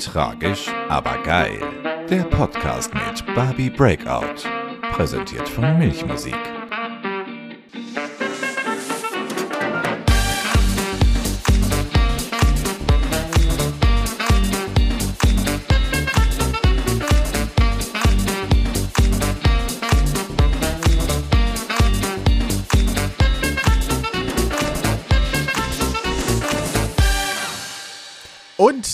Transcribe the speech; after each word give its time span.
Tragisch, 0.00 0.68
aber 0.88 1.18
geil. 1.24 1.60
Der 2.08 2.22
Podcast 2.22 2.90
mit 2.94 3.34
Barbie 3.34 3.68
Breakout. 3.68 4.48
Präsentiert 4.92 5.46
von 5.46 5.78
Milchmusik. 5.78 6.59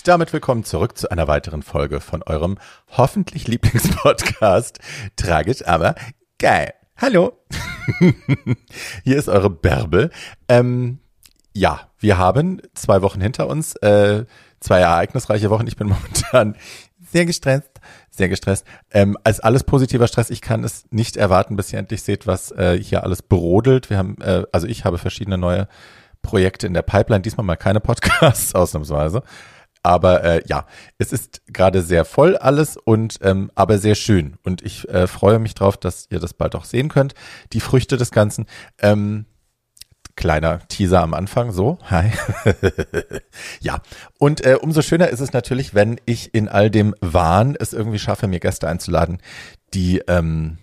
Und 0.06 0.10
damit 0.10 0.32
willkommen 0.32 0.62
zurück 0.62 0.96
zu 0.96 1.10
einer 1.10 1.26
weiteren 1.26 1.62
Folge 1.62 1.98
von 1.98 2.22
eurem 2.22 2.58
hoffentlich 2.96 3.48
Lieblingspodcast. 3.48 4.78
Tragisch, 5.16 5.66
aber 5.66 5.96
geil. 6.38 6.74
Hallo. 6.96 7.32
Hier 9.02 9.16
ist 9.16 9.28
eure 9.28 9.50
Bärbel. 9.50 10.12
Ähm, 10.48 11.00
ja, 11.52 11.90
wir 11.98 12.18
haben 12.18 12.62
zwei 12.74 13.02
Wochen 13.02 13.20
hinter 13.20 13.48
uns, 13.48 13.74
äh, 13.82 14.26
zwei 14.60 14.78
ereignisreiche 14.78 15.50
Wochen. 15.50 15.66
Ich 15.66 15.74
bin 15.74 15.88
momentan 15.88 16.56
sehr 17.10 17.26
gestresst, 17.26 17.80
sehr 18.08 18.28
gestresst. 18.28 18.64
Ähm, 18.92 19.18
als 19.24 19.40
alles 19.40 19.64
positiver 19.64 20.06
Stress, 20.06 20.30
ich 20.30 20.40
kann 20.40 20.62
es 20.62 20.86
nicht 20.92 21.16
erwarten, 21.16 21.56
bis 21.56 21.72
ihr 21.72 21.80
endlich 21.80 22.04
seht, 22.04 22.28
was 22.28 22.52
äh, 22.52 22.78
hier 22.80 23.02
alles 23.02 23.22
brodelt. 23.22 23.90
Wir 23.90 23.98
haben, 23.98 24.18
äh, 24.20 24.44
also 24.52 24.68
ich 24.68 24.84
habe 24.84 24.98
verschiedene 24.98 25.36
neue 25.36 25.66
Projekte 26.22 26.68
in 26.68 26.74
der 26.74 26.82
Pipeline, 26.82 27.22
diesmal 27.22 27.44
mal 27.44 27.56
keine 27.56 27.80
Podcasts, 27.80 28.54
ausnahmsweise. 28.54 29.24
Aber 29.86 30.24
äh, 30.24 30.42
ja, 30.48 30.66
es 30.98 31.12
ist 31.12 31.42
gerade 31.46 31.80
sehr 31.80 32.04
voll 32.04 32.36
alles 32.36 32.76
und 32.76 33.18
ähm, 33.22 33.52
aber 33.54 33.78
sehr 33.78 33.94
schön. 33.94 34.34
Und 34.42 34.60
ich 34.62 34.88
äh, 34.88 35.06
freue 35.06 35.38
mich 35.38 35.54
drauf, 35.54 35.76
dass 35.76 36.08
ihr 36.10 36.18
das 36.18 36.34
bald 36.34 36.56
auch 36.56 36.64
sehen 36.64 36.88
könnt. 36.88 37.14
Die 37.52 37.60
Früchte 37.60 37.96
des 37.96 38.10
Ganzen. 38.10 38.46
Ähm, 38.82 39.26
kleiner 40.16 40.66
Teaser 40.66 41.02
am 41.02 41.14
Anfang, 41.14 41.52
so, 41.52 41.78
hi. 41.84 42.10
ja, 43.60 43.80
und 44.18 44.44
äh, 44.44 44.56
umso 44.60 44.82
schöner 44.82 45.08
ist 45.08 45.20
es 45.20 45.32
natürlich, 45.32 45.72
wenn 45.72 46.00
ich 46.04 46.34
in 46.34 46.48
all 46.48 46.68
dem 46.68 46.92
Wahn 47.00 47.54
es 47.56 47.72
irgendwie 47.72 48.00
schaffe, 48.00 48.26
mir 48.26 48.40
Gäste 48.40 48.66
einzuladen, 48.66 49.18
die, 49.72 49.98
ähm, 50.08 50.58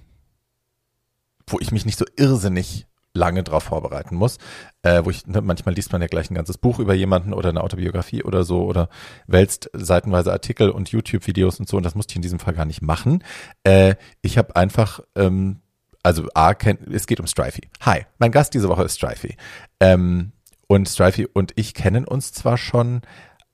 wo 1.47 1.59
ich 1.62 1.72
mich 1.72 1.86
nicht 1.86 1.97
so 1.97 2.06
irrsinnig 2.17 2.88
lange 3.14 3.44
drauf 3.44 3.64
vorbereiten 3.64 4.16
muss, 4.16 4.38
äh, 4.81 5.03
wo 5.03 5.09
ich, 5.09 5.28
ne, 5.28 5.42
manchmal 5.42 5.75
liest 5.75 5.92
man 5.92 6.02
ja 6.02 6.08
gleich 6.08 6.31
ein 6.31 6.36
ganzes 6.36 6.58
Buch 6.58 6.80
über 6.80 6.94
jemanden 6.94 7.33
oder 7.33 7.50
eine 7.50 7.61
Autobiografie 7.61 8.23
oder 8.23 8.44
so 8.44 8.64
oder 8.64 8.89
wälzt 9.28 9.69
seitenweise 9.73 10.31
Artikel 10.31 10.69
und 10.69 10.89
YouTube-Videos 10.89 11.59
und 11.59 11.69
so 11.69 11.78
und 11.78 11.84
das 11.84 11.95
musste 11.95 12.14
ich 12.14 12.16
in 12.17 12.22
diesem 12.23 12.39
Fall 12.39 12.56
gar 12.56 12.66
nicht 12.66 12.81
machen. 12.81 13.23
Äh, 13.64 13.95
ich 14.22 14.38
habe 14.38 14.56
einfach, 14.56 15.00
ähm, 15.16 15.61
also 16.02 16.28
A, 16.34 16.53
es 16.91 17.08
geht 17.08 17.19
um 17.19 17.28
Strifey. 17.28 17.69
Hi, 17.81 18.06
mein 18.17 18.31
Gast 18.31 18.53
diese 18.53 18.67
Woche 18.67 18.84
ist 18.84 18.97
Strifey. 18.97 19.38
Ähm, 19.80 20.31
und 20.67 20.89
Strifey 20.89 21.28
und 21.31 21.52
ich 21.56 21.73
kennen 21.75 22.06
uns 22.06 22.34
zwar 22.34 22.58
schon 22.58 23.02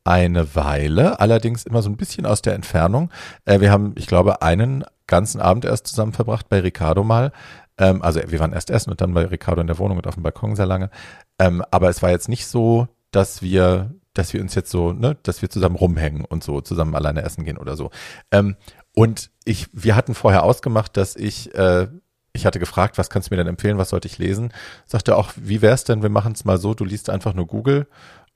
eine 0.06 0.56
Weile, 0.56 1.20
allerdings 1.20 1.64
immer 1.64 1.82
so 1.82 1.90
ein 1.90 1.98
bisschen 1.98 2.26
aus 2.26 2.42
der 2.42 2.54
Entfernung. 2.54 3.12
Äh, 3.46 3.60
wir 3.60 3.72
haben, 3.72 3.94
ich 3.98 4.08
glaube, 4.08 4.42
einen 4.42 4.86
ganzen 5.06 5.42
Abend 5.42 5.66
erst 5.66 5.88
zusammen 5.88 6.14
verbracht 6.14 6.50
bei 6.50 6.60
Ricardo 6.62 7.04
mal. 7.04 7.32
Ähm, 7.80 8.04
also 8.04 8.22
wir 8.28 8.40
waren 8.40 8.54
erst 8.54 8.70
essen 8.70 8.92
und 8.92 9.02
dann 9.02 9.14
bei 9.14 9.26
Ricardo 9.26 9.62
in 9.62 9.68
der 9.68 9.80
Wohnung 9.80 9.98
und 9.98 10.06
auf 10.06 10.14
dem 10.14 10.24
Balkon 10.24 10.56
sehr 10.56 10.68
lange. 10.68 10.92
Ähm, 11.40 11.64
aber 11.72 11.90
es 11.90 12.04
war 12.04 12.12
jetzt 12.12 12.30
nicht 12.30 12.46
so, 12.46 12.88
dass 13.12 13.42
wir, 13.42 13.96
dass 14.14 14.34
wir 14.34 14.42
uns 14.42 14.54
jetzt 14.54 14.70
so, 14.70 14.94
ne, 14.94 15.18
dass 15.24 15.42
wir 15.42 15.50
zusammen 15.50 15.76
rumhängen 15.76 16.26
und 16.26 16.44
so 16.44 16.62
zusammen 16.62 16.94
alleine 16.94 17.24
essen 17.24 17.46
gehen 17.46 17.58
oder 17.58 17.76
so. 17.76 17.90
Ähm, 18.32 18.58
und 18.94 19.32
ich, 19.46 19.68
wir 19.72 19.96
hatten 19.96 20.14
vorher 20.14 20.44
ausgemacht, 20.44 20.98
dass 20.98 21.16
ich, 21.16 21.56
äh, 21.56 21.88
ich 22.34 22.46
hatte 22.46 22.60
gefragt, 22.60 22.98
was 22.98 23.10
kannst 23.10 23.30
du 23.30 23.34
mir 23.34 23.38
denn 23.38 23.48
empfehlen, 23.48 23.78
was 23.78 23.90
sollte 23.90 24.08
ich 24.08 24.18
lesen? 24.18 24.54
Sagte 24.86 25.16
auch, 25.16 25.32
wie 25.36 25.62
wär's 25.62 25.86
denn, 25.86 26.04
wir 26.04 26.10
machen 26.10 26.34
es 26.34 26.46
mal 26.46 26.58
so, 26.58 26.74
du 26.74 26.86
liest 26.86 27.10
einfach 27.10 27.34
nur 27.34 27.48
Google 27.48 27.88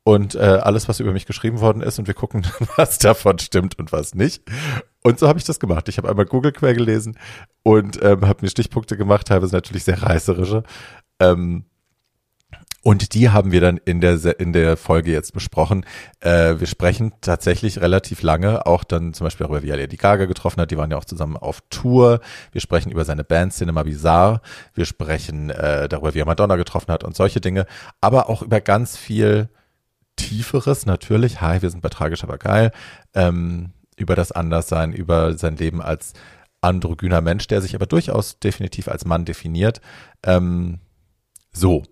und 0.03 0.35
äh, 0.35 0.39
alles, 0.39 0.89
was 0.89 0.99
über 0.99 1.13
mich 1.13 1.25
geschrieben 1.25 1.61
worden 1.61 1.81
ist 1.81 1.97
und 1.97 2.07
wir 2.07 2.13
gucken, 2.13 2.45
was 2.75 2.97
davon 2.97 3.39
stimmt 3.39 3.79
und 3.79 3.91
was 3.91 4.15
nicht. 4.15 4.43
Und 5.01 5.19
so 5.19 5.27
habe 5.27 5.39
ich 5.39 5.45
das 5.45 5.59
gemacht. 5.59 5.87
Ich 5.89 5.97
habe 5.97 6.09
einmal 6.09 6.25
Google 6.25 6.51
Quer 6.51 6.73
gelesen 6.73 7.17
und 7.63 8.01
ähm, 8.01 8.27
habe 8.27 8.39
mir 8.41 8.49
Stichpunkte 8.49 8.97
gemacht, 8.97 9.27
teilweise 9.27 9.55
natürlich 9.55 9.83
sehr 9.83 10.01
reißerische. 10.01 10.63
Ähm, 11.19 11.65
und 12.85 13.13
die 13.13 13.29
haben 13.29 13.53
wir 13.53 13.61
dann 13.61 13.79
in 13.85 14.01
der 14.01 14.39
in 14.41 14.51
der 14.51 14.75
Folge 14.75 15.09
jetzt 15.09 15.31
besprochen. 15.31 15.85
Äh, 16.19 16.59
wir 16.59 16.67
sprechen 16.67 17.13
tatsächlich 17.21 17.79
relativ 17.79 18.23
lange, 18.23 18.65
auch 18.65 18.83
dann 18.83 19.13
zum 19.13 19.25
Beispiel 19.25 19.45
darüber, 19.45 19.63
wie 19.63 19.69
er 19.69 19.77
Lady 19.77 19.95
Gaga 19.95 20.25
getroffen 20.25 20.59
hat. 20.59 20.69
Die 20.69 20.77
waren 20.77 20.91
ja 20.91 20.97
auch 20.97 21.05
zusammen 21.05 21.37
auf 21.37 21.61
Tour. 21.69 22.19
Wir 22.51 22.59
sprechen 22.59 22.91
über 22.91 23.05
seine 23.05 23.23
Band 23.23 23.53
Cinema 23.53 23.83
Bizarre. 23.83 24.41
Wir 24.73 24.83
sprechen 24.83 25.49
äh, 25.49 25.87
darüber, 25.87 26.13
wie 26.13 26.19
er 26.19 26.25
Madonna 26.25 26.57
getroffen 26.57 26.91
hat 26.91 27.05
und 27.05 27.15
solche 27.15 27.39
Dinge. 27.39 27.67
Aber 28.01 28.29
auch 28.29 28.41
über 28.41 28.59
ganz 28.59 28.97
viel 28.97 29.47
Tieferes 30.15 30.85
natürlich. 30.85 31.41
Hi, 31.41 31.61
wir 31.61 31.69
sind 31.69 31.81
bei 31.81 31.89
Tragisch, 31.89 32.23
aber 32.23 32.37
geil. 32.37 32.71
Ähm, 33.13 33.73
über 33.97 34.15
das 34.15 34.31
Anderssein, 34.31 34.93
über 34.93 35.37
sein 35.37 35.57
Leben 35.57 35.81
als 35.81 36.13
androgyner 36.61 37.21
Mensch, 37.21 37.47
der 37.47 37.61
sich 37.61 37.75
aber 37.75 37.85
durchaus 37.85 38.39
definitiv 38.39 38.87
als 38.87 39.05
Mann 39.05 39.25
definiert. 39.25 39.81
Ähm, 40.23 40.79
so. 41.51 41.83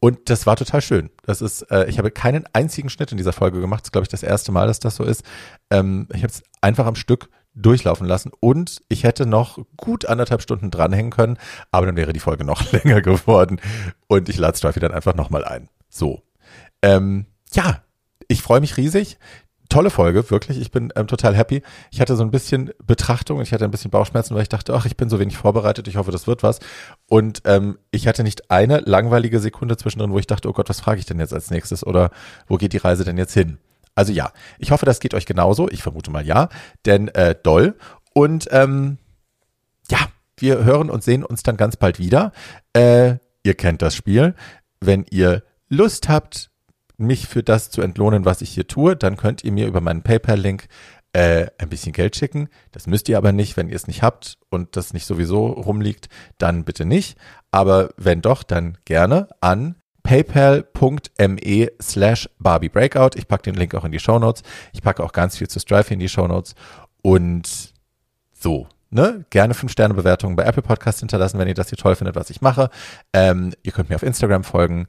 Und 0.00 0.28
das 0.28 0.46
war 0.46 0.56
total 0.56 0.82
schön. 0.82 1.10
Das 1.24 1.40
ist, 1.40 1.62
äh, 1.70 1.86
ich 1.86 1.98
habe 1.98 2.10
keinen 2.10 2.44
einzigen 2.52 2.90
Schnitt 2.90 3.12
in 3.12 3.16
dieser 3.16 3.32
Folge 3.32 3.60
gemacht. 3.60 3.82
Das 3.82 3.88
ist, 3.88 3.92
glaube 3.92 4.04
ich, 4.04 4.10
das 4.10 4.22
erste 4.22 4.52
Mal, 4.52 4.66
dass 4.66 4.80
das 4.80 4.96
so 4.96 5.04
ist. 5.04 5.22
Ähm, 5.70 6.08
ich 6.12 6.22
habe 6.22 6.32
es 6.32 6.42
einfach 6.60 6.86
am 6.86 6.96
Stück 6.96 7.30
durchlaufen 7.54 8.06
lassen 8.06 8.32
und 8.40 8.82
ich 8.88 9.04
hätte 9.04 9.26
noch 9.26 9.58
gut 9.76 10.06
anderthalb 10.06 10.42
Stunden 10.42 10.70
dranhängen 10.70 11.12
können, 11.12 11.38
aber 11.70 11.86
dann 11.86 11.96
wäre 11.96 12.12
die 12.12 12.20
Folge 12.20 12.44
noch 12.44 12.72
länger 12.72 13.00
geworden 13.00 13.60
und 14.08 14.28
ich 14.28 14.38
lade 14.38 14.58
Strife 14.58 14.80
dann 14.80 14.92
einfach 14.92 15.14
nochmal 15.14 15.44
ein. 15.44 15.68
So. 15.88 16.22
Ähm, 16.82 17.26
ja, 17.54 17.82
ich 18.28 18.42
freue 18.42 18.60
mich 18.60 18.76
riesig. 18.76 19.18
Tolle 19.70 19.90
Folge, 19.90 20.30
wirklich. 20.30 20.60
Ich 20.60 20.70
bin 20.70 20.92
ähm, 20.94 21.06
total 21.06 21.34
happy. 21.34 21.62
Ich 21.90 22.00
hatte 22.00 22.16
so 22.16 22.22
ein 22.22 22.30
bisschen 22.30 22.70
Betrachtung, 22.86 23.40
ich 23.40 23.52
hatte 23.52 23.64
ein 23.64 23.70
bisschen 23.70 23.90
Bauchschmerzen, 23.90 24.34
weil 24.34 24.42
ich 24.42 24.48
dachte, 24.48 24.74
ach, 24.74 24.84
ich 24.84 24.96
bin 24.96 25.08
so 25.08 25.18
wenig 25.18 25.38
vorbereitet, 25.38 25.88
ich 25.88 25.96
hoffe, 25.96 26.10
das 26.10 26.26
wird 26.26 26.42
was. 26.42 26.60
Und 27.08 27.42
ähm, 27.46 27.78
ich 27.90 28.06
hatte 28.06 28.22
nicht 28.22 28.50
eine 28.50 28.80
langweilige 28.80 29.40
Sekunde 29.40 29.76
zwischendrin, 29.76 30.12
wo 30.12 30.18
ich 30.18 30.26
dachte, 30.26 30.48
oh 30.48 30.52
Gott, 30.52 30.68
was 30.68 30.80
frage 30.80 31.00
ich 31.00 31.06
denn 31.06 31.18
jetzt 31.18 31.32
als 31.32 31.50
nächstes 31.50 31.84
oder 31.84 32.10
wo 32.46 32.56
geht 32.56 32.74
die 32.74 32.78
Reise 32.78 33.04
denn 33.04 33.16
jetzt 33.16 33.32
hin? 33.32 33.58
Also 33.94 34.12
ja, 34.12 34.32
ich 34.58 34.70
hoffe, 34.70 34.86
das 34.86 35.00
geht 35.00 35.14
euch 35.14 35.26
genauso. 35.26 35.68
Ich 35.68 35.82
vermute 35.82 36.10
mal 36.10 36.26
ja, 36.26 36.48
denn 36.84 37.08
äh, 37.08 37.34
doll. 37.40 37.76
Und 38.12 38.48
ähm, 38.50 38.98
ja, 39.90 39.98
wir 40.36 40.64
hören 40.64 40.90
und 40.90 41.02
sehen 41.02 41.24
uns 41.24 41.42
dann 41.42 41.56
ganz 41.56 41.76
bald 41.76 41.98
wieder. 41.98 42.32
Äh, 42.74 43.16
ihr 43.42 43.54
kennt 43.54 43.82
das 43.82 43.94
Spiel. 43.94 44.34
Wenn 44.80 45.06
ihr 45.10 45.42
Lust 45.68 46.08
habt, 46.08 46.50
mich 46.96 47.26
für 47.26 47.42
das 47.42 47.70
zu 47.70 47.82
entlohnen, 47.82 48.24
was 48.24 48.40
ich 48.40 48.50
hier 48.50 48.66
tue, 48.66 48.96
dann 48.96 49.16
könnt 49.16 49.44
ihr 49.44 49.52
mir 49.52 49.66
über 49.66 49.80
meinen 49.80 50.02
PayPal-Link 50.02 50.68
äh, 51.12 51.46
ein 51.58 51.68
bisschen 51.68 51.92
Geld 51.92 52.16
schicken. 52.16 52.48
Das 52.72 52.86
müsst 52.86 53.08
ihr 53.08 53.18
aber 53.18 53.32
nicht, 53.32 53.56
wenn 53.56 53.68
ihr 53.68 53.76
es 53.76 53.86
nicht 53.86 54.02
habt 54.02 54.38
und 54.50 54.76
das 54.76 54.92
nicht 54.92 55.06
sowieso 55.06 55.46
rumliegt, 55.46 56.08
dann 56.38 56.64
bitte 56.64 56.84
nicht. 56.84 57.16
Aber 57.50 57.90
wenn 57.96 58.20
doch, 58.20 58.42
dann 58.42 58.78
gerne 58.84 59.28
an 59.40 59.76
paypal.me 60.02 61.72
slash 61.80 62.28
Barbie 62.38 62.68
Breakout. 62.68 63.10
Ich 63.16 63.26
packe 63.26 63.44
den 63.44 63.54
Link 63.54 63.74
auch 63.74 63.84
in 63.84 63.92
die 63.92 64.00
Show 64.00 64.18
Notes. 64.18 64.42
Ich 64.72 64.82
packe 64.82 65.02
auch 65.02 65.12
ganz 65.12 65.38
viel 65.38 65.48
zu 65.48 65.60
Strife 65.60 65.94
in 65.94 66.00
die 66.00 66.08
Show 66.08 66.26
Notes. 66.26 66.54
Und 67.02 67.72
so, 68.32 68.68
ne? 68.90 69.24
Gerne 69.30 69.54
5-Sterne-Bewertungen 69.54 70.36
bei 70.36 70.44
Apple 70.44 70.62
Podcasts 70.62 71.00
hinterlassen, 71.00 71.38
wenn 71.38 71.48
ihr 71.48 71.54
das 71.54 71.70
hier 71.70 71.78
toll 71.78 71.96
findet, 71.96 72.16
was 72.16 72.30
ich 72.30 72.40
mache. 72.40 72.70
Ähm, 73.12 73.52
ihr 73.62 73.72
könnt 73.72 73.88
mir 73.88 73.96
auf 73.96 74.02
Instagram 74.02 74.44
folgen. 74.44 74.86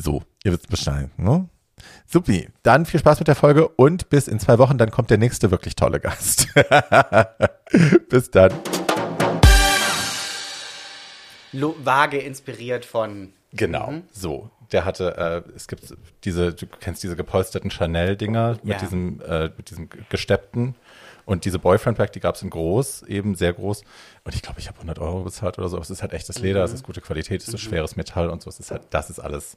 So, 0.00 0.22
ihr 0.44 0.52
wisst 0.52 0.68
Bescheid, 0.68 1.10
ne? 1.18 1.48
Supi, 2.06 2.48
dann 2.62 2.86
viel 2.86 3.00
Spaß 3.00 3.18
mit 3.18 3.26
der 3.26 3.34
Folge 3.34 3.66
und 3.66 4.08
bis 4.10 4.28
in 4.28 4.38
zwei 4.38 4.58
Wochen, 4.58 4.78
dann 4.78 4.92
kommt 4.92 5.10
der 5.10 5.18
nächste 5.18 5.50
wirklich 5.50 5.74
tolle 5.74 5.98
Gast. 5.98 6.46
bis 8.08 8.30
dann. 8.30 8.52
Lo 11.50 11.74
vage 11.82 12.18
inspiriert 12.18 12.84
von. 12.84 13.32
Genau, 13.52 13.90
mhm. 13.90 14.02
so. 14.12 14.50
Der 14.70 14.84
hatte, 14.84 15.44
äh, 15.48 15.50
es 15.56 15.66
gibt 15.66 15.92
diese, 16.22 16.52
du 16.54 16.66
kennst 16.66 17.02
diese 17.02 17.16
gepolsterten 17.16 17.70
Chanel-Dinger 17.72 18.58
mit 18.62 18.74
Ja. 18.74 18.78
diesem, 18.78 19.20
äh, 19.22 19.50
mit 19.56 19.70
diesem 19.70 19.88
gesteppten. 20.10 20.76
Und 21.24 21.44
diese 21.44 21.58
Boyfriend-Pack, 21.58 22.12
die 22.12 22.20
gab 22.20 22.36
es 22.36 22.42
in 22.42 22.50
groß, 22.50 23.02
eben 23.02 23.34
sehr 23.34 23.52
groß. 23.52 23.82
Und 24.22 24.34
ich 24.34 24.42
glaube, 24.42 24.60
ich 24.60 24.68
habe 24.68 24.76
100 24.78 25.00
Euro 25.00 25.24
bezahlt 25.24 25.58
oder 25.58 25.68
so. 25.68 25.76
Aber 25.76 25.82
es 25.82 25.90
ist 25.90 26.02
halt 26.02 26.12
echtes 26.12 26.38
Leder, 26.38 26.62
es 26.62 26.72
ist 26.72 26.84
gute 26.84 27.00
Qualität, 27.00 27.42
es 27.42 27.48
ist 27.48 27.60
schweres 27.60 27.96
Metall 27.96 28.30
und 28.30 28.42
so. 28.42 28.48
Es 28.48 28.60
ist 28.60 28.70
halt, 28.70 28.82
das 28.90 29.10
ist 29.10 29.18
alles 29.18 29.56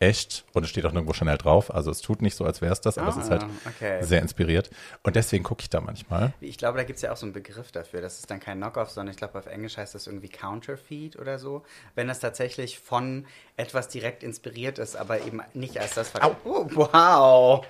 echt. 0.00 0.44
Und 0.54 0.64
es 0.64 0.70
steht 0.70 0.84
auch 0.86 0.92
nirgendwo 0.92 1.12
Chanel 1.12 1.36
drauf. 1.38 1.72
Also 1.72 1.90
es 1.90 2.00
tut 2.00 2.22
nicht 2.22 2.34
so, 2.34 2.44
als 2.44 2.60
wäre 2.60 2.72
es 2.72 2.80
das, 2.80 2.98
aber 2.98 3.08
es 3.08 3.16
ist 3.16 3.30
halt 3.30 3.42
Ah, 3.44 3.48
okay. 3.68 4.02
sehr 4.02 4.20
inspiriert. 4.22 4.70
Und 5.02 5.14
deswegen 5.14 5.44
gucke 5.44 5.62
ich 5.62 5.70
da 5.70 5.80
manchmal. 5.80 6.32
Ich 6.40 6.58
glaube, 6.58 6.78
da 6.78 6.84
gibt 6.84 6.96
es 6.96 7.02
ja 7.02 7.12
auch 7.12 7.16
so 7.16 7.26
einen 7.26 7.32
Begriff 7.34 7.70
dafür. 7.70 8.00
Das 8.00 8.18
ist 8.18 8.30
dann 8.30 8.40
kein 8.40 8.58
Knockoff, 8.58 8.90
sondern 8.90 9.12
ich 9.12 9.18
glaube, 9.18 9.38
auf 9.38 9.46
Englisch 9.46 9.76
heißt 9.76 9.94
das 9.94 10.06
irgendwie 10.06 10.28
Counterfeit 10.28 11.16
oder 11.16 11.38
so. 11.38 11.62
Wenn 11.94 12.08
das 12.08 12.18
tatsächlich 12.18 12.78
von 12.80 13.26
etwas 13.56 13.88
direkt 13.88 14.22
inspiriert 14.22 14.78
ist, 14.78 14.96
aber 14.96 15.20
eben 15.20 15.40
nicht 15.54 15.78
als 15.78 15.94
das 15.94 16.08
verkauft. 16.08 16.36
Oh, 16.44 16.66
wow! 16.72 17.66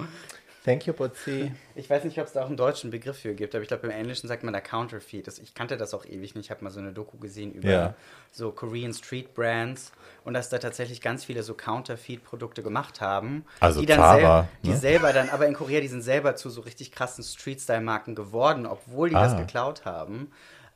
Thank 0.62 0.87
you, 0.87 0.93
Butzi. 0.93 1.53
Ich 1.75 1.89
weiß 1.89 2.05
nicht, 2.05 2.19
ob 2.21 2.27
es 2.27 2.35
da 2.35 2.43
auch 2.43 2.47
einen 2.49 2.59
deutschen 2.59 2.91
Begriff 2.91 3.19
für 3.21 3.33
gibt, 3.35 3.55
aber 3.55 3.62
ich 3.62 3.69
glaube, 3.69 3.87
im 3.87 3.93
Englischen 3.93 4.29
sagt 4.29 4.43
man 4.45 4.53
da 4.53 4.61
Counterfeit. 4.61 5.27
Das, 5.27 5.39
ich 5.39 5.55
kannte 5.55 5.79
das 5.79 5.95
auch 5.95 6.05
ewig 6.05 6.35
nicht. 6.35 6.45
Ich 6.47 6.51
habe 6.51 6.62
mal 6.62 6.69
so 6.71 6.81
eine 6.81 6.93
Doku 6.93 7.17
gesehen 7.17 7.53
über 7.53 7.69
Ja. 7.71 7.95
so 8.31 8.53
Korean 8.53 8.93
Street 8.93 9.33
Brands 9.33 9.91
und 10.23 10.35
dass 10.35 10.51
da 10.51 10.59
tatsächlich 10.59 11.01
ganz 11.01 11.25
viele 11.25 11.43
so 11.43 11.55
Counterfeit-Produkte 11.55 12.62
gemacht 12.62 13.01
haben. 13.01 13.47
Also 13.61 13.81
die 13.81 13.87
dann 13.87 14.01
Zara, 14.01 14.43
sel- 14.43 14.49
die 14.65 14.69
ne? 14.71 14.77
selber 14.77 15.12
dann, 15.15 15.31
aber 15.31 15.47
in 15.47 15.55
Korea, 15.55 15.81
die 15.81 15.89
sind 15.89 16.03
selber 16.03 16.37
zu 16.37 16.51
so 16.51 16.61
richtig 16.61 16.93
krassen 16.93 17.25
Street-Style-Marken 17.25 18.15
geworden, 18.15 18.67
obwohl 18.67 19.09
die 19.09 19.15
das 19.15 19.33
Ah. 19.33 19.41
geklaut 19.41 19.87
haben. 19.87 20.31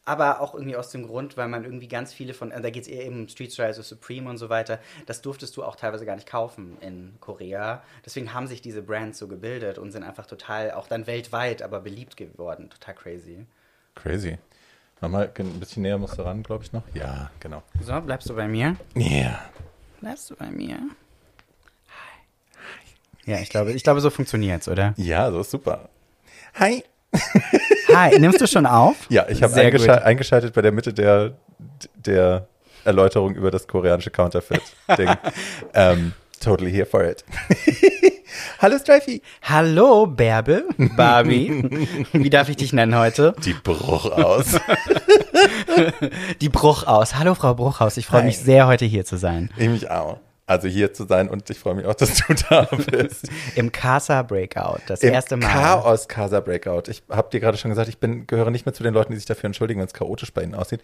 Aber 0.06 0.40
auch 0.40 0.54
irgendwie 0.54 0.76
aus 0.76 0.90
dem 0.90 1.06
Grund, 1.06 1.36
weil 1.36 1.48
man 1.48 1.64
irgendwie 1.64 1.88
ganz 1.88 2.12
viele 2.12 2.34
von, 2.34 2.50
äh, 2.50 2.60
da 2.60 2.70
geht 2.70 2.82
es 2.82 2.88
eher 2.88 3.06
eben 3.06 3.22
um 3.22 3.28
Street 3.28 3.52
so 3.52 3.82
Supreme 3.82 4.28
und 4.28 4.36
so 4.36 4.50
weiter, 4.50 4.78
das 5.06 5.22
durftest 5.22 5.56
du 5.56 5.64
auch 5.64 5.76
teilweise 5.76 6.04
gar 6.04 6.14
nicht 6.14 6.28
kaufen 6.28 6.76
in 6.80 7.14
Korea. 7.20 7.82
Deswegen 8.04 8.34
haben 8.34 8.46
sich 8.46 8.60
diese 8.60 8.82
Brands 8.82 9.18
so 9.18 9.28
gebildet 9.28 9.78
und 9.78 9.92
sind 9.92 10.02
einfach 10.02 10.26
total, 10.26 10.72
auch 10.72 10.88
dann 10.88 11.06
weltweit, 11.06 11.62
aber 11.62 11.80
beliebt 11.80 12.16
geworden. 12.18 12.68
Total 12.68 12.94
crazy. 12.94 13.46
Crazy. 13.94 14.38
Nochmal 15.00 15.30
ein 15.38 15.60
bisschen 15.60 15.82
näher 15.82 15.98
musst 15.98 16.18
du 16.18 16.22
ran, 16.22 16.42
glaube 16.42 16.64
ich 16.64 16.72
noch. 16.72 16.82
Ja, 16.94 17.30
genau. 17.40 17.62
So, 17.82 17.98
bleibst 18.00 18.28
du 18.28 18.34
bei 18.34 18.48
mir? 18.48 18.76
Ja. 18.94 19.40
Bleibst 20.00 20.30
du 20.30 20.36
bei 20.36 20.50
mir? 20.50 20.76
Hi. 21.88 23.30
Ja, 23.30 23.38
ich 23.40 23.48
glaube, 23.48 23.72
ich 23.72 23.82
glaube, 23.82 24.00
so 24.00 24.10
funktioniert's, 24.10 24.68
oder? 24.68 24.94
Ja, 24.96 25.30
so 25.30 25.40
ist 25.40 25.50
super. 25.50 25.88
Hi. 26.54 26.84
Hi, 27.94 28.18
nimmst 28.18 28.40
du 28.40 28.46
schon 28.46 28.66
auf? 28.66 28.96
Ja, 29.08 29.26
ich 29.28 29.42
habe 29.42 29.54
eingeschal 29.54 30.00
eingeschaltet 30.00 30.54
bei 30.54 30.62
der 30.62 30.72
Mitte 30.72 30.92
der, 30.92 31.32
der 31.94 32.46
Erläuterung 32.84 33.34
über 33.34 33.50
das 33.50 33.66
koreanische 33.66 34.10
Counterfeit-Ding. 34.10 35.10
ähm, 35.74 36.12
totally 36.40 36.70
here 36.70 36.86
for 36.86 37.04
it. 37.04 37.24
Hallo 38.58 38.78
Strifey. 38.78 39.22
Hallo, 39.42 40.06
Bärbel, 40.06 40.64
Barbie. 40.96 41.62
Wie 42.12 42.30
darf 42.30 42.48
ich 42.48 42.56
dich 42.56 42.72
nennen 42.72 42.96
heute? 42.96 43.34
Die 43.44 43.52
Bruch 43.52 44.10
aus. 44.10 44.58
Die 46.40 46.48
Bruchaus. 46.48 47.14
Hallo, 47.14 47.34
Frau 47.34 47.54
Bruchaus. 47.54 47.96
Ich 47.96 48.06
freue 48.06 48.24
mich 48.24 48.38
sehr, 48.38 48.66
heute 48.66 48.84
hier 48.84 49.04
zu 49.04 49.16
sein. 49.16 49.50
ich 49.56 49.68
mich 49.68 49.90
auch. 49.90 50.18
Also 50.46 50.68
hier 50.68 50.92
zu 50.92 51.06
sein 51.06 51.28
und 51.30 51.48
ich 51.48 51.58
freue 51.58 51.74
mich 51.74 51.86
auch, 51.86 51.94
dass 51.94 52.18
du 52.26 52.34
da 52.50 52.68
bist. 52.90 53.28
Im 53.54 53.72
Casa 53.72 54.22
Breakout. 54.22 54.80
Das 54.86 55.02
Im 55.02 55.12
erste 55.14 55.36
Mal. 55.36 55.48
Chaos 55.48 56.06
Casa 56.08 56.40
Breakout. 56.40 56.82
Ich 56.88 57.02
habe 57.10 57.30
dir 57.30 57.40
gerade 57.40 57.56
schon 57.56 57.70
gesagt, 57.70 57.88
ich 57.88 57.98
bin, 57.98 58.26
gehöre 58.26 58.50
nicht 58.50 58.66
mehr 58.66 58.74
zu 58.74 58.82
den 58.82 58.92
Leuten, 58.92 59.12
die 59.12 59.16
sich 59.16 59.26
dafür 59.26 59.46
entschuldigen, 59.46 59.80
wenn 59.80 59.86
es 59.86 59.94
chaotisch 59.94 60.32
bei 60.34 60.42
ihnen 60.42 60.54
aussieht. 60.54 60.80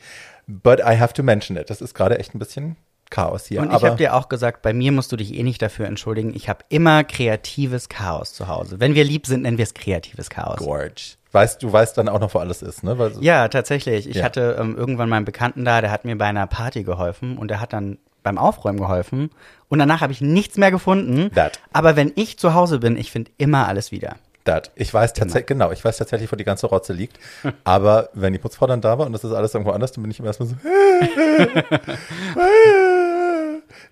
But 0.46 0.80
I 0.80 0.98
have 0.98 1.12
to 1.14 1.22
mention 1.22 1.56
it. 1.58 1.68
Das 1.68 1.80
ist 1.82 1.94
gerade 1.94 2.18
echt 2.18 2.34
ein 2.34 2.38
bisschen 2.38 2.76
Chaos 3.10 3.46
hier. 3.46 3.60
Und 3.60 3.74
ich 3.74 3.82
habe 3.82 3.96
dir 3.96 4.14
auch 4.14 4.28
gesagt, 4.28 4.62
bei 4.62 4.72
mir 4.72 4.92
musst 4.92 5.10
du 5.10 5.16
dich 5.16 5.34
eh 5.34 5.42
nicht 5.42 5.60
dafür 5.60 5.86
entschuldigen. 5.86 6.32
Ich 6.34 6.48
habe 6.48 6.64
immer 6.68 7.02
kreatives 7.04 7.88
Chaos 7.88 8.32
zu 8.32 8.46
Hause. 8.46 8.78
Wenn 8.78 8.94
wir 8.94 9.02
lieb 9.04 9.26
sind, 9.26 9.42
nennen 9.42 9.58
wir 9.58 9.64
es 9.64 9.74
kreatives 9.74 10.30
Chaos. 10.30 10.58
Gorge. 10.58 11.16
Weißt 11.32 11.62
du, 11.62 11.72
weißt 11.72 11.98
dann 11.98 12.08
auch 12.08 12.20
noch, 12.20 12.34
wo 12.34 12.38
alles 12.38 12.62
ist, 12.62 12.82
ne? 12.82 12.98
Weil, 12.98 13.12
Ja, 13.20 13.48
tatsächlich. 13.48 14.08
Ich 14.08 14.16
Ja. 14.16 14.24
hatte 14.24 14.56
ähm, 14.58 14.76
irgendwann 14.76 15.08
meinen 15.08 15.24
Bekannten 15.24 15.64
da, 15.64 15.80
der 15.80 15.90
hat 15.90 16.04
mir 16.04 16.16
bei 16.16 16.26
einer 16.26 16.46
Party 16.46 16.82
geholfen 16.84 17.36
und 17.36 17.48
der 17.48 17.60
hat 17.60 17.72
dann 17.72 17.98
beim 18.22 18.38
Aufräumen 18.38 18.78
geholfen. 18.78 19.31
Und 19.69 19.78
danach 19.78 20.00
habe 20.00 20.12
ich 20.12 20.20
nichts 20.20 20.56
mehr 20.56 20.70
gefunden. 20.70 21.31
That. 21.34 21.61
Aber 21.72 21.96
wenn 21.96 22.12
ich 22.17 22.38
zu 22.38 22.55
Hause 22.55 22.78
bin, 22.78 22.96
ich 22.96 23.11
finde 23.11 23.31
immer 23.38 23.69
alles 23.69 23.93
wieder. 23.93 24.17
Dat. 24.44 24.70
Ich 24.75 24.93
weiß 24.93 25.12
tatsächlich, 25.12 25.46
genau, 25.46 25.70
ich 25.70 25.84
weiß 25.84 25.99
tatsächlich, 25.99 26.32
wo 26.32 26.37
die 26.37 26.44
ganze 26.44 26.67
Rotze 26.67 26.93
liegt. 26.93 27.19
Aber 27.64 28.08
wenn 28.14 28.32
die 28.32 28.38
Putzfrau 28.38 28.67
dann 28.67 28.81
da 28.81 28.99
war 28.99 29.06
und 29.06 29.12
das 29.12 29.25
ist 29.25 29.32
alles 29.32 29.55
irgendwo 29.55 29.72
anders, 29.72 29.93
dann 29.93 30.02
bin 30.02 30.11
ich 30.11 30.19
immer 30.19 30.28
erstmal 30.28 30.49
so. 30.49 30.56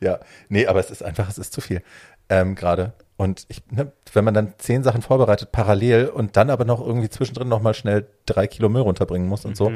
ja, 0.00 0.18
nee, 0.48 0.66
aber 0.66 0.80
es 0.80 0.90
ist 0.90 1.02
einfach, 1.02 1.28
es 1.28 1.38
ist 1.38 1.52
zu 1.52 1.60
viel 1.60 1.82
ähm, 2.28 2.54
gerade. 2.54 2.92
Und 3.16 3.46
ich, 3.48 3.62
ne, 3.70 3.92
wenn 4.12 4.24
man 4.24 4.34
dann 4.34 4.54
zehn 4.58 4.82
Sachen 4.82 5.02
vorbereitet, 5.02 5.50
parallel 5.52 6.08
und 6.08 6.36
dann 6.36 6.50
aber 6.50 6.64
noch 6.64 6.84
irgendwie 6.84 7.08
zwischendrin 7.08 7.48
nochmal 7.48 7.74
schnell 7.74 8.06
drei 8.26 8.46
Kilo 8.46 8.68
Müll 8.68 8.82
runterbringen 8.82 9.28
muss 9.28 9.44
und 9.44 9.56
so, 9.56 9.72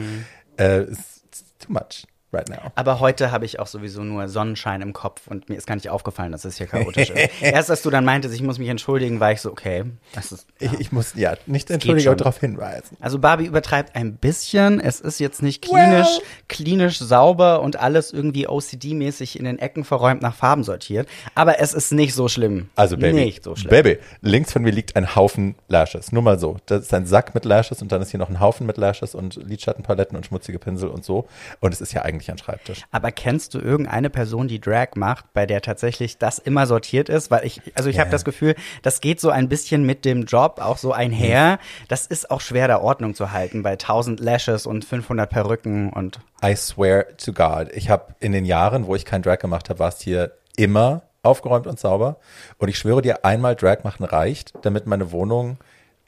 äh, 0.58 0.84
ist 0.84 1.24
it's 1.26 1.44
too 1.58 1.72
much 1.72 2.06
right 2.32 2.48
now. 2.48 2.72
Aber 2.74 3.00
heute 3.00 3.30
habe 3.30 3.44
ich 3.44 3.58
auch 3.58 3.66
sowieso 3.66 4.02
nur 4.02 4.28
Sonnenschein 4.28 4.80
im 4.82 4.92
Kopf 4.92 5.26
und 5.28 5.48
mir 5.48 5.56
ist 5.56 5.66
gar 5.66 5.74
nicht 5.74 5.90
aufgefallen, 5.90 6.32
dass 6.32 6.44
es 6.44 6.58
hier 6.58 6.66
chaotisch 6.66 7.10
ist. 7.10 7.30
Erst 7.40 7.70
als 7.70 7.82
du 7.82 7.90
dann 7.90 8.04
meintest, 8.04 8.34
ich 8.34 8.42
muss 8.42 8.58
mich 8.58 8.68
entschuldigen, 8.68 9.20
war 9.20 9.32
ich 9.32 9.40
so, 9.40 9.50
okay, 9.50 9.84
ist. 10.16 10.46
Ich, 10.58 10.72
ich 10.74 10.92
muss, 10.92 11.14
ja, 11.14 11.34
nicht 11.46 11.70
entschuldigen, 11.70 12.08
aber 12.08 12.16
darauf 12.16 12.38
hinweisen. 12.38 12.96
Also 13.00 13.18
Barbie 13.18 13.46
übertreibt 13.46 13.96
ein 13.96 14.16
bisschen. 14.16 14.80
Es 14.80 15.00
ist 15.00 15.20
jetzt 15.20 15.42
nicht 15.42 15.62
klinisch, 15.62 16.06
Well. 16.06 16.22
klinisch 16.48 16.98
sauber 16.98 17.62
und 17.62 17.78
alles 17.78 18.12
irgendwie 18.12 18.48
OCD-mäßig 18.48 19.36
in 19.38 19.44
den 19.44 19.58
Ecken 19.58 19.84
verräumt 19.84 20.22
nach 20.22 20.34
Farben 20.34 20.64
sortiert. 20.64 21.08
Aber 21.34 21.60
es 21.60 21.74
ist 21.74 21.92
nicht 21.92 22.14
so 22.14 22.28
schlimm. 22.28 22.70
Also 22.76 22.96
Baby, 22.96 23.24
Nicht 23.24 23.44
so 23.44 23.56
schlimm. 23.56 23.70
Baby, 23.70 23.98
links 24.20 24.52
von 24.52 24.62
mir 24.62 24.72
liegt 24.72 24.96
ein 24.96 25.14
Haufen 25.14 25.54
Lashes. 25.68 26.12
Nur 26.12 26.22
mal 26.22 26.38
so. 26.38 26.58
Das 26.66 26.82
ist 26.82 26.94
ein 26.94 27.06
Sack 27.06 27.34
mit 27.34 27.44
Lashes 27.44 27.82
und 27.82 27.92
dann 27.92 28.02
ist 28.02 28.10
hier 28.10 28.18
noch 28.18 28.28
ein 28.30 28.40
Haufen 28.40 28.66
mit 28.66 28.76
Lashes 28.76 29.14
und 29.14 29.36
Lidschattenpaletten 29.36 30.16
und 30.16 30.26
schmutzige 30.26 30.58
Pinsel 30.58 30.88
und 30.88 31.04
so. 31.04 31.26
Und 31.60 31.72
es 31.72 31.80
ist 31.80 31.92
ja 31.92 32.02
eigentlich 32.02 32.21
ein 32.30 32.38
Schreibtisch. 32.38 32.82
Aber 32.90 33.10
kennst 33.12 33.54
du 33.54 33.58
irgendeine 33.58 34.10
Person, 34.10 34.48
die 34.48 34.60
Drag 34.60 34.88
macht, 34.94 35.32
bei 35.34 35.46
der 35.46 35.60
tatsächlich 35.62 36.18
das 36.18 36.38
immer 36.38 36.66
sortiert 36.66 37.08
ist? 37.08 37.30
Weil 37.30 37.44
ich, 37.44 37.60
also 37.74 37.88
ich 37.90 37.96
Ja. 37.96 38.02
habe 38.02 38.10
das 38.10 38.24
Gefühl, 38.24 38.54
das 38.82 39.00
geht 39.00 39.20
so 39.20 39.30
ein 39.30 39.48
bisschen 39.48 39.84
mit 39.84 40.04
dem 40.04 40.24
Job 40.24 40.60
auch 40.60 40.78
so 40.78 40.92
einher. 40.92 41.58
Das 41.88 42.06
ist 42.06 42.30
auch 42.30 42.40
schwer, 42.40 42.68
da 42.68 42.80
Ordnung 42.80 43.14
zu 43.14 43.32
halten 43.32 43.62
bei 43.62 43.72
1000 43.72 44.20
Lashes 44.20 44.66
und 44.66 44.84
500 44.84 45.28
Perücken 45.28 45.90
und 45.90 46.20
I 46.44 46.54
swear 46.56 47.06
to 47.16 47.32
God. 47.32 47.68
Ich 47.72 47.88
habe 47.90 48.14
in 48.20 48.32
den 48.32 48.44
Jahren, 48.44 48.86
wo 48.86 48.94
ich 48.94 49.04
kein 49.04 49.22
Drag 49.22 49.38
gemacht 49.38 49.68
habe, 49.70 49.78
war 49.78 49.88
es 49.88 50.00
hier 50.00 50.32
immer 50.56 51.02
aufgeräumt 51.22 51.66
und 51.68 51.78
sauber. 51.78 52.16
Und 52.58 52.68
ich 52.68 52.76
schwöre 52.78 53.00
dir, 53.00 53.24
einmal 53.24 53.54
Drag 53.54 53.84
machen 53.84 54.04
reicht, 54.04 54.52
damit 54.62 54.86
meine 54.86 55.12
Wohnung 55.12 55.58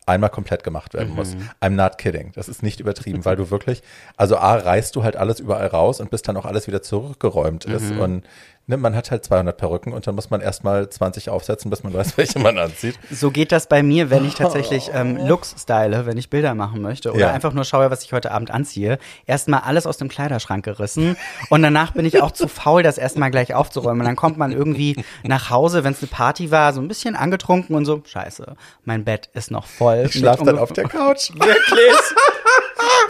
einmal 0.07 0.31
komplett 0.31 0.65
gemacht 0.65 0.95
werden 0.95 1.15
muss. 1.15 1.37
I'm 1.61 1.71
not 1.71 1.99
kidding. 1.99 2.33
Das 2.35 2.49
ist 2.49 2.63
nicht 2.63 2.81
übertrieben, 2.81 3.25
weil 3.25 3.37
du 3.37 3.51
wirklich, 3.51 3.83
also 4.17 4.37
A, 4.37 4.55
reißt 4.57 4.95
du 4.97 5.03
halt 5.03 5.17
alles 5.17 5.41
überall 5.41 5.67
raus 5.67 6.01
und 6.01 6.11
bis 6.11 6.23
dann 6.23 6.37
auch 6.37 6.45
alles 6.45 6.67
wieder 6.67 6.83
zurückgeräumt 6.83 7.65
ist. 7.65 7.91
Und 7.93 8.25
ne, 8.67 8.77
man 8.77 8.95
hat 8.95 9.11
halt 9.11 9.25
200 9.25 9.57
Perücken 9.57 9.93
und 9.93 10.07
dann 10.07 10.15
muss 10.15 10.31
man 10.31 10.41
erstmal 10.41 10.89
20 10.89 11.31
aufsetzen, 11.31 11.71
bis 11.71 11.83
man 11.83 11.93
weiß, 11.95 12.17
welche 12.17 12.39
man 12.39 12.59
anzieht. 12.59 12.99
So 13.11 13.31
geht 13.31 13.53
das 13.53 13.69
bei 13.69 13.83
mir, 13.83 14.11
wenn 14.11 14.25
ich 14.27 14.35
tatsächlich 14.37 14.91
ähm, 14.95 15.17
Looks 15.17 15.55
style, 15.59 16.07
wenn 16.07 16.17
ich 16.17 16.31
Bilder 16.31 16.55
machen 16.55 16.83
möchte 16.83 17.11
oder 17.13 17.21
Ja. 17.21 17.31
einfach 17.33 17.53
nur 17.53 17.65
schaue, 17.65 17.91
was 17.91 18.05
ich 18.05 18.13
heute 18.13 18.31
Abend 18.31 18.51
anziehe. 18.51 18.99
Erstmal 19.27 19.61
alles 19.61 19.87
aus 19.87 19.97
dem 19.99 20.09
Kleiderschrank 20.09 20.65
gerissen 20.65 21.17
und 21.51 21.63
danach 21.63 21.93
bin 21.93 22.05
ich 22.07 22.21
auch 22.23 22.31
zu 22.33 22.49
faul, 22.49 22.83
das 22.83 22.99
erstmal 22.99 23.31
gleich 23.31 23.55
aufzuräumen. 23.55 24.01
Und 24.01 24.07
dann 24.07 24.17
kommt 24.17 24.39
man 24.39 24.53
irgendwie 24.53 24.97
nach 25.23 25.51
Hause, 25.51 25.85
wenn 25.85 25.93
es 25.93 26.01
eine 26.03 26.09
Party 26.09 26.51
war, 26.51 26.73
so 26.73 26.81
ein 26.81 26.89
bisschen 26.89 27.17
angetrunken 27.17 27.77
und 27.77 27.85
so, 27.85 28.03
scheiße, 28.05 28.57
mein 28.85 29.05
Bett 29.05 29.29
ist 29.35 29.51
noch 29.51 29.67
voll. 29.67 30.05
Ich 30.07 30.13
schlaf 30.15 30.43
dann 30.43 30.59
auf 30.59 30.73
der 30.73 30.85
Couch. 30.89 31.31
Wirklich? 31.35 31.93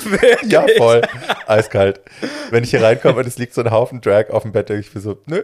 Wirklich? 0.02 0.52
Ja, 0.52 0.64
voll. 0.76 1.02
Eiskalt. 1.46 2.00
Wenn 2.50 2.64
ich 2.64 2.70
hier 2.70 2.82
reinkomme 2.82 3.20
und 3.20 3.26
es 3.26 3.38
liegt 3.38 3.54
so 3.54 3.62
ein 3.62 3.70
Haufen 3.70 4.00
Drag 4.00 4.30
auf 4.30 4.42
dem 4.42 4.52
Bett, 4.52 4.68
denke 4.68 4.86
ich 4.86 4.94
mir 4.94 5.00
so, 5.00 5.18
nö, 5.26 5.42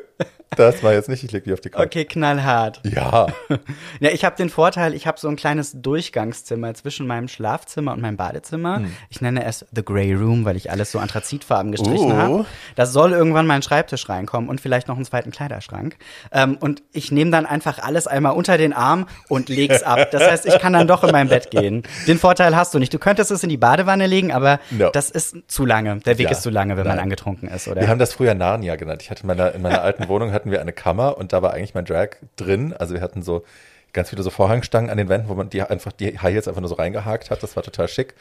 das 0.57 0.83
war 0.83 0.93
jetzt 0.93 1.09
nicht, 1.09 1.23
ich 1.23 1.31
leg 1.31 1.45
dich 1.45 1.53
auf 1.53 1.61
die 1.61 1.71
Couch. 1.71 1.87
Okay, 1.87 2.05
knallhart. 2.05 2.81
Ja, 2.85 3.29
Ja, 4.01 4.11
ich 4.11 4.25
habe 4.25 4.37
den 4.37 4.51
Vorteil, 4.51 4.95
ich 4.95 5.07
habe 5.07 5.19
so 5.19 5.29
ein 5.29 5.37
kleines 5.37 5.73
Durchgangszimmer 5.81 6.75
zwischen 6.75 7.07
meinem 7.07 7.29
Schlafzimmer 7.29 7.93
und 7.93 8.01
meinem 8.01 8.17
Badezimmer. 8.17 8.79
Hm. 8.79 8.93
Ich 9.11 9.21
nenne 9.21 9.45
es 9.45 9.65
The 9.73 9.85
Grey 9.85 10.13
Room, 10.15 10.45
weil 10.45 10.57
ich 10.57 10.71
alles 10.71 10.91
so 10.91 10.99
anthrazitfarben 10.99 11.71
gestrichen 11.71 12.13
Uh. 12.13 12.17
habe. 12.17 12.47
Da 12.75 12.87
soll 12.87 13.13
irgendwann 13.13 13.47
mein 13.47 13.63
Schreibtisch 13.63 14.09
reinkommen 14.09 14.51
und 14.51 14.61
vielleicht 14.61 14.89
noch 14.89 14.97
einen 14.97 15.05
zweiten 15.05 15.31
Kleiderschrank. 15.31 15.97
Ähm, 16.33 16.57
und 16.61 16.83
ich 16.93 17.13
nehme 17.13 17.31
dann 17.31 17.47
einfach 17.47 17.79
alles 17.79 18.07
einmal 18.07 18.33
unter 18.33 18.59
den 18.59 18.73
Arm 18.73 19.07
und 19.29 19.49
leg's 19.49 19.83
ab. 19.83 20.11
Das 20.11 20.23
heißt, 20.23 20.47
ich 20.47 20.59
kann 20.59 20.73
dann 20.73 20.89
doch 20.89 21.05
in 21.05 21.13
mein 21.13 21.29
Bett 21.29 21.51
gehen. 21.51 21.85
Den 22.09 22.19
Vorteil 22.19 22.57
hast 22.57 22.75
du 22.75 22.79
nicht. 22.79 22.93
Du 22.93 22.99
könntest 22.99 23.31
es 23.31 23.43
in 23.43 23.49
die 23.49 23.57
Badewanne 23.57 24.07
legen, 24.07 24.33
aber 24.41 24.61
No. 24.71 24.91
das 24.91 25.11
ist 25.11 25.37
zu 25.47 25.65
lange. 25.65 25.97
Der 26.01 26.19
Weg 26.19 26.25
Ja, 26.27 26.31
ist 26.33 26.43
zu 26.43 26.51
lange, 26.51 26.77
wenn 26.77 26.87
man 26.87 26.97
nein. 26.97 27.05
angetrunken 27.05 27.49
ist, 27.49 27.69
oder? 27.69 27.81
wir 27.81 27.89
haben 27.89 27.99
das 27.99 28.13
früher 28.15 28.35
Narnia 28.35 28.77
genannt. 28.77 29.03
Ich 29.03 29.11
hatte 29.11 29.23
in 29.23 29.27
meiner, 29.29 29.55
in 29.55 29.63
meiner 29.63 29.83
alten 29.83 30.09
Wohnung 30.09 30.33
hatten 30.33 30.51
wir 30.51 30.61
eine 30.61 30.73
Kammer 30.73 31.17
und 31.19 31.33
da 31.33 31.43
war 31.43 31.53
eigentlich 31.55 31.75
mein 31.75 31.85
Drag 31.85 32.11
drin. 32.37 32.73
Also 32.79 32.95
wir 32.95 33.01
hatten 33.01 33.23
so 33.23 33.45
ganz 33.93 34.11
viele 34.11 34.23
so 34.23 34.31
Vorhangstangen 34.31 34.91
an 34.91 34.97
den 34.97 35.09
Wänden, 35.09 35.29
wo 35.29 35.35
man 35.35 35.51
die 35.51 35.63
einfach 35.63 35.93
die 35.93 36.19
High 36.19 36.33
Heels 36.35 36.49
einfach 36.49 36.61
nur 36.61 36.69
so 36.69 36.75
reingehakt 36.77 37.31
hat. 37.31 37.43
Das 37.43 37.57
war 37.57 37.63
total 37.63 37.89
schick. 37.89 38.15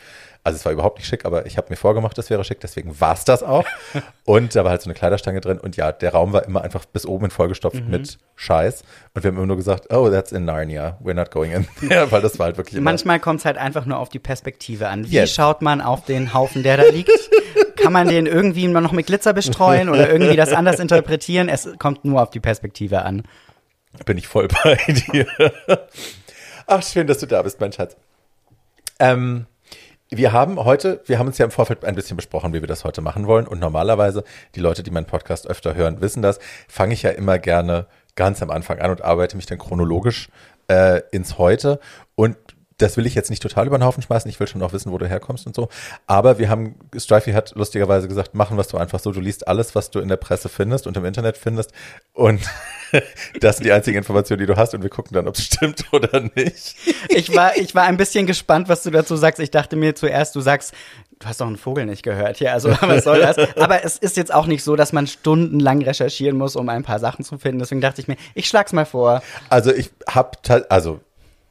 Also 0.43 0.55
es 0.55 0.65
war 0.65 0.71
überhaupt 0.71 0.97
nicht 0.99 1.07
schick, 1.07 1.25
aber 1.25 1.45
ich 1.45 1.57
habe 1.57 1.67
mir 1.69 1.75
vorgemacht, 1.75 2.17
das 2.17 2.29
wäre 2.29 2.43
schick, 2.45 2.59
deswegen 2.61 2.99
war 3.01 3.13
es 3.13 3.25
das 3.25 3.43
auch. 3.43 3.65
Und 4.25 4.55
da 4.55 4.63
war 4.63 4.71
halt 4.71 4.81
so 4.81 4.87
eine 4.89 4.93
Kleiderstange 4.93 5.41
drin 5.41 5.57
und 5.59 5.75
ja, 5.75 5.91
der 5.91 6.11
Raum 6.13 6.33
war 6.33 6.45
immer 6.45 6.61
einfach 6.61 6.85
bis 6.85 7.05
oben 7.05 7.25
hin 7.25 7.31
vollgestopft 7.31 7.83
Mhm. 7.83 7.89
mit 7.89 8.17
Scheiß. 8.35 8.83
Und 9.13 9.23
wir 9.23 9.29
haben 9.31 9.37
immer 9.37 9.47
nur 9.47 9.57
gesagt, 9.57 9.91
oh, 9.91 10.09
that's 10.09 10.31
in 10.31 10.45
Narnia. 10.45 10.97
We're 11.03 11.13
not 11.15 11.31
going 11.31 11.51
in 11.51 11.67
there, 11.89 12.11
weil 12.11 12.21
das 12.21 12.37
war 12.39 12.45
halt 12.45 12.57
wirklich 12.57 12.75
immer 12.75 12.83
Manchmal 12.91 13.19
kommt 13.19 13.39
es 13.39 13.45
halt 13.45 13.57
einfach 13.57 13.85
nur 13.85 13.97
auf 13.97 14.09
die 14.09 14.19
Perspektive 14.19 14.87
an. 14.87 15.05
Wie 15.09 15.15
Yes. 15.15 15.33
schaut 15.33 15.61
man 15.61 15.81
auf 15.81 16.05
den 16.05 16.33
Haufen, 16.33 16.63
der 16.63 16.77
da 16.77 16.83
liegt? 16.83 17.11
Kann 17.75 17.91
man 17.93 18.07
den 18.07 18.25
irgendwie 18.25 18.67
noch 18.67 18.91
mit 18.91 19.07
Glitzer 19.07 19.33
bestreuen 19.33 19.89
oder 19.89 20.09
irgendwie 20.11 20.35
das 20.35 20.53
anders 20.53 20.79
interpretieren? 20.79 21.49
Es 21.49 21.67
kommt 21.79 22.05
nur 22.05 22.21
auf 22.21 22.29
die 22.29 22.39
Perspektive 22.41 23.01
an. 23.03 23.23
Bin 24.05 24.17
ich 24.17 24.27
voll 24.27 24.47
bei 24.63 24.75
dir. 24.75 25.27
Ach, 26.67 26.83
schön, 26.83 27.07
dass 27.07 27.19
du 27.19 27.25
da 27.25 27.41
bist, 27.41 27.59
mein 27.59 27.71
Schatz. 27.71 27.95
Ähm, 28.99 29.45
wir 30.11 30.31
haben 30.31 30.63
heute, 30.63 31.01
wir 31.05 31.19
haben 31.19 31.27
uns 31.27 31.37
ja 31.37 31.45
im 31.45 31.51
Vorfeld 31.51 31.85
ein 31.85 31.95
bisschen 31.95 32.17
besprochen, 32.17 32.53
wie 32.53 32.61
wir 32.61 32.67
das 32.67 32.83
heute 32.83 33.01
machen 33.01 33.27
wollen. 33.27 33.47
Und 33.47 33.59
normalerweise, 33.59 34.23
die 34.55 34.59
Leute, 34.59 34.83
die 34.83 34.91
meinen 34.91 35.05
Podcast 35.05 35.47
öfter 35.47 35.75
hören, 35.75 36.01
wissen 36.01 36.21
das, 36.21 36.39
fange 36.67 36.93
ich 36.93 37.03
ja 37.03 37.11
immer 37.11 37.37
gerne 37.37 37.87
ganz 38.15 38.41
am 38.41 38.49
Anfang 38.49 38.79
an 38.79 38.91
und 38.91 39.03
arbeite 39.03 39.37
mich 39.37 39.45
dann 39.45 39.59
chronologisch 39.59 40.29
äh, 40.67 41.01
ins 41.11 41.37
Heute. 41.37 41.79
Und 42.15 42.37
das 42.79 42.97
will 42.97 43.05
ich 43.05 43.15
jetzt 43.15 43.29
nicht 43.29 43.41
total 43.41 43.67
über 43.67 43.77
den 43.77 43.83
Haufen 43.83 44.01
schmeißen. 44.01 44.29
Ich 44.29 44.39
will 44.39 44.47
schon 44.47 44.61
auch 44.63 44.73
wissen, 44.73 44.91
wo 44.91 44.97
du 44.97 45.07
herkommst 45.07 45.45
und 45.45 45.55
so. 45.55 45.69
Aber 46.07 46.39
wir 46.39 46.49
haben, 46.49 46.75
Strifey 46.95 47.33
hat 47.33 47.53
lustigerweise 47.55 48.07
gesagt, 48.07 48.33
machen 48.33 48.57
es 48.57 48.69
doch 48.69 48.79
einfach 48.79 48.99
so. 48.99 49.11
Du 49.11 49.19
liest 49.19 49.47
alles, 49.47 49.75
was 49.75 49.91
du 49.91 49.99
in 49.99 50.07
der 50.07 50.17
Presse 50.17 50.49
findest 50.49 50.87
und 50.87 50.97
im 50.97 51.05
Internet 51.05 51.37
findest. 51.37 51.71
Und 52.13 52.41
das 53.39 53.57
sind 53.57 53.65
die 53.65 53.71
einzigen 53.71 53.97
Informationen, 53.97 54.39
die 54.39 54.45
du 54.45 54.55
hast. 54.55 54.73
Und 54.73 54.81
wir 54.81 54.89
gucken 54.89 55.13
dann, 55.13 55.27
ob 55.27 55.35
es 55.35 55.43
stimmt 55.43 55.85
oder 55.91 56.21
nicht. 56.35 56.75
Ich 57.09 57.35
war, 57.35 57.55
ich 57.57 57.75
war 57.75 57.83
ein 57.83 57.97
bisschen 57.97 58.25
gespannt, 58.25 58.69
was 58.69 58.83
du 58.83 58.91
dazu 58.91 59.15
sagst. 59.15 59.39
Ich 59.39 59.51
dachte 59.51 59.75
mir 59.75 59.95
zuerst, 59.95 60.35
du 60.35 60.41
sagst, 60.41 60.73
du 61.19 61.27
hast 61.27 61.41
doch 61.41 61.47
einen 61.47 61.57
Vogel 61.57 61.85
nicht 61.85 62.03
gehört 62.03 62.37
hier, 62.37 62.53
also 62.53 62.69
was 62.69 63.03
soll 63.03 63.19
das? 63.19 63.37
Aber 63.57 63.83
es 63.83 63.97
ist 63.97 64.15
jetzt 64.15 64.33
auch 64.33 64.45
nicht 64.45 64.63
so, 64.63 64.77
dass 64.77 64.93
man 64.93 65.05
stundenlang 65.05 65.81
recherchieren 65.81 66.37
muss, 66.37 66.55
um 66.55 66.69
ein 66.69 66.83
paar 66.83 66.99
Sachen 66.99 67.25
zu 67.25 67.37
finden. 67.37 67.59
Deswegen 67.59 67.81
dachte 67.81 68.01
ich 68.01 68.07
mir, 68.07 68.15
ich 68.35 68.47
schlag's 68.47 68.71
mal 68.71 68.85
vor. 68.85 69.21
Also 69.49 69.73
ich 69.73 69.91
habe, 70.07 70.37
also 70.69 71.01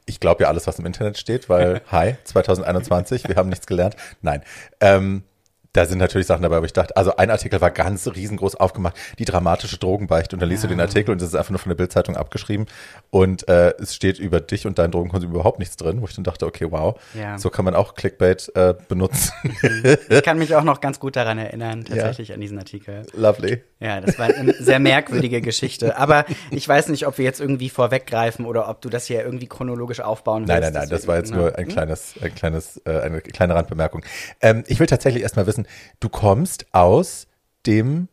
ich 0.08 0.20
glaube 0.20 0.44
ja 0.44 0.48
alles, 0.48 0.66
was 0.66 0.78
im 0.78 0.86
Internet 0.86 1.18
steht, 1.18 1.48
weil, 1.48 1.82
hi, 1.90 2.16
2021, 2.24 3.28
wir 3.28 3.36
haben 3.36 3.48
nichts 3.48 3.66
gelernt. 3.66 3.96
Nein. 4.22 4.42
Ähm, 4.80 5.22
da 5.78 5.86
sind 5.86 5.98
natürlich 5.98 6.26
Sachen 6.26 6.42
dabei, 6.42 6.56
aber 6.56 6.66
ich 6.66 6.72
dachte, 6.72 6.96
also 6.96 7.14
ein 7.14 7.30
Artikel 7.30 7.60
war 7.60 7.70
ganz 7.70 8.08
riesengroß 8.08 8.56
aufgemacht, 8.56 8.96
die 9.20 9.24
dramatische 9.24 9.78
Drogenbeichte. 9.78 10.34
Und 10.34 10.40
dann 10.40 10.48
liest 10.48 10.64
ja. 10.64 10.68
du 10.68 10.74
den 10.74 10.80
Artikel 10.80 11.12
und 11.12 11.22
das 11.22 11.28
ist 11.28 11.34
einfach 11.36 11.50
nur 11.50 11.60
von 11.60 11.70
der 11.70 11.76
Bildzeitung 11.76 12.16
abgeschrieben. 12.16 12.66
Und 13.10 13.46
äh, 13.48 13.74
es 13.78 13.94
steht 13.94 14.18
über 14.18 14.40
dich 14.40 14.66
und 14.66 14.80
deinen 14.80 14.90
Drogenkonsum 14.90 15.30
überhaupt 15.30 15.60
nichts 15.60 15.76
drin, 15.76 16.00
wo 16.00 16.06
ich 16.06 16.16
dann 16.16 16.24
dachte, 16.24 16.46
okay, 16.46 16.66
wow, 16.68 17.00
ja. 17.14 17.38
so 17.38 17.48
kann 17.48 17.64
man 17.64 17.76
auch 17.76 17.94
Clickbait 17.94 18.50
äh, 18.56 18.74
benutzen. 18.88 19.32
Ich 20.08 20.22
kann 20.24 20.38
mich 20.38 20.56
auch 20.56 20.64
noch 20.64 20.80
ganz 20.80 20.98
gut 20.98 21.14
daran 21.14 21.38
erinnern, 21.38 21.84
tatsächlich 21.88 22.30
ja. 22.30 22.34
an 22.34 22.40
diesen 22.40 22.58
Artikel. 22.58 23.06
Lovely. 23.12 23.62
Ja, 23.78 24.00
das 24.00 24.18
war 24.18 24.26
eine 24.26 24.54
sehr 24.54 24.80
merkwürdige 24.80 25.40
Geschichte. 25.40 25.96
Aber 25.96 26.24
ich 26.50 26.66
weiß 26.66 26.88
nicht, 26.88 27.06
ob 27.06 27.18
wir 27.18 27.24
jetzt 27.24 27.40
irgendwie 27.40 27.68
vorweggreifen 27.68 28.46
oder 28.46 28.68
ob 28.68 28.80
du 28.80 28.88
das 28.88 29.06
hier 29.06 29.24
irgendwie 29.24 29.46
chronologisch 29.46 30.00
aufbauen 30.00 30.48
willst. 30.48 30.60
Nein, 30.60 30.62
nein, 30.62 30.72
nein, 30.72 30.88
das 30.88 31.06
war 31.06 31.18
jetzt 31.18 31.32
nur 31.32 31.56
ein 31.56 31.68
kleines, 31.68 32.14
ein 32.20 32.34
kleines, 32.34 32.82
äh, 32.84 32.98
eine 32.98 33.20
kleine 33.20 33.54
Randbemerkung. 33.54 34.02
Ähm, 34.40 34.64
ich 34.66 34.80
will 34.80 34.88
tatsächlich 34.88 35.22
erstmal 35.22 35.46
wissen, 35.46 35.67
du 36.00 36.08
kommst 36.08 36.66
aus 36.72 37.26
dem 37.66 38.08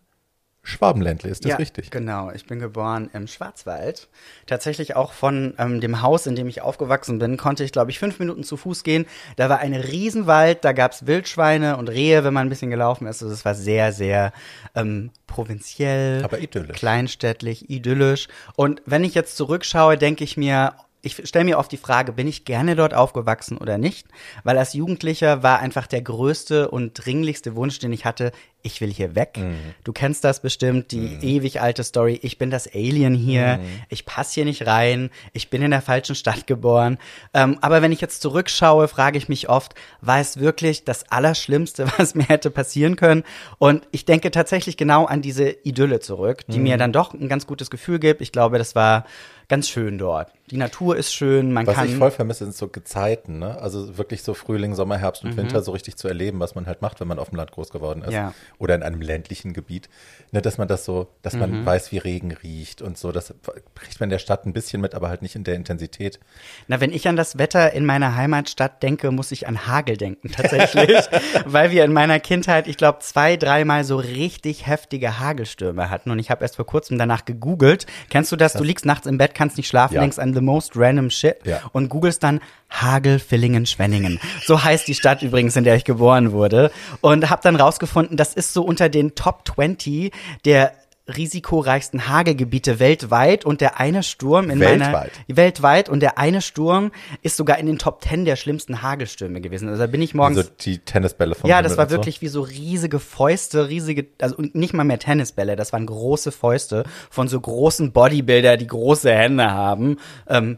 Schwabenländle, 0.65 1.29
ist 1.29 1.45
das 1.45 1.51
ja, 1.51 1.55
richtig? 1.57 1.91
Genau, 1.91 2.31
ich 2.31 2.47
bin 2.47 2.59
geboren 2.59 3.11
im 3.13 3.27
Schwarzwald. 3.27 4.07
Tatsächlich 4.47 4.95
auch 4.95 5.13
von 5.13 5.53
ähm, 5.59 5.79
dem 5.79 6.01
Haus, 6.01 6.25
in 6.25 6.35
dem 6.35 6.47
ich 6.47 6.61
aufgewachsen 6.61 7.19
bin, 7.19 7.37
konnte 7.37 7.63
ich, 7.63 7.71
glaube 7.71 7.91
ich, 7.91 7.99
fünf 7.99 8.17
Minuten 8.17 8.43
zu 8.43 8.57
Fuß 8.57 8.83
gehen. 8.83 9.05
Da 9.35 9.47
war 9.47 9.59
ein 9.59 9.75
Riesenwald, 9.75 10.65
da 10.65 10.73
gab 10.73 10.93
es 10.93 11.05
Wildschweine 11.05 11.77
und 11.77 11.89
Rehe, 11.89 12.23
wenn 12.23 12.33
man 12.33 12.47
ein 12.47 12.49
bisschen 12.49 12.71
gelaufen 12.71 13.05
ist. 13.05 13.21
Also 13.21 13.33
es 13.33 13.45
war 13.45 13.53
sehr, 13.53 13.93
sehr 13.93 14.33
ähm, 14.73 15.11
provinziell, 15.27 16.23
aber 16.23 16.39
idyllisch. 16.39 16.77
kleinstädtlich, 16.77 17.69
idyllisch. 17.69 18.27
Und 18.55 18.81
wenn 18.87 19.03
ich 19.03 19.13
jetzt 19.13 19.37
zurückschaue, 19.37 19.99
denke 19.99 20.23
ich 20.23 20.35
mir, 20.35 20.73
ich 21.05 21.27
stelle 21.27 21.45
mir 21.45 21.59
oft 21.59 21.71
die 21.71 21.77
Frage, 21.77 22.11
bin 22.11 22.27
ich 22.27 22.45
gerne 22.45 22.75
dort 22.75 22.95
aufgewachsen 22.95 23.57
oder 23.59 23.77
nicht? 23.77 24.07
Weil 24.43 24.57
als 24.57 24.73
Jugendlicher 24.73 25.43
war 25.43 25.59
einfach 25.59 25.85
der 25.85 26.01
größte 26.01 26.69
und 26.69 26.93
dringlichste 26.93 27.55
Wunsch, 27.55 27.77
den 27.77 27.93
ich 27.93 28.05
hatte, 28.05 28.31
ich 28.63 28.81
will 28.81 28.91
hier 28.91 29.13
weg. 29.13 29.37
Mhm. 29.37 29.75
Du 29.83 29.93
kennst 29.93 30.23
das 30.23 30.41
bestimmt, 30.41 30.91
die 30.91 30.97
mhm. 30.97 31.21
ewig 31.21 31.61
alte 31.61 31.83
Story, 31.83 32.19
ich 32.23 32.39
bin 32.39 32.49
das 32.49 32.67
Alien 32.73 33.13
hier, 33.13 33.57
mhm. 33.57 33.81
ich 33.89 34.05
passe 34.05 34.33
hier 34.33 34.45
nicht 34.45 34.65
rein, 34.65 35.11
ich 35.33 35.51
bin 35.51 35.61
in 35.61 35.69
der 35.69 35.83
falschen 35.83 36.15
Stadt 36.15 36.47
geboren. 36.47 36.97
Ähm, 37.35 37.59
aber 37.61 37.83
wenn 37.83 37.91
ich 37.91 38.01
jetzt 38.01 38.23
zurückschaue, 38.23 38.87
frage 38.87 39.19
ich 39.19 39.29
mich 39.29 39.47
oft, 39.47 39.75
war 40.01 40.19
es 40.19 40.39
wirklich 40.39 40.85
das 40.85 41.11
Allerschlimmste, 41.11 41.87
was 41.97 42.15
mir 42.15 42.23
hätte 42.23 42.49
passieren 42.49 42.95
können? 42.95 43.23
Und 43.59 43.87
ich 43.91 44.05
denke 44.05 44.31
tatsächlich 44.31 44.75
genau 44.75 45.05
an 45.05 45.21
diese 45.21 45.49
Idylle 45.49 45.99
zurück, 45.99 46.41
die 46.47 46.59
mir 46.59 46.75
mhm. 46.75 46.79
dann 46.79 46.93
doch 46.93 47.13
ein 47.13 47.29
ganz 47.29 47.45
gutes 47.45 47.69
Gefühl 47.69 47.99
gibt. 47.99 48.21
Ich 48.21 48.31
glaube, 48.31 48.57
das 48.57 48.73
war 48.73 49.05
ganz 49.47 49.69
schön 49.69 49.99
dort. 49.99 50.34
Die 50.51 50.57
Natur 50.57 50.95
ist 50.95 51.13
schön, 51.13 51.51
man 51.51 51.65
was 51.65 51.75
kann. 51.75 51.85
Was 51.85 51.91
ich 51.91 51.97
voll 51.97 52.11
vermisse, 52.11 52.45
sind 52.45 52.55
so 52.55 52.67
Gezeiten, 52.67 53.39
ne? 53.39 53.59
Also 53.59 53.97
wirklich 53.97 54.23
so 54.23 54.33
Frühling, 54.33 54.75
Sommer, 54.75 54.97
Herbst 54.97 55.23
und 55.23 55.31
mhm. 55.31 55.37
Winter 55.37 55.61
so 55.61 55.71
richtig 55.71 55.95
zu 55.95 56.07
erleben, 56.07 56.39
was 56.39 56.55
man 56.55 56.67
halt 56.67 56.81
macht, 56.81 56.99
wenn 56.99 57.07
man 57.07 57.19
auf 57.19 57.29
dem 57.29 57.37
Land 57.37 57.51
groß 57.51 57.69
geworden 57.69 58.03
ist. 58.03 58.13
Ja 58.13 58.33
oder 58.59 58.75
in 58.75 58.83
einem 58.83 59.01
ländlichen 59.01 59.53
Gebiet, 59.53 59.89
ne, 60.31 60.41
dass 60.41 60.57
man 60.57 60.67
das 60.67 60.85
so, 60.85 61.07
dass 61.21 61.35
man 61.35 61.61
mhm. 61.61 61.65
weiß, 61.65 61.91
wie 61.91 61.97
Regen 61.97 62.31
riecht 62.31 62.81
und 62.81 62.97
so. 62.97 63.11
Das 63.11 63.33
kriegt 63.75 63.99
man 63.99 64.07
in 64.07 64.11
der 64.11 64.19
Stadt 64.19 64.45
ein 64.45 64.53
bisschen 64.53 64.81
mit, 64.81 64.95
aber 64.95 65.09
halt 65.09 65.21
nicht 65.21 65.35
in 65.35 65.43
der 65.43 65.55
Intensität. 65.55 66.19
Na, 66.67 66.81
wenn 66.81 66.91
ich 66.91 67.07
an 67.07 67.15
das 67.15 67.37
Wetter 67.37 67.73
in 67.73 67.85
meiner 67.85 68.15
Heimatstadt 68.15 68.81
denke, 68.83 69.11
muss 69.11 69.31
ich 69.31 69.47
an 69.47 69.67
Hagel 69.67 69.97
denken, 69.97 70.31
tatsächlich. 70.31 70.97
weil 71.45 71.71
wir 71.71 71.83
in 71.83 71.93
meiner 71.93 72.19
Kindheit, 72.19 72.67
ich 72.67 72.77
glaube, 72.77 72.99
zwei, 72.99 73.37
dreimal 73.37 73.83
so 73.83 73.97
richtig 73.97 74.67
heftige 74.67 75.19
Hagelstürme 75.19 75.89
hatten. 75.89 76.11
Und 76.11 76.19
ich 76.19 76.31
habe 76.31 76.43
erst 76.43 76.55
vor 76.55 76.65
kurzem 76.65 76.97
danach 76.97 77.25
gegoogelt. 77.25 77.85
Kennst 78.09 78.31
du 78.31 78.35
das? 78.35 78.53
Du 78.53 78.63
liegst 78.63 78.85
nachts 78.85 79.07
im 79.07 79.17
Bett, 79.17 79.35
kannst 79.35 79.57
nicht 79.57 79.67
schlafen, 79.67 79.95
ja. 79.95 80.01
denkst 80.01 80.19
an 80.19 80.33
the 80.35 80.41
most 80.41 80.75
random 80.75 81.09
shit 81.09 81.37
ja. 81.45 81.61
und 81.71 81.89
googelst 81.89 82.21
dann 82.21 82.39
Hagel, 82.69 83.19
Villingen, 83.19 83.65
Schwenningen. 83.65 84.19
So 84.45 84.63
heißt 84.63 84.87
die 84.87 84.95
Stadt 84.95 85.21
übrigens, 85.21 85.55
in 85.55 85.63
der 85.63 85.75
ich 85.75 85.85
geboren 85.85 86.31
wurde. 86.31 86.71
Und 87.01 87.29
habe 87.29 87.41
dann 87.43 87.55
rausgefunden, 87.55 88.17
das 88.17 88.33
ist 88.33 88.53
so 88.53 88.63
unter 88.63 88.89
den 88.89 89.15
Top 89.15 89.47
20 89.47 90.11
der 90.43 90.73
risikoreichsten 91.07 92.07
Hagelgebiete 92.07 92.79
weltweit 92.79 93.45
und 93.45 93.61
der 93.61 93.79
eine 93.79 94.01
Sturm 94.01 94.49
in 94.49 94.59
weltweit. 94.59 95.11
meiner 95.27 95.37
weltweit 95.37 95.87
und 95.89 95.99
der 95.99 96.17
eine 96.17 96.41
Sturm 96.41 96.91
ist 97.21 97.37
sogar 97.37 97.59
in 97.59 97.67
den 97.67 97.77
Top 97.77 98.03
10 98.03 98.25
der 98.25 98.35
schlimmsten 98.35 98.81
Hagelstürme 98.81 99.39
gewesen. 99.39 99.69
Also 99.69 99.81
da 99.81 99.87
bin 99.87 100.01
ich 100.01 100.15
morgens 100.15 100.37
Also 100.39 100.49
die 100.61 100.79
Tennisbälle 100.79 101.35
von 101.35 101.49
Ja, 101.49 101.61
das 101.61 101.77
war 101.77 101.91
wirklich 101.91 102.15
so. 102.15 102.21
wie 102.21 102.27
so 102.27 102.41
riesige 102.41 102.99
Fäuste, 102.99 103.69
riesige 103.69 104.07
also 104.19 104.35
nicht 104.53 104.73
mal 104.73 104.83
mehr 104.83 104.99
Tennisbälle, 104.99 105.55
das 105.55 105.73
waren 105.73 105.85
große 105.85 106.31
Fäuste 106.31 106.83
von 107.11 107.27
so 107.27 107.39
großen 107.39 107.91
Bodybuilder, 107.91 108.57
die 108.57 108.67
große 108.67 109.11
Hände 109.11 109.51
haben. 109.51 109.97
Ähm, 110.27 110.57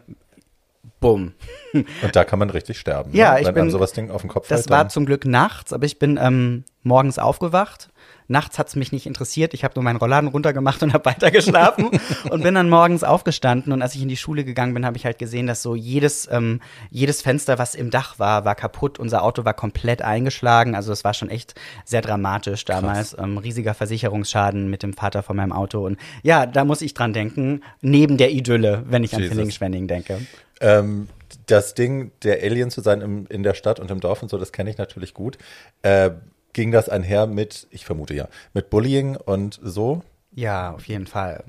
bumm. 1.00 1.34
Und 1.74 2.16
da 2.16 2.24
kann 2.24 2.40
man 2.40 2.50
richtig 2.50 2.80
sterben. 2.80 3.14
Ja, 3.14 3.34
ne? 3.34 3.42
ich 3.42 3.48
Wenn 3.48 3.54
bin, 3.54 3.70
sowas 3.70 3.92
Ding 3.92 4.12
auf 4.12 4.22
den 4.22 4.30
Kopf 4.30 4.48
Das 4.48 4.62
fällt, 4.62 4.70
war 4.72 4.90
zum 4.90 5.06
Glück 5.06 5.26
nachts, 5.26 5.74
aber 5.74 5.86
ich 5.86 6.00
bin 6.00 6.18
ähm, 6.22 6.64
morgens 6.84 7.20
aufgewacht. 7.20 7.90
Nachts 8.28 8.60
hat 8.60 8.68
es 8.68 8.76
mich 8.76 8.92
nicht 8.92 9.06
interessiert. 9.06 9.54
Ich 9.54 9.64
habe 9.64 9.74
nur 9.76 9.84
meinen 9.84 9.98
Rollladen 9.98 10.30
runtergemacht 10.30 10.84
und 10.84 10.94
habe 10.94 11.06
weitergeschlafen 11.06 11.90
und 12.30 12.44
bin 12.44 12.56
dann 12.56 12.70
morgens 12.70 13.04
aufgestanden. 13.04 13.72
Und 13.72 13.82
als 13.82 13.96
ich 13.96 14.02
in 14.02 14.10
die 14.10 14.18
Schule 14.18 14.44
gegangen 14.44 14.74
bin, 14.74 14.86
habe 14.86 14.98
ich 14.98 15.06
halt 15.06 15.18
gesehen, 15.18 15.48
dass 15.48 15.62
so 15.62 15.76
jedes, 15.76 16.28
ähm, 16.32 16.60
jedes 16.90 17.22
Fenster, 17.22 17.58
was 17.58 17.76
im 17.76 17.90
Dach 17.90 18.20
war, 18.20 18.44
war 18.46 18.56
kaputt. 18.56 19.00
Unser 19.00 19.24
Auto 19.24 19.46
war 19.46 19.54
komplett 19.54 20.02
eingeschlagen. 20.02 20.76
Also 20.76 20.92
es 20.92 21.04
war 21.04 21.14
schon 21.14 21.30
echt 21.30 21.56
sehr 21.86 22.02
dramatisch 22.02 22.66
damals. 22.66 23.16
Ähm, 23.18 23.38
riesiger 23.38 23.74
Versicherungsschaden 23.74 24.70
mit 24.70 24.84
dem 24.84 24.94
Vater 24.94 25.24
von 25.24 25.38
meinem 25.38 25.54
Auto. 25.54 25.86
Und 25.86 25.98
ja, 26.24 26.46
da 26.46 26.66
muss 26.66 26.82
ich 26.82 26.94
dran 26.94 27.14
denken, 27.14 27.62
neben 27.82 28.18
der 28.18 28.32
Idylle, 28.32 28.84
wenn 28.88 29.04
ich 29.04 29.12
Jesus. 29.12 29.26
an 29.26 29.30
Villingen-Schwenning 29.30 29.88
denke. 29.88 30.20
Ähm, 30.60 31.08
das 31.46 31.74
Ding, 31.74 32.12
der 32.24 32.44
Alien 32.44 32.72
zu 32.72 32.82
sein 32.82 33.02
im, 33.02 33.26
in 33.28 33.44
der 33.44 33.54
Stadt 33.54 33.80
und 33.80 33.92
im 33.92 34.00
Dorf 34.00 34.22
und 34.22 34.30
so, 34.30 34.38
das 34.38 34.52
kenne 34.52 34.70
ich 34.70 34.78
natürlich 34.78 35.14
gut. 35.14 35.38
Äh, 35.82 36.12
ging 36.58 36.72
das 36.72 36.90
einher 36.90 37.28
mit, 37.28 37.68
ich 37.70 37.86
vermute 37.86 38.16
ja, 38.16 38.28
mit 38.56 38.72
Bullying 38.72 39.16
und 39.16 39.60
so? 39.62 40.02
Ja, 40.32 40.72
auf 40.72 40.88
jeden 40.88 41.06
Fall. 41.06 41.44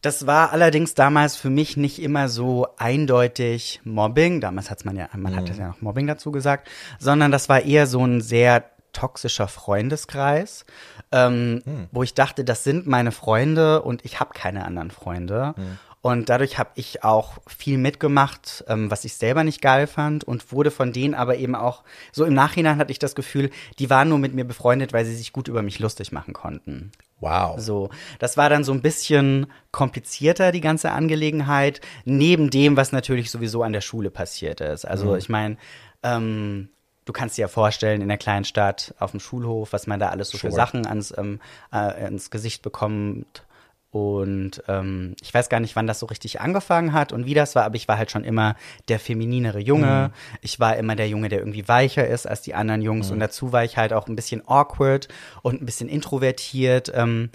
Das 0.00 0.26
war 0.26 0.52
allerdings 0.52 0.94
damals 0.94 1.36
für 1.36 1.50
mich 1.50 1.76
nicht 1.76 2.00
immer 2.00 2.30
so 2.30 2.66
eindeutig 2.78 3.82
Mobbing. 3.84 4.40
Damals 4.40 4.70
hat 4.70 4.86
man 4.86 4.96
ja, 4.96 5.08
man 5.14 5.34
mhm. 5.34 5.36
hat 5.36 5.54
ja 5.54 5.68
noch 5.68 5.82
Mobbing 5.82 6.06
dazu 6.06 6.32
gesagt, 6.32 6.70
sondern 6.98 7.30
das 7.30 7.50
war 7.50 7.60
eher 7.60 7.86
so 7.86 8.02
ein 8.04 8.22
sehr 8.22 8.64
toxischer 8.94 9.48
Freundeskreis, 9.48 10.64
ähm, 11.12 11.62
mhm. 11.66 11.88
wo 11.92 12.02
ich 12.02 12.14
dachte, 12.14 12.42
das 12.42 12.64
sind 12.64 12.86
meine 12.86 13.12
Freunde 13.12 13.82
und 13.82 14.02
ich 14.02 14.18
habe 14.18 14.30
keine 14.32 14.64
anderen 14.64 14.90
Freunde. 14.90 15.54
Mhm. 15.58 15.78
Und 16.02 16.28
dadurch 16.28 16.58
habe 16.58 16.70
ich 16.74 17.04
auch 17.04 17.38
viel 17.46 17.78
mitgemacht, 17.78 18.64
ähm, 18.66 18.90
was 18.90 19.04
ich 19.04 19.14
selber 19.14 19.44
nicht 19.44 19.62
geil 19.62 19.86
fand 19.86 20.24
und 20.24 20.50
wurde 20.50 20.72
von 20.72 20.92
denen 20.92 21.14
aber 21.14 21.36
eben 21.36 21.54
auch, 21.54 21.84
so 22.10 22.24
im 22.24 22.34
Nachhinein 22.34 22.76
hatte 22.78 22.90
ich 22.90 22.98
das 22.98 23.14
Gefühl, 23.14 23.50
die 23.78 23.88
waren 23.88 24.08
nur 24.08 24.18
mit 24.18 24.34
mir 24.34 24.44
befreundet, 24.44 24.92
weil 24.92 25.04
sie 25.04 25.14
sich 25.14 25.32
gut 25.32 25.46
über 25.46 25.62
mich 25.62 25.78
lustig 25.78 26.10
machen 26.10 26.34
konnten. 26.34 26.90
Wow. 27.20 27.60
So, 27.60 27.90
das 28.18 28.36
war 28.36 28.50
dann 28.50 28.64
so 28.64 28.72
ein 28.72 28.82
bisschen 28.82 29.46
komplizierter, 29.70 30.50
die 30.50 30.60
ganze 30.60 30.90
Angelegenheit, 30.90 31.80
neben 32.04 32.50
dem, 32.50 32.76
was 32.76 32.90
natürlich 32.90 33.30
sowieso 33.30 33.62
an 33.62 33.72
der 33.72 33.80
Schule 33.80 34.10
passiert 34.10 34.60
ist. 34.60 34.84
Also 34.84 35.12
mhm. 35.12 35.18
ich 35.18 35.28
meine, 35.28 35.56
ähm, 36.02 36.68
du 37.04 37.12
kannst 37.12 37.38
dir 37.38 37.42
ja 37.42 37.48
vorstellen, 37.48 38.02
in 38.02 38.08
der 38.08 38.18
kleinen 38.18 38.44
Stadt 38.44 38.92
auf 38.98 39.12
dem 39.12 39.20
Schulhof, 39.20 39.72
was 39.72 39.86
man 39.86 40.00
da 40.00 40.08
alles 40.08 40.30
so 40.30 40.38
sure. 40.38 40.50
für 40.50 40.56
Sachen 40.56 40.84
ans, 40.84 41.14
ähm, 41.16 41.38
äh, 41.70 41.76
ans 41.76 42.32
Gesicht 42.32 42.62
bekommt 42.62 43.44
und 43.92 44.62
ähm, 44.68 45.14
ich 45.20 45.34
weiß 45.34 45.50
gar 45.50 45.60
nicht, 45.60 45.76
wann 45.76 45.86
das 45.86 45.98
so 45.98 46.06
richtig 46.06 46.40
angefangen 46.40 46.94
hat 46.94 47.12
und 47.12 47.26
wie 47.26 47.34
das 47.34 47.54
war, 47.54 47.64
aber 47.64 47.76
ich 47.76 47.88
war 47.88 47.98
halt 47.98 48.10
schon 48.10 48.24
immer 48.24 48.56
der 48.88 48.98
femininere 48.98 49.58
Junge. 49.58 50.10
Mhm. 50.10 50.38
Ich 50.40 50.58
war 50.58 50.78
immer 50.78 50.96
der 50.96 51.08
Junge, 51.08 51.28
der 51.28 51.40
irgendwie 51.40 51.68
weicher 51.68 52.06
ist 52.06 52.26
als 52.26 52.40
die 52.40 52.54
anderen 52.54 52.80
Jungs. 52.80 53.08
Mhm. 53.08 53.12
Und 53.12 53.20
dazu 53.20 53.52
war 53.52 53.64
ich 53.64 53.76
halt 53.76 53.92
auch 53.92 54.08
ein 54.08 54.16
bisschen 54.16 54.48
awkward 54.48 55.08
und 55.42 55.60
ein 55.60 55.66
bisschen 55.66 55.90
introvertiert. 55.90 56.90
Ähm, 56.94 57.28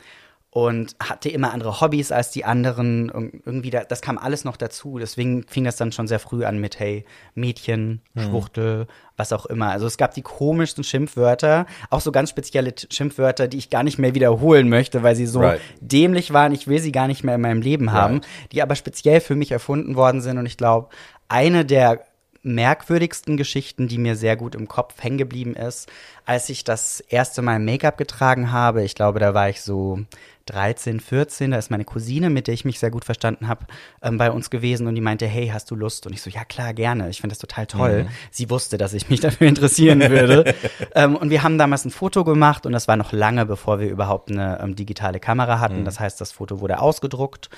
und 0.65 0.95
hatte 0.99 1.29
immer 1.29 1.53
andere 1.53 1.81
Hobbys 1.81 2.11
als 2.11 2.31
die 2.31 2.43
anderen. 2.43 3.11
Und 3.11 3.41
irgendwie, 3.45 3.69
da, 3.69 3.83
das 3.83 4.01
kam 4.01 4.17
alles 4.17 4.43
noch 4.43 4.57
dazu. 4.57 4.97
Deswegen 4.97 5.43
fing 5.47 5.63
das 5.65 5.75
dann 5.75 5.91
schon 5.91 6.07
sehr 6.07 6.17
früh 6.17 6.45
an 6.45 6.57
mit, 6.57 6.79
hey, 6.79 7.05
Mädchen, 7.35 8.01
Schwuchtel, 8.17 8.87
was 9.17 9.33
auch 9.33 9.45
immer. 9.45 9.69
Also 9.69 9.85
es 9.85 9.97
gab 9.97 10.15
die 10.15 10.23
komischsten 10.23 10.83
Schimpfwörter, 10.83 11.67
auch 11.91 12.01
so 12.01 12.11
ganz 12.11 12.31
spezielle 12.31 12.73
Schimpfwörter, 12.89 13.47
die 13.47 13.57
ich 13.59 13.69
gar 13.69 13.83
nicht 13.83 13.99
mehr 13.99 14.15
wiederholen 14.15 14.67
möchte, 14.67 15.03
weil 15.03 15.15
sie 15.15 15.27
so 15.27 15.41
Right. 15.41 15.61
dämlich 15.79 16.33
waren. 16.33 16.51
Ich 16.53 16.67
will 16.67 16.79
sie 16.79 16.91
gar 16.91 17.05
nicht 17.05 17.23
mehr 17.23 17.35
in 17.35 17.41
meinem 17.41 17.61
Leben 17.61 17.91
haben, 17.91 18.15
Right. 18.15 18.27
die 18.51 18.63
aber 18.63 18.73
speziell 18.75 19.21
für 19.21 19.35
mich 19.35 19.51
erfunden 19.51 19.95
worden 19.95 20.21
sind. 20.21 20.39
Und 20.39 20.47
ich 20.47 20.57
glaube, 20.57 20.87
eine 21.27 21.65
der 21.65 22.01
merkwürdigsten 22.41 23.37
Geschichten, 23.37 23.87
die 23.87 23.97
mir 23.97 24.15
sehr 24.15 24.35
gut 24.37 24.55
im 24.55 24.67
Kopf 24.67 25.03
hängen 25.03 25.17
geblieben 25.17 25.55
ist, 25.55 25.89
als 26.25 26.49
ich 26.49 26.63
das 26.63 27.01
erste 27.01 27.41
Mal 27.41 27.59
Make-up 27.59 27.97
getragen 27.97 28.51
habe. 28.51 28.83
Ich 28.83 28.95
glaube, 28.95 29.19
da 29.19 29.33
war 29.33 29.49
ich 29.49 29.61
so 29.61 29.99
13, 30.47 30.99
14. 30.99 31.51
Da 31.51 31.57
ist 31.57 31.71
meine 31.71 31.85
Cousine, 31.85 32.29
mit 32.29 32.47
der 32.47 32.53
ich 32.53 32.65
mich 32.65 32.79
sehr 32.79 32.91
gut 32.91 33.05
verstanden 33.05 33.47
habe, 33.47 33.65
ähm, 34.01 34.17
bei 34.17 34.31
uns 34.31 34.49
gewesen 34.49 34.87
und 34.87 34.95
die 34.95 35.01
meinte, 35.01 35.27
hey, 35.27 35.47
hast 35.47 35.69
du 35.71 35.75
Lust? 35.75 36.07
Und 36.07 36.13
ich 36.13 36.21
so, 36.21 36.29
ja 36.29 36.45
klar, 36.45 36.73
gerne. 36.73 37.09
Ich 37.09 37.21
finde 37.21 37.33
das 37.33 37.39
total 37.39 37.67
toll. 37.67 38.07
Sie 38.31 38.49
wusste, 38.49 38.77
dass 38.77 38.93
ich 38.93 39.09
mich 39.09 39.19
dafür 39.21 39.47
interessieren 39.47 39.99
würde. 39.99 40.55
ähm, 40.95 41.15
und 41.15 41.29
wir 41.29 41.43
haben 41.43 41.57
damals 41.57 41.85
ein 41.85 41.91
Foto 41.91 42.23
gemacht 42.23 42.65
und 42.65 42.71
das 42.71 42.87
war 42.87 42.95
noch 42.95 43.11
lange, 43.11 43.45
bevor 43.45 43.79
wir 43.79 43.89
überhaupt 43.89 44.31
eine 44.31 44.59
ähm, 44.61 44.75
digitale 44.75 45.19
Kamera 45.19 45.59
hatten. 45.59 45.85
Das 45.85 45.99
heißt, 45.99 46.19
das 46.19 46.31
Foto 46.31 46.59
wurde 46.59 46.79
ausgedruckt 46.79 47.49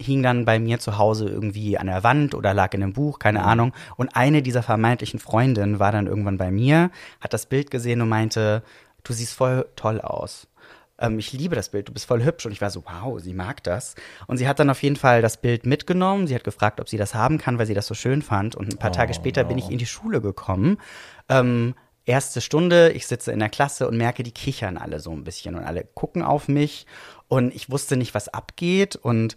hing 0.00 0.22
dann 0.22 0.44
bei 0.44 0.58
mir 0.58 0.78
zu 0.78 0.98
Hause 0.98 1.28
irgendwie 1.28 1.78
an 1.78 1.86
der 1.86 2.02
Wand 2.02 2.34
oder 2.34 2.54
lag 2.54 2.74
in 2.74 2.82
einem 2.82 2.92
Buch, 2.92 3.18
keine 3.18 3.44
Ahnung. 3.44 3.72
Und 3.96 4.16
eine 4.16 4.42
dieser 4.42 4.62
vermeintlichen 4.62 5.20
Freundinnen 5.20 5.78
war 5.78 5.92
dann 5.92 6.06
irgendwann 6.06 6.38
bei 6.38 6.50
mir, 6.50 6.90
hat 7.20 7.32
das 7.32 7.46
Bild 7.46 7.70
gesehen 7.70 8.00
und 8.00 8.08
meinte, 8.08 8.62
du 9.04 9.12
siehst 9.12 9.34
voll 9.34 9.66
toll 9.76 10.00
aus. 10.00 10.48
Ähm, 11.04 11.18
ich 11.18 11.32
liebe 11.32 11.54
das 11.54 11.68
Bild, 11.68 11.88
du 11.88 11.92
bist 11.92 12.06
voll 12.06 12.24
hübsch. 12.24 12.46
Und 12.46 12.52
ich 12.52 12.60
war 12.60 12.70
so, 12.70 12.84
wow, 12.84 13.20
sie 13.20 13.34
mag 13.34 13.62
das. 13.62 13.94
Und 14.26 14.36
sie 14.36 14.48
hat 14.48 14.58
dann 14.58 14.70
auf 14.70 14.82
jeden 14.82 14.96
Fall 14.96 15.22
das 15.22 15.36
Bild 15.36 15.66
mitgenommen. 15.66 16.26
Sie 16.26 16.34
hat 16.34 16.44
gefragt, 16.44 16.80
ob 16.80 16.88
sie 16.88 16.96
das 16.96 17.14
haben 17.14 17.38
kann, 17.38 17.58
weil 17.58 17.66
sie 17.66 17.74
das 17.74 17.86
so 17.86 17.94
schön 17.94 18.22
fand. 18.22 18.54
Und 18.56 18.72
ein 18.72 18.78
paar 18.78 18.92
Tage 18.92 19.14
später 19.14 19.44
bin 19.44 19.58
ich 19.58 19.70
in 19.70 19.78
die 19.78 19.86
Schule 19.86 20.20
gekommen. 20.20 20.78
Ähm, 21.28 21.74
erste 22.06 22.40
Stunde, 22.40 22.92
ich 22.92 23.06
sitze 23.06 23.32
in 23.32 23.38
der 23.38 23.48
Klasse 23.48 23.88
und 23.88 23.96
merke, 23.96 24.22
die 24.22 24.32
kichern 24.32 24.76
alle 24.76 25.00
so 25.00 25.10
ein 25.10 25.24
bisschen 25.24 25.54
und 25.54 25.64
alle 25.64 25.84
gucken 25.84 26.22
auf 26.22 26.48
mich. 26.48 26.86
Und 27.28 27.54
ich 27.54 27.70
wusste 27.70 27.96
nicht, 27.96 28.14
was 28.14 28.28
abgeht. 28.28 28.96
Und 28.96 29.36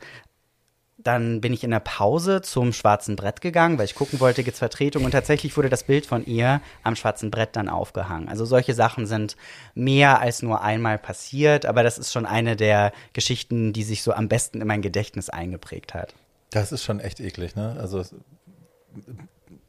dann 1.07 1.41
bin 1.41 1.53
ich 1.53 1.63
in 1.63 1.71
der 1.71 1.79
Pause 1.79 2.41
zum 2.41 2.73
schwarzen 2.73 3.15
Brett 3.15 3.41
gegangen, 3.41 3.77
weil 3.77 3.85
ich 3.85 3.95
gucken 3.95 4.19
wollte, 4.19 4.43
gibt's 4.43 4.59
Vertretung. 4.59 5.05
Und 5.05 5.11
tatsächlich 5.11 5.55
wurde 5.57 5.69
das 5.69 5.83
Bild 5.83 6.05
von 6.05 6.25
ihr 6.25 6.61
am 6.83 6.95
schwarzen 6.95 7.31
Brett 7.31 7.55
dann 7.55 7.69
aufgehangen. 7.69 8.27
Also 8.29 8.45
solche 8.45 8.73
Sachen 8.73 9.07
sind 9.07 9.37
mehr 9.73 10.19
als 10.19 10.41
nur 10.43 10.61
einmal 10.61 10.97
passiert, 10.97 11.65
aber 11.65 11.81
das 11.83 11.97
ist 11.97 12.11
schon 12.11 12.25
eine 12.25 12.55
der 12.55 12.91
Geschichten, 13.13 13.73
die 13.73 13.83
sich 13.83 14.03
so 14.03 14.11
am 14.13 14.27
besten 14.27 14.61
in 14.61 14.67
mein 14.67 14.81
Gedächtnis 14.81 15.29
eingeprägt 15.29 15.93
hat. 15.93 16.13
Das 16.51 16.71
ist 16.71 16.83
schon 16.83 16.99
echt 16.99 17.19
eklig, 17.19 17.55
ne? 17.55 17.75
Also, 17.79 18.03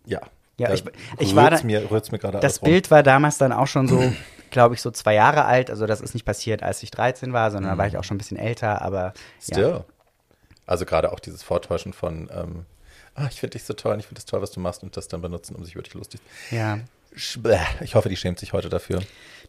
ja. 0.07 0.21
Ja, 0.57 0.73
ich- 0.73 0.85
ich 1.18 1.37
war 1.37 1.50
da- 1.50 1.62
mir, 1.62 1.88
rührt's 1.88 2.11
mir 2.11 2.18
gerade 2.18 2.40
Das. 2.40 2.59
Bild 2.59 2.90
war 2.90 3.04
damals 3.04 3.38
dann 3.38 3.52
auch 3.52 3.68
schon 3.68 3.87
so, 3.87 4.12
glaube 4.50 4.75
ich, 4.75 4.83
so 4.83 4.90
zwei 4.90 5.14
Jahre 5.14 5.45
alt. 5.45 5.71
Also 5.71 5.87
das 5.87 6.00
ist 6.00 6.14
nicht 6.14 6.25
passiert, 6.26 6.64
als 6.64 6.83
ich 6.83 6.90
13 6.90 7.33
war, 7.33 7.52
sondern 7.52 7.71
da 7.73 7.78
war 7.78 7.87
ich 7.87 7.97
auch 7.97 8.02
schon 8.02 8.16
ein 8.16 8.18
bisschen 8.18 8.37
älter, 8.38 8.83
aber 8.83 9.12
ja. 9.47 9.57
Also 10.69 10.85
gerade 10.85 11.11
auch 11.13 11.19
dieses 11.21 11.43
Vortäuschen 11.43 11.93
von, 11.93 12.31
ähm, 12.33 12.65
ah, 13.17 13.27
ich 13.31 13.41
finde 13.41 13.53
dich 13.59 13.65
so 13.65 13.75
toll 13.75 13.95
und 13.95 14.01
ich 14.01 14.07
finde 14.07 14.21
es 14.21 14.27
toll, 14.27 14.41
was 14.43 14.53
du 14.53 14.61
machst 14.61 14.83
und 14.85 14.97
das 14.97 15.09
dann 15.09 15.21
benutzen, 15.23 15.57
um 15.57 15.65
sich 15.65 15.75
wirklich 15.75 15.95
lustig. 15.95 16.21
ja. 16.51 16.79
Sch- 17.17 17.41
bäh. 17.43 17.57
Ich 17.81 17.95
hoffe, 17.95 18.11
die 18.11 18.17
schämt 18.17 18.39
sich 18.39 18.53
heute 18.53 18.69
dafür. 18.69 19.01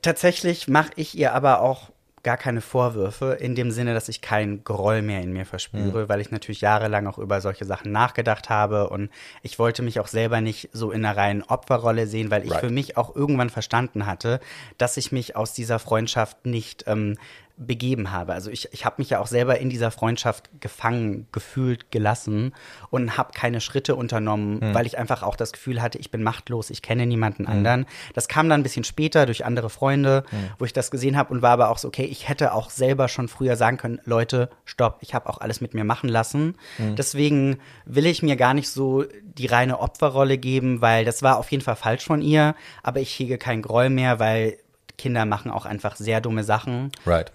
Tatsächlich 0.02 0.68
mache 0.70 0.92
ich 0.96 1.18
ihr 1.18 1.34
aber 1.34 1.62
auch 1.62 1.92
gar 2.24 2.38
keine 2.38 2.62
Vorwürfe, 2.62 3.34
in 3.40 3.56
dem 3.56 3.72
Sinne, 3.72 3.94
dass 3.94 4.10
ich 4.10 4.22
keinen 4.22 4.64
Groll 4.66 5.02
mehr 5.02 5.22
in 5.22 5.32
mir 5.32 5.46
verspüre, 5.46 6.10
weil 6.10 6.20
ich 6.20 6.32
natürlich 6.32 6.60
jahrelang 6.62 7.08
auch 7.08 7.18
über 7.18 7.40
solche 7.40 7.64
Sachen 7.66 7.92
nachgedacht 7.94 8.50
habe 8.50 8.90
und 8.90 9.10
ich 9.42 9.58
wollte 9.60 9.82
mich 9.84 10.00
auch 10.02 10.08
selber 10.08 10.42
nicht 10.42 10.70
so 10.74 10.92
in 10.92 11.06
einer 11.06 11.16
reinen 11.16 11.44
Opferrolle 11.44 12.08
sehen, 12.08 12.30
weil 12.32 12.44
ich 12.44 12.52
Right. 12.52 12.60
für 12.62 12.70
mich 12.70 12.98
auch 12.98 13.16
irgendwann 13.16 13.50
verstanden 13.50 14.06
hatte, 14.06 14.42
dass 14.78 14.98
ich 14.98 15.12
mich 15.14 15.36
aus 15.38 15.54
dieser 15.54 15.80
Freundschaft 15.80 16.46
nicht 16.46 16.86
ähm, 16.88 17.18
begeben 17.60 18.12
habe. 18.12 18.34
Also 18.34 18.50
ich, 18.50 18.70
ich 18.72 18.86
habe 18.86 18.96
mich 19.00 19.10
ja 19.10 19.20
auch 19.20 19.28
selber 19.28 19.60
in 19.60 19.70
dieser 19.70 19.92
Freundschaft 19.92 20.50
gefangen, 20.62 21.28
gefühlt, 21.34 21.92
gelassen 21.92 22.54
und 22.90 23.18
habe 23.18 23.34
keine 23.34 23.60
Schritte 23.60 23.96
unternommen, 23.96 24.74
weil 24.74 24.86
ich 24.86 24.98
einfach 24.98 25.24
auch 25.24 25.36
das 25.36 25.52
Gefühl 25.52 25.82
hatte, 25.82 25.98
ich 25.98 26.10
bin 26.10 26.24
machtlos, 26.24 26.70
ich 26.70 26.82
kenne 26.82 27.06
niemanden 27.06 27.46
anderen. 27.48 27.86
Das 28.14 28.30
kam 28.30 28.48
dann 28.50 28.62
ein 28.62 28.64
bisschen 28.64 28.86
später 28.86 29.26
durch 29.26 29.46
andere 29.46 29.70
Freunde, 29.70 30.24
wo 30.58 30.66
ich 30.66 30.72
das 30.74 30.90
gesehen 30.90 31.18
habe 31.18 31.34
und 31.34 31.42
war 31.42 31.52
aber 31.52 31.70
auch 31.70 31.78
so, 31.78 31.90
okay, 31.90 32.06
ich 32.06 32.30
hätte 32.30 32.54
auch 32.54 32.70
selber 32.70 33.10
schon 33.10 33.28
früher 33.28 33.58
sagen 33.58 33.78
können, 33.78 34.00
Leute, 34.06 34.50
stopp, 34.64 35.00
ich 35.02 35.14
habe 35.14 35.30
auch 35.30 35.40
alles 35.40 35.60
mit 35.60 35.74
mir 35.74 35.84
machen 35.84 36.10
lassen. 36.10 36.56
Deswegen 36.98 37.60
will 37.86 38.06
ich 38.06 38.24
mir 38.24 38.38
gar 38.38 38.54
nicht 38.54 38.70
so 38.70 39.04
die 39.22 39.48
reine 39.48 39.80
Opferrolle 39.80 40.38
geben, 40.38 40.82
weil 40.82 41.04
das 41.04 41.24
war 41.24 41.38
auf 41.38 41.52
jeden 41.52 41.64
Fall 41.64 41.76
falsch 41.76 42.06
von 42.06 42.22
ihr, 42.22 42.56
aber 42.84 43.02
ich 43.02 43.12
hege 43.20 43.38
keinen 43.38 43.62
Groll 43.62 43.90
mehr, 43.90 44.20
weil 44.20 44.58
Kinder 45.00 45.26
machen 45.26 45.50
auch 45.50 45.66
einfach 45.66 45.96
sehr 45.96 46.22
dumme 46.22 46.44
Sachen. 46.44 46.92
Right. 47.06 47.32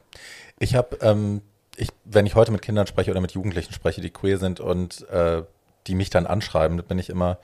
Ich 0.58 0.74
habe, 0.74 0.98
ähm, 1.00 1.42
ich, 1.76 1.88
wenn 2.04 2.26
ich 2.26 2.34
heute 2.34 2.52
mit 2.52 2.62
Kindern 2.62 2.86
spreche 2.86 3.10
oder 3.10 3.20
mit 3.20 3.32
Jugendlichen 3.32 3.72
spreche, 3.72 4.00
die 4.00 4.10
queer 4.10 4.38
sind 4.38 4.60
und 4.60 5.08
äh, 5.08 5.42
die 5.86 5.94
mich 5.94 6.10
dann 6.10 6.26
anschreiben, 6.26 6.82
bin 6.84 6.98
ich 6.98 7.10
immer, 7.10 7.38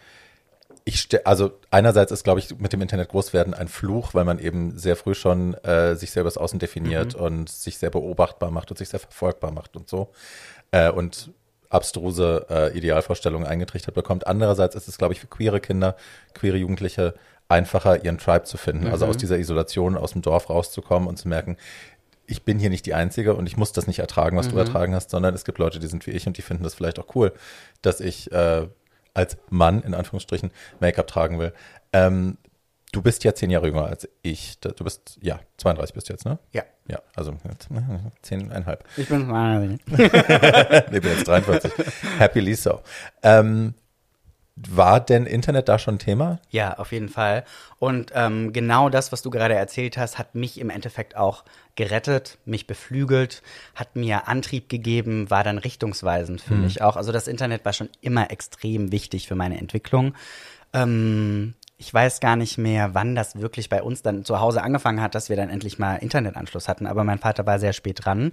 ich 0.85 1.09
also 1.25 1.53
einerseits 1.71 2.13
ist, 2.13 2.25
glaube 2.25 2.41
ich, 2.41 2.59
mit 2.59 2.73
dem 2.73 2.81
Internet 2.81 3.11
groß 3.11 3.33
werden 3.33 3.55
ein 3.55 3.69
Fluch, 3.69 4.15
weil 4.15 4.25
man 4.25 4.39
eben 4.39 4.79
sehr 4.79 4.97
früh 4.97 5.15
schon 5.15 5.55
äh, 5.65 5.95
sich 5.95 6.11
selber 6.11 6.29
das 6.29 6.39
Außen 6.39 6.59
definiert 6.59 7.15
und 7.15 7.49
sich 7.49 7.79
sehr 7.79 7.91
beobachtbar 7.91 8.51
macht 8.51 8.71
und 8.71 8.77
sich 8.77 8.89
sehr 8.89 9.01
verfolgbar 9.01 9.51
macht 9.51 9.77
und 9.77 9.89
so. 9.89 10.11
Äh, 10.71 10.91
und 10.91 11.33
abstruse 11.69 12.47
äh, 12.51 12.77
Idealvorstellungen 12.77 13.47
eingetrichtert 13.47 13.95
bekommt. 13.95 14.27
Andererseits 14.27 14.75
ist 14.75 14.89
es, 14.89 14.99
glaube 14.99 15.15
ich, 15.15 15.21
für 15.21 15.29
queere 15.29 15.61
Kinder, 15.61 15.97
queere 16.35 16.57
Jugendliche 16.57 17.15
einfacher, 17.49 18.05
ihren 18.05 18.19
Tribe 18.19 18.45
zu 18.45 18.57
finden. 18.57 18.89
Also 18.89 19.07
aus 19.07 19.17
dieser 19.17 19.39
Isolation, 19.39 19.97
aus 19.97 20.13
dem 20.13 20.23
Dorf 20.23 20.51
rauszukommen 20.51 21.09
und 21.09 21.17
zu 21.17 21.29
merken, 21.29 21.57
ich 22.27 22.45
bin 22.45 22.59
hier 22.59 22.71
nicht 22.71 22.87
die 22.87 22.95
Einzige 22.95 23.35
und 23.35 23.47
ich 23.47 23.57
muss 23.57 23.73
das 23.73 23.87
nicht 23.87 23.99
ertragen, 23.99 24.37
was 24.37 24.49
du 24.49 24.57
ertragen 24.57 24.95
hast, 24.95 25.11
sondern 25.11 25.35
es 25.35 25.45
gibt 25.45 25.59
Leute, 25.59 25.79
die 25.79 25.87
sind 25.89 26.07
wie 26.07 26.13
ich 26.13 26.27
und 26.27 26.37
die 26.37 26.43
finden 26.43 26.63
das 26.63 26.75
vielleicht 26.75 26.99
auch 26.99 27.15
cool, 27.15 27.33
dass 27.83 28.01
ich 28.01 28.31
äh, 28.33 28.69
als 29.15 29.37
Mann, 29.49 29.83
in 29.83 29.95
Anführungsstrichen, 29.95 30.51
Make-up 30.79 31.07
tragen 31.07 31.39
will. 31.39 31.53
Ähm, 31.93 32.39
du 32.93 33.03
bist 33.03 33.25
ja 33.25 33.35
zehn 33.35 33.51
Jahre 33.51 33.67
jünger 33.67 33.87
als 33.87 34.09
ich. 34.23 34.59
Du 34.61 34.85
bist, 34.85 35.19
ja, 35.21 35.41
32 35.59 35.95
bist 35.95 36.09
du 36.09 36.13
jetzt, 36.13 36.25
ne? 36.25 36.39
Ja. 36.53 36.63
Ja, 36.89 37.01
also 37.15 37.35
zehneinhalb. 38.23 38.85
Ich 38.97 39.09
bin 39.09 39.29
Nee, 39.87 40.05
ich 40.97 41.03
bin 41.03 41.13
jetzt 41.13 41.29
43. 41.29 41.73
Happily 42.19 42.55
so. 42.55 42.81
Ähm, 43.23 43.75
war 44.69 45.01
denn 45.01 45.27
Internet 45.27 45.69
da 45.69 45.79
schon 45.79 45.99
Thema? 45.99 46.39
Ja, 46.51 46.75
auf 46.79 46.93
jeden 46.93 47.09
Fall. 47.09 47.45
Und 47.79 48.13
ähm, 48.15 48.53
genau 48.53 48.89
das, 48.89 49.13
was 49.13 49.23
du 49.23 49.31
gerade 49.31 49.55
erzählt 49.55 49.97
hast, 49.97 50.19
hat 50.19 50.35
mich 50.35 50.61
im 50.61 50.71
Endeffekt 50.71 51.17
auch 51.17 51.45
gerettet, 51.77 52.39
mich 52.45 52.67
beflügelt, 52.67 53.43
hat 53.75 53.97
mir 53.97 54.29
Antrieb 54.29 54.69
gegeben, 54.69 55.31
war 55.31 55.45
dann 55.45 55.59
richtungsweisend 55.59 56.41
für 56.41 56.55
mich 56.55 56.83
auch. 56.83 56.97
Also 56.97 57.13
das 57.13 57.29
Internet 57.29 57.65
war 57.65 57.73
schon 57.73 57.89
immer 58.01 58.31
extrem 58.31 58.93
wichtig 58.93 59.29
für 59.29 59.35
meine 59.35 59.59
Entwicklung. 59.59 60.15
Ähm, 60.73 61.55
ich 61.81 61.93
weiß 61.93 62.21
gar 62.21 62.37
nicht 62.37 62.59
mehr, 62.59 62.95
wann 62.95 63.15
das 63.15 63.41
wirklich 63.41 63.71
bei 63.71 63.83
uns 63.83 64.03
dann 64.03 64.27
zu 64.27 64.39
Hause 64.39 64.63
angefangen 64.63 65.01
hat, 65.01 65.15
dass 65.15 65.31
wir 65.31 65.37
dann 65.37 65.49
endlich 65.49 65.79
mal 65.79 65.97
Internetanschluss 65.97 66.69
hatten. 66.69 66.87
Aber 66.87 67.05
mein 67.05 67.19
Vater 67.19 67.47
war 67.47 67.59
sehr 67.59 67.73
spät 67.73 68.05
dran. 68.05 68.33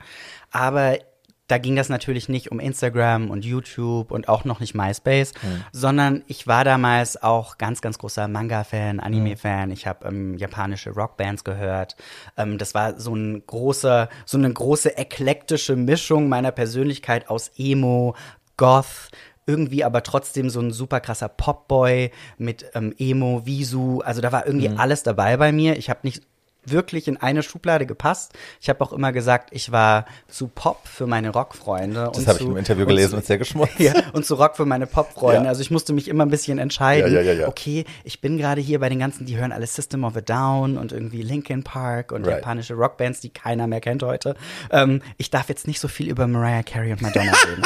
Aber 0.52 0.98
da 1.48 1.58
ging 1.58 1.76
das 1.76 1.88
natürlich 1.90 2.28
nicht 2.28 2.52
um 2.52 2.60
Instagram 2.60 3.30
und 3.30 3.46
YouTube 3.46 4.12
und 4.12 4.28
auch 4.28 4.44
noch 4.44 4.60
nicht 4.60 4.76
MySpace, 4.76 5.34
sondern 5.72 6.24
ich 6.28 6.46
war 6.46 6.66
damals 6.66 7.22
auch 7.22 7.58
ganz, 7.58 7.82
ganz 7.82 7.98
großer 7.98 8.28
Manga-Fan, 8.28 9.00
Anime-Fan. 9.00 9.72
Ich 9.72 9.88
habe 9.88 10.08
ähm, 10.08 10.38
japanische 10.38 10.92
Rockbands 10.92 11.46
gehört. 11.46 11.96
Ähm, 12.36 12.58
das 12.58 12.74
war 12.74 13.00
so 13.00 13.16
ein 13.16 13.46
großer, 13.46 14.10
so 14.26 14.38
eine 14.38 14.52
große 14.52 14.98
eklektische 14.98 15.78
Mischung 15.78 16.28
meiner 16.28 16.52
Persönlichkeit 16.52 17.30
aus 17.30 17.52
Emo, 17.58 18.16
Goth, 18.58 19.10
irgendwie 19.46 19.86
aber 19.86 20.04
trotzdem 20.04 20.50
so 20.50 20.60
ein 20.60 20.72
super 20.72 21.00
krasser 21.00 21.30
Popboy 21.30 22.12
mit 22.38 22.66
ähm, 22.74 22.94
Emo, 22.98 23.46
Visu. 23.46 24.02
Also 24.02 24.20
da 24.20 24.34
war 24.34 24.46
irgendwie 24.46 24.70
alles 24.70 25.04
dabei 25.04 25.38
bei 25.38 25.54
mir. 25.54 25.78
Ich 25.78 25.90
habe 25.90 26.02
nicht 26.04 26.24
wirklich 26.72 27.08
in 27.08 27.18
eine 27.18 27.44
Schublade 27.44 27.86
gepasst. 27.86 28.34
Ich 28.62 28.70
habe 28.70 28.84
auch 28.84 28.92
immer 28.92 29.12
gesagt, 29.12 29.50
ich 29.52 29.72
war 29.72 30.06
zu 30.28 30.48
Pop 30.48 30.88
für 30.88 31.08
meine 31.08 31.30
Rockfreunde. 31.30 32.12
Das 32.14 32.28
habe 32.28 32.40
ich 32.40 32.46
im 32.46 32.58
Interview 32.58 32.86
gelesen 32.86 33.16
und 33.16 33.26
sehr 33.26 33.38
geschmutzt. 33.38 33.74
ja, 33.80 33.94
und 34.14 34.26
zu 34.26 34.36
Rock 34.36 34.56
für 34.58 34.66
meine 34.66 34.88
Popfreunde. 34.88 35.44
Ja. 35.44 35.50
Also 35.50 35.62
ich 35.62 35.72
musste 35.72 35.94
mich 35.94 36.08
immer 36.08 36.26
ein 36.26 36.30
bisschen 36.30 36.60
entscheiden. 36.60 37.14
Ja, 37.14 37.22
ja, 37.22 37.34
ja, 37.34 37.42
ja. 37.42 37.48
Okay, 37.48 37.86
ich 38.04 38.22
bin 38.22 38.38
gerade 38.38 38.62
hier 38.62 38.80
bei 38.80 38.90
den 38.90 39.00
ganzen, 39.00 39.26
die 39.26 39.38
hören 39.38 39.52
alle 39.52 39.68
System 39.68 40.04
of 40.04 40.16
a 40.16 40.22
Down 40.22 40.78
und 40.78 40.92
irgendwie 40.92 41.22
Linkin 41.22 41.64
Park 41.64 42.12
und 42.12 42.26
Right. 42.26 42.38
japanische 42.38 42.74
Rockbands, 42.74 43.20
die 43.22 43.30
keiner 43.30 43.68
mehr 43.68 43.82
kennt 43.82 44.04
heute. 44.04 44.36
Ähm, 44.72 45.02
ich 45.18 45.30
darf 45.30 45.50
jetzt 45.50 45.68
nicht 45.68 45.80
so 45.80 45.88
viel 45.88 46.10
über 46.10 46.28
Mariah 46.28 46.64
Carey 46.64 46.92
und 46.92 47.02
Madonna 47.02 47.32
reden. 47.48 47.64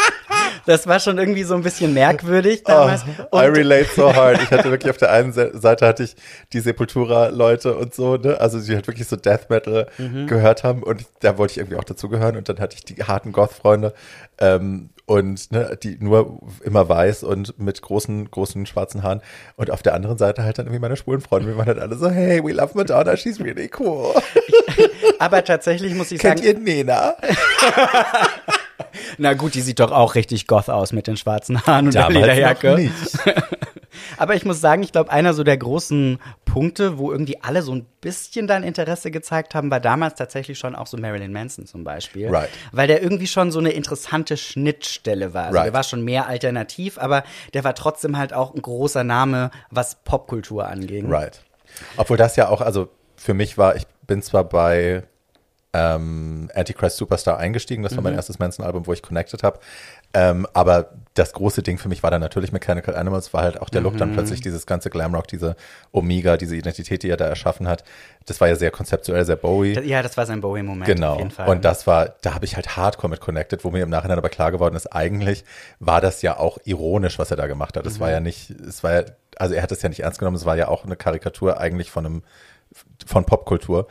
Das 0.66 0.86
war 0.88 1.00
schon 1.00 1.18
irgendwie 1.18 1.44
so 1.44 1.56
ein 1.56 1.64
bisschen 1.64 1.94
merkwürdig 1.94 2.64
damals. 2.64 3.02
Oh, 3.32 3.38
I 3.40 3.46
relate 3.46 3.88
so 3.96 4.14
hard. 4.16 4.42
Ich 4.44 4.52
hatte 4.52 4.70
wirklich 4.70 4.90
auf 4.92 4.98
der 4.98 5.12
einen 5.12 5.34
Seite 5.34 5.88
hatte 5.88 6.04
ich 6.04 6.16
die 6.54 6.60
Sepultura-Leute 6.60 7.76
und 7.76 7.94
so, 7.96 8.18
ne? 8.18 8.40
Also 8.40 8.60
die 8.60 8.74
halt 8.76 8.88
wirklich 8.88 9.08
so 9.08 9.16
Death 9.16 9.50
Metal 9.50 9.88
Mhm. 9.98 10.28
gehört 10.28 10.64
haben 10.64 10.84
und 10.84 11.06
da 11.22 11.38
wollte 11.38 11.52
ich 11.54 11.58
irgendwie 11.58 11.78
auch 11.78 11.84
dazugehören 11.84 12.38
und 12.38 12.48
dann 12.50 12.60
hatte 12.60 12.76
ich 12.78 12.86
die 12.86 13.04
harten 13.04 13.32
Goth-Freunde 13.32 13.94
ähm, 14.40 14.90
und 15.06 15.52
ne, 15.52 15.78
die 15.82 15.98
nur 16.00 16.40
immer 16.64 16.88
weiß 16.88 17.24
und 17.24 17.60
mit 17.60 17.82
großen, 17.82 18.30
großen 18.32 18.66
schwarzen 18.66 19.04
Haaren 19.04 19.22
und 19.58 19.72
auf 19.72 19.82
der 19.82 19.94
anderen 19.94 20.18
Seite 20.18 20.44
halt 20.44 20.58
dann 20.58 20.68
irgendwie 20.68 20.80
meine 20.82 20.96
schwulen 20.96 21.22
Freunde. 21.22 21.48
Wir 21.48 21.58
waren 21.58 21.66
halt 21.68 21.80
alle 21.80 21.96
so, 21.98 22.10
hey, 22.10 22.42
we 22.44 22.52
love 22.54 22.72
Madonna, 22.76 23.18
she's 23.18 23.40
really 23.40 23.70
cool. 23.80 24.14
Aber 25.20 25.44
tatsächlich 25.44 25.94
muss 25.96 26.12
ich 26.12 26.20
Kennt 26.20 26.40
sagen, 26.40 26.48
ihr 26.48 26.60
Nena? 26.60 27.16
na 29.18 29.34
gut, 29.34 29.56
die 29.56 29.62
sieht 29.62 29.80
doch 29.80 29.92
auch 29.92 30.16
richtig 30.16 30.48
goth 30.48 30.70
aus 30.70 30.94
mit 30.94 31.08
den 31.08 31.18
schwarzen 31.18 31.66
Haaren 31.66 31.88
und 31.88 31.96
Damals 31.96 32.14
der 32.14 32.22
Lederjacke. 32.22 32.92
Aber 34.18 34.36
ich 34.36 34.46
muss 34.46 34.62
sagen, 34.62 34.84
ich 34.84 34.92
glaube, 34.92 35.12
einer 35.12 35.34
so 35.34 35.44
der 35.44 35.58
großen 35.58 36.20
Punkte, 36.46 36.98
wo 36.98 37.12
irgendwie 37.12 37.42
alle 37.42 37.62
so 37.62 37.74
ein 37.74 37.86
bisschen 38.02 38.48
dann 38.48 38.64
Interesse 38.64 39.12
gezeigt 39.12 39.56
haben, 39.56 39.70
war 39.72 39.80
damals 39.80 40.16
tatsächlich 40.16 40.58
schon 40.60 40.76
auch 40.76 40.88
so 40.88 40.98
Marilyn 40.98 41.32
Manson 41.34 41.66
zum 41.66 41.84
Beispiel. 41.84 42.30
Right. 42.30 42.50
Weil 42.72 42.88
der 42.88 43.02
irgendwie 43.02 43.28
schon 43.28 43.52
so 43.52 43.60
eine 43.60 43.72
interessante 43.72 44.38
Schnittstelle 44.38 45.34
war. 45.34 45.46
Also 45.46 45.58
Right. 45.58 45.68
der 45.68 45.74
war 45.74 45.84
schon 45.84 46.04
mehr 46.04 46.28
alternativ, 46.28 46.98
aber 46.98 47.24
der 47.54 47.64
war 47.64 47.76
trotzdem 47.76 48.18
halt 48.18 48.34
auch 48.34 48.54
ein 48.54 48.62
großer 48.62 49.04
Name, 49.04 49.52
was 49.70 49.96
Popkultur 50.04 50.68
anging. 50.68 51.12
Right. 51.12 51.42
Obwohl 51.98 52.18
das 52.18 52.36
ja 52.36 52.48
auch, 52.50 52.62
also 52.62 52.90
für 53.16 53.34
mich 53.34 53.58
war, 53.58 53.76
ich 53.76 53.84
bin 54.08 54.22
zwar 54.22 54.44
bei 54.44 55.04
ähm, 55.74 56.50
Antichrist 56.54 56.98
Superstar 56.98 57.38
eingestiegen, 57.38 57.82
das 57.84 57.94
war 57.94 58.00
Mhm. 58.00 58.04
mein 58.06 58.14
erstes 58.16 58.40
Manson-Album, 58.40 58.88
wo 58.88 58.94
ich 58.94 59.02
connected 59.02 59.42
habe. 59.44 59.60
Ähm, 60.14 60.46
aber 60.54 60.90
das 61.14 61.32
große 61.32 61.64
Ding 61.64 61.78
für 61.78 61.88
mich 61.88 62.04
war 62.04 62.12
dann 62.12 62.20
natürlich 62.20 62.52
Mechanical 62.52 62.96
Animals, 62.98 63.34
war 63.34 63.44
halt 63.44 63.62
auch 63.62 63.70
der 63.70 63.80
Look, 63.80 63.94
Mhm. 63.94 63.98
dann 64.00 64.12
plötzlich 64.12 64.42
dieses 64.42 64.66
ganze 64.66 64.90
Glamrock, 64.90 65.28
diese 65.28 65.56
Omega, 65.94 66.36
diese 66.36 66.58
Identität, 66.58 67.04
die 67.04 67.10
er 67.10 67.16
da 67.16 67.26
erschaffen 67.28 67.70
hat. 67.70 67.86
Das 68.26 68.42
war 68.42 68.50
ja 68.50 68.56
sehr 68.58 68.72
konzeptuell, 68.72 69.24
sehr 69.26 69.38
Bowie. 69.38 69.80
Ja, 69.80 70.02
das 70.04 70.18
war 70.18 70.26
sein 70.26 70.42
Bowie-Moment 70.42 70.86
Genau. 70.86 71.14
auf 71.14 71.18
jeden 71.20 71.32
Fall. 71.32 71.48
Und 71.48 71.64
das 71.64 71.88
war, 71.88 72.16
da 72.22 72.34
habe 72.34 72.44
ich 72.44 72.58
halt 72.58 72.76
hardcore 72.76 73.10
mit 73.10 73.22
connected, 73.22 73.64
wo 73.64 73.72
mir 73.72 73.84
im 73.84 73.90
Nachhinein 73.90 74.18
aber 74.18 74.30
klar 74.30 74.52
geworden 74.52 74.76
ist, 74.76 74.88
eigentlich 74.88 75.46
war 75.80 76.02
das 76.02 76.22
ja 76.22 76.38
auch 76.38 76.58
ironisch, 76.66 77.18
was 77.18 77.32
er 77.32 77.38
da 77.38 77.48
gemacht 77.48 77.78
hat. 77.78 77.86
Es 77.86 77.96
Mhm. 77.96 78.00
war 78.02 78.12
ja 78.12 78.20
nicht, 78.20 78.50
es 78.50 78.84
war 78.84 78.92
ja, 78.94 79.04
also 79.38 79.54
er 79.54 79.64
hat 79.64 79.72
es 79.72 79.82
ja 79.82 79.88
nicht 79.88 80.02
ernst 80.02 80.20
genommen, 80.20 80.36
es 80.36 80.46
war 80.46 80.58
ja 80.58 80.68
auch 80.68 80.84
eine 80.84 80.98
Karikatur 80.98 81.62
eigentlich 81.62 81.90
von 81.90 82.06
einem, 82.06 82.24
von 83.06 83.24
Popkultur. 83.26 83.88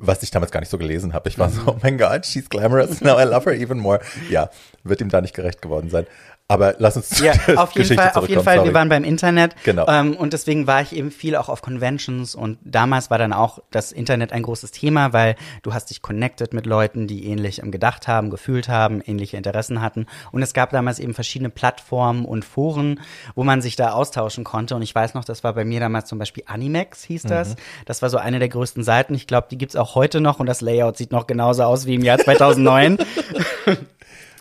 Was 0.00 0.22
ich 0.22 0.30
damals 0.30 0.52
gar 0.52 0.60
nicht 0.60 0.68
so 0.70 0.78
gelesen 0.78 1.12
habe. 1.12 1.28
Ich 1.28 1.38
war 1.38 1.48
Mhm. 1.48 1.52
so, 1.52 1.60
oh 1.72 1.76
mein 1.82 1.98
Gott, 1.98 2.24
she's 2.24 2.48
glamorous, 2.48 3.00
now 3.00 3.18
I 3.18 3.24
love 3.24 3.50
her 3.50 3.58
even 3.58 3.78
more. 3.78 3.98
Ja, 4.30 4.48
wird 4.84 5.00
ihm 5.00 5.08
da 5.08 5.20
nicht 5.20 5.34
gerecht 5.34 5.60
geworden 5.60 5.90
sein. 5.90 6.06
Aber 6.50 6.76
lass 6.78 6.96
uns 6.96 7.10
zu 7.10 7.26
Ja, 7.26 7.34
der 7.46 7.62
auf 7.62 7.72
jeden 7.72 7.94
Fall, 7.94 8.12
auf 8.14 8.26
jeden 8.26 8.42
Fall. 8.42 8.56
sorry. 8.56 8.68
Wir 8.68 8.74
waren 8.74 8.88
beim 8.88 9.04
Internet. 9.04 9.54
Genau. 9.64 9.86
Ähm, 9.86 10.16
und 10.16 10.32
deswegen 10.32 10.66
war 10.66 10.80
ich 10.80 10.94
eben 10.96 11.10
viel 11.10 11.36
auch 11.36 11.50
auf 11.50 11.60
Conventions 11.60 12.34
und 12.34 12.56
damals 12.64 13.10
war 13.10 13.18
dann 13.18 13.34
auch 13.34 13.58
das 13.70 13.92
Internet 13.92 14.32
ein 14.32 14.42
großes 14.44 14.70
Thema, 14.70 15.12
weil 15.12 15.36
du 15.62 15.74
hast 15.74 15.90
dich 15.90 16.00
connected 16.00 16.54
mit 16.54 16.64
Leuten, 16.64 17.06
die 17.06 17.26
ähnlich 17.26 17.62
ähm, 17.62 17.70
gedacht 17.70 18.08
haben, 18.08 18.30
gefühlt 18.30 18.70
haben, 18.70 19.02
ähnliche 19.04 19.36
Interessen 19.36 19.82
hatten. 19.82 20.06
Und 20.32 20.40
es 20.40 20.54
gab 20.54 20.70
damals 20.70 20.98
eben 21.00 21.12
verschiedene 21.12 21.50
Plattformen 21.50 22.24
und 22.24 22.46
Foren, 22.46 23.00
wo 23.34 23.44
man 23.44 23.60
sich 23.60 23.76
da 23.76 23.90
austauschen 23.92 24.44
konnte. 24.44 24.74
Und 24.74 24.80
ich 24.80 24.94
weiß 24.94 25.12
noch, 25.12 25.26
das 25.26 25.44
war 25.44 25.52
bei 25.52 25.66
mir 25.66 25.80
damals 25.80 26.08
zum 26.08 26.18
Beispiel 26.18 26.44
Animex, 26.46 27.04
hieß 27.04 27.24
das. 27.24 27.56
Das 27.84 28.00
war 28.00 28.08
so 28.08 28.16
eine 28.16 28.38
der 28.38 28.48
größten 28.48 28.82
Seiten. 28.82 29.14
Ich 29.14 29.26
glaube, 29.26 29.48
die 29.50 29.58
gibt's 29.58 29.76
auch 29.76 29.94
heute 29.94 30.22
noch 30.22 30.40
und 30.40 30.46
das 30.46 30.62
Layout 30.62 30.96
sieht 30.96 31.12
noch 31.12 31.26
genauso 31.26 31.64
aus 31.64 31.84
wie 31.84 31.96
im 31.96 32.02
Jahr 32.04 32.16
2009. 32.24 32.96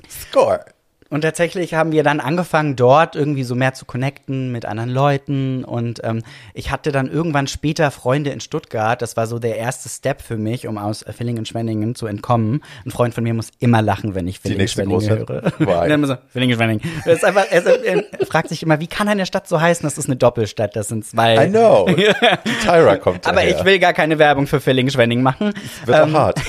Score. 0.09 0.63
Und 1.09 1.21
tatsächlich 1.21 1.73
haben 1.73 1.91
wir 1.91 2.03
dann 2.03 2.19
angefangen, 2.19 2.75
dort 2.75 3.15
irgendwie 3.15 3.43
so 3.43 3.55
mehr 3.55 3.73
zu 3.73 3.85
connecten 3.85 4.51
mit 4.51 4.65
anderen 4.65 4.89
Leuten. 4.89 5.63
Und 5.63 6.01
ähm, 6.03 6.21
ich 6.53 6.69
hatte 6.71 6.91
dann 6.91 7.09
irgendwann 7.09 7.47
später 7.47 7.91
Freunde 7.91 8.31
in 8.31 8.39
Stuttgart. 8.41 9.01
Das 9.01 9.15
war 9.15 9.25
so 9.27 9.39
der 9.39 9.55
erste 9.57 9.87
Step 9.89 10.21
für 10.21 10.37
mich, 10.37 10.67
um 10.67 10.77
aus 10.77 11.03
äh, 11.03 11.13
Villingen-Schwenningen 11.13 11.95
zu 11.95 12.07
entkommen. 12.07 12.61
Ein 12.85 12.91
Freund 12.91 13.13
von 13.13 13.23
mir 13.23 13.33
muss 13.33 13.49
immer 13.59 13.81
lachen, 13.81 14.15
wenn 14.15 14.27
ich 14.27 14.43
nächste 14.43 14.49
Villingen-Schwenningen 14.83 15.25
Großstadt? 15.25 15.59
höre. 15.59 15.87
Dann 15.87 16.05
so, 16.05 16.15
Villingen-Schwenningen. 16.33 16.81
Das 17.05 17.15
ist 17.19 17.23
einfach, 17.25 17.45
er, 17.49 17.65
er 17.85 18.25
fragt 18.25 18.49
sich 18.49 18.61
immer, 18.63 18.79
wie 18.79 18.87
kann 18.87 19.07
eine 19.07 19.25
Stadt 19.25 19.47
so 19.47 19.61
heißen? 19.61 19.83
Das 19.87 19.97
ist 19.97 20.07
eine 20.07 20.17
Doppelstadt, 20.17 20.75
das 20.75 20.89
sind 20.89 21.05
zwei. 21.05 21.45
I 21.45 21.49
know. 21.49 21.87
Die 21.97 22.65
Tyra 22.65 22.97
kommt 22.97 23.25
Aber 23.25 23.37
daher. 23.37 23.57
ich 23.57 23.63
will 23.65 23.79
gar 23.79 23.93
keine 23.93 24.19
Werbung 24.19 24.45
für 24.47 24.59
Villingen-Schwenningen 24.59 25.23
machen. 25.23 25.53
Wird 25.85 25.97
Ähm, 25.97 26.15
auch 26.15 26.19
hart. 26.19 26.41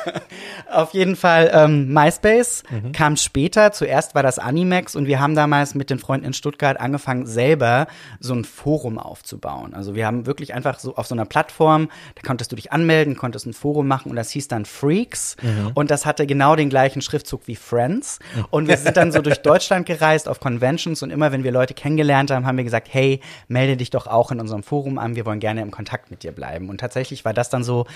Auf 0.70 0.94
jeden 0.94 1.16
Fall 1.16 1.50
ähm, 1.52 1.92
MySpace 1.92 2.62
Mhm. 2.70 2.92
kam 2.92 3.16
später. 3.16 3.72
Zuerst 3.82 4.14
war 4.14 4.22
das 4.22 4.38
Animex 4.38 4.94
und 4.94 5.06
wir 5.06 5.18
haben 5.18 5.34
damals 5.34 5.74
mit 5.74 5.90
den 5.90 5.98
Freunden 5.98 6.24
in 6.24 6.32
Stuttgart 6.34 6.78
angefangen, 6.78 7.26
selber 7.26 7.88
so 8.20 8.32
ein 8.32 8.44
Forum 8.44 8.96
aufzubauen. 8.96 9.74
Also 9.74 9.96
wir 9.96 10.06
haben 10.06 10.24
wirklich 10.24 10.54
einfach 10.54 10.78
so 10.78 10.94
auf 10.94 11.08
so 11.08 11.16
einer 11.16 11.24
Plattform, 11.24 11.88
da 12.14 12.22
konntest 12.24 12.52
du 12.52 12.56
dich 12.56 12.70
anmelden, 12.70 13.16
konntest 13.16 13.44
ein 13.44 13.54
Forum 13.54 13.88
machen 13.88 14.10
und 14.10 14.14
das 14.14 14.30
hieß 14.30 14.46
dann 14.46 14.66
Freaks 14.66 15.36
Mhm. 15.42 15.72
und 15.74 15.90
das 15.90 16.06
hatte 16.06 16.28
genau 16.28 16.54
den 16.54 16.68
gleichen 16.70 17.02
Schriftzug 17.02 17.48
wie 17.48 17.56
Friends. 17.56 18.20
Und 18.50 18.68
wir 18.68 18.76
sind 18.76 18.96
dann 18.96 19.10
so 19.10 19.20
durch 19.20 19.38
Deutschland 19.42 19.84
gereist 19.84 20.28
auf 20.28 20.38
Conventions 20.38 21.02
und 21.02 21.10
immer 21.10 21.32
wenn 21.32 21.42
wir 21.42 21.50
Leute 21.50 21.74
kennengelernt 21.74 22.30
haben, 22.30 22.46
haben 22.46 22.58
wir 22.58 22.64
gesagt, 22.64 22.86
hey, 22.92 23.18
melde 23.48 23.76
dich 23.76 23.90
doch 23.90 24.06
auch 24.06 24.30
in 24.30 24.38
unserem 24.38 24.62
Forum 24.62 24.98
an, 24.98 25.16
wir 25.16 25.26
wollen 25.26 25.40
gerne 25.40 25.60
im 25.60 25.72
Kontakt 25.72 26.12
mit 26.12 26.22
dir 26.22 26.30
bleiben. 26.30 26.68
Und 26.68 26.78
tatsächlich 26.78 27.24
war 27.24 27.34
das 27.34 27.50
dann 27.50 27.64
so 27.64 27.86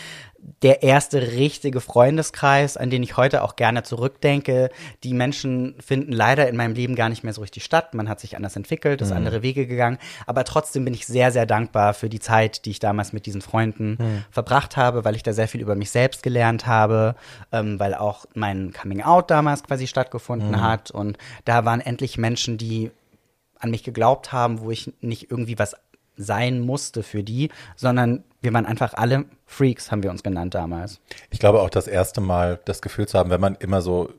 der 0.62 0.82
erste 0.82 1.22
richtige 1.22 1.80
Freundeskreis, 1.80 2.76
an 2.76 2.90
den 2.90 3.04
ich 3.04 3.16
heute 3.16 3.44
auch 3.44 3.54
gerne 3.54 3.84
zurückdenke. 3.84 4.70
Die 5.04 5.14
Menschen 5.14 5.75
finden 5.80 6.12
leider 6.12 6.48
in 6.48 6.56
meinem 6.56 6.74
Leben 6.74 6.94
gar 6.94 7.08
nicht 7.08 7.24
mehr 7.24 7.32
so 7.32 7.40
richtig 7.40 7.64
statt. 7.64 7.94
Man 7.94 8.08
hat 8.08 8.20
sich 8.20 8.36
anders 8.36 8.56
entwickelt, 8.56 9.00
ist 9.00 9.12
andere 9.12 9.42
Wege 9.42 9.66
gegangen. 9.66 9.98
Aber 10.26 10.44
trotzdem 10.44 10.84
bin 10.84 10.94
ich 10.94 11.06
sehr, 11.06 11.32
sehr 11.32 11.46
dankbar 11.46 11.94
für 11.94 12.08
die 12.08 12.20
Zeit, 12.20 12.64
die 12.64 12.70
ich 12.70 12.78
damals 12.78 13.12
mit 13.12 13.26
diesen 13.26 13.42
Freunden 13.42 14.24
verbracht 14.30 14.76
habe, 14.76 15.04
weil 15.04 15.16
ich 15.16 15.22
da 15.22 15.32
sehr 15.32 15.48
viel 15.48 15.60
über 15.60 15.74
mich 15.74 15.90
selbst 15.90 16.22
gelernt 16.22 16.66
habe, 16.66 17.14
ähm, 17.52 17.78
weil 17.78 17.94
auch 17.94 18.26
mein 18.34 18.72
Coming 18.72 19.02
Out 19.02 19.30
damals 19.30 19.62
quasi 19.62 19.86
stattgefunden 19.86 20.60
hat. 20.60 20.90
Und 20.90 21.18
da 21.44 21.64
waren 21.64 21.80
endlich 21.80 22.18
Menschen, 22.18 22.58
die 22.58 22.90
an 23.58 23.70
mich 23.70 23.82
geglaubt 23.82 24.32
haben, 24.32 24.60
wo 24.60 24.70
ich 24.70 24.92
nicht 25.00 25.30
irgendwie 25.30 25.58
was 25.58 25.74
sein 26.16 26.60
musste 26.60 27.02
für 27.02 27.22
die, 27.22 27.50
sondern 27.76 28.24
wir 28.40 28.52
waren 28.52 28.66
einfach 28.66 28.94
alle 28.94 29.24
Freaks, 29.44 29.90
haben 29.90 30.02
wir 30.02 30.10
uns 30.10 30.22
genannt 30.22 30.54
damals. 30.54 31.00
Ich 31.30 31.38
glaube 31.38 31.60
auch 31.60 31.70
das 31.70 31.86
erste 31.86 32.20
Mal 32.20 32.60
das 32.64 32.80
Gefühl 32.80 33.06
zu 33.06 33.18
haben, 33.18 33.30
wenn 33.30 33.40
man 33.40 33.56
immer 33.56 33.82
so 33.82 34.10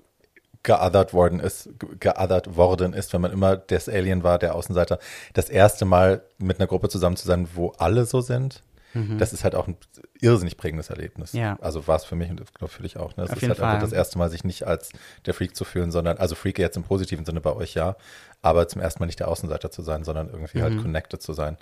geothert 0.64 1.14
worden 1.14 1.40
ist, 1.40 1.70
ge- 1.80 1.90
geothert 2.00 2.56
worden 2.56 2.94
ist, 2.94 3.14
wenn 3.14 3.22
man 3.22 3.32
immer 3.32 3.58
das 3.58 3.88
Alien 3.90 4.24
war, 4.24 4.40
der 4.40 4.56
Außenseiter, 4.56 5.00
das 5.34 5.50
erste 5.50 5.86
Mal 5.86 6.22
mit 6.38 6.60
einer 6.60 6.68
Gruppe 6.68 6.90
zusammen 6.90 7.16
zu 7.16 7.28
sein, 7.28 7.48
wo 7.56 7.70
alle 7.78 8.06
so 8.06 8.22
sind, 8.22 8.64
das 9.20 9.32
ist 9.32 9.44
halt 9.44 9.54
auch 9.54 9.68
ein 9.68 9.78
irrsinnig 10.22 10.58
prägendes 10.58 10.90
Erlebnis. 10.90 11.34
Mhm. 11.34 11.40
Ja. 11.40 11.58
Also 11.62 11.88
war 11.88 11.98
es 11.98 12.06
für 12.06 12.16
mich 12.16 12.32
und 12.32 12.42
ich 12.42 12.52
glaube 12.56 12.74
für 12.74 12.82
dich 12.82 12.98
auch. 12.98 13.16
Ne? 13.16 13.26
Es 13.26 13.30
Auf 13.30 13.36
ist 13.36 13.42
jeden 13.44 13.54
halt 13.54 13.62
einfach 13.62 13.82
das 13.82 13.92
erste 13.92 14.18
Mal, 14.18 14.32
sich 14.32 14.44
nicht 14.44 14.66
als 14.66 14.90
der 15.28 15.36
Freak 15.36 15.56
zu 15.56 15.66
fühlen, 15.66 15.92
sondern, 15.92 16.18
also 16.18 16.34
Freak 16.34 16.58
jetzt 16.58 16.78
im 16.78 16.84
positiven 16.84 17.24
Sinne 17.24 17.40
bei 17.40 17.54
euch 17.54 17.76
ja, 17.76 17.96
aber 18.42 18.68
zum 18.68 18.82
ersten 18.82 19.00
Mal 19.00 19.06
nicht 19.06 19.20
der 19.20 19.28
Außenseiter 19.28 19.70
zu 19.70 19.84
sein, 19.84 20.04
sondern 20.04 20.30
irgendwie 20.30 20.58
Mhm. 20.58 20.64
halt 20.64 20.82
connected 20.82 21.22
zu 21.22 21.34
sein. 21.34 21.58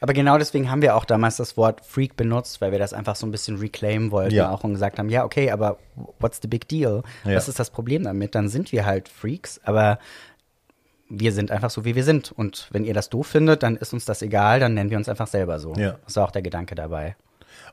Aber 0.00 0.12
genau 0.12 0.36
deswegen 0.38 0.70
haben 0.70 0.82
wir 0.82 0.94
auch 0.94 1.04
damals 1.04 1.36
das 1.36 1.56
Wort 1.56 1.84
Freak 1.84 2.16
benutzt, 2.16 2.60
weil 2.60 2.70
wir 2.72 2.78
das 2.78 2.92
einfach 2.92 3.16
so 3.16 3.26
ein 3.26 3.30
bisschen 3.30 3.56
reclaimen 3.56 4.10
wollten 4.10 4.34
Ja. 4.34 4.50
auch 4.50 4.62
und 4.62 4.72
gesagt 4.72 4.98
haben, 4.98 5.08
ja, 5.08 5.24
okay, 5.24 5.50
aber 5.50 5.78
what's 6.20 6.38
the 6.42 6.48
big 6.48 6.68
deal? 6.68 7.02
Ja. 7.24 7.36
Was 7.36 7.48
ist 7.48 7.58
das 7.58 7.70
Problem 7.70 8.04
damit? 8.04 8.34
Dann 8.34 8.48
sind 8.48 8.72
wir 8.72 8.84
halt 8.84 9.08
Freaks, 9.08 9.60
aber 9.64 9.98
wir 11.08 11.32
sind 11.32 11.50
einfach 11.50 11.70
so, 11.70 11.84
wie 11.84 11.94
wir 11.94 12.04
sind. 12.04 12.32
Und 12.32 12.68
wenn 12.72 12.84
ihr 12.84 12.92
das 12.94 13.08
doof 13.08 13.26
findet, 13.28 13.62
dann 13.62 13.76
ist 13.76 13.92
uns 13.92 14.04
das 14.04 14.22
egal, 14.22 14.60
dann 14.60 14.74
nennen 14.74 14.90
wir 14.90 14.98
uns 14.98 15.08
einfach 15.08 15.28
selber 15.28 15.58
so. 15.58 15.72
Ja. 15.74 15.96
Das 16.04 16.16
war 16.16 16.24
auch 16.24 16.30
der 16.32 16.42
Gedanke 16.42 16.74
dabei. 16.74 17.16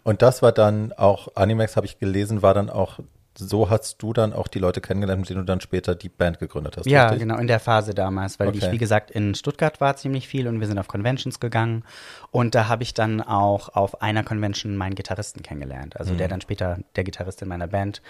Und 0.03 0.21
das 0.21 0.41
war 0.41 0.51
dann 0.51 0.93
auch, 0.93 1.29
Animax 1.35 1.75
habe 1.75 1.85
ich 1.85 1.99
gelesen, 1.99 2.41
war 2.41 2.53
dann 2.53 2.69
auch, 2.69 2.99
so 3.37 3.69
hast 3.69 4.01
du 4.03 4.13
dann 4.13 4.31
auch 4.33 4.47
die 4.47 4.59
Leute 4.59 4.79
kennengelernt, 4.81 5.21
mit 5.21 5.29
denen 5.29 5.39
du 5.39 5.45
dann 5.45 5.59
später 5.61 5.95
die 5.95 6.09
Band 6.09 6.39
gegründet 6.39 6.77
hast. 6.77 6.85
Ja, 6.85 7.03
richtig? 7.05 7.21
genau, 7.21 7.37
in 7.37 7.47
der 7.47 7.59
Phase 7.59 7.93
damals, 7.93 8.39
weil 8.39 8.49
Okay. 8.49 8.59
ich, 8.61 8.71
wie 8.71 8.77
gesagt, 8.77 9.09
in 9.11 9.33
Stuttgart 9.35 9.81
war 9.81 9.95
ziemlich 9.95 10.27
viel 10.27 10.47
und 10.47 10.59
wir 10.59 10.67
sind 10.67 10.77
auf 10.77 10.87
Conventions 10.87 11.39
gegangen. 11.39 11.83
Und 12.31 12.53
da 12.55 12.67
habe 12.67 12.83
ich 12.83 12.93
dann 12.93 13.21
auch 13.21 13.69
auf 13.69 14.01
einer 14.01 14.23
Convention 14.23 14.75
meinen 14.75 14.95
Gitarristen 14.95 15.41
kennengelernt, 15.43 15.97
also 15.99 16.13
Mhm. 16.13 16.17
der 16.19 16.27
dann 16.27 16.41
später 16.41 16.79
der 16.95 17.03
Gitarrist 17.03 17.41
in 17.41 17.47
meiner 17.47 17.67
Band 17.67 18.01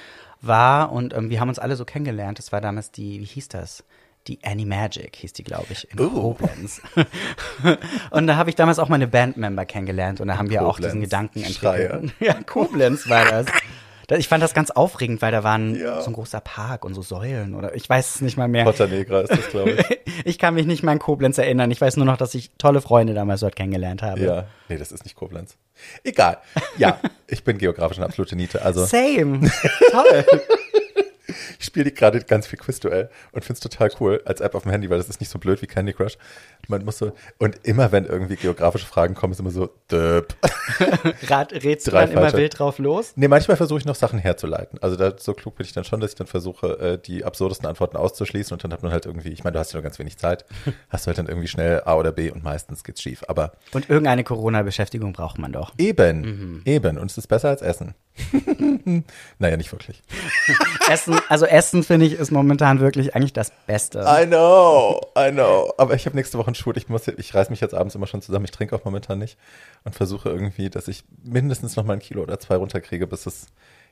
war. 0.42 0.92
Und 0.92 1.14
ähm, 1.14 1.30
wir 1.30 1.40
haben 1.40 1.50
uns 1.50 1.60
alle 1.60 1.76
so 1.76 1.86
kennengelernt. 1.86 2.38
Das 2.40 2.52
war 2.52 2.60
damals 2.62 2.92
die, 2.92 3.22
wie 3.22 3.26
hieß 3.26 3.48
das? 3.50 3.84
Die 4.28 4.40
Annie 4.44 4.66
Magic 4.66 5.16
hieß 5.18 5.34
die, 5.34 5.44
glaube 5.44 5.68
ich, 5.72 5.90
in 5.92 6.00
Oh. 6.00 6.34
Koblenz. 6.34 6.82
und 8.12 8.28
da 8.28 8.36
habe 8.38 8.50
ich 8.50 8.56
damals 8.56 8.80
auch 8.80 8.90
meine 8.90 9.08
Bandmember 9.08 9.66
kennengelernt 9.66 10.22
und 10.22 10.28
da 10.30 10.38
haben 10.38 10.50
wir 10.50 10.62
auch 10.62 10.76
Koblenz. 10.76 10.94
diesen 10.94 11.02
Gedanken 11.02 11.44
Schreie. 11.46 11.90
entwickelt. 11.90 12.14
Ja, 12.20 12.34
Koblenz 12.44 13.10
war 13.10 13.26
das. 13.26 13.48
Ich 14.12 14.28
fand 14.28 14.44
das 14.44 14.54
ganz 14.54 14.70
aufregend, 14.72 15.22
weil 15.22 15.32
da 15.32 15.44
waren 15.44 15.76
Ja. 15.80 16.02
so 16.02 16.08
ein 16.10 16.14
großer 16.14 16.42
Park 16.42 16.86
und 16.86 16.94
so 16.94 17.02
Säulen 17.02 17.56
oder 17.56 17.76
ich 17.76 17.88
weiß 17.90 18.16
es 18.16 18.22
nicht 18.22 18.38
mal 18.38 18.48
mehr. 18.48 18.64
Porta 18.66 18.86
Negra 18.88 19.22
ist 19.22 19.32
das, 19.32 19.48
glaube 19.50 19.72
ich. 19.72 20.00
Ich 20.26 20.38
kann 20.40 20.54
mich 20.54 20.66
nicht 20.66 20.84
mehr 20.84 20.92
an 20.94 21.00
Koblenz 21.00 21.38
erinnern. 21.38 21.70
Ich 21.72 21.82
weiß 21.82 21.98
nur 21.98 22.06
noch, 22.06 22.16
dass 22.18 22.34
ich 22.36 22.52
tolle 22.58 22.80
Freunde 22.82 23.14
damals 23.14 23.42
dort 23.42 23.56
kennengelernt 23.56 24.02
habe. 24.04 24.22
ja. 24.22 24.46
Nee, 24.70 24.78
das 24.78 24.92
ist 24.92 25.04
nicht 25.04 25.16
Koblenz. 25.16 25.58
Egal. 26.04 26.38
Ja, 26.78 27.00
ich 27.28 27.44
bin 27.44 27.58
geografisch 27.58 27.98
eine 27.98 28.06
absolute 28.06 28.36
Niete. 28.36 28.62
Also, 28.62 28.86
Same. 28.86 29.50
Toll. 29.92 30.26
Ich 31.60 31.66
spiele 31.66 31.92
gerade 31.92 32.22
ganz 32.22 32.48
viel 32.48 32.60
Quizduell 32.60 33.10
und 33.32 33.44
finde 33.44 33.54
es 33.54 33.60
total 33.60 33.92
cool 34.00 34.22
als 34.26 34.42
App 34.42 34.56
auf 34.56 34.64
dem 34.64 34.72
Handy, 34.72 34.90
weil 34.90 34.98
das 34.98 35.10
ist 35.10 35.20
nicht 35.20 35.30
so 35.30 35.40
blöd 35.40 35.62
wie 35.62 35.68
Candy 35.68 35.94
Crush. 35.94 36.18
Man 36.68 36.86
muss 36.86 36.98
so, 36.98 37.12
und 37.40 37.60
immer 37.64 37.92
wenn 37.92 38.06
irgendwie 38.06 38.36
geografische 38.36 38.86
Fragen 38.86 39.16
kommen, 39.16 39.34
ist 39.34 39.40
immer 39.40 39.52
so, 39.52 39.70
döp. 39.92 40.36
Rat, 41.28 41.52
rätst 41.52 41.88
du 41.88 41.92
Drei 41.92 42.06
dann 42.06 42.18
immer 42.18 42.32
wild 42.34 42.58
drauf 42.58 42.80
los? 42.80 43.14
Nee, 43.16 43.28
manchmal 43.28 43.58
versuche 43.58 43.80
ich 43.80 43.86
noch 43.86 43.96
Sachen 43.96 44.20
herzuleiten. 44.20 44.80
Also 44.82 44.96
da, 44.96 45.14
so 45.18 45.34
klug 45.34 45.56
bin 45.56 45.66
ich 45.66 45.74
dann 45.74 45.84
schon, 45.84 46.00
dass 46.00 46.12
ich 46.12 46.16
dann 46.16 46.28
versuche, 46.28 46.80
äh, 46.80 46.98
die 46.98 47.26
absurdesten 47.26 47.68
Antworten 47.68 47.98
auszuschließen 47.98 48.54
und 48.54 48.64
dann 48.64 48.72
hat 48.72 48.84
man 48.84 48.92
halt 48.92 49.06
irgendwie, 49.06 49.30
ich 49.30 49.44
meine, 49.44 49.54
du 49.54 49.60
hast 49.60 49.74
ja 49.74 49.78
nur 49.78 49.84
ganz 49.84 50.00
wenig 50.00 50.18
Zeit, 50.18 50.46
hast 50.90 51.06
du 51.06 51.08
halt 51.08 51.18
dann 51.18 51.28
irgendwie 51.28 51.48
schnell 51.48 51.82
A 51.86 51.96
oder 51.96 52.12
B 52.12 52.32
und 52.32 52.44
meistens 52.44 52.84
geht's 52.84 53.02
schief. 53.02 53.24
Aber 53.28 53.54
Und 53.74 53.90
irgendeine 53.90 54.24
Corona-Beschäftigung 54.24 55.14
braucht 55.14 55.38
man 55.40 55.52
doch. 55.52 55.74
eben, 55.78 56.62
eben. 56.66 56.98
Und 56.98 57.12
es 57.12 57.18
ist 57.18 57.28
besser 57.28 57.50
als 57.50 57.62
Essen. 57.62 57.94
naja, 59.40 59.58
nicht 59.58 59.72
wirklich. 59.72 60.02
Essen, 60.90 61.20
also 61.30 61.46
Essen 61.46 61.84
finde 61.84 62.06
ich 62.06 62.14
ist 62.14 62.32
momentan 62.32 62.80
wirklich 62.80 63.16
eigentlich 63.16 63.34
das 63.34 63.52
Beste. 63.66 64.06
I 64.08 64.26
know, 64.26 65.02
I 65.18 65.32
know. 65.32 65.74
Aber 65.78 65.96
ich 65.96 66.06
habe 66.06 66.16
nächste 66.16 66.38
Woche 66.38 66.48
einen 66.48 66.56
Schwur. 66.56 66.76
Ich 66.78 66.90
muss, 66.90 67.08
ich 67.08 67.34
reiß 67.34 67.50
mich 67.50 67.62
jetzt 67.62 67.74
abends 67.74 67.96
immer 67.96 68.08
schon 68.08 68.22
zusammen. 68.22 68.46
Ich 68.46 68.52
trinke 68.52 68.76
auch 68.76 68.86
momentan 68.86 69.20
nicht 69.20 69.38
und 69.84 69.96
versuche 69.96 70.30
irgendwie, 70.30 70.70
dass 70.70 70.88
ich 70.88 71.04
mindestens 71.24 71.76
noch 71.76 71.86
mal 71.86 71.94
ein 71.94 72.00
Kilo 72.00 72.22
oder 72.22 72.40
zwei 72.40 72.56
runterkriege, 72.56 73.08
bis 73.08 73.26
es, 73.26 73.48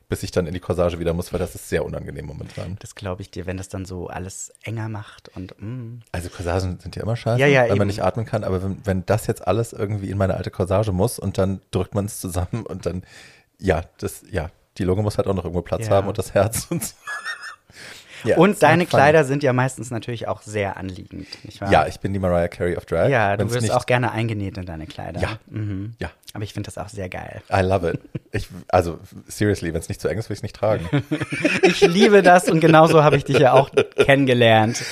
bis 0.08 0.22
ich 0.24 0.32
dann 0.32 0.46
in 0.46 0.54
die 0.54 0.60
Corsage 0.60 1.00
wieder 1.00 1.14
muss, 1.14 1.34
weil 1.34 1.40
das 1.40 1.56
ist 1.56 1.70
sehr 1.70 1.84
unangenehm 1.84 2.26
momentan. 2.26 2.76
Das 2.80 2.96
glaube 2.96 3.22
ich 3.24 3.32
dir, 3.32 3.46
wenn 3.46 3.58
das 3.58 3.70
dann 3.70 3.86
so 3.86 4.08
alles 4.08 4.54
enger 4.62 4.90
macht 4.90 5.30
und 5.36 5.56
mm. 5.60 6.02
Also 6.12 6.30
Corsagen 6.30 6.80
sind 6.80 6.96
ja 6.96 7.02
immer 7.04 7.16
scheiße, 7.16 7.40
Ja, 7.40 7.48
ja, 7.48 7.62
weil 7.62 7.70
man 7.70 7.78
eben. 7.80 7.88
nicht 7.88 8.04
atmen 8.04 8.26
kann. 8.26 8.44
Aber 8.44 8.62
wenn, 8.62 8.86
wenn 8.86 9.06
das 9.06 9.26
jetzt 9.28 9.48
alles 9.48 9.74
irgendwie 9.74 10.10
in 10.12 10.18
meine 10.18 10.36
alte 10.36 10.52
Corsage 10.52 10.92
muss 10.92 11.18
und 11.18 11.38
dann 11.38 11.62
drückt 11.72 11.96
man 11.96 12.06
es 12.06 12.20
zusammen 12.20 12.66
und 12.66 12.86
dann, 12.86 13.04
ja, 13.62 13.84
das, 14.00 14.24
ja, 14.30 14.50
die 14.78 14.84
Lunge 14.84 15.02
muss 15.04 15.18
halt 15.18 15.28
auch 15.28 15.34
noch 15.34 15.44
irgendwo 15.46 15.62
Platz 15.62 15.88
Ja. 15.88 15.94
haben 15.96 16.08
und 16.08 16.18
das 16.18 16.34
Herz 16.34 16.68
und 16.70 16.84
so. 16.84 16.94
Ja, 18.24 18.38
Und 18.38 18.52
halt 18.52 18.62
deine. 18.64 18.86
Kleider 18.86 19.24
sind 19.24 19.42
ja 19.42 19.52
meistens 19.52 19.90
natürlich 19.90 20.28
auch 20.28 20.44
sehr 20.44 20.78
anliegend, 20.78 21.28
nicht 21.44 21.60
wahr? 21.60 21.72
Ja, 21.72 21.88
ich 21.88 22.00
bin 22.00 22.14
die 22.14 22.20
Mariah 22.20 22.50
Carey 22.50 22.78
of 22.78 22.86
Drag. 22.86 23.10
Ja, 23.10 23.36
du 23.36 23.46
Wenn's 23.46 23.54
wirst 23.54 23.72
auch 23.72 23.88
gerne 23.88 24.12
eingenäht 24.12 24.60
in 24.60 24.66
deine 24.68 24.86
Kleider. 24.86 25.20
Ja. 25.20 25.40
Mhm. 25.48 25.96
Ja, 25.98 26.12
Aber 26.36 26.44
ich 26.44 26.54
finde 26.54 26.68
das 26.68 26.78
auch 26.78 26.90
sehr 26.90 27.10
geil. 27.10 27.42
I 27.52 27.62
love 27.62 27.90
it. 27.90 28.00
Ich, 28.32 28.48
also, 28.68 29.00
seriously, 29.28 29.74
wenn 29.74 29.80
es 29.82 29.90
nicht 29.90 30.00
zu 30.00 30.08
eng 30.08 30.20
ist, 30.20 30.30
will 30.30 30.34
ich 30.36 30.40
es 30.40 30.44
nicht 30.44 30.56
tragen. 30.56 30.88
Ich 31.64 31.82
liebe 31.82 32.22
das 32.22 32.48
und 32.48 32.60
genauso 32.60 33.04
habe 33.04 33.18
ich 33.18 33.24
dich 33.26 33.40
ja 33.40 33.54
auch 33.54 33.72
kennengelernt. 33.96 34.84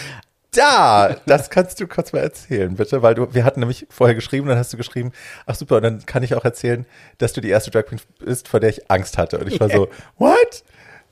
Da, 0.52 1.16
das 1.28 1.52
kannst 1.52 1.80
du 1.80 1.88
kurz 1.88 2.12
mal 2.12 2.20
erzählen, 2.20 2.76
bitte, 2.76 3.04
weil 3.04 3.14
du, 3.14 3.34
wir 3.34 3.44
hatten 3.44 3.60
nämlich 3.60 3.86
vorher 3.90 4.16
geschrieben, 4.16 4.48
dann 4.48 4.58
hast 4.58 4.74
du 4.74 4.78
geschrieben, 4.78 5.12
ach 5.46 5.54
super, 5.54 5.78
und 5.78 5.84
dann 5.84 6.06
kann 6.08 6.24
ich 6.24 6.34
auch 6.34 6.44
erzählen, 6.44 6.88
dass 7.20 7.34
du 7.34 7.42
die 7.42 7.50
erste 7.50 7.70
Drag 7.70 7.86
Queen 7.86 8.02
bist, 8.20 8.48
vor 8.48 8.60
der 8.60 8.70
ich 8.70 8.90
Angst 8.90 9.18
hatte. 9.20 9.38
Und 9.38 9.48
ich 9.48 9.60
war 9.60 9.70
so, 9.70 9.90
what? 10.18 10.64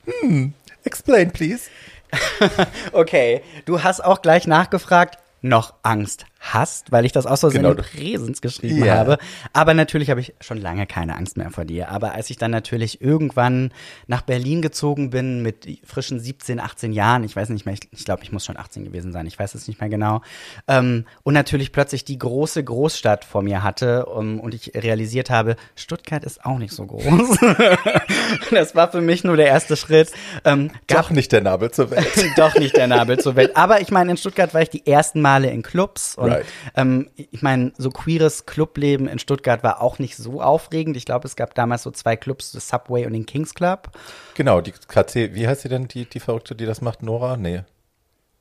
Hm, 0.04 0.54
explain, 0.84 1.30
please. 1.30 1.70
Okay, 2.92 3.42
du 3.66 3.82
hast 3.82 4.02
auch 4.02 4.22
gleich 4.22 4.46
nachgefragt, 4.46 5.18
noch 5.42 5.74
Angst 5.82 6.24
hast, 6.54 6.92
weil 6.92 7.04
ich 7.04 7.12
das 7.12 7.26
auch 7.26 7.36
so 7.36 7.48
Genau. 7.48 7.70
in 7.70 7.76
Präsens 7.76 8.40
geschrieben 8.40 8.84
Ja. 8.84 8.96
habe. 8.96 9.18
Aber 9.52 9.74
natürlich 9.74 10.10
habe 10.10 10.20
ich 10.20 10.34
schon 10.40 10.58
lange 10.58 10.86
keine 10.86 11.16
Angst 11.16 11.36
mehr 11.36 11.50
vor 11.50 11.64
dir. 11.64 11.90
Aber 11.90 12.12
als 12.12 12.30
ich 12.30 12.36
dann 12.36 12.50
natürlich 12.50 13.00
irgendwann 13.00 13.72
nach 14.06 14.22
Berlin 14.22 14.62
gezogen 14.62 15.10
bin 15.10 15.42
mit 15.42 15.66
frischen 15.84 16.20
17, 16.20 16.60
18 16.60 16.92
Jahren, 16.92 17.24
ich 17.24 17.34
weiß 17.36 17.48
nicht 17.50 17.66
mehr, 17.66 17.74
ich, 17.74 17.88
ich 17.92 18.04
glaube, 18.04 18.22
ich 18.22 18.32
muss 18.32 18.44
schon 18.44 18.56
18 18.56 18.84
gewesen 18.84 19.12
sein, 19.12 19.26
ich 19.26 19.38
weiß 19.38 19.54
es 19.54 19.68
nicht 19.68 19.80
mehr 19.80 19.90
genau, 19.90 20.22
ähm, 20.66 21.04
und 21.22 21.34
natürlich 21.34 21.72
plötzlich 21.72 22.04
die 22.04 22.18
große 22.18 22.62
Großstadt 22.64 23.24
vor 23.24 23.42
mir 23.42 23.62
hatte 23.62 24.06
um, 24.06 24.40
und 24.40 24.54
ich 24.54 24.72
realisiert 24.74 25.30
habe, 25.30 25.56
Stuttgart 25.76 26.24
ist 26.24 26.44
auch 26.44 26.58
nicht 26.58 26.72
so 26.72 26.86
groß. 26.86 27.38
das 28.50 28.74
war 28.74 28.90
für 28.90 29.00
mich 29.00 29.24
nur 29.24 29.36
der 29.36 29.46
erste 29.46 29.76
Schritt. 29.76 30.10
Ähm, 30.44 30.70
Doch 30.86 31.10
nicht 31.10 31.32
der 31.32 31.40
Nabel 31.40 31.70
zur 31.70 31.90
Welt. 31.90 32.06
doch 32.36 32.54
nicht 32.58 32.76
der 32.76 32.86
Nabel 32.86 33.18
zur 33.18 33.36
Welt. 33.36 33.56
Aber 33.56 33.80
ich 33.80 33.90
meine, 33.90 34.10
in 34.12 34.16
Stuttgart 34.16 34.54
war 34.54 34.62
ich 34.62 34.70
die 34.70 34.86
ersten 34.86 35.20
Male 35.20 35.50
in 35.50 35.62
Clubs 35.62 36.14
und 36.16 36.30
Right. 36.30 36.37
Ähm, 36.76 37.08
ich 37.16 37.42
meine, 37.42 37.72
so 37.78 37.90
queeres 37.90 38.46
Clubleben 38.46 39.08
in 39.08 39.18
Stuttgart 39.18 39.62
war 39.62 39.80
auch 39.82 39.98
nicht 39.98 40.16
so 40.16 40.40
aufregend. 40.42 40.96
Ich 40.96 41.04
glaube, 41.04 41.26
es 41.26 41.36
gab 41.36 41.54
damals 41.54 41.82
so 41.82 41.90
zwei 41.90 42.16
Clubs, 42.16 42.52
das 42.52 42.68
Subway 42.68 43.06
und 43.06 43.12
den 43.12 43.26
Kings 43.26 43.54
Club. 43.54 43.90
genau, 44.34 44.60
die 44.60 44.72
KC, 44.72 45.34
wie 45.34 45.46
heißt 45.48 45.62
sie 45.62 45.68
denn, 45.68 45.88
die, 45.88 46.04
die 46.04 46.20
Verrückte, 46.20 46.54
die 46.54 46.66
das 46.66 46.80
macht? 46.80 47.02
Nora? 47.02 47.36
Nee. 47.36 47.62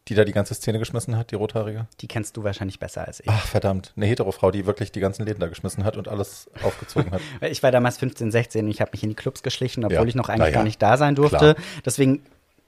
Die 0.08 0.16
da 0.16 0.24
die 0.24 0.32
ganze 0.32 0.54
Szene 0.54 0.80
geschmissen 0.80 1.18
hat, 1.18 1.32
die 1.32 1.36
rothaarige? 1.36 1.88
Die 2.00 2.08
kennst 2.08 2.38
du 2.38 2.44
wahrscheinlich 2.46 2.80
besser 2.80 3.06
als 3.06 3.20
ich. 3.20 3.28
Ach, 3.28 3.46
verdammt. 3.46 3.92
Eine 3.98 4.06
Hetero-Frau, 4.06 4.52
die 4.52 4.66
wirklich 4.66 4.94
die 4.94 5.02
ganzen 5.02 5.26
Läden 5.26 5.42
da 5.42 5.48
geschmissen 5.48 5.84
hat 5.84 5.98
und 5.98 6.08
alles 6.08 6.50
aufgezogen 6.64 7.12
hat. 7.12 7.20
Ich 7.42 7.62
war 7.62 7.72
damals 7.74 7.98
15, 7.98 8.32
16 8.32 8.64
und 8.66 8.72
ich 8.72 8.80
habe 8.80 8.92
mich 8.94 9.04
in 9.04 9.10
die 9.10 9.16
Clubs 9.16 9.44
geschlichen, 9.44 9.84
obwohl 9.84 9.98
Ja, 9.98 10.06
ich 10.06 10.16
noch 10.16 10.30
eigentlich 10.30 10.48
ja, 10.48 10.54
gar 10.54 10.64
nicht 10.64 10.82
da 10.82 10.96
sein 10.96 11.16
durfte. 11.16 11.38
klar. 11.38 11.56
Deswegen 11.86 12.24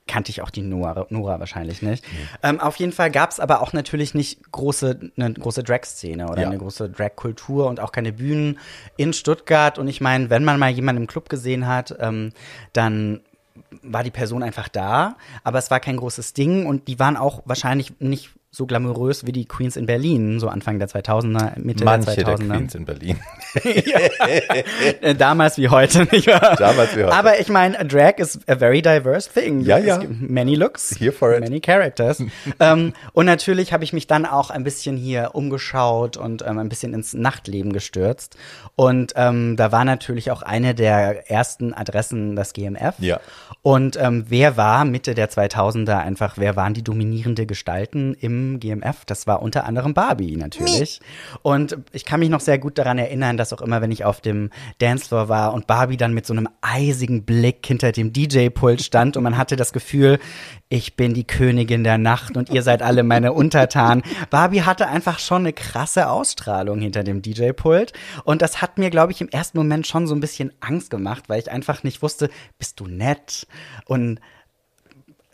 kannte 0.10 0.32
ich 0.32 0.42
auch 0.42 0.50
die 0.50 0.62
Nora, 0.62 1.06
Nora 1.10 1.40
wahrscheinlich 1.40 1.82
nicht. 1.82 2.04
Ähm, 2.44 2.60
auf 2.60 2.76
jeden 2.78 2.92
Fall 2.92 3.12
gab 3.12 3.32
es 3.32 3.40
aber 3.40 3.62
auch 3.62 3.72
natürlich 3.72 4.14
nicht 4.14 4.52
große, 4.52 5.00
eine 5.16 5.34
große 5.34 5.64
Drag-Szene 5.64 6.28
oder 6.30 6.42
Ja. 6.42 6.48
eine 6.50 6.58
große 6.58 6.90
Drag-Kultur 6.90 7.68
und 7.68 7.80
auch 7.80 7.92
keine 7.92 8.12
Bühnen 8.12 8.60
in 8.98 9.14
Stuttgart. 9.14 9.78
Und 9.80 9.88
ich 9.88 10.02
meine, 10.02 10.30
wenn 10.30 10.44
man 10.44 10.60
mal 10.60 10.70
jemanden 10.72 11.04
im 11.04 11.08
Club 11.08 11.30
gesehen 11.30 11.68
hat, 11.68 11.96
ähm, 12.00 12.32
dann 12.74 13.22
war 13.84 14.04
die 14.04 14.12
Person 14.12 14.42
einfach 14.42 14.68
da, 14.68 15.16
aber 15.44 15.60
es 15.60 15.70
war 15.70 15.80
kein 15.80 15.98
großes 15.98 16.34
Ding 16.34 16.66
und 16.66 16.88
die 16.88 16.98
waren 17.00 17.16
auch 17.18 17.44
wahrscheinlich 17.46 18.00
nicht 18.00 18.32
so 18.52 18.66
glamourös 18.66 19.28
wie 19.28 19.32
die 19.32 19.46
Queens 19.46 19.76
in 19.78 19.86
Berlin, 19.86 20.40
so 20.40 20.48
Anfang 20.48 20.80
der 20.80 20.90
2000er, 20.90 21.60
Mitte 21.60 21.84
Manche 21.86 22.16
der 22.16 22.24
der 22.24 22.36
2000er. 22.38 22.48
Queens 22.56 22.76
in 22.76 22.86
Berlin. 22.86 23.20
Äh, 25.02 25.16
Damals 25.16 25.58
wie 25.58 25.70
heute, 25.70 26.04
nicht 26.12 26.28
wahr? 26.28 26.56
Damals 26.56 26.96
wie 26.96 27.04
heute. 27.04 27.14
Aber 27.16 27.40
ich 27.40 27.50
meine, 27.50 27.84
Drag 27.86 28.18
is 28.18 28.40
a 28.48 28.56
very 28.56 28.82
diverse 28.82 29.30
thing. 29.32 29.62
Ja, 29.62 29.78
Es 29.78 29.86
ja. 29.86 29.98
gibt 29.98 30.30
Many 30.30 30.56
looks, 30.56 30.96
Here 31.00 31.12
for 31.12 31.34
it. 31.34 31.42
many 31.42 31.60
characters. 31.60 32.24
ähm, 32.60 32.94
und 33.14 33.26
natürlich 33.26 33.74
habe 33.74 33.84
ich 33.84 33.94
mich 33.94 34.08
dann 34.08 34.26
auch 34.26 34.50
ein 34.50 34.64
bisschen 34.64 34.98
hier 34.98 35.32
umgeschaut 35.34 36.18
und 36.18 36.44
ähm, 36.46 36.60
ein 36.60 36.70
bisschen 36.70 36.94
ins 36.94 37.14
Nachtleben 37.14 37.74
gestürzt. 37.74 38.36
Und 38.76 39.14
ähm, 39.16 39.56
da 39.58 39.72
war 39.72 39.86
natürlich 39.86 40.32
auch 40.32 40.42
eine 40.42 40.76
der 40.76 41.30
ersten 41.30 41.74
Adressen 41.74 42.36
das 42.36 42.54
GMF. 42.54 42.96
Ja. 43.00 43.20
Und 43.62 43.98
ähm, 43.98 44.26
wer 44.30 44.58
war 44.58 44.86
Mitte 44.86 45.16
der 45.16 45.30
2000er 45.30 45.98
einfach, 45.98 46.38
wer 46.38 46.56
waren 46.56 46.74
die 46.74 46.84
dominierende 46.84 47.46
Gestalten 47.46 48.16
im 48.20 48.39
GMF? 48.60 49.06
Das 49.06 49.28
war 49.28 49.42
unter 49.42 49.66
anderem 49.66 49.94
Barbie 49.94 50.36
natürlich. 50.36 51.00
Und 51.42 51.78
ich 51.92 52.06
kann 52.06 52.20
mich 52.20 52.30
noch 52.30 52.40
sehr 52.40 52.60
gut 52.60 52.78
daran 52.78 52.98
erinnern, 52.98 53.38
dass 53.38 53.54
auch 53.54 53.62
immer, 53.62 53.82
wenn 53.82 53.92
ich 53.92 54.06
auf 54.06 54.22
dem 54.22 54.50
Dancefloor 54.80 55.30
war 55.30 55.54
und 55.54 55.68
Barbie 55.68 55.98
dann 55.98 56.14
mit 56.14 56.26
so 56.26 56.34
einem 56.34 56.48
eisigen 56.62 57.24
Blick 57.24 57.66
hinter 57.66 57.92
dem 57.92 58.14
DJ-Pult 58.14 58.82
stand 58.82 59.18
und 59.18 59.24
man 59.24 59.38
hatte 59.38 59.56
das 59.56 59.74
Gefühl, 59.74 60.20
ich 60.70 60.96
bin 60.96 61.14
die 61.14 61.26
Königin 61.26 61.84
der 61.84 61.98
Nacht 61.98 62.38
und 62.38 62.50
ihr 62.50 62.62
seid 62.62 62.82
alle 62.82 63.04
meine 63.04 63.34
Untertanen. 63.34 64.04
Barbie 64.30 64.62
hatte 64.62 64.88
einfach 64.88 65.20
schon 65.20 65.42
eine 65.42 65.54
krasse 65.54 66.10
Ausstrahlung 66.10 66.80
hinter 66.80 67.04
dem 67.04 67.22
DJ-Pult 67.22 67.94
und 68.24 68.42
das 68.42 68.62
hat 68.62 68.78
mir, 68.78 68.90
glaube 68.90 69.12
ich, 69.12 69.22
im 69.22 69.30
ersten 69.30 69.58
Moment 69.58 69.88
schon 69.88 70.08
so 70.08 70.16
ein 70.16 70.20
bisschen 70.20 70.52
Angst 70.60 70.90
gemacht, 70.90 71.26
weil 71.28 71.40
ich 71.40 71.52
einfach 71.52 71.84
nicht 71.84 72.02
wusste, 72.02 72.30
bist 72.58 72.80
du 72.80 72.88
nett 72.88 73.48
und 73.86 74.20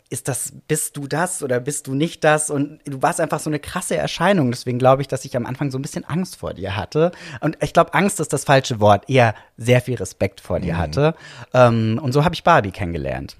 ist 0.08 0.28
das, 0.28 0.52
bist 0.68 0.96
du 0.96 1.06
das 1.06 1.42
oder 1.42 1.58
bist 1.60 1.86
du 1.86 1.94
nicht 1.94 2.22
das? 2.22 2.50
Und 2.50 2.80
du 2.84 3.02
warst 3.02 3.20
einfach 3.20 3.40
so 3.40 3.50
eine 3.50 3.58
krasse 3.58 3.96
Erscheinung. 3.96 4.50
Deswegen 4.50 4.78
glaube 4.78 5.02
ich, 5.02 5.08
dass 5.08 5.24
ich 5.24 5.36
am 5.36 5.46
Anfang 5.46 5.70
so 5.70 5.78
ein 5.78 5.82
bisschen 5.82 6.04
Angst 6.04 6.36
vor 6.36 6.54
dir 6.54 6.76
hatte. 6.76 7.10
Und 7.40 7.58
ich 7.60 7.72
glaube, 7.72 7.92
Angst 7.94 8.20
ist 8.20 8.32
das 8.32 8.44
falsche 8.44 8.78
Wort. 8.80 9.08
Eher 9.10 9.34
sehr 9.56 9.80
viel 9.80 9.96
Respekt 9.96 10.40
vor 10.40 10.60
dir 10.60 10.78
hatte. 10.78 11.14
Ähm, 11.52 11.98
und 12.02 12.12
so 12.12 12.24
habe 12.24 12.34
ich 12.34 12.44
Barbie 12.44 12.70
kennengelernt. 12.70 13.36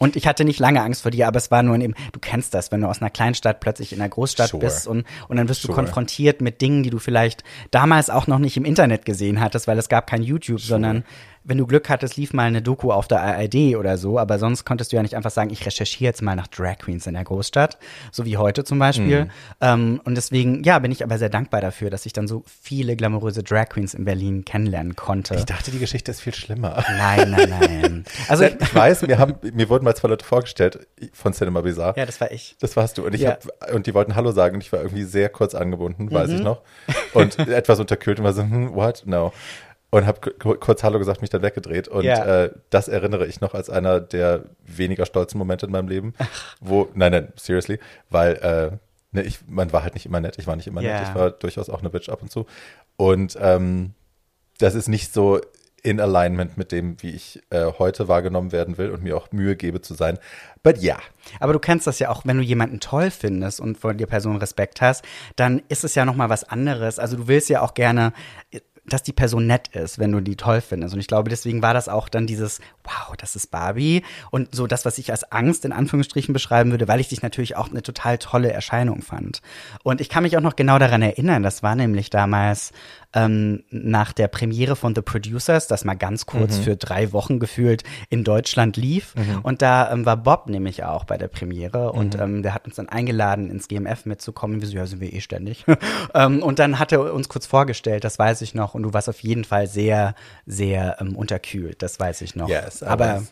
Und 0.00 0.14
ich 0.14 0.26
hatte 0.28 0.44
nicht 0.44 0.60
lange 0.60 0.82
Angst 0.82 1.02
vor 1.02 1.10
dir, 1.10 1.26
aber 1.26 1.38
es 1.38 1.50
war 1.50 1.62
nur 1.62 1.74
in 1.74 1.80
dem, 1.80 1.94
du 2.12 2.20
kennst 2.20 2.54
das, 2.54 2.70
wenn 2.70 2.80
du 2.80 2.88
aus 2.88 3.00
einer 3.00 3.10
Kleinstadt 3.10 3.58
plötzlich 3.60 3.92
in 3.92 4.00
einer 4.00 4.08
Großstadt 4.08 4.50
Sure. 4.50 4.64
bist 4.64 4.86
und, 4.86 5.04
und 5.26 5.36
dann 5.36 5.48
wirst 5.48 5.64
du 5.64 5.68
Sure. 5.68 5.74
konfrontiert 5.76 6.40
mit 6.40 6.60
Dingen, 6.60 6.84
die 6.84 6.90
du 6.90 7.00
vielleicht 7.00 7.42
damals 7.72 8.08
auch 8.08 8.28
noch 8.28 8.38
nicht 8.38 8.56
im 8.56 8.64
Internet 8.64 9.04
gesehen 9.04 9.40
hattest, 9.40 9.66
weil 9.66 9.76
es 9.78 9.88
gab 9.88 10.08
kein 10.08 10.22
YouTube, 10.22 10.60
sondern 10.60 11.04
wenn 11.48 11.58
du 11.58 11.66
Glück 11.66 11.88
hattest, 11.88 12.16
lief 12.16 12.32
mal 12.32 12.44
eine 12.44 12.62
Doku 12.62 12.92
auf 12.92 13.08
der 13.08 13.20
ARD 13.22 13.74
oder 13.76 13.98
so, 13.98 14.18
aber 14.18 14.38
sonst 14.38 14.64
konntest 14.64 14.92
du 14.92 14.96
ja 14.96 15.02
nicht 15.02 15.16
einfach 15.16 15.30
sagen, 15.30 15.50
ich 15.50 15.64
recherchiere 15.66 16.04
jetzt 16.10 16.22
mal 16.22 16.36
nach 16.36 16.46
Drag 16.46 16.78
Queens 16.78 17.06
in 17.06 17.14
der 17.14 17.24
Großstadt, 17.24 17.78
so 18.12 18.24
wie 18.24 18.36
heute 18.36 18.64
zum 18.64 18.78
Beispiel. 18.78 19.24
Mhm. 19.24 19.30
Ähm, 19.60 20.00
und 20.04 20.14
deswegen, 20.14 20.62
ja, 20.62 20.78
bin 20.78 20.92
ich 20.92 21.02
aber 21.02 21.18
sehr 21.18 21.30
dankbar 21.30 21.60
dafür, 21.60 21.90
dass 21.90 22.06
ich 22.06 22.12
dann 22.12 22.28
so 22.28 22.44
viele 22.46 22.94
glamouröse 22.96 23.42
Drag 23.42 23.70
Queens 23.70 23.94
in 23.94 24.04
Berlin 24.04 24.44
kennenlernen 24.44 24.94
konnte. 24.94 25.34
Ich 25.36 25.46
dachte, 25.46 25.70
die 25.70 25.78
Geschichte 25.78 26.10
ist 26.10 26.20
viel 26.20 26.34
schlimmer. 26.34 26.84
Nein, 26.98 27.30
nein, 27.30 27.48
nein. 27.48 28.04
Also, 28.28 28.44
ich 28.44 28.74
weiß, 28.74 29.02
mir, 29.02 29.18
haben, 29.18 29.34
mir 29.54 29.68
wurden 29.68 29.84
mal 29.84 29.96
zwei 29.96 30.08
Leute 30.08 30.24
vorgestellt 30.24 30.86
von 31.14 31.32
Cinema 31.32 31.62
Bizarre. 31.62 31.98
ja, 31.98 32.04
das 32.06 32.20
war 32.20 32.30
ich. 32.30 32.56
Das 32.60 32.76
warst 32.76 32.98
du. 32.98 33.06
Und 33.06 33.14
ich 33.14 33.22
Ja. 33.22 33.30
hab, 33.30 33.72
und 33.74 33.86
die 33.86 33.94
wollten 33.94 34.14
Hallo 34.14 34.32
sagen 34.32 34.56
und 34.56 34.60
ich 34.62 34.70
war 34.72 34.80
irgendwie 34.80 35.04
sehr 35.04 35.28
kurz 35.30 35.54
angebunden, 35.54 36.10
weiß 36.12 36.28
Mhm. 36.28 36.34
ich 36.36 36.42
noch. 36.42 36.60
Und 37.14 37.38
etwas 37.38 37.80
unterkühlt 37.80 38.18
und 38.18 38.24
war 38.26 38.32
so, 38.34 38.42
hm, 38.42 38.74
what? 38.74 39.02
No. 39.06 39.32
Und 39.90 40.04
habe 40.06 40.20
kurz 40.32 40.82
Hallo 40.82 40.98
gesagt, 40.98 41.22
mich 41.22 41.30
dann 41.30 41.40
weggedreht. 41.42 41.88
Und 41.88 42.04
Ja. 42.04 42.44
äh, 42.44 42.50
das 42.68 42.88
erinnere 42.88 43.26
ich 43.26 43.40
noch 43.40 43.54
als 43.54 43.70
einer 43.70 44.00
der 44.00 44.44
weniger 44.66 45.06
stolzen 45.06 45.38
Momente 45.38 45.64
in 45.66 45.72
meinem 45.72 45.88
Leben. 45.88 46.12
Wo, 46.60 46.88
nein, 46.94 47.12
nein, 47.12 47.32
seriously, 47.36 47.78
weil 48.10 48.34
äh, 48.36 48.76
ne, 49.12 49.22
ich, 49.22 49.38
man 49.46 49.72
war 49.72 49.82
halt 49.82 49.94
nicht 49.94 50.04
immer 50.04 50.20
nett. 50.20 50.36
Ich 50.38 50.46
war 50.46 50.56
nicht 50.56 50.66
immer 50.66 50.82
Ja. 50.82 50.98
nett. 51.00 51.08
Ich 51.08 51.14
war 51.14 51.30
durchaus 51.30 51.70
auch 51.70 51.80
eine 51.80 51.88
Bitch 51.88 52.10
ab 52.10 52.20
und 52.20 52.30
zu. 52.30 52.44
Und 52.98 53.38
ähm, 53.40 53.92
das 54.58 54.74
ist 54.74 54.88
nicht 54.88 55.14
so, 55.14 55.40
in 55.82 56.00
alignment 56.00 56.58
mit 56.58 56.72
dem, 56.72 57.00
wie 57.02 57.10
ich 57.10 57.40
äh, 57.50 57.66
heute 57.78 58.08
wahrgenommen 58.08 58.50
werden 58.52 58.78
will 58.78 58.90
und 58.90 59.02
mir 59.04 59.16
auch 59.16 59.30
Mühe 59.30 59.54
gebe 59.56 59.80
zu 59.80 59.94
sein. 59.94 60.18
But 60.62 60.78
ja. 60.78 60.94
Yeah. 60.94 61.02
Aber 61.40 61.52
du 61.52 61.60
kennst 61.60 61.86
das 61.86 61.98
ja 62.00 62.10
auch, 62.10 62.22
wenn 62.26 62.36
du 62.36 62.42
jemanden 62.42 62.80
toll 62.80 63.10
findest 63.10 63.60
und 63.60 63.78
vor 63.78 63.94
der 63.94 64.06
Person 64.06 64.36
Respekt 64.36 64.80
hast, 64.80 65.04
dann 65.36 65.62
ist 65.68 65.84
es 65.84 65.94
ja 65.94 66.04
noch 66.04 66.16
mal 66.16 66.28
was 66.28 66.44
anderes. 66.44 66.98
Also 66.98 67.16
du 67.16 67.28
willst 67.28 67.48
ja 67.48 67.62
auch 67.62 67.74
gerne 67.74 68.12
dass 68.92 69.02
die 69.02 69.12
Person 69.12 69.46
nett 69.46 69.68
ist, 69.68 69.98
wenn 69.98 70.12
du 70.12 70.20
die 70.20 70.36
toll 70.36 70.60
findest. 70.60 70.94
Und 70.94 71.00
ich 71.00 71.06
glaube, 71.06 71.30
deswegen 71.30 71.62
war 71.62 71.74
das 71.74 71.88
auch 71.88 72.08
dann 72.08 72.26
dieses, 72.26 72.60
wow, 72.84 73.16
das 73.16 73.36
ist 73.36 73.50
Barbie. 73.50 74.02
Und 74.30 74.54
so 74.54 74.66
das, 74.66 74.84
was 74.84 74.98
ich 74.98 75.10
als 75.10 75.30
Angst 75.30 75.64
in 75.64 75.72
Anführungsstrichen 75.72 76.32
beschreiben 76.32 76.70
würde, 76.70 76.88
weil 76.88 77.00
ich 77.00 77.08
dich 77.08 77.22
natürlich 77.22 77.56
auch 77.56 77.70
eine 77.70 77.82
total 77.82 78.18
tolle 78.18 78.52
Erscheinung 78.52 79.02
fand. 79.02 79.42
Und 79.82 80.00
ich 80.00 80.08
kann 80.08 80.22
mich 80.22 80.36
auch 80.36 80.42
noch 80.42 80.56
genau 80.56 80.78
daran 80.78 81.02
erinnern, 81.02 81.42
das 81.42 81.62
war 81.62 81.74
nämlich 81.74 82.10
damals 82.10 82.72
ähm, 83.14 83.64
nach 83.70 84.12
der 84.12 84.28
Premiere 84.28 84.76
von 84.76 84.94
The 84.94 85.00
Producers, 85.00 85.66
das 85.66 85.84
mal 85.84 85.94
ganz 85.94 86.26
kurz 86.26 86.58
mhm. 86.58 86.62
für 86.62 86.76
drei 86.76 87.12
Wochen 87.12 87.38
gefühlt 87.38 87.82
in 88.10 88.22
Deutschland 88.22 88.76
lief. 88.76 89.14
Mhm. 89.14 89.40
Und 89.42 89.62
da 89.62 89.90
ähm, 89.90 90.04
war 90.04 90.16
Bob 90.16 90.48
nämlich 90.48 90.84
auch 90.84 91.04
bei 91.04 91.16
der 91.16 91.28
Premiere 91.28 91.92
und 91.92 92.16
mhm. 92.16 92.22
ähm, 92.22 92.42
der 92.42 92.54
hat 92.54 92.66
uns 92.66 92.76
dann 92.76 92.88
eingeladen, 92.88 93.50
ins 93.50 93.68
GMF 93.68 94.04
mitzukommen. 94.04 94.60
Wir 94.60 94.68
so, 94.68 94.76
ja, 94.76 94.86
sind 94.86 95.00
wir 95.00 95.12
eh 95.12 95.20
ständig. 95.20 95.64
ähm, 96.14 96.42
und 96.42 96.58
dann 96.58 96.78
hat 96.78 96.92
er 96.92 97.14
uns 97.14 97.28
kurz 97.28 97.46
vorgestellt, 97.46 98.04
das 98.04 98.18
weiß 98.18 98.42
ich 98.42 98.54
noch. 98.54 98.74
Und 98.74 98.82
du 98.82 98.92
warst 98.92 99.08
auf 99.08 99.20
jeden 99.20 99.44
Fall 99.44 99.66
sehr, 99.66 100.14
sehr 100.44 100.96
ähm, 101.00 101.16
unterkühlt, 101.16 101.82
das 101.82 101.98
weiß 101.98 102.20
ich 102.20 102.36
noch. 102.36 102.48
Yes, 102.48 102.82
aber 102.82 103.22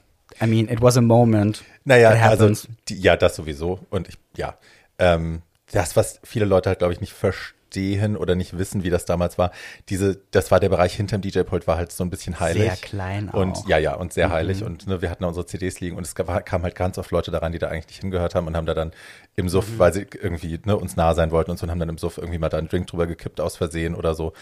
I 0.42 0.46
mean, 0.46 0.68
it 0.68 0.80
was 0.80 0.96
a 0.96 1.02
moment. 1.02 1.64
Naja, 1.84 2.10
also 2.10 2.50
die, 2.88 2.98
ja, 2.98 3.16
das 3.16 3.36
sowieso. 3.36 3.80
Und 3.90 4.08
ich, 4.08 4.18
ja, 4.36 4.56
ähm, 4.98 5.42
das, 5.70 5.96
was 5.96 6.20
viele 6.24 6.46
Leute 6.46 6.70
halt, 6.70 6.78
glaube 6.78 6.94
ich, 6.94 7.00
nicht 7.00 7.12
verstehen 7.12 7.55
verstehen 7.66 8.16
oder 8.16 8.34
nicht 8.34 8.58
wissen, 8.58 8.84
wie 8.84 8.90
das 8.90 9.04
damals 9.04 9.38
war. 9.38 9.50
Diese, 9.88 10.20
das 10.30 10.50
war 10.50 10.60
der 10.60 10.68
Bereich 10.68 10.94
hinterm 10.94 11.20
DJ-Pult, 11.20 11.66
war 11.66 11.76
halt 11.76 11.92
so 11.92 12.04
ein 12.04 12.10
bisschen 12.10 12.40
heilig. 12.40 12.62
Sehr 12.62 12.76
klein 12.76 13.30
auch. 13.30 13.34
Und 13.34 13.66
ja, 13.66 13.78
ja, 13.78 13.94
und 13.94 14.12
sehr 14.12 14.28
mhm. 14.28 14.32
heilig. 14.32 14.62
Und 14.62 14.86
ne, 14.86 15.02
wir 15.02 15.10
hatten 15.10 15.24
unsere 15.24 15.46
CDs 15.46 15.80
liegen 15.80 15.96
und 15.96 16.06
es 16.06 16.14
kam 16.14 16.62
halt 16.62 16.74
ganz 16.74 16.98
oft 16.98 17.10
Leute 17.10 17.30
daran, 17.30 17.52
die 17.52 17.58
da 17.58 17.68
eigentlich 17.68 17.88
nicht 17.88 18.00
hingehört 18.00 18.34
haben 18.34 18.46
und 18.46 18.56
haben 18.56 18.66
da 18.66 18.74
dann 18.74 18.92
im 19.34 19.48
Suff, 19.48 19.68
mhm. 19.68 19.78
weil 19.78 19.92
sie 19.92 20.06
irgendwie 20.20 20.58
ne, 20.64 20.76
uns 20.76 20.96
nah 20.96 21.14
sein 21.14 21.30
wollten 21.30 21.50
und 21.50 21.58
so 21.58 21.64
und 21.64 21.70
haben 21.70 21.80
dann 21.80 21.88
im 21.88 21.98
Suff 21.98 22.18
irgendwie 22.18 22.38
mal 22.38 22.48
da 22.48 22.58
einen 22.58 22.68
Drink 22.68 22.86
drüber 22.86 23.06
gekippt 23.06 23.40
aus 23.40 23.56
Versehen 23.56 23.94
oder 23.94 24.14
so. 24.14 24.32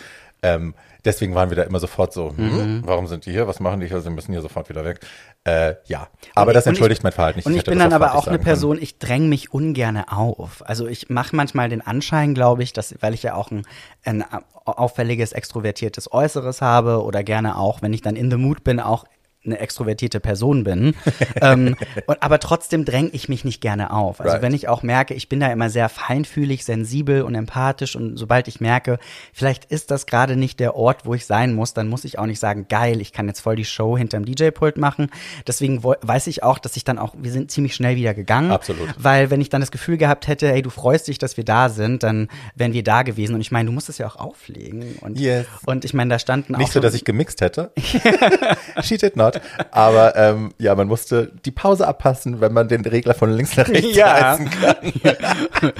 Ähm, 0.44 0.74
deswegen 1.06 1.34
waren 1.34 1.48
wir 1.48 1.56
da 1.56 1.62
immer 1.62 1.80
sofort 1.80 2.12
so, 2.12 2.37
hm, 2.37 2.37
mhm. 2.37 2.82
warum 2.84 3.06
sind 3.06 3.24
die 3.24 3.32
hier? 3.32 3.48
Was 3.48 3.60
machen 3.60 3.80
die 3.80 3.87
hier? 3.87 4.02
Sie 4.02 4.10
müssen 4.10 4.32
hier 4.32 4.42
sofort 4.42 4.68
wieder 4.68 4.84
weg. 4.84 5.00
Äh, 5.44 5.76
ja, 5.87 6.08
aber 6.34 6.48
und 6.48 6.54
das 6.54 6.66
entschuldigt 6.66 7.00
ich, 7.00 7.02
mein 7.02 7.12
Verhalten 7.12 7.38
nicht. 7.38 7.46
Und 7.46 7.52
ich, 7.52 7.60
ich 7.60 7.64
bin 7.64 7.78
dann 7.78 7.94
aber 7.94 8.14
auch 8.14 8.26
eine 8.26 8.38
Person, 8.38 8.72
können. 8.72 8.82
ich 8.82 8.98
dränge 8.98 9.26
mich 9.26 9.54
ungerne 9.54 10.12
auf. 10.12 10.62
Also 10.66 10.87
ich 10.87 11.08
mache 11.08 11.34
manchmal 11.34 11.70
den 11.70 11.80
Anschein, 11.80 12.34
glaube 12.34 12.62
ich, 12.62 12.74
dass, 12.74 12.94
weil 13.00 13.13
ich 13.14 13.22
ja 13.22 13.35
auch 13.35 13.50
ein, 13.50 13.66
ein 14.05 14.24
auffälliges, 14.64 15.33
extrovertiertes 15.33 16.12
Äußeres 16.12 16.61
habe 16.61 17.03
oder 17.03 17.22
gerne 17.22 17.59
auch, 17.59 17.83
wenn 17.83 17.92
ich 17.92 18.03
dann 18.03 18.16
in 18.16 18.31
the 18.31 18.37
mood 18.37 18.64
bin, 18.64 18.81
auch 18.81 19.05
eine 19.44 19.59
extrovertierte 19.59 20.20
Person 20.20 20.64
bin. 20.64 20.94
ähm, 21.40 21.76
und, 22.07 22.22
aber 22.22 22.38
trotzdem 22.38 22.85
dränge 22.85 23.11
ich 23.12 23.28
mich 23.28 23.44
nicht 23.44 23.61
gerne 23.61 23.92
auf. 23.92 24.20
Also 24.20 24.33
right. 24.33 24.42
wenn 24.42 24.54
ich 24.54 24.68
auch 24.68 24.83
merke, 24.83 25.14
ich 25.14 25.28
bin 25.28 25.40
da 25.40 25.52
immer 25.52 25.70
sehr 25.70 25.88
feinfühlig, 25.88 26.64
sensibel 26.64 27.22
und 27.22 27.35
empathisch 27.35 27.96
und 27.96 28.16
sobald 28.16 28.48
ich 28.48 28.61
merke, 28.61 28.98
vielleicht 29.33 29.66
ist 29.66 29.90
das 29.90 30.07
gerade 30.07 30.37
nicht 30.37 30.61
der 30.61 30.74
Ort, 30.76 31.07
wo 31.07 31.14
ich 31.14 31.26
sein 31.26 31.54
muss, 31.54 31.74
dann 31.74 31.88
muss 31.88 32.04
ich 32.04 32.18
auch 32.18 32.26
nicht 32.26 32.40
sagen, 32.40 32.66
geil, 32.68 33.00
ich 33.00 33.12
kann 33.12 33.28
jetzt 33.28 33.40
voll 33.40 33.57
die 33.57 33.64
Show 33.64 33.96
hinterm 33.98 34.24
DJ-Pult 34.24 34.76
machen. 34.76 35.11
Deswegen 35.46 35.83
weiß 35.83 36.26
ich 36.26 36.42
auch, 36.42 36.59
dass 36.59 36.76
ich 36.76 36.85
dann 36.85 36.98
auch, 36.98 37.14
wir 37.18 37.33
sind 37.33 37.50
ziemlich 37.50 37.74
schnell 37.74 37.96
wieder 37.96 38.14
gegangen. 38.14 38.50
Absolut. 38.50 38.94
Weil 38.98 39.30
wenn 39.30 39.40
ich 39.40 39.48
dann 39.48 39.61
das 39.61 39.70
Gefühl 39.70 39.96
gehabt 39.96 40.28
hätte, 40.28 40.48
hey, 40.48 40.62
du 40.62 40.70
freust 40.70 41.09
dich, 41.09 41.18
dass 41.18 41.37
wir 41.37 41.44
da 41.44 41.68
sind, 41.68 42.02
dann 42.02 42.28
wären 42.54 42.72
wir 42.72 42.83
da 42.83 43.02
gewesen. 43.02 43.35
Und 43.35 43.40
ich 43.40 43.50
meine, 43.50 43.66
du 43.66 43.72
musst 43.72 43.88
es 43.88 43.98
ja 43.98 44.07
auch 44.07 44.16
auflegen. 44.16 44.96
Und, 45.00 45.18
yes. 45.18 45.46
und 45.66 45.85
ich 45.85 45.94
meine, 45.94 46.11
da 46.11 46.18
standen 46.18 46.52
nicht 46.52 46.57
auch. 46.57 46.61
Nicht 46.61 46.72
so, 46.72 46.80
dass 46.80 46.94
ich 46.94 47.04
gemixt 47.04 47.40
hätte. 47.40 47.72
She 48.83 48.96
did 48.96 49.16
not. 49.16 49.34
Aber 49.70 50.16
ähm, 50.16 50.53
ja, 50.59 50.75
man 50.75 50.88
musste 50.88 51.33
die 51.44 51.51
Pause 51.51 51.87
abpassen, 51.87 52.40
wenn 52.40 52.53
man 52.53 52.68
den 52.68 52.83
Regler 52.83 53.14
von 53.14 53.31
links 53.31 53.57
nach 53.57 53.68
rechts 53.68 53.97
ja. 53.97 54.37
kann. 54.37 55.73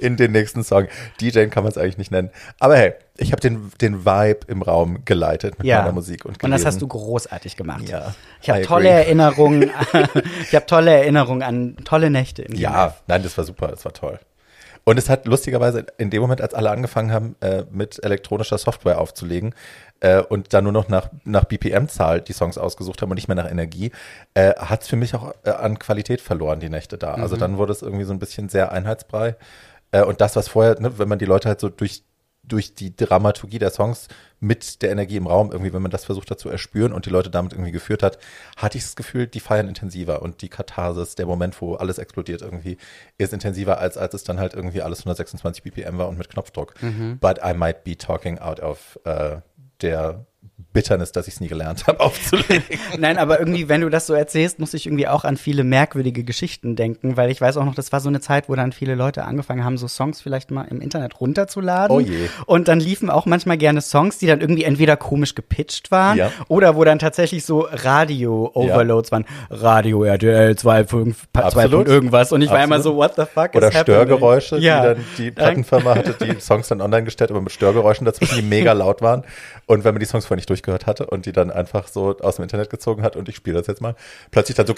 In 0.00 0.16
den 0.16 0.32
nächsten 0.32 0.64
Song. 0.64 0.86
DJ 1.20 1.46
kann 1.46 1.62
man 1.64 1.70
es 1.70 1.76
eigentlich 1.76 1.98
nicht 1.98 2.10
nennen. 2.10 2.30
Aber 2.58 2.76
hey, 2.76 2.94
ich 3.18 3.32
habe 3.32 3.40
den, 3.40 3.70
den 3.80 4.06
Vibe 4.06 4.40
im 4.48 4.62
Raum 4.62 5.04
geleitet 5.04 5.58
mit 5.58 5.66
ja. 5.66 5.80
meiner 5.80 5.92
Musik 5.92 6.24
und 6.24 6.38
gelesen. 6.38 6.52
Und 6.54 6.58
das 6.58 6.66
hast 6.66 6.80
du 6.80 6.88
großartig 6.88 7.56
gemacht. 7.56 7.88
Ja. 7.88 8.14
Ich 8.40 8.48
habe 8.48 8.62
tolle 8.62 8.88
Erinnerungen. 8.88 9.70
ich 10.42 10.54
habe 10.54 10.66
tolle 10.66 10.92
Erinnerungen 10.92 11.42
an 11.42 11.76
tolle 11.84 12.10
Nächte. 12.10 12.46
ja, 12.54 12.94
nein, 13.06 13.22
das 13.22 13.36
war 13.36 13.44
super, 13.44 13.68
das 13.68 13.84
war 13.84 13.92
toll. 13.92 14.18
Und 14.90 14.98
es 14.98 15.08
hat 15.08 15.24
lustigerweise 15.24 15.86
in 15.98 16.10
dem 16.10 16.20
Moment, 16.20 16.40
als 16.40 16.52
alle 16.52 16.68
angefangen 16.68 17.12
haben, 17.12 17.36
äh, 17.38 17.62
mit 17.70 18.02
elektronischer 18.02 18.58
Software 18.58 19.00
aufzulegen, 19.00 19.54
äh, 20.00 20.20
und 20.20 20.52
dann 20.52 20.64
nur 20.64 20.72
noch 20.72 20.88
nach, 20.88 21.10
nach 21.22 21.44
BPM-Zahl 21.44 22.22
die 22.22 22.32
Songs 22.32 22.58
ausgesucht 22.58 23.00
haben 23.00 23.08
und 23.08 23.14
nicht 23.14 23.28
mehr 23.28 23.36
nach 23.36 23.48
Energie, 23.48 23.92
äh, 24.34 24.52
hat 24.56 24.82
es 24.82 24.88
für 24.88 24.96
mich 24.96 25.14
auch 25.14 25.32
äh, 25.44 25.50
an 25.50 25.78
Qualität 25.78 26.20
verloren, 26.20 26.58
die 26.58 26.70
Nächte 26.70 26.98
da. 26.98 27.10
Also 27.10 27.18
mhm. 27.18 27.22
Also 27.22 27.36
dann 27.36 27.56
wurde 27.56 27.72
es 27.72 27.82
irgendwie 27.82 28.02
so 28.02 28.12
ein 28.12 28.18
bisschen 28.18 28.48
sehr 28.48 28.72
einheitsbrei. 28.72 29.36
Äh, 29.92 30.02
und 30.02 30.20
das, 30.20 30.34
was 30.34 30.48
vorher, 30.48 30.80
ne, 30.80 30.98
wenn 30.98 31.08
man 31.08 31.20
die 31.20 31.24
Leute 31.24 31.46
halt 31.46 31.60
so 31.60 31.68
durch 31.68 32.02
durch 32.42 32.74
die 32.74 32.94
Dramaturgie 32.94 33.58
der 33.58 33.70
Songs 33.70 34.08
mit 34.40 34.82
der 34.82 34.90
Energie 34.90 35.16
im 35.16 35.26
Raum, 35.26 35.52
irgendwie, 35.52 35.72
wenn 35.72 35.82
man 35.82 35.90
das 35.90 36.04
versucht 36.04 36.30
hat 36.30 36.40
zu 36.40 36.48
erspüren 36.48 36.92
und 36.92 37.06
die 37.06 37.10
Leute 37.10 37.30
damit 37.30 37.52
irgendwie 37.52 37.72
geführt 37.72 38.02
hat, 38.02 38.18
hatte 38.56 38.78
ich 38.78 38.84
das 38.84 38.96
Gefühl, 38.96 39.26
die 39.26 39.40
feiern 39.40 39.68
intensiver 39.68 40.22
und 40.22 40.42
die 40.42 40.48
Katharsis, 40.48 41.14
der 41.14 41.26
Moment, 41.26 41.60
wo 41.60 41.74
alles 41.74 41.98
explodiert 41.98 42.42
irgendwie, 42.42 42.78
ist 43.18 43.32
intensiver, 43.32 43.78
als 43.78 43.96
als 43.96 44.14
es 44.14 44.24
dann 44.24 44.40
halt 44.40 44.54
irgendwie 44.54 44.82
alles 44.82 45.00
126 45.00 45.62
BPM 45.62 45.98
war 45.98 46.08
und 46.08 46.18
mit 46.18 46.30
Knopfdruck. 46.30 46.74
Mhm. 46.82 47.18
But 47.18 47.40
I 47.44 47.54
might 47.54 47.84
be 47.84 47.96
talking 47.96 48.38
out 48.38 48.60
of 48.60 48.98
uh, 49.06 49.40
der 49.82 50.26
Bitternis, 50.72 51.12
dass 51.12 51.28
ich 51.28 51.34
es 51.34 51.40
nie 51.40 51.48
gelernt 51.48 51.86
habe, 51.86 52.00
aufzulegen. 52.00 52.62
Nein, 52.98 53.18
aber 53.18 53.38
irgendwie, 53.38 53.68
wenn 53.68 53.80
du 53.80 53.88
das 53.88 54.06
so 54.06 54.14
erzählst, 54.14 54.58
muss 54.58 54.74
ich 54.74 54.86
irgendwie 54.86 55.08
auch 55.08 55.24
an 55.24 55.36
viele 55.36 55.64
merkwürdige 55.64 56.24
Geschichten 56.24 56.76
denken, 56.76 57.16
weil 57.16 57.30
ich 57.30 57.40
weiß 57.40 57.56
auch 57.56 57.64
noch, 57.64 57.74
das 57.74 57.92
war 57.92 58.00
so 58.00 58.08
eine 58.08 58.20
Zeit, 58.20 58.48
wo 58.48 58.54
dann 58.54 58.72
viele 58.72 58.94
Leute 58.94 59.24
angefangen 59.24 59.64
haben, 59.64 59.76
so 59.76 59.88
Songs 59.88 60.20
vielleicht 60.20 60.50
mal 60.50 60.64
im 60.64 60.80
Internet 60.80 61.20
runterzuladen. 61.20 61.96
Oh 61.96 62.00
je. 62.00 62.28
Und 62.46 62.68
dann 62.68 62.80
liefen 62.80 63.10
auch 63.10 63.26
manchmal 63.26 63.58
gerne 63.58 63.80
Songs, 63.80 64.18
die 64.18 64.26
dann 64.26 64.40
irgendwie 64.40 64.64
entweder 64.64 64.96
komisch 64.96 65.34
gepitcht 65.34 65.90
waren 65.90 66.16
ja. 66.18 66.30
oder 66.48 66.76
wo 66.76 66.84
dann 66.84 66.98
tatsächlich 66.98 67.44
so 67.44 67.66
Radio-Overloads 67.70 69.10
ja. 69.10 69.12
waren. 69.12 69.24
Radio 69.50 70.04
RTL 70.04 70.52
2.5 70.52 71.86
irgendwas. 71.86 72.32
Und 72.32 72.42
ich 72.42 72.50
Absolut. 72.50 72.58
war 72.58 72.64
immer 72.64 72.82
so, 72.82 72.96
what 72.96 73.14
the 73.16 73.24
fuck 73.24 73.54
Oder 73.54 73.72
Störgeräusche, 73.72 74.58
ja. 74.58 74.80
die 74.80 74.86
dann 74.86 75.04
die 75.18 75.30
Plattenfirma 75.30 75.94
hatte, 75.94 76.14
die 76.24 76.40
Songs 76.40 76.68
dann 76.68 76.80
online 76.80 77.04
gestellt, 77.04 77.30
aber 77.30 77.40
mit 77.40 77.52
Störgeräuschen 77.52 78.04
dazwischen, 78.04 78.36
die 78.36 78.42
mega 78.42 78.72
laut 78.72 79.02
waren. 79.02 79.24
Und 79.70 79.84
wenn 79.84 79.94
man 79.94 80.00
die 80.00 80.06
Songs 80.06 80.26
vorher 80.26 80.38
nicht 80.38 80.50
durchgehört 80.50 80.86
hatte 80.86 81.06
und 81.06 81.26
die 81.26 81.32
dann 81.32 81.52
einfach 81.52 81.86
so 81.86 82.18
aus 82.18 82.34
dem 82.34 82.42
Internet 82.42 82.70
gezogen 82.70 83.04
hat 83.04 83.14
und 83.14 83.28
ich 83.28 83.36
spiele 83.36 83.56
das 83.56 83.68
jetzt 83.68 83.80
mal, 83.80 83.94
plötzlich 84.32 84.56
dann 84.56 84.66
so. 84.66 84.74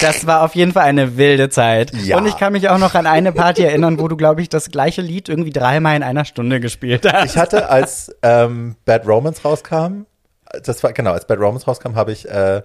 Das 0.00 0.26
war 0.26 0.42
auf 0.42 0.54
jeden 0.54 0.72
Fall 0.72 0.84
eine 0.84 1.18
wilde 1.18 1.50
Zeit. 1.50 1.92
Ja. 1.92 2.16
Und 2.16 2.24
ich 2.24 2.38
kann 2.38 2.54
mich 2.54 2.70
auch 2.70 2.78
noch 2.78 2.94
an 2.94 3.06
eine 3.06 3.32
Party 3.32 3.64
erinnern, 3.64 4.00
wo 4.00 4.08
du, 4.08 4.16
glaube 4.16 4.40
ich, 4.40 4.48
das 4.48 4.70
gleiche 4.70 5.02
Lied 5.02 5.28
irgendwie 5.28 5.50
dreimal 5.50 5.94
in 5.94 6.02
einer 6.02 6.24
Stunde 6.24 6.58
gespielt 6.58 7.04
hast. 7.12 7.32
Ich 7.32 7.36
hatte, 7.36 7.68
als 7.68 8.16
ähm, 8.22 8.76
Bad 8.86 9.06
Romance 9.06 9.42
rauskam, 9.44 10.06
das 10.62 10.82
war, 10.82 10.94
genau, 10.94 11.12
als 11.12 11.26
Bad 11.26 11.38
Romance 11.38 11.66
rauskam, 11.66 11.94
habe 11.94 12.12
ich 12.12 12.26
äh, 12.26 12.62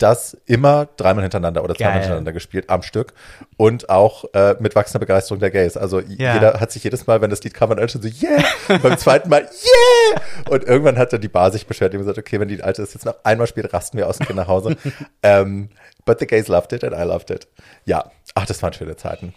das 0.00 0.36
immer 0.46 0.88
dreimal 0.96 1.22
hintereinander 1.22 1.62
oder 1.62 1.74
zweimal 1.74 2.00
hintereinander 2.00 2.32
gespielt 2.32 2.70
am 2.70 2.82
Stück 2.82 3.12
und 3.56 3.90
auch 3.90 4.24
äh, 4.34 4.56
mit 4.58 4.74
wachsender 4.74 5.00
Begeisterung 5.00 5.40
der 5.40 5.50
Gays. 5.50 5.76
Also 5.76 6.00
ja. 6.00 6.34
jeder 6.34 6.60
hat 6.60 6.72
sich 6.72 6.82
jedes 6.84 7.06
Mal, 7.06 7.20
wenn 7.20 7.30
das 7.30 7.42
Lied 7.42 7.54
kam, 7.54 7.70
dann 7.70 7.88
schon 7.88 8.02
so 8.02 8.08
yeah, 8.08 8.42
beim 8.82 8.96
zweiten 8.98 9.28
Mal 9.28 9.42
yeah 9.42 10.20
und 10.48 10.64
irgendwann 10.64 10.98
hat 10.98 11.12
dann 11.12 11.20
die 11.20 11.28
Bar 11.28 11.52
sich 11.52 11.66
beschwert 11.66 11.92
und 11.92 12.00
gesagt, 12.00 12.18
okay, 12.18 12.40
wenn 12.40 12.48
die 12.48 12.62
Alte 12.62 12.82
das 12.82 12.94
jetzt 12.94 13.04
noch 13.04 13.16
einmal 13.24 13.46
spielt, 13.46 13.72
rasten 13.72 13.98
wir 13.98 14.08
aus 14.08 14.18
und 14.18 14.26
gehen 14.26 14.36
nach 14.36 14.48
Hause. 14.48 14.70
um, 14.70 14.92
ähm, 15.22 15.68
but 16.04 16.18
the 16.18 16.26
Gays 16.26 16.48
loved 16.48 16.72
it 16.72 16.82
and 16.82 16.94
I 16.94 17.02
loved 17.02 17.30
it. 17.30 17.46
Ja, 17.84 18.10
ach, 18.34 18.46
das 18.46 18.62
waren 18.62 18.72
schöne 18.72 18.96
Zeiten. 18.96 19.34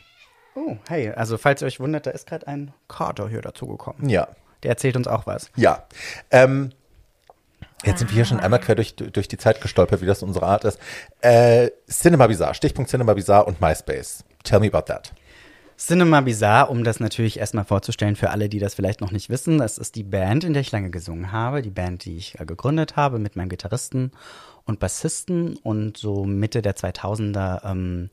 Oh, 0.55 0.77
hey, 0.87 1.09
also 1.09 1.37
falls 1.37 1.61
ihr 1.61 1.67
euch 1.67 1.79
wundert, 1.79 2.05
da 2.05 2.11
ist 2.11 2.27
gerade 2.27 2.47
ein 2.47 2.73
Carter 2.87 3.27
hier 3.27 3.41
dazugekommen. 3.41 4.07
Ja. 4.09 4.27
Der 4.61 4.71
erzählt 4.71 4.95
uns 4.95 5.07
auch 5.07 5.25
was. 5.25 5.51
Ja. 5.55 5.83
Ähm, 6.31 6.71
Jetzt 7.83 7.99
sind 7.99 8.09
wir 8.09 8.15
hier 8.15 8.25
schon 8.25 8.39
einmal 8.39 8.59
quer 8.59 8.75
durch, 8.75 8.95
durch 8.95 9.27
die 9.27 9.37
Zeit 9.37 9.61
gestolpert, 9.61 10.01
wie 10.01 10.05
das 10.05 10.23
unsere 10.23 10.45
Art 10.45 10.63
ist. 10.63 10.79
Äh, 11.21 11.69
Cinema 11.89 12.27
Bizarre, 12.27 12.53
Stichpunkt 12.53 12.89
Cinema 12.89 13.13
Bizarre 13.13 13.45
und 13.45 13.61
MySpace. 13.61 14.23
Tell 14.43 14.59
me 14.59 14.67
about 14.67 14.85
that. 14.87 15.13
Cinema 15.77 16.21
Bizarre, 16.21 16.69
um 16.69 16.83
das 16.83 16.99
natürlich 16.99 17.39
erstmal 17.39 17.65
vorzustellen 17.65 18.15
für 18.15 18.29
alle, 18.29 18.47
die 18.47 18.59
das 18.59 18.75
vielleicht 18.75 19.01
noch 19.01 19.11
nicht 19.11 19.29
wissen, 19.29 19.57
das 19.57 19.77
ist 19.77 19.95
die 19.95 20.03
Band, 20.03 20.43
in 20.43 20.53
der 20.53 20.61
ich 20.61 20.71
lange 20.71 20.91
gesungen 20.91 21.31
habe, 21.31 21.61
die 21.61 21.71
Band, 21.71 22.05
die 22.05 22.15
ich 22.15 22.39
äh, 22.39 22.45
gegründet 22.45 22.95
habe 22.95 23.19
mit 23.19 23.35
meinem 23.35 23.49
Gitarristen 23.49 24.11
und 24.65 24.79
Bassisten 24.79 25.57
und 25.57 25.97
so 25.97 26.25
Mitte 26.25 26.61
der 26.61 26.75
2000er 26.75 27.69
ähm, 27.69 28.09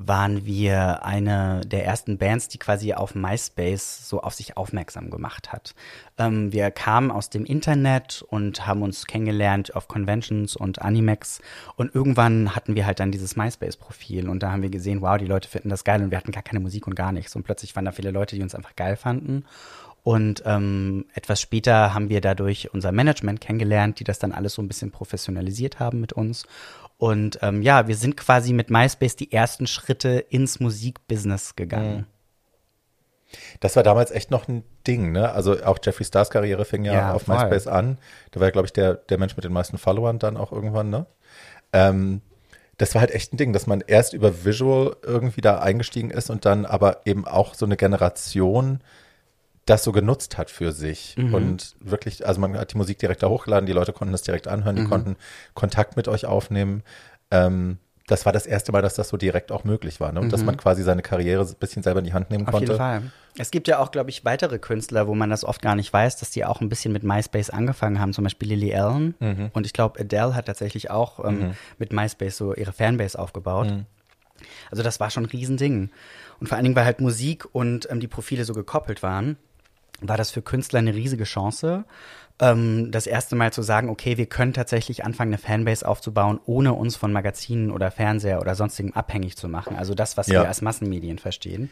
waren 0.00 0.46
wir 0.46 1.04
eine 1.04 1.62
der 1.66 1.84
ersten 1.84 2.18
Bands, 2.18 2.46
die 2.48 2.58
quasi 2.58 2.94
auf 2.94 3.14
MySpace 3.16 4.08
so 4.08 4.20
auf 4.20 4.32
sich 4.34 4.56
aufmerksam 4.56 5.10
gemacht 5.10 5.52
hat. 5.52 5.74
Ähm, 6.18 6.52
wir 6.52 6.70
kamen 6.70 7.10
aus 7.10 7.30
dem 7.30 7.44
Internet 7.44 8.24
und 8.28 8.66
haben 8.66 8.82
uns 8.82 9.06
kennengelernt 9.06 9.74
auf 9.74 9.88
Conventions 9.88 10.54
und 10.54 10.80
Animex 10.80 11.40
und 11.76 11.94
irgendwann 11.94 12.54
hatten 12.54 12.76
wir 12.76 12.86
halt 12.86 13.00
dann 13.00 13.10
dieses 13.10 13.34
MySpace-Profil 13.34 14.28
und 14.28 14.42
da 14.42 14.52
haben 14.52 14.62
wir 14.62 14.70
gesehen, 14.70 15.02
wow, 15.02 15.18
die 15.18 15.26
Leute 15.26 15.48
finden 15.48 15.68
das 15.68 15.82
geil 15.82 16.02
und 16.02 16.12
wir 16.12 16.18
hatten 16.18 16.32
gar 16.32 16.44
keine 16.44 16.60
Musik 16.60 16.86
und 16.86 16.94
gar 16.94 17.10
nichts 17.10 17.34
und 17.34 17.42
plötzlich 17.42 17.74
waren 17.74 17.84
da 17.84 17.92
viele 17.92 18.12
Leute, 18.12 18.36
die 18.36 18.42
uns 18.42 18.54
einfach 18.54 18.76
geil 18.76 18.96
fanden 18.96 19.44
Und 20.08 20.42
ähm, 20.46 21.04
etwas 21.12 21.38
später 21.40 21.92
haben 21.92 22.08
wir 22.08 22.20
dadurch 22.20 22.72
unser 22.72 22.92
Management 22.92 23.40
kennengelernt, 23.42 24.00
die 24.00 24.04
das 24.04 24.18
dann 24.18 24.32
alles 24.32 24.54
so 24.54 24.62
ein 24.62 24.68
bisschen 24.68 24.90
professionalisiert 24.90 25.80
haben 25.80 26.00
mit 26.00 26.14
uns. 26.14 26.46
Und 26.98 27.38
ähm, 27.42 27.62
ja, 27.62 27.86
wir 27.86 27.94
sind 27.96 28.16
quasi 28.16 28.52
mit 28.52 28.70
MySpace 28.70 29.16
die 29.16 29.32
ersten 29.32 29.66
Schritte 29.66 30.18
ins 30.18 30.60
Musikbusiness 30.60 31.54
gegangen. 31.54 32.06
Das 33.60 33.76
war 33.76 33.82
damals 33.82 34.10
echt 34.10 34.30
noch 34.30 34.48
ein 34.48 34.64
Ding, 34.86 35.12
ne? 35.12 35.30
Also 35.32 35.62
auch 35.62 35.78
Jeffree 35.82 36.04
Stars 36.04 36.30
Karriere 36.30 36.64
fing 36.64 36.84
ja, 36.84 36.92
Ja, 36.94 37.12
auf 37.12 37.22
voll. 37.22 37.36
MySpace 37.36 37.66
an. 37.66 37.98
Da 38.32 38.40
war 38.40 38.48
ja, 38.48 38.50
glaube 38.50 38.66
ich, 38.66 38.72
der, 38.72 38.94
der 38.94 39.18
Mensch 39.18 39.36
mit 39.36 39.44
den 39.44 39.52
meisten 39.52 39.78
Followern 39.78 40.18
dann 40.18 40.36
auch 40.36 40.50
irgendwann, 40.50 40.90
ne? 40.90 41.06
Ähm, 41.72 42.22
das 42.78 42.94
war 42.94 43.00
halt 43.00 43.10
echt 43.10 43.32
ein 43.32 43.36
Ding, 43.36 43.52
dass 43.52 43.66
man 43.66 43.82
erst 43.86 44.12
über 44.12 44.44
Visual 44.44 44.96
irgendwie 45.02 45.40
da 45.40 45.58
eingestiegen 45.58 46.10
ist 46.10 46.30
und 46.30 46.44
dann 46.44 46.64
aber 46.64 47.02
eben 47.04 47.26
auch 47.26 47.54
so 47.54 47.66
eine 47.66 47.76
Generation 47.76 48.80
das 49.68 49.84
so 49.84 49.92
genutzt 49.92 50.38
hat 50.38 50.50
für 50.50 50.72
sich 50.72 51.14
Mhm. 51.18 51.34
und 51.34 51.76
wirklich, 51.80 52.26
also 52.26 52.40
man 52.40 52.56
hat 52.56 52.72
die 52.72 52.76
Musik 52.78 52.98
direkt 52.98 53.22
da 53.22 53.28
hochgeladen, 53.28 53.66
die 53.66 53.72
Leute 53.72 53.92
konnten 53.92 54.12
das 54.12 54.22
direkt 54.22 54.48
anhören, 54.48 54.76
Mhm. 54.76 54.80
die 54.80 54.86
konnten 54.86 55.16
Kontakt 55.54 55.96
mit 55.96 56.08
euch 56.08 56.26
aufnehmen. 56.26 56.82
Ähm, 57.30 57.78
das 58.06 58.24
war 58.24 58.32
das 58.32 58.46
erste 58.46 58.72
Mal, 58.72 58.80
dass 58.80 58.94
das 58.94 59.10
so 59.10 59.18
direkt 59.18 59.52
auch 59.52 59.64
möglich 59.64 60.00
war 60.00 60.12
ne? 60.12 60.20
und 60.20 60.32
dass 60.32 60.42
man 60.42 60.56
quasi 60.56 60.82
seine 60.82 61.02
Karriere 61.02 61.44
ein 61.44 61.54
bisschen 61.60 61.82
selber 61.82 61.98
in 61.98 62.06
die 62.06 62.14
Hand 62.14 62.30
nehmen 62.30 62.44
Mhm. 62.44 62.48
Auf 62.48 62.52
konnte. 62.52 62.66
jeden 62.72 62.78
Fall. 62.78 63.02
Es 63.36 63.50
gibt 63.50 63.68
ja 63.68 63.78
auch, 63.80 63.90
glaube 63.90 64.08
ich, 64.08 64.24
weitere 64.24 64.58
Künstler, 64.58 65.06
wo 65.06 65.14
man 65.14 65.28
das 65.28 65.44
oft 65.44 65.60
gar 65.60 65.74
nicht 65.76 65.92
weiß, 65.92 66.16
dass 66.16 66.30
die 66.30 66.46
auch 66.46 66.62
ein 66.62 66.70
bisschen 66.70 66.92
mit 66.92 67.02
MySpace 67.02 67.50
angefangen 67.50 68.00
haben. 68.00 68.14
Zum 68.14 68.24
Beispiel 68.24 68.48
Lily 68.48 68.74
Allen. 68.74 69.14
Mhm. 69.20 69.50
Und 69.52 69.66
ich 69.66 69.74
glaube, 69.74 70.00
Adele 70.00 70.34
hat 70.34 70.46
tatsächlich 70.46 70.90
auch 70.90 71.22
ähm, 71.22 71.52
mit 71.78 71.92
MySpace 71.92 72.38
so 72.38 72.54
ihre 72.54 72.72
Fanbase 72.72 73.18
aufgebaut. 73.18 73.66
Mhm. 73.68 73.84
Also 74.70 74.82
das 74.82 75.00
war 75.00 75.10
schon 75.10 75.24
ein 75.24 75.30
Riesending. 75.30 75.90
Und 76.40 76.46
vor 76.46 76.56
allen 76.56 76.64
Dingen, 76.64 76.76
weil 76.76 76.84
halt 76.86 77.00
Musik 77.00 77.46
und 77.52 77.90
ähm, 77.90 78.00
die 78.00 78.08
Profile 78.08 78.44
so 78.44 78.54
gekoppelt 78.54 79.02
waren, 79.02 79.36
war 80.00 80.16
das 80.16 80.30
für 80.30 80.42
Künstler 80.42 80.78
eine 80.78 80.94
riesige 80.94 81.24
Chance. 81.24 81.84
Ähm, 82.40 82.90
das 82.92 83.06
erste 83.06 83.34
Mal 83.34 83.52
zu 83.52 83.62
sagen, 83.62 83.88
okay, 83.88 84.16
wir 84.16 84.26
können 84.26 84.52
tatsächlich 84.52 85.04
anfangen, 85.04 85.30
eine 85.32 85.38
Fanbase 85.38 85.86
aufzubauen, 85.86 86.38
ohne 86.46 86.72
uns 86.74 86.94
von 86.96 87.12
Magazinen 87.12 87.70
oder 87.70 87.90
Fernseher 87.90 88.40
oder 88.40 88.54
sonstigem 88.54 88.92
abhängig 88.94 89.36
zu 89.36 89.48
machen. 89.48 89.76
Also 89.76 89.94
das, 89.94 90.16
was 90.16 90.28
Ja. 90.28 90.42
wir 90.42 90.48
als 90.48 90.62
Massenmedien 90.62 91.18
verstehen. 91.18 91.70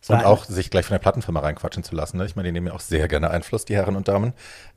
Es 0.00 0.10
Und 0.10 0.24
auch 0.24 0.44
sich 0.44 0.70
gleich 0.70 0.84
von 0.86 0.94
der 0.94 1.00
Plattenfirma 1.00 1.40
reinquatschen 1.40 1.82
zu 1.82 1.96
lassen. 1.96 2.18
Ne? 2.18 2.26
Ich 2.26 2.36
meine, 2.36 2.46
die 2.48 2.52
nehmen 2.52 2.68
ja 2.68 2.74
auch 2.74 2.80
sehr 2.80 3.08
gerne 3.08 3.30
Einfluss, 3.30 3.64
die 3.64 3.74
Herren 3.74 3.96
und 3.96 4.06
Damen, 4.06 4.34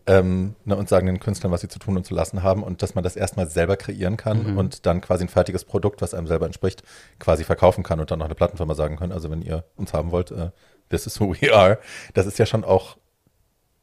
ähm, 0.07 0.55
ne, 0.65 0.75
und 0.75 0.89
sagen 0.89 1.05
den 1.05 1.19
Künstlern, 1.19 1.51
was 1.51 1.61
sie 1.61 1.67
zu 1.67 1.77
tun 1.77 1.97
und 1.97 2.05
zu 2.05 2.15
lassen 2.15 2.41
haben 2.41 2.63
und 2.63 2.81
dass 2.81 2.95
man 2.95 3.03
das 3.03 3.15
erstmal 3.15 3.47
selber 3.47 3.77
kreieren 3.77 4.17
kann 4.17 4.53
Mhm. 4.53 4.57
und 4.57 4.85
dann 4.87 5.01
quasi 5.01 5.25
ein 5.25 5.29
fertiges 5.29 5.65
Produkt, 5.65 6.01
was 6.01 6.15
einem 6.15 6.25
selber 6.25 6.47
entspricht, 6.47 6.81
quasi 7.19 7.43
verkaufen 7.43 7.83
kann 7.83 7.99
und 7.99 8.09
dann 8.09 8.17
noch 8.17 8.25
eine 8.25 8.33
Plattenfirma 8.33 8.73
sagen 8.73 8.95
können, 8.95 9.11
also 9.11 9.29
wenn 9.29 9.43
ihr 9.43 9.65
uns 9.75 9.93
haben 9.93 10.09
wollt, 10.09 10.31
äh, 10.31 10.49
this 10.89 11.07
is 11.07 11.19
who 11.19 11.33
we 11.33 11.53
are. 11.53 11.79
Das 12.13 12.25
ist 12.25 12.39
ja 12.39 12.45
schon 12.45 12.63
auch 12.63 12.97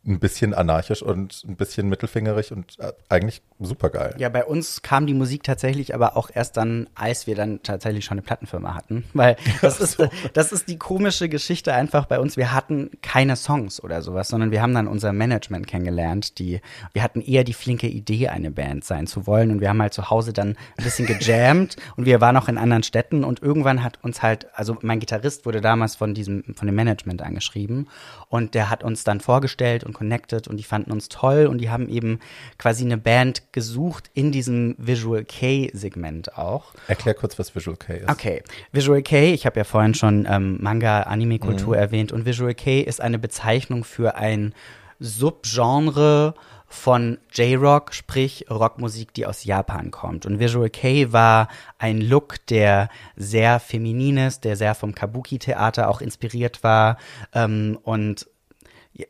ein 0.07 0.21
bisschen 0.21 0.55
anarchisch 0.55 1.03
und 1.03 1.43
ein 1.47 1.57
bisschen 1.57 1.89
mittelfingerig 1.89 2.53
und 2.53 2.79
äh, 2.79 2.93
eigentlich 3.09 3.43
super 3.59 3.91
geil. 3.91 4.15
Ja, 4.19 4.29
bei 4.29 4.45
uns 4.45 4.83
kam 4.83 5.07
die 5.07 5.15
Musik 5.15 5.43
tatsächlich 5.43 5.95
aber 5.95 6.17
auch 6.17 6.31
erst 6.33 6.57
dann, 6.57 6.89
als 6.95 7.27
wir 7.27 7.35
dann 7.35 7.63
tatsächlich 7.63 8.05
schon 8.05 8.17
eine 8.17 8.23
Plattenfirma 8.23 8.75
hatten. 8.75 9.05
Weil 9.15 9.37
das 9.63 9.81
ist, 9.81 9.99
das 10.33 10.53
ist 10.53 10.69
die 10.69 10.79
komische 10.79 11.29
Geschichte 11.29 11.75
einfach 11.75 12.07
bei 12.07 12.21
uns. 12.21 12.37
Wir 12.37 12.53
hatten 12.53 12.91
keine 13.03 13.37
Songs 13.37 13.83
oder 13.83 14.03
sowas, 14.03 14.29
sondern 14.29 14.51
wir 14.51 14.63
haben 14.63 14.75
dann 14.75 14.87
unser 14.87 15.13
Management 15.13 15.67
kennengelernt. 15.67 16.39
Die, 16.39 16.61
wir 16.93 17.03
hatten 17.03 17.21
eher 17.21 17.45
die 17.45 17.55
flinke 17.55 17.89
Idee, 17.89 18.29
eine 18.29 18.51
Band 18.51 18.85
sein 18.85 19.07
zu 19.07 19.27
wollen. 19.27 19.51
Und 19.51 19.61
wir 19.61 19.69
haben 19.69 19.83
halt 19.83 19.95
zu 19.95 20.11
Hause 20.11 20.33
dann 20.33 20.57
ein 20.77 20.85
bisschen 20.85 21.07
gejammt 21.07 21.77
und 21.97 22.07
wir 22.07 22.21
waren 22.21 22.37
auch 22.37 22.49
in 22.49 22.59
anderen 22.59 22.85
Städten. 22.85 23.25
Und 23.25 23.43
irgendwann 23.43 23.83
hat 23.83 23.99
uns 24.05 24.23
halt, 24.23 24.47
also 24.55 24.77
mein 24.83 25.01
Gitarrist 25.01 25.47
wurde 25.47 25.61
damals 25.61 25.97
von 25.97 26.15
diesem, 26.15 26.45
von 26.55 26.67
dem 26.67 26.77
Management 26.77 27.23
angeschrieben. 27.23 27.89
Und 28.29 28.55
der 28.55 28.71
hat 28.71 28.85
uns 28.85 29.03
dann 29.03 29.21
vorgestellt 29.21 29.83
und 29.83 29.96
connected 29.97 30.47
und 30.47 30.59
die 30.59 30.63
fanden 30.63 30.93
uns 30.93 31.09
toll 31.09 31.47
und 31.47 31.59
die 31.59 31.71
haben 31.71 31.89
eben 31.89 32.21
quasi 32.59 32.85
eine 32.85 32.99
Band 32.99 33.53
gesucht 33.53 34.11
in 34.13 34.31
diesem 34.31 34.75
Visual 34.77 35.25
K-Segment 35.25 36.37
auch. 36.37 36.75
Erklär 36.87 37.15
kurz, 37.15 37.39
was 37.39 37.55
Visual 37.55 37.79
K 37.79 37.95
ist. 37.95 38.11
Okay, 38.11 38.43
Visual 38.73 39.01
K, 39.03 39.33
ich 39.33 39.47
habe 39.47 39.59
ja 39.59 39.65
vorhin 39.65 39.95
schon 39.95 40.27
ähm, 40.31 40.59
Manga, 40.61 41.03
Anime-Kultur 41.03 41.77
erwähnt 41.77 42.13
und 42.13 42.27
Visual 42.27 42.55
K 42.55 42.83
ist 42.83 43.01
eine 43.01 43.19
Bezeichnung 43.19 43.85
für 43.85 44.17
ein 44.17 44.55
Subgenre 44.99 46.35
von 46.69 47.19
J-Rock, 47.33 47.95
sprich 47.95 48.47
Rockmusik, 48.51 49.15
die 49.15 49.25
aus 49.25 49.45
Japan 49.45 49.91
kommt. 49.91 50.27
Und 50.27 50.41
Visual 50.41 50.69
K 50.69 51.13
war 51.13 51.49
ein 51.79 52.01
Look, 52.01 52.45
der 52.47 52.91
sehr 53.17 53.61
feminin 53.61 54.19
ist, 54.19 54.45
der 54.45 54.57
sehr 54.57 54.75
vom 54.75 54.95
Kabuki-Theater 54.95 55.89
auch 55.89 56.01
inspiriert 56.01 56.63
war 56.63 56.99
ähm, 57.33 57.79
und 57.83 58.29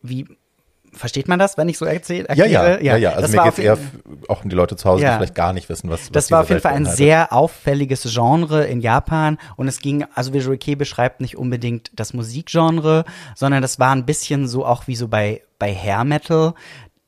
wie 0.03 0.26
versteht 0.97 1.28
man 1.28 1.38
das, 1.38 1.57
wenn 1.57 1.68
ich 1.68 1.78
so 1.78 1.84
erzähle? 1.84 2.26
Ja, 2.34 2.47
ja, 2.47 2.78
ja, 2.80 2.97
ja. 2.97 3.11
Also 3.11 3.22
Das 3.22 3.30
mir 3.32 3.42
geht 3.44 3.53
es 3.53 3.59
eher 3.59 3.78
auch 4.28 4.42
um 4.42 4.51
die 4.51 4.57
Leute 4.57 4.76
zu 4.76 4.88
Hause, 4.88 5.05
Ja. 5.05 5.11
die 5.12 5.16
vielleicht 5.18 5.34
gar 5.34 5.53
nicht 5.53 5.68
wissen, 5.68 5.90
was 5.90 6.01
was 6.07 6.11
das 6.11 6.30
war 6.30 6.40
auf 6.40 6.49
jeden 6.49 6.61
Fall 6.61 6.74
ein 6.74 6.86
sehr 6.86 7.32
auffälliges 7.32 8.03
Genre 8.12 8.64
in 8.64 8.80
Japan 8.80 9.38
und 9.57 9.68
es 9.68 9.78
ging, 9.80 10.05
also 10.14 10.32
Visual 10.32 10.59
Kei 10.59 10.74
beschreibt 10.74 11.20
nicht 11.20 11.36
unbedingt 11.36 11.90
das 11.94 12.14
Musikgenre, 12.14 13.05
sondern 13.34 13.62
das 13.62 13.78
war 13.78 13.92
ein 13.92 14.07
bisschen 14.07 14.49
so 14.49 14.64
auch 14.66 14.86
wie 14.86 14.97
so 14.97 15.09
bei, 15.09 15.42
bei 15.59 15.72
Hair 15.74 16.05
Metal, 16.05 16.55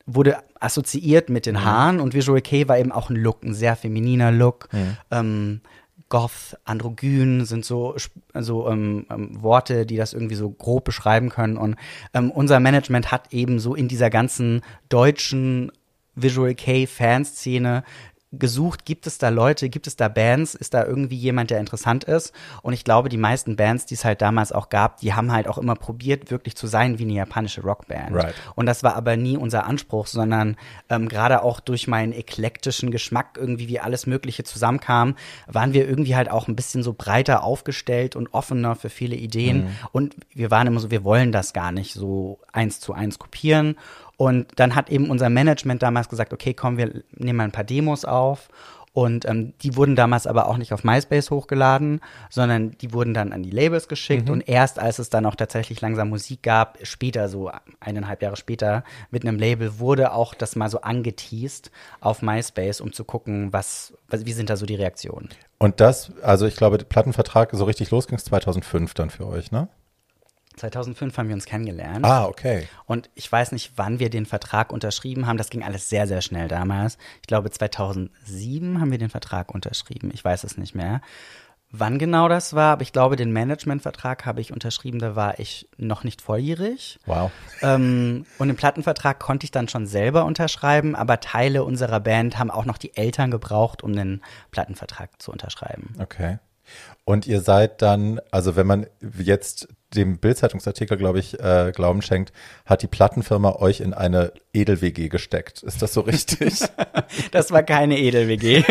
wurde 0.07 0.37
assoziiert 0.61 1.29
mit 1.29 1.47
den 1.47 1.65
Haaren 1.65 2.01
und 2.01 2.15
Visual 2.15 2.41
Kei 2.41 2.67
war 2.67 2.79
eben 2.79 2.93
auch 2.93 3.11
ein 3.11 3.17
Look, 3.17 3.43
ein 3.45 3.55
sehr 3.55 3.77
femininer 3.77 4.33
Look. 4.33 4.69
Ähm, 5.11 5.61
Goth, 6.09 6.57
Androgyn 6.65 7.45
sind 7.45 7.65
so, 7.65 7.95
so 8.35 8.69
ähm, 8.69 9.07
ähm, 9.11 9.43
Worte, 9.43 9.85
die 9.85 9.97
das 9.97 10.15
irgendwie 10.15 10.37
so 10.37 10.51
grob 10.51 10.85
beschreiben 10.85 11.29
können. 11.29 11.57
Und 11.57 11.77
ähm, 12.15 12.31
unser 12.31 12.61
Management 12.61 13.11
hat 13.13 13.33
eben 13.33 13.59
so 13.59 13.75
in 13.75 13.89
dieser 13.89 14.09
ganzen 14.11 14.63
deutschen 14.89 15.71
Visual 16.15 16.55
K-Fanszene 16.55 17.85
gesucht, 18.33 18.85
gibt 18.85 19.07
es 19.07 19.17
da 19.17 19.31
Leute, 19.31 19.71
gibt 19.71 19.87
es 19.87 19.97
da 19.97 20.09
Bands, 20.09 20.55
ist 20.55 20.75
da 20.75 20.85
irgendwie 20.85 21.17
jemand, 21.17 21.51
der 21.51 21.61
interessant 21.61 22.05
ist? 22.05 22.33
Und 22.63 22.75
ich 22.75 22.85
glaube, 22.85 23.09
die 23.09 23.17
meisten 23.17 23.57
Bands, 23.57 23.87
die 23.87 23.95
es 23.95 24.05
halt 24.05 24.21
damals 24.21 24.53
auch 24.53 24.69
gab, 24.69 24.99
die 24.99 25.15
haben 25.15 25.33
halt 25.33 25.49
auch 25.49 25.57
immer 25.57 25.75
probiert, 25.75 26.31
wirklich 26.31 26.55
zu 26.55 26.67
sein 26.67 26.99
wie 26.99 27.05
eine 27.05 27.15
japanische 27.15 27.63
Rockband. 27.63 28.15
Right. 28.15 28.35
Und 28.55 28.67
das 28.67 28.83
war 28.83 28.97
aber 28.97 29.17
nie 29.17 29.37
unser 29.37 29.65
Anspruch, 29.65 30.07
sondern 30.07 30.57
ähm, 30.91 31.09
gerade 31.09 31.43
auch 31.43 31.61
durch 31.61 31.89
meinen 31.89 32.13
eklektischen 32.13 32.91
Geschmack, 32.91 33.39
irgendwie 33.41 33.69
wie 33.69 33.81
alles 33.81 34.07
Mögliche 34.07 34.45
zusammenkam, 34.45 35.17
waren 35.47 35.73
wir 35.73 35.89
irgendwie 35.89 36.15
halt 36.15 36.31
auch 36.31 36.49
ein 36.49 36.57
bisschen 36.57 36.83
so 36.83 36.93
breiter 36.93 37.43
aufgestellt 37.43 38.15
und 38.15 38.35
offener 38.35 38.77
für 38.77 38.91
viele 38.91 39.17
Ideen. 39.17 39.77
Und 39.93 40.17
wir 40.35 40.51
waren 40.51 40.67
immer 40.67 40.81
so, 40.81 40.91
wir 40.91 41.05
wollen 41.05 41.33
das 41.33 41.55
gar 41.55 41.73
nicht 41.73 41.95
so 41.95 42.41
eins 42.53 42.81
zu 42.81 42.93
eins 42.93 43.19
kopieren. 43.19 43.77
Und 44.19 44.49
dann 44.57 44.75
hat 44.75 44.91
eben 44.91 45.11
unser 45.11 45.31
Management 45.31 45.81
damals 45.81 46.09
gesagt, 46.09 46.33
okay, 46.33 46.53
komm, 46.53 46.77
wir 46.77 47.05
nehmen 47.13 47.37
mal 47.37 47.45
ein 47.45 47.53
paar 47.53 47.63
Demos 47.63 48.05
auf. 48.05 48.49
Und 48.93 49.29
ähm, 49.29 49.53
die 49.63 49.77
wurden 49.77 49.95
damals 49.95 50.27
aber 50.27 50.49
auch 50.49 50.57
nicht 50.57 50.73
auf 50.73 50.83
MySpace 50.83 51.31
hochgeladen, 51.31 52.01
sondern 52.31 52.73
die 52.79 52.93
wurden 52.93 53.15
dann 53.15 53.33
an 53.33 53.45
die 53.45 53.51
Labels 53.51 53.87
geschickt. 53.87 54.29
Und 54.29 54.49
erst 54.49 54.81
als 54.81 54.99
es 54.99 55.09
dann 55.09 55.25
auch 55.25 55.37
tatsächlich 55.37 55.81
langsam 55.81 56.09
Musik 56.09 56.43
gab, 56.43 56.79
später, 56.83 57.29
so 57.29 57.49
eineinhalb 57.79 58.21
Jahre 58.23 58.37
später, 58.37 58.83
mit 59.13 59.25
einem 59.25 59.39
Label, 59.39 59.79
wurde 59.79 60.13
auch 60.13 60.35
das 60.35 60.57
mal 60.57 60.69
so 60.69 60.81
angeteased 60.81 61.71
auf 62.01 62.21
MySpace, 62.21 62.81
um 62.81 62.93
zu 62.93 63.05
gucken, 63.05 63.53
was, 63.53 63.95
was 64.09 64.27
wie 64.27 64.33
sind 64.33 64.51
da 64.51 64.57
so 64.57 64.67
die 64.67 64.75
Reaktionen. 64.75 65.29
Und 65.59 65.79
das, 65.79 66.11
also 66.23 66.47
ich 66.47 66.57
glaube, 66.57 66.79
der 66.79 66.87
Plattenvertrag 66.87 67.51
so 67.53 67.67
richtig 67.67 67.93
los 67.93 68.09
ging 68.09 68.19
es 68.19 68.25
2005 68.25 68.95
dann 68.95 69.11
für 69.11 69.29
euch, 69.29 69.53
ne? 69.53 69.69
2005 70.59 71.17
haben 71.17 71.29
wir 71.29 71.35
uns 71.35 71.47
kennengelernt. 71.47 72.05
Ah, 72.05 72.27
okay. 72.27 72.69
Und 72.87 73.11
ich 73.15 73.31
weiß 73.31 73.53
nicht, 73.53 73.73
wann 73.77 73.99
wir 73.99 74.11
den 74.11 74.27
Vertrag 74.27 74.73
unterschrieben 74.73 75.27
haben. 75.27 75.39
Das 75.39 75.51
ging 75.51 75.63
alles 75.63 75.89
sehr, 75.89 76.07
sehr 76.07 76.21
schnell 76.21 76.49
damals. 76.49 76.99
Ich 77.17 77.27
glaube, 77.27 77.51
2007 77.51 78.81
haben 78.81 78.91
wir 78.91 78.99
den 78.99 79.11
Vertrag 79.11 79.55
unterschrieben. 79.55 80.11
Ich 80.13 80.25
weiß 80.25 80.45
es 80.45 80.59
nicht 80.59 80.75
mehr. 80.75 81.01
Wann 81.71 81.99
genau 81.99 82.29
das 82.29 82.55
war, 82.55 82.73
aber 82.73 82.83
ich 82.83 82.93
glaube, 82.93 83.17
den 83.17 83.31
Managementvertrag 83.31 84.25
habe 84.25 84.41
ich 84.41 84.55
unterschrieben, 84.55 84.99
da 85.01 85.17
war 85.17 85.39
ich 85.39 85.69
noch 85.77 86.03
nicht 86.03 86.23
volljährig. 86.23 86.99
Wow. 87.05 87.31
Ähm, 87.61 88.25
und 88.39 88.49
den 88.49 88.57
Plattenvertrag 88.57 89.19
konnte 89.19 89.45
ich 89.45 89.51
dann 89.51 89.69
schon 89.69 89.87
selber 89.87 90.25
unterschreiben, 90.25 90.97
aber 90.97 91.21
Teile 91.21 91.65
unserer 91.65 92.01
Band 92.01 92.39
haben 92.39 92.51
auch 92.51 92.65
noch 92.65 92.79
die 92.79 92.97
Eltern 92.97 93.31
gebraucht, 93.31 93.83
um 93.83 93.95
den 93.95 94.23
Plattenvertrag 94.51 95.21
zu 95.21 95.31
unterschreiben. 95.31 95.95
Okay. 95.99 96.39
Und 97.05 97.27
ihr 97.27 97.43
seid 97.43 97.83
dann, 97.83 98.21
also 98.31 98.57
wenn 98.57 98.67
man 98.67 98.87
jetzt 99.19 99.69
dem 99.95 100.19
Bildzeitungsartikel, 100.19 100.97
glaube 100.99 101.19
ich, 101.19 101.39
äh, 101.41 101.73
Glauben 101.75 102.03
schenkt, 102.03 102.33
hat 102.67 102.83
die 102.83 102.87
Plattenfirma 102.87 103.53
euch 103.53 103.81
in 103.81 103.95
eine 103.95 104.33
Edel-WG 104.53 105.09
gesteckt. 105.09 105.63
Ist 105.63 105.83
das 105.83 105.95
so 105.95 106.01
richtig? 106.01 106.61
Das 107.33 107.51
war 107.53 107.63
keine 107.63 107.99
Edel-WG. 107.99 108.63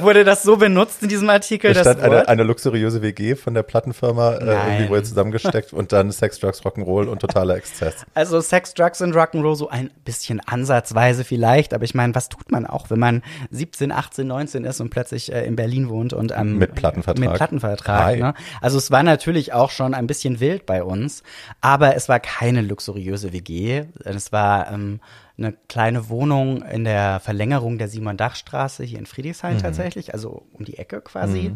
Wurde 0.00 0.24
das 0.24 0.42
so 0.42 0.56
benutzt 0.56 1.02
in 1.02 1.08
diesem 1.08 1.28
Artikel? 1.28 1.70
Es 1.70 1.78
das 1.78 1.86
stand 1.86 2.00
eine, 2.00 2.28
eine 2.28 2.42
luxuriöse 2.44 3.02
WG 3.02 3.34
von 3.34 3.54
der 3.54 3.62
Plattenfirma, 3.62 4.34
äh, 4.34 4.44
irgendwie 4.44 4.88
wurde 4.90 5.02
zusammengesteckt 5.02 5.72
und 5.72 5.92
dann 5.92 6.12
Sex, 6.12 6.38
Drugs, 6.38 6.62
Rock'n'Roll 6.62 7.06
und 7.08 7.20
totaler 7.20 7.56
Exzess. 7.56 8.06
Also 8.14 8.40
Sex, 8.40 8.74
Drugs 8.74 9.00
und 9.00 9.14
Rock'n'Roll 9.14 9.56
so 9.56 9.68
ein 9.68 9.90
bisschen 10.04 10.40
ansatzweise 10.40 11.24
vielleicht, 11.24 11.74
aber 11.74 11.84
ich 11.84 11.94
meine, 11.94 12.14
was 12.14 12.28
tut 12.28 12.50
man 12.52 12.66
auch, 12.66 12.90
wenn 12.90 13.00
man 13.00 13.22
17, 13.50 13.92
18, 13.92 14.26
19 14.26 14.64
ist 14.64 14.80
und 14.80 14.90
plötzlich 14.90 15.32
äh, 15.32 15.44
in 15.44 15.56
Berlin 15.56 15.88
wohnt 15.88 16.12
und 16.12 16.32
ähm, 16.32 16.58
Mit 16.58 16.74
Plattenvertrag. 16.74 17.24
Mit 17.24 17.34
Plattenvertrag. 17.34 18.18
Ne? 18.18 18.34
Also 18.60 18.78
es 18.78 18.90
war 18.90 19.02
natürlich 19.02 19.52
auch 19.52 19.70
schon 19.70 19.94
ein 19.94 20.06
bisschen 20.06 20.11
wild 20.40 20.66
bei 20.66 20.82
uns, 20.82 21.22
aber 21.60 21.96
es 21.96 22.08
war 22.08 22.20
keine 22.20 22.62
luxuriöse 22.62 23.32
WG. 23.32 23.84
Es 24.04 24.32
war 24.32 24.70
ähm, 24.70 25.00
eine 25.38 25.54
kleine 25.68 26.08
Wohnung 26.08 26.62
in 26.62 26.84
der 26.84 27.20
Verlängerung 27.20 27.78
der 27.78 27.88
Simon-Dach-Straße 27.88 28.84
hier 28.84 28.98
in 28.98 29.06
Friedrichshain 29.06 29.56
tatsächlich, 29.58 30.12
also 30.14 30.46
um 30.52 30.64
die 30.64 30.78
Ecke 30.78 31.00
quasi. 31.00 31.52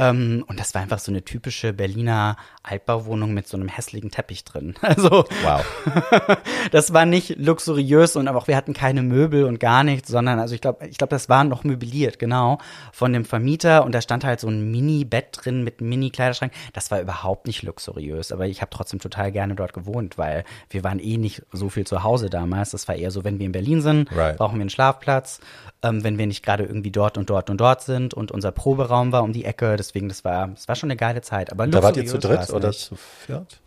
Ähm, 0.00 0.44
und 0.48 0.58
das 0.58 0.74
war 0.74 0.80
einfach 0.82 0.98
so 0.98 1.12
eine 1.12 1.22
typische 1.24 1.72
Berliner 1.72 2.36
Altbauwohnung 2.62 3.32
mit 3.34 3.46
so 3.48 3.56
einem 3.56 3.68
hässlichen 3.68 4.10
Teppich 4.10 4.44
drin. 4.44 4.74
Also 4.82 5.24
Wow. 5.42 5.64
das 6.72 6.92
war 6.92 7.06
nicht 7.06 7.36
luxuriös 7.38 8.16
und 8.16 8.28
aber 8.28 8.38
auch 8.38 8.48
wir 8.48 8.56
hatten 8.56 8.72
keine 8.72 9.02
Möbel 9.02 9.44
und 9.44 9.60
gar 9.60 9.84
nichts, 9.84 10.08
sondern 10.08 10.38
also 10.38 10.54
ich 10.54 10.60
glaube, 10.60 10.86
ich 10.88 10.98
glaube, 10.98 11.10
das 11.10 11.28
war 11.28 11.44
noch 11.44 11.64
möbliert, 11.64 12.18
genau, 12.18 12.58
von 12.92 13.12
dem 13.12 13.24
Vermieter 13.24 13.84
und 13.84 13.94
da 13.94 14.00
stand 14.00 14.24
halt 14.24 14.40
so 14.40 14.48
ein 14.48 14.70
Mini-Bett 14.70 15.38
drin 15.42 15.62
mit 15.64 15.80
einem 15.80 15.90
Mini-Kleiderschrank. 15.90 16.52
Das 16.72 16.90
war 16.90 17.00
überhaupt 17.00 17.46
nicht 17.46 17.62
luxuriös, 17.62 18.32
aber 18.32 18.46
ich 18.46 18.60
habe 18.62 18.70
trotzdem 18.70 19.00
total 19.00 19.32
gerne 19.32 19.54
dort 19.54 19.72
gewohnt, 19.72 20.18
weil 20.18 20.44
wir 20.70 20.82
waren 20.84 20.98
eh 20.98 21.16
nicht 21.18 21.42
so 21.52 21.68
viel 21.68 21.86
zu 21.86 22.02
Hause 22.02 22.30
damals. 22.30 22.70
Das 22.70 22.88
war 22.88 22.94
eher 22.94 23.10
so, 23.10 23.24
wenn 23.24 23.38
wir 23.38 23.46
in 23.46 23.52
Berlin 23.52 23.82
sind, 23.82 24.10
Right. 24.14 24.36
brauchen 24.38 24.56
wir 24.56 24.62
einen 24.62 24.70
Schlafplatz. 24.70 25.40
Ähm, 25.82 26.04
wenn 26.04 26.18
wir 26.18 26.26
nicht 26.26 26.44
gerade 26.44 26.64
irgendwie 26.64 26.90
dort 26.90 27.16
und 27.16 27.30
dort 27.30 27.48
und 27.48 27.58
dort 27.58 27.80
sind 27.82 28.12
und 28.12 28.30
unser 28.32 28.52
Proberaum 28.52 29.12
war 29.12 29.22
um 29.22 29.32
die 29.32 29.46
Ecke, 29.46 29.76
deswegen 29.90 30.08
das 30.08 30.24
war, 30.24 30.48
das 30.48 30.68
war 30.68 30.76
schon 30.76 30.88
eine 30.90 30.96
geile 30.96 31.20
Zeit. 31.20 31.52
Aber 31.52 31.66
Da 31.66 31.82
wart 31.82 31.96
ihr 31.96 32.06
zu 32.06 32.18
dritt 32.18 32.50
oder 32.50 32.68
nicht. 32.68 32.80
zu 32.80 32.96
viert? 32.96 33.60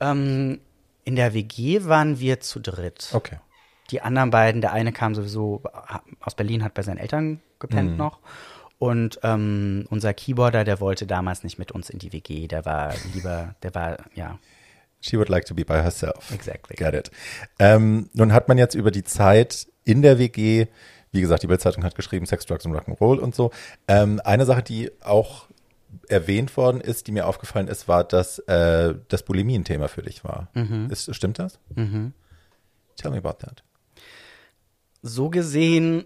Ähm, 0.00 0.60
in 1.04 1.16
der 1.16 1.32
WG 1.34 1.84
waren 1.84 2.18
wir 2.20 2.40
zu 2.40 2.60
dritt. 2.60 3.08
Okay. 3.12 3.38
Die 3.90 4.02
anderen 4.02 4.30
beiden, 4.30 4.60
der 4.60 4.72
eine 4.72 4.92
kam 4.92 5.14
sowieso 5.14 5.62
aus 6.20 6.34
Berlin, 6.34 6.62
hat 6.62 6.74
bei 6.74 6.82
seinen 6.82 6.98
Eltern 6.98 7.40
gepennt 7.58 7.92
Mhm. 7.92 7.96
noch. 7.96 8.18
Und 8.78 9.18
ähm, 9.22 9.86
unser 9.90 10.14
Keyboarder, 10.14 10.62
der 10.64 10.80
wollte 10.80 11.06
damals 11.06 11.42
nicht 11.42 11.58
mit 11.58 11.72
uns 11.72 11.90
in 11.90 11.98
die 11.98 12.12
WG. 12.12 12.46
Der 12.46 12.64
war 12.64 12.92
lieber, 13.14 13.54
der 13.62 13.74
war, 13.74 13.96
ja, 14.14 14.38
She 15.00 15.16
would 15.16 15.28
like 15.28 15.44
to 15.46 15.54
be 15.54 15.64
by 15.64 15.74
herself. 15.74 16.32
Exactly. 16.32 16.74
Get 16.76 16.92
it. 16.92 17.10
Ähm, 17.60 18.10
nun 18.14 18.32
hat 18.32 18.48
man 18.48 18.58
jetzt 18.58 18.74
über 18.74 18.90
die 18.90 19.04
Zeit 19.04 19.68
in 19.84 20.02
der 20.02 20.18
WG, 20.18 20.66
wie 21.12 21.20
gesagt, 21.20 21.42
die 21.44 21.46
Bildzeitung 21.46 21.84
hat 21.84 21.94
geschrieben, 21.94 22.26
Sex, 22.26 22.46
Drugs 22.46 22.66
und 22.66 22.72
Rock'n'Roll 22.72 23.18
und 23.18 23.32
so. 23.34 23.52
Ähm, 23.86 24.20
eine 24.24 24.44
Sache, 24.44 24.62
die 24.62 24.90
auch 25.02 25.46
erwähnt 26.08 26.56
worden 26.56 26.80
ist, 26.80 27.06
die 27.06 27.12
mir 27.12 27.26
aufgefallen 27.26 27.68
ist, 27.68 27.88
war, 27.88 28.04
dass 28.04 28.38
äh, 28.40 28.94
das 29.08 29.22
Bulimie 29.22 29.58
ein 29.58 29.64
Thema 29.64 29.88
für 29.88 30.02
dich 30.02 30.24
war. 30.24 30.48
Ist, 30.90 31.14
stimmt 31.14 31.38
das? 31.38 31.58
Tell 31.74 33.10
me 33.10 33.18
about 33.18 33.38
that. 33.40 33.62
so 35.02 35.30
gesehen, 35.30 36.04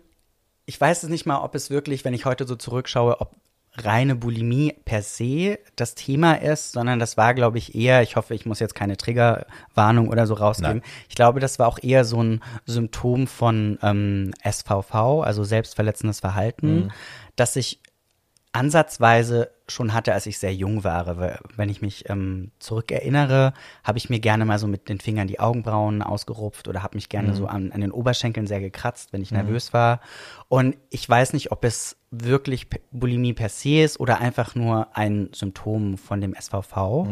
ich 0.66 0.80
weiß 0.80 1.02
es 1.02 1.08
nicht 1.08 1.26
mal, 1.26 1.40
ob 1.40 1.54
es 1.54 1.70
wirklich, 1.70 2.04
wenn 2.04 2.14
ich 2.14 2.24
heute 2.24 2.46
so 2.46 2.56
zurückschaue, 2.56 3.20
ob 3.20 3.34
reine 3.74 4.14
Bulimie 4.14 4.74
per 4.84 5.00
se 5.02 5.58
das 5.76 5.94
Thema 5.94 6.34
ist, 6.34 6.72
sondern 6.72 6.98
das 6.98 7.16
war, 7.16 7.32
glaube 7.32 7.56
ich, 7.56 7.74
eher, 7.74 8.02
ich 8.02 8.16
hoffe, 8.16 8.34
ich 8.34 8.44
muss 8.44 8.60
jetzt 8.60 8.74
keine 8.74 8.98
Triggerwarnung 8.98 10.08
oder 10.08 10.26
so 10.26 10.34
rausgeben. 10.34 10.80
Nein. 10.80 10.90
Ich 11.08 11.14
glaube, 11.14 11.40
das 11.40 11.58
war 11.58 11.68
auch 11.68 11.78
eher 11.82 12.04
so 12.04 12.22
ein 12.22 12.42
Symptom 12.66 13.26
von 13.26 13.78
ähm, 13.82 14.32
SVV, 14.46 15.22
also 15.22 15.42
selbstverletzendes 15.42 16.20
Verhalten, 16.20 16.92
dass 17.34 17.56
ich 17.56 17.80
ansatzweise 18.52 19.50
schon 19.66 19.94
hatte, 19.94 20.12
als 20.12 20.26
ich 20.26 20.38
sehr 20.38 20.54
jung 20.54 20.84
war. 20.84 21.16
Weil, 21.16 21.38
Wenn 21.56 21.70
ich 21.70 21.80
mich 21.80 22.08
ähm, 22.10 22.50
zurückerinnere, 22.58 23.54
habe 23.82 23.98
ich 23.98 24.10
mir 24.10 24.20
gerne 24.20 24.44
mal 24.44 24.58
so 24.58 24.66
mit 24.66 24.88
den 24.88 25.00
Fingern 25.00 25.26
die 25.26 25.40
Augenbrauen 25.40 26.02
ausgerupft 26.02 26.68
oder 26.68 26.82
habe 26.82 26.96
mich 26.96 27.08
gerne 27.08 27.34
so 27.34 27.46
an, 27.46 27.72
an 27.72 27.80
den 27.80 27.90
Oberschenkeln 27.92 28.46
sehr 28.46 28.60
gekratzt, 28.60 29.12
wenn 29.12 29.22
ich 29.22 29.30
nervös 29.30 29.72
war. 29.72 30.00
Und 30.48 30.76
ich 30.90 31.08
weiß 31.08 31.32
nicht, 31.32 31.50
ob 31.50 31.64
es 31.64 31.96
wirklich 32.10 32.68
Bulimie 32.90 33.32
per 33.32 33.48
se 33.48 33.82
ist 33.82 33.98
oder 33.98 34.20
einfach 34.20 34.54
nur 34.54 34.94
ein 34.96 35.30
Symptom 35.32 35.96
von 35.96 36.20
dem 36.20 36.34
SVV. 36.38 37.06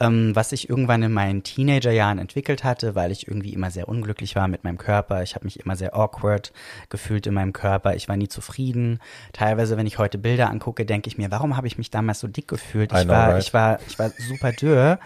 Ähm, 0.00 0.34
was 0.34 0.52
ich 0.52 0.68
irgendwann 0.68 1.02
in 1.02 1.12
meinen 1.12 1.42
Teenagerjahren 1.42 2.18
entwickelt 2.18 2.62
hatte, 2.62 2.94
weil 2.94 3.10
ich 3.10 3.26
irgendwie 3.26 3.52
immer 3.52 3.70
sehr 3.70 3.88
unglücklich 3.88 4.36
war 4.36 4.46
mit 4.46 4.62
meinem 4.64 4.78
Körper. 4.78 5.22
Ich 5.22 5.34
habe 5.34 5.44
mich 5.44 5.60
immer 5.60 5.74
sehr 5.74 5.96
awkward 5.96 6.52
gefühlt 6.88 7.26
in 7.26 7.34
meinem 7.34 7.52
Körper. 7.52 7.96
Ich 7.96 8.08
war 8.08 8.16
nie 8.16 8.28
zufrieden. 8.28 9.00
Teilweise, 9.32 9.76
wenn 9.76 9.86
ich 9.86 9.98
heute 9.98 10.18
Bilder 10.18 10.50
angucke, 10.50 10.86
denke 10.86 11.08
ich 11.08 11.18
mir, 11.18 11.30
warum 11.30 11.56
habe 11.56 11.66
ich 11.66 11.78
mich 11.78 11.90
damals 11.90 12.20
so 12.20 12.28
dick 12.28 12.48
gefühlt? 12.48 12.92
Ich 12.92 13.04
know, 13.04 13.12
war, 13.12 13.28
right? 13.30 13.42
ich 13.42 13.52
war, 13.52 13.80
ich 13.88 13.98
war 13.98 14.10
super 14.28 14.52
dürr. 14.52 14.98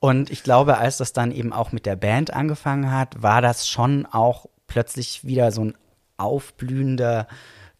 Und 0.00 0.30
ich 0.30 0.42
glaube, 0.42 0.78
als 0.78 0.96
das 0.96 1.12
dann 1.12 1.32
eben 1.32 1.52
auch 1.52 1.72
mit 1.72 1.84
der 1.84 1.96
Band 1.96 2.32
angefangen 2.32 2.90
hat, 2.90 3.22
war 3.22 3.42
das 3.42 3.68
schon 3.68 4.06
auch 4.06 4.46
plötzlich 4.66 5.24
wieder 5.24 5.52
so 5.52 5.64
ein 5.64 5.74
aufblühender 6.16 7.26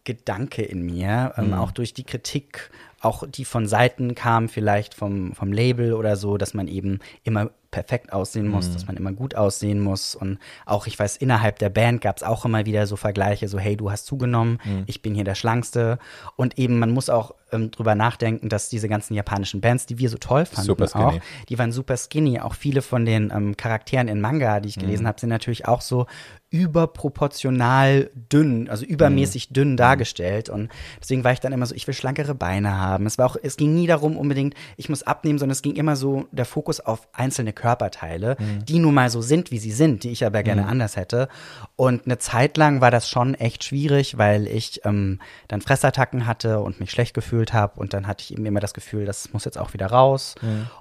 Gedanke 0.03 0.63
in 0.63 0.81
mir, 0.81 1.33
ähm, 1.37 1.53
auch 1.53 1.71
durch 1.71 1.93
die 1.93 2.03
Kritik, 2.03 2.71
auch 3.01 3.23
die 3.27 3.45
von 3.45 3.67
Seiten 3.67 4.15
kam, 4.15 4.49
vielleicht 4.49 4.93
vom, 4.93 5.33
vom 5.33 5.51
Label 5.51 5.93
oder 5.93 6.15
so, 6.15 6.37
dass 6.37 6.53
man 6.53 6.67
eben 6.67 6.99
immer 7.23 7.49
perfekt 7.71 8.13
aussehen 8.13 8.47
muss, 8.47 8.73
dass 8.73 8.87
man 8.87 8.97
immer 8.97 9.11
gut 9.11 9.35
aussehen 9.35 9.79
muss. 9.79 10.15
Und 10.15 10.39
auch, 10.65 10.87
ich 10.87 10.97
weiß, 10.97 11.17
innerhalb 11.17 11.59
der 11.59 11.69
Band 11.69 12.01
gab 12.01 12.17
es 12.17 12.23
auch 12.23 12.45
immer 12.45 12.65
wieder 12.65 12.87
so 12.87 12.95
Vergleiche, 12.95 13.47
so, 13.47 13.59
hey, 13.59 13.77
du 13.77 13.91
hast 13.91 14.07
zugenommen, 14.07 14.59
ich 14.87 15.01
bin 15.01 15.13
hier 15.13 15.23
der 15.23 15.35
Schlankste. 15.35 15.99
Und 16.35 16.57
eben, 16.57 16.79
man 16.79 16.89
muss 16.89 17.09
auch 17.09 17.35
ähm, 17.51 17.71
drüber 17.71 17.95
nachdenken, 17.95 18.49
dass 18.49 18.69
diese 18.69 18.87
ganzen 18.89 19.13
japanischen 19.13 19.61
Bands, 19.61 19.85
die 19.85 19.97
wir 19.97 20.09
so 20.09 20.17
toll 20.17 20.45
fanden, 20.45 20.67
auch, 20.93 21.19
die 21.47 21.59
waren 21.59 21.71
super 21.71 21.97
skinny. 21.97 22.39
Auch 22.39 22.55
viele 22.55 22.81
von 22.81 23.05
den 23.05 23.31
ähm, 23.33 23.57
Charakteren 23.57 24.07
in 24.07 24.21
Manga, 24.21 24.59
die 24.59 24.69
ich 24.69 24.79
gelesen 24.79 25.07
habe, 25.07 25.19
sind 25.19 25.29
natürlich 25.29 25.67
auch 25.67 25.81
so 25.81 26.05
überproportional 26.51 28.09
dünn, 28.15 28.69
also 28.69 28.83
übermäßig 28.83 29.49
dünn 29.49 29.77
dargestellt. 29.77 30.49
Und 30.49 30.69
deswegen 30.99 31.23
war 31.23 31.31
ich 31.31 31.39
dann 31.39 31.53
immer 31.53 31.67
so, 31.67 31.75
ich 31.75 31.85
will 31.85 31.93
schlankere 31.93 32.33
Beine 32.33 32.75
haben. 32.75 33.05
Es 33.05 33.19
war 33.19 33.27
auch, 33.27 33.37
es 33.41 33.55
ging 33.55 33.75
nie 33.75 33.85
darum 33.85 34.17
unbedingt, 34.17 34.55
ich 34.75 34.89
muss 34.89 35.03
abnehmen, 35.03 35.37
sondern 35.37 35.51
es 35.53 35.61
ging 35.61 35.75
immer 35.75 35.95
so 35.95 36.25
der 36.31 36.45
Fokus 36.45 36.79
auf 36.79 37.07
einzelne 37.13 37.53
Körperteile, 37.53 38.35
die 38.67 38.79
nun 38.79 38.95
mal 38.95 39.11
so 39.11 39.21
sind, 39.21 39.51
wie 39.51 39.59
sie 39.59 39.71
sind, 39.71 40.03
die 40.03 40.09
ich 40.09 40.25
aber 40.25 40.41
gerne 40.41 40.65
anders 40.65 40.95
hätte. 40.95 41.29
Und 41.75 42.05
eine 42.05 42.17
Zeit 42.17 42.57
lang 42.57 42.81
war 42.81 42.89
das 42.89 43.07
schon 43.07 43.35
echt 43.35 43.63
schwierig, 43.63 44.17
weil 44.17 44.47
ich 44.47 44.81
ähm, 44.85 45.19
dann 45.47 45.61
Fressattacken 45.61 46.25
hatte 46.25 46.61
und 46.61 46.79
mich 46.79 46.89
schlecht 46.89 47.13
gefühlt 47.13 47.38
habe. 47.53 47.79
Und 47.79 47.93
dann 47.93 48.07
hatte 48.07 48.23
ich 48.23 48.33
eben 48.33 48.45
immer 48.45 48.59
das 48.59 48.73
Gefühl, 48.73 49.05
das 49.05 49.33
muss 49.33 49.45
jetzt 49.45 49.57
auch 49.57 49.73
wieder 49.73 49.87
raus. 49.87 50.35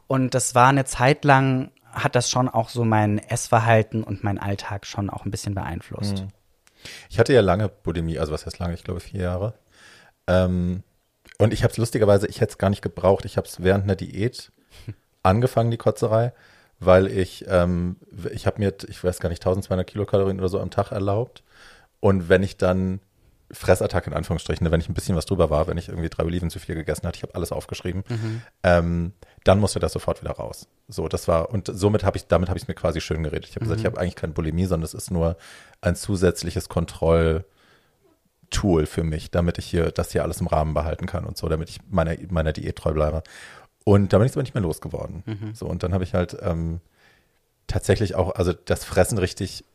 Und 0.07 0.35
das 0.35 0.55
war 0.55 0.69
eine 0.69 0.85
Zeit 0.85 1.25
lang, 1.25 1.71
hat 1.93 2.15
das 2.15 2.31
schon 2.31 2.49
auch 2.49 2.69
so 2.69 2.85
mein 2.85 3.19
Essverhalten 3.19 4.03
und 4.03 4.25
mein 4.25 4.39
Alltag 4.39 4.87
schon 4.87 5.11
auch 5.11 5.25
ein 5.25 5.31
bisschen 5.31 5.55
beeinflusst. 5.55 6.25
Ich 7.09 7.19
hatte 7.19 7.33
ja 7.33 7.41
lange 7.41 7.69
Bulimie, 7.69 8.19
also 8.19 8.33
was 8.33 8.47
heißt 8.47 8.59
lange? 8.59 8.75
Ich 8.75 8.85
glaube 8.85 9.01
vier 9.01 9.23
Jahre. 9.23 9.55
Ähm, 10.27 10.83
und 11.39 11.53
ich 11.53 11.63
habe 11.63 11.73
es 11.73 11.79
lustigerweise, 11.79 12.27
ich 12.27 12.41
hätte 12.41 12.53
es 12.53 12.59
gar 12.59 12.71
nicht 12.71 12.83
gebraucht. 12.83 13.25
Ich 13.25 13.37
habe 13.37 13.47
es 13.47 13.63
während 13.63 13.85
einer 13.85 13.97
Diät 13.97 14.53
angefangen, 15.23 15.71
die 15.71 15.77
Kotzerei, 15.77 16.33
weil 16.79 17.07
ich, 17.07 17.45
ähm, 17.49 17.97
ich 18.33 18.47
habe 18.47 18.61
mir, 18.61 18.75
ich 18.89 19.03
weiß 19.03 19.21
gar 19.21 19.29
nicht, 19.29 19.41
1200 19.41 19.87
Kilokalorien 19.87 20.39
oder 20.39 20.49
so 20.49 20.61
am 20.61 20.71
Tag 20.71 20.93
erlaubt. 20.93 21.43
Und 22.01 22.29
wenn 22.29 22.43
ich 22.43 22.57
dann 22.57 23.01
Fressattacke 23.51 24.11
in 24.11 24.17
Anführungsstrichen, 24.17 24.65
ne, 24.65 24.71
wenn 24.71 24.81
ich 24.81 24.89
ein 24.89 24.95
bisschen 24.95 25.17
was 25.17 25.27
drüber 25.27 25.51
war, 25.51 25.67
wenn 25.67 25.79
ich 25.79 25.89
irgendwie 25.89 26.09
drei 26.09 26.25
Oliven 26.25 26.51
zu 26.51 26.59
viel 26.59 26.75
gegessen 26.75 27.07
hatte, 27.07 27.17
ich 27.17 27.23
habe 27.23 27.35
alles 27.35 27.53
aufgeschrieben, 27.53 28.05
ähm, 28.63 29.13
dann 29.45 29.59
musste 29.59 29.81
das 29.81 29.93
sofort 29.93 30.21
wieder 30.23 30.33
raus. 30.33 30.69
So, 30.89 31.09
das 31.09 31.29
war, 31.29 31.51
und 31.51 31.71
somit 31.73 32.05
habe 32.05 32.17
ich, 32.17 32.27
damit 32.27 32.49
habe 32.49 32.59
ich 32.59 32.65
es 32.65 32.69
mir 32.69 32.75
quasi 32.75 33.01
schön 33.01 33.23
geredet. 33.23 33.47
Ich 33.49 33.57
habe 33.57 33.65
gesagt, 33.65 33.81
ich 33.81 33.87
habe 33.87 33.99
eigentlich 33.99 34.17
keine 34.17 34.33
Bulimie, 34.33 34.67
sondern 34.67 34.85
es 34.85 34.95
ist 34.95 35.11
nur 35.11 35.37
ein 35.81 35.97
zusätzliches 35.97 36.69
Kontroll- 36.69 37.45
Tool 38.51 38.87
für 38.87 39.05
mich, 39.05 39.31
damit 39.31 39.59
ich 39.59 39.67
hier 39.67 39.91
das 39.91 40.13
hier 40.13 40.23
alles 40.23 40.41
im 40.41 40.47
Rahmen 40.47 40.73
behalten 40.73 41.05
kann 41.05 41.27
und 41.27 41.37
so, 41.37 41.51
damit 41.51 41.69
ich 41.69 41.81
meiner, 41.91 42.17
meiner 42.31 42.55
Diät 42.55 42.77
treu 42.77 42.95
bleibe. 42.95 43.23
Und 43.85 44.15
da 44.15 44.17
bin 44.17 44.27
ich 44.27 44.33
aber 44.33 44.41
nicht 44.41 44.55
mehr 44.55 44.63
losgeworden. 44.63 45.23
So, 45.53 45.67
und 45.67 45.83
dann 45.83 45.93
habe 45.93 46.03
ich 46.03 46.15
halt 46.15 46.35
ähm, 46.41 46.81
tatsächlich 47.67 48.15
auch, 48.15 48.35
also 48.37 48.55
das 48.55 48.87
Fressen 48.87 49.19
richtig 49.19 49.67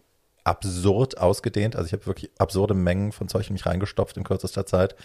absurd 0.43 1.17
ausgedehnt. 1.17 1.75
Also 1.75 1.87
ich 1.87 1.93
habe 1.93 2.05
wirklich 2.05 2.31
absurde 2.37 2.73
Mengen 2.73 3.11
von 3.11 3.27
Zeug 3.27 3.47
in 3.47 3.53
mich 3.53 3.65
reingestopft 3.65 4.17
in 4.17 4.23
kürzester 4.23 4.65
Zeit 4.65 4.95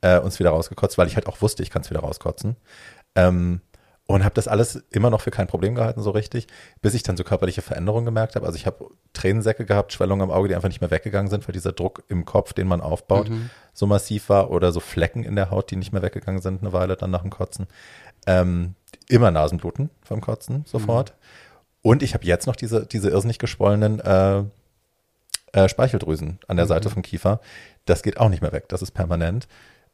äh, 0.00 0.18
und 0.18 0.28
es 0.28 0.38
wieder 0.38 0.50
rausgekotzt, 0.50 0.98
weil 0.98 1.08
ich 1.08 1.16
halt 1.16 1.26
auch 1.26 1.40
wusste, 1.42 1.62
ich 1.62 1.70
kann 1.70 1.82
es 1.82 1.90
wieder 1.90 2.00
rauskotzen. 2.00 2.56
Ähm, 3.14 3.60
und 4.10 4.24
habe 4.24 4.34
das 4.34 4.48
alles 4.48 4.76
immer 4.90 5.10
noch 5.10 5.20
für 5.20 5.30
kein 5.30 5.48
Problem 5.48 5.74
gehalten, 5.74 6.00
so 6.00 6.10
richtig, 6.10 6.46
bis 6.80 6.94
ich 6.94 7.02
dann 7.02 7.18
so 7.18 7.24
körperliche 7.24 7.60
Veränderungen 7.60 8.06
gemerkt 8.06 8.36
habe. 8.36 8.46
Also 8.46 8.56
ich 8.56 8.64
habe 8.64 8.86
Tränensäcke 9.12 9.66
gehabt, 9.66 9.92
Schwellungen 9.92 10.22
am 10.22 10.30
Auge, 10.30 10.48
die 10.48 10.54
einfach 10.54 10.70
nicht 10.70 10.80
mehr 10.80 10.90
weggegangen 10.90 11.28
sind, 11.28 11.46
weil 11.46 11.52
dieser 11.52 11.72
Druck 11.72 12.04
im 12.08 12.24
Kopf, 12.24 12.54
den 12.54 12.68
man 12.68 12.80
aufbaut, 12.80 13.30
so 13.74 13.86
massiv 13.86 14.30
war. 14.30 14.50
Oder 14.50 14.72
so 14.72 14.80
Flecken 14.80 15.24
in 15.24 15.36
der 15.36 15.50
Haut, 15.50 15.70
die 15.70 15.76
nicht 15.76 15.92
mehr 15.92 16.00
weggegangen 16.00 16.40
sind 16.40 16.62
eine 16.62 16.72
Weile 16.72 16.96
dann 16.96 17.10
nach 17.10 17.20
dem 17.20 17.28
Kotzen. 17.28 17.66
Ähm, 18.26 18.76
immer 19.08 19.30
Nasenbluten 19.30 19.90
vom 20.02 20.22
Kotzen 20.22 20.64
sofort. 20.66 21.12
Und 21.82 22.02
ich 22.02 22.14
habe 22.14 22.24
jetzt 22.24 22.46
noch 22.46 22.56
diese, 22.56 22.86
diese 22.86 23.10
irrsinnig 23.10 23.38
geschwollenen 23.38 24.00
äh, 24.00 24.42
äh, 25.52 25.68
Speicheldrüsen 25.68 26.38
an 26.46 26.56
der 26.56 26.66
Seite 26.66 26.90
vom 26.90 27.02
Kiefer. 27.02 27.40
Das 27.84 28.02
geht 28.02 28.18
auch 28.18 28.28
nicht 28.28 28.42
mehr 28.42 28.52
weg. 28.52 28.68
Das 28.68 28.82
ist 28.82 28.92
permanent. 28.92 29.48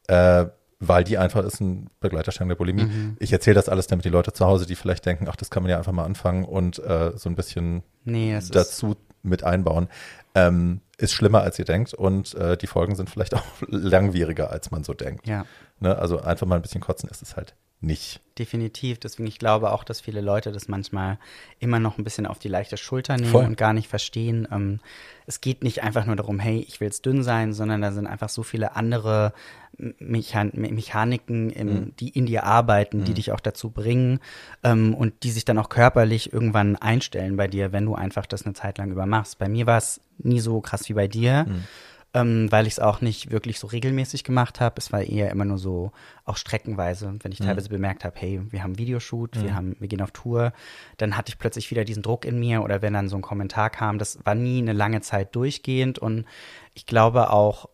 Äh, 0.07 0.45
weil 0.79 1.03
die 1.03 1.17
einfach 1.17 1.43
ist 1.45 1.61
ein 1.61 1.89
Begleiterscheinung 1.99 2.49
der 2.49 2.57
Bulimie. 2.57 3.15
Ich 3.19 3.31
erzähle 3.31 3.55
das 3.55 3.69
alles, 3.69 3.87
damit 3.87 4.05
die 4.05 4.09
Leute 4.09 4.33
zu 4.33 4.45
Hause, 4.45 4.65
die 4.65 4.75
vielleicht 4.75 5.05
denken, 5.05 5.27
ach, 5.29 5.35
das 5.37 5.49
kann 5.49 5.63
man 5.63 5.69
ja 5.69 5.77
einfach 5.77 5.93
mal 5.93 6.03
anfangen 6.03 6.43
und 6.43 6.79
äh, 6.79 7.13
so 7.15 7.29
ein 7.29 7.35
bisschen 7.35 7.83
Nee, 8.03 8.37
dazu 8.51 8.97
mit 9.23 9.43
einbauen. 9.43 9.87
Ähm, 10.35 10.81
ist 10.97 11.13
schlimmer, 11.13 11.41
als 11.41 11.57
ihr 11.59 11.65
denkt 11.65 11.93
und 11.93 12.35
äh, 12.35 12.57
die 12.57 12.67
Folgen 12.67 12.95
sind 12.95 13.09
vielleicht 13.09 13.33
auch 13.35 13.45
langwieriger, 13.67 14.51
als 14.51 14.69
man 14.71 14.83
so 14.83 14.93
denkt. 14.93 15.27
Ja. 15.27 15.45
Ne? 15.79 15.97
Also 15.97 16.21
einfach 16.21 16.45
mal 16.45 16.57
ein 16.57 16.61
bisschen 16.61 16.81
kotzen 16.81 17.09
ist 17.09 17.21
es 17.21 17.35
halt 17.35 17.55
nicht. 17.81 18.21
Definitiv. 18.39 18.99
Deswegen, 18.99 19.27
ich 19.27 19.39
glaube 19.39 19.71
auch, 19.71 19.83
dass 19.83 20.01
viele 20.01 20.19
Leute 20.21 20.51
das 20.51 20.67
manchmal 20.67 21.17
immer 21.59 21.79
noch 21.79 21.97
ein 21.97 22.03
bisschen 22.03 22.25
auf 22.25 22.39
die 22.39 22.47
leichte 22.49 22.75
Schulter 22.77 23.15
nehmen 23.15 23.31
Voll. 23.31 23.45
und 23.45 23.57
gar 23.57 23.73
nicht 23.73 23.87
verstehen. 23.87 24.47
Ähm, 24.51 24.79
es 25.25 25.39
geht 25.39 25.63
nicht 25.63 25.83
einfach 25.83 26.05
nur 26.05 26.15
darum, 26.15 26.39
hey, 26.39 26.65
ich 26.67 26.79
will 26.81 26.87
jetzt 26.87 27.05
dünn 27.05 27.23
sein, 27.23 27.53
sondern 27.53 27.81
da 27.81 27.91
sind 27.91 28.07
einfach 28.07 28.29
so 28.29 28.43
viele 28.43 28.75
andere 28.75 29.33
Mechan 29.99 30.51
Me- 30.53 30.71
Mechaniken, 30.71 31.49
im, 31.49 31.67
Mhm. 31.67 31.95
die 31.97 32.09
in 32.09 32.25
dir 32.25 32.43
arbeiten, 32.45 33.03
die 33.03 33.13
dich 33.13 33.31
auch 33.31 33.39
dazu 33.41 33.69
bringen 33.69 34.19
ähm, 34.63 34.93
und 34.93 35.23
die 35.23 35.31
sich 35.31 35.45
dann 35.45 35.57
auch 35.57 35.69
körperlich 35.69 36.31
irgendwann 36.33 36.75
einstellen 36.77 37.35
bei 37.37 37.47
dir, 37.47 37.71
wenn 37.73 37.85
du 37.85 37.93
einfach 37.95 38.25
das 38.25 38.45
eine 38.45 38.53
Zeit 38.53 38.77
lang 38.77 38.91
über 38.91 39.05
machst. 39.05 39.37
Bei 39.37 39.49
mir 39.49 39.65
war 39.65 39.77
es 39.77 39.99
nie 40.17 40.39
so 40.39 40.61
krass 40.61 40.87
wie 40.89 40.93
bei 40.93 41.07
dir. 41.07 41.45
Mhm. 41.47 41.63
Ähm, 42.15 42.49
weil 42.49 42.65
ich 42.65 42.73
es 42.73 42.79
auch 42.79 43.01
nicht 43.01 43.29
wirklich 43.29 43.59
so 43.59 43.67
regelmäßig 43.67 44.23
gemacht 44.23 44.61
habe. 44.61 44.75
Es 44.77 44.93
war 44.93 45.01
eher 45.01 45.29
immer 45.31 45.43
nur 45.43 45.57
so, 45.57 45.91
auch 46.23 46.37
streckenweise, 46.37 47.13
wenn 47.21 47.33
ich 47.33 47.39
teilweise 47.39 47.67
bemerkt 47.67 48.05
habe, 48.05 48.15
hey, 48.17 48.41
wir 48.49 48.63
haben 48.63 48.77
Videoshoot, 48.77 49.41
wir, 49.43 49.53
haben, 49.53 49.75
wir 49.79 49.89
gehen 49.89 50.01
auf 50.01 50.11
Tour, 50.11 50.53
dann 50.95 51.17
hatte 51.17 51.29
ich 51.29 51.37
plötzlich 51.37 51.69
wieder 51.71 51.83
diesen 51.83 52.03
Druck 52.03 52.23
in 52.23 52.39
mir 52.39 52.63
oder 52.63 52.81
wenn 52.81 52.93
dann 52.93 53.09
so 53.09 53.17
ein 53.17 53.21
Kommentar 53.21 53.69
kam, 53.69 53.99
das 53.99 54.17
war 54.23 54.33
nie 54.33 54.59
eine 54.59 54.71
lange 54.71 55.01
Zeit 55.01 55.35
durchgehend. 55.35 55.99
Und 55.99 56.25
ich 56.73 56.85
glaube 56.85 57.31
auch, 57.31 57.67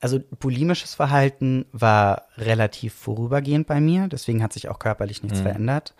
also 0.00 0.20
bulimisches 0.40 0.94
Verhalten 0.94 1.66
war 1.72 2.22
relativ 2.38 2.94
vorübergehend 2.94 3.66
bei 3.66 3.80
mir, 3.80 4.08
deswegen 4.08 4.42
hat 4.42 4.54
sich 4.54 4.68
auch 4.70 4.78
körperlich 4.78 5.22
nichts 5.22 5.40
verändert. 5.40 5.94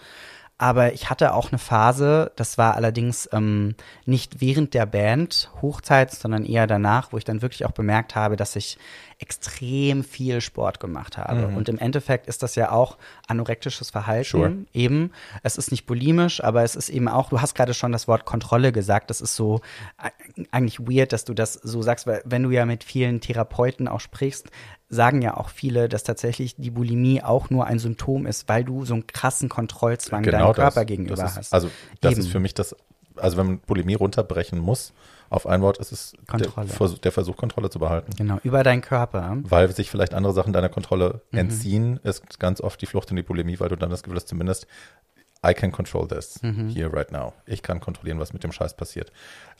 Aber 0.58 0.94
ich 0.94 1.10
hatte 1.10 1.34
auch 1.34 1.52
eine 1.52 1.58
Phase, 1.58 2.32
das 2.36 2.56
war 2.56 2.76
allerdings 2.76 3.28
ähm, 3.32 3.74
nicht 4.06 4.40
während 4.40 4.72
der 4.72 4.86
Band 4.86 5.50
Hochzeit, 5.60 6.12
sondern 6.12 6.46
eher 6.46 6.66
danach, 6.66 7.12
wo 7.12 7.18
ich 7.18 7.24
dann 7.24 7.42
wirklich 7.42 7.66
auch 7.66 7.72
bemerkt 7.72 8.14
habe, 8.14 8.36
dass 8.36 8.56
ich 8.56 8.78
extrem 9.18 10.04
viel 10.04 10.40
Sport 10.40 10.78
gemacht 10.78 11.16
habe. 11.16 11.48
Und 11.48 11.70
im 11.70 11.78
Endeffekt 11.78 12.26
ist 12.26 12.42
das 12.42 12.54
ja 12.54 12.70
auch 12.70 12.98
anorektisches 13.28 13.90
Verhalten. 13.90 14.28
Sure. 14.28 14.52
Eben. 14.74 15.10
Es 15.42 15.56
ist 15.56 15.70
nicht 15.70 15.86
bulimisch, 15.86 16.44
aber 16.44 16.62
es 16.64 16.76
ist 16.76 16.90
eben 16.90 17.08
auch, 17.08 17.30
du 17.30 17.40
hast 17.40 17.54
gerade 17.54 17.72
schon 17.72 17.92
das 17.92 18.08
Wort 18.08 18.26
Kontrolle 18.26 18.72
gesagt. 18.72 19.08
Das 19.08 19.22
ist 19.22 19.34
so 19.34 19.62
eigentlich 20.50 20.80
weird, 20.80 21.12
dass 21.12 21.24
du 21.24 21.32
das 21.32 21.54
so 21.54 21.80
sagst, 21.80 22.06
weil 22.06 22.22
wenn 22.26 22.42
du 22.42 22.50
ja 22.50 22.66
mit 22.66 22.84
vielen 22.84 23.20
Therapeuten 23.20 23.88
auch 23.88 24.00
sprichst, 24.00 24.50
sagen 24.88 25.20
ja 25.22 25.36
auch 25.36 25.48
viele, 25.48 25.88
dass 25.88 26.04
tatsächlich 26.04 26.54
die 26.56 26.70
Bulimie 26.70 27.22
auch 27.22 27.50
nur 27.50 27.66
ein 27.66 27.78
Symptom 27.78 28.24
ist, 28.26 28.48
weil 28.48 28.64
du 28.64 28.84
so 28.84 28.94
einen 28.94 29.06
krassen 29.06 29.48
Kontrollzwang 29.48 30.22
deinem 30.22 30.52
Körper 30.52 30.84
gegenüber 30.84 31.14
Genau 31.16 31.22
das 31.24 31.32
ist, 31.32 31.38
hast. 31.38 31.54
Also 31.54 31.70
das 32.00 32.12
Eben. 32.12 32.20
ist 32.20 32.28
für 32.28 32.38
mich 32.40 32.54
das, 32.54 32.76
also 33.16 33.36
wenn 33.36 33.46
man 33.46 33.58
Bulimie 33.60 33.94
runterbrechen 33.94 34.58
muss, 34.58 34.92
auf 35.28 35.46
ein 35.48 35.60
Wort 35.60 35.78
ist 35.78 35.90
es 35.90 36.12
der, 36.12 36.46
Kontrolle. 36.46 36.68
Versuch- 36.68 36.98
der 37.00 37.10
Versuch, 37.10 37.36
Kontrolle 37.36 37.68
zu 37.68 37.80
behalten. 37.80 38.12
Genau, 38.16 38.38
über 38.44 38.62
deinen 38.62 38.80
Körper. 38.80 39.36
Weil 39.42 39.74
sich 39.74 39.90
vielleicht 39.90 40.14
andere 40.14 40.32
Sachen 40.32 40.52
deiner 40.52 40.68
Kontrolle 40.68 41.20
Mhm. 41.32 41.38
entziehen, 41.38 42.00
ist 42.04 42.38
ganz 42.38 42.60
oft 42.60 42.80
die 42.80 42.86
Flucht 42.86 43.10
in 43.10 43.16
die 43.16 43.24
Bulimie, 43.24 43.58
weil 43.58 43.68
du 43.68 43.74
dann 43.76 43.90
das 43.90 44.04
Gefühl 44.04 44.16
hast, 44.18 44.28
zumindest 44.28 44.68
I 45.44 45.52
can 45.52 45.72
control 45.72 46.06
this 46.06 46.40
Mhm. 46.42 46.68
here 46.68 46.92
right 46.92 47.10
now. 47.10 47.32
Ich 47.44 47.62
kann 47.64 47.80
kontrollieren, 47.80 48.20
was 48.20 48.32
mit 48.32 48.44
dem 48.44 48.52
Scheiß 48.52 48.76
passiert. 48.76 49.10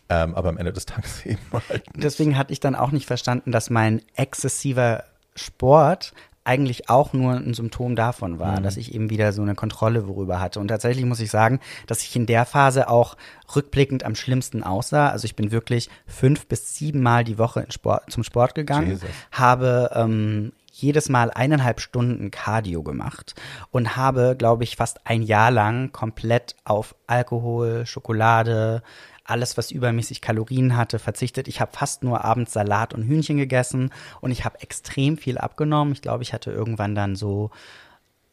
Ähm, 0.09 0.37
aber 0.37 0.51
am 0.51 0.57
Ende 0.57 0.73
des 0.73 0.87
Tages 0.87 1.27
eben 1.27 1.41
halt. 1.69 1.83
Deswegen 1.97 2.39
hatte 2.39 2.53
ich 2.53 2.61
dann 2.61 2.77
auch 2.77 2.93
nicht 2.93 3.07
verstanden, 3.07 3.51
dass 3.51 3.69
mein 3.71 4.03
exzessiver 4.15 5.03
Sport 5.37 6.13
eigentlich 6.47 6.89
auch 6.89 7.13
nur 7.13 7.35
ein 7.35 7.55
Symptom 7.55 7.97
davon 7.97 8.39
war, 8.39 8.61
dass 8.61 8.77
ich 8.77 8.95
eben 8.95 9.11
wieder 9.11 9.33
so 9.33 9.43
eine 9.43 9.57
Kontrolle 9.57 10.07
worüber 10.07 10.39
hatte. 10.39 10.61
Und 10.61 10.69
tatsächlich 10.69 11.05
muss 11.05 11.19
ich 11.19 11.31
sagen, 11.31 11.59
dass 11.89 12.03
ich 12.03 12.15
in 12.15 12.27
der 12.27 12.47
Phase 12.47 12.89
auch 12.89 13.17
rückblickend 13.57 14.05
am 14.05 14.15
schlimmsten 14.15 14.63
aussah. 14.63 15.09
Also 15.09 15.25
ich 15.25 15.35
bin 15.35 15.51
wirklich 15.51 15.91
fünf 16.07 16.47
bis 16.47 16.77
sieben 16.77 17.03
Mal 17.03 17.25
die 17.25 17.39
Woche 17.39 17.67
Sport, 17.71 18.13
zum 18.13 18.23
Sport 18.23 18.55
gegangen, 18.55 18.91
Jesus. 18.91 19.09
habe 19.33 19.91
ähm, 19.95 20.53
jedes 20.71 21.09
Mal 21.09 21.33
eineinhalb 21.33 21.81
Stunden 21.81 22.31
Cardio 22.31 22.85
gemacht 22.85 23.35
und 23.73 23.97
habe, 23.97 24.37
glaube 24.39 24.63
ich, 24.63 24.77
fast 24.77 25.05
ein 25.05 25.23
Jahr 25.23 25.51
lang 25.51 25.91
komplett 25.91 26.55
auf 26.65 26.95
Alkohol, 27.09 27.87
Schokolade, 27.87 28.83
alles, 29.27 29.57
was 29.57 29.71
übermäßig 29.71 30.21
Kalorien 30.21 30.77
hatte, 30.77 30.99
verzichtet. 30.99 31.49
Ich 31.49 31.61
habe 31.61 31.77
fast 31.77 32.03
nur 32.03 32.25
abends 32.25 32.53
Salat 32.53 32.95
und 32.95 33.03
Hühnchen 33.03 33.37
gegessen 33.37 33.91
und 34.21 34.31
ich 34.31 34.45
habe 34.45 34.61
extrem 34.61 35.17
viel 35.17 35.39
abgenommen. 35.39 35.93
Ich 35.93 36.03
glaube, 36.03 36.23
ich 36.23 36.33
hatte 36.33 36.51
irgendwann 36.51 36.95
dann 36.95 37.17
so 37.17 37.51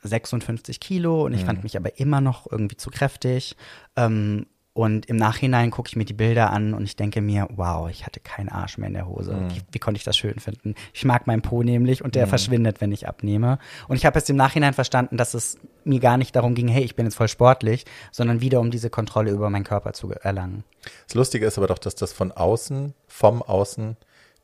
56 0.04 0.80
Kilo 0.80 1.26
und 1.26 1.34
ich 1.34 1.46
fand 1.46 1.64
mich 1.64 1.78
aber 1.78 1.98
immer 2.00 2.22
noch 2.22 2.52
irgendwie 2.52 2.76
zu 2.76 2.89
kräftig. 2.89 3.56
Ähm, 3.96 4.48
und 4.74 5.06
im 5.06 5.18
Nachhinein 5.18 5.70
gucke 5.70 5.88
ich 5.88 5.96
mir 5.96 6.06
die 6.06 6.14
Bilder 6.14 6.50
an 6.50 6.74
und 6.74 6.84
ich 6.84 6.96
denke 6.96 7.22
mir, 7.22 7.48
wow, 7.52 7.90
ich 7.92 8.08
hatte 8.08 8.20
keinen 8.20 8.50
Arsch 8.50 8.80
mehr 8.80 8.88
in 8.88 8.96
der 8.96 9.08
Hose. 9.08 9.34
Wie, 9.50 9.62
wie 9.72 9.80
konnte 9.80 10.00
ich 10.00 10.04
das 10.04 10.18
schön 10.18 10.40
finden? 10.40 10.74
Ich 10.94 11.06
mag 11.06 11.28
meinen 11.28 11.44
Po 11.44 11.62
nämlich 11.62 12.04
und 12.04 12.16
der 12.16 12.26
verschwindet, 12.26 12.82
wenn 12.82 12.92
ich 12.92 13.08
abnehme. 13.08 13.60
Und 13.88 13.98
ich 13.98 14.06
habe 14.08 14.18
jetzt 14.18 14.32
im 14.32 14.36
Nachhinein 14.36 14.74
verstanden, 14.74 15.16
dass 15.16 15.36
es 15.36 15.60
mir 15.84 16.00
gar 16.00 16.18
nicht 16.18 16.36
darum 16.36 16.56
ging, 16.56 16.68
hey, 16.68 16.84
ich 16.84 16.96
bin 16.96 17.06
jetzt 17.06 17.16
voll 17.16 17.28
sportlich, 17.28 17.86
sondern 18.12 18.42
wieder 18.42 18.60
um 18.60 18.72
diese 18.72 18.90
Kontrolle 18.90 19.30
über 19.30 19.52
meinen 19.52 19.64
Körper 19.64 19.94
zu 19.94 20.12
erlangen. 20.12 20.64
Das 21.06 21.14
Lustige 21.14 21.46
ist 21.46 21.60
aber 21.60 21.68
doch, 21.68 21.78
dass 21.78 21.94
das 21.94 22.12
von 22.12 22.32
außen, 22.32 22.96
vom 23.08 23.44
Außen 23.44 23.96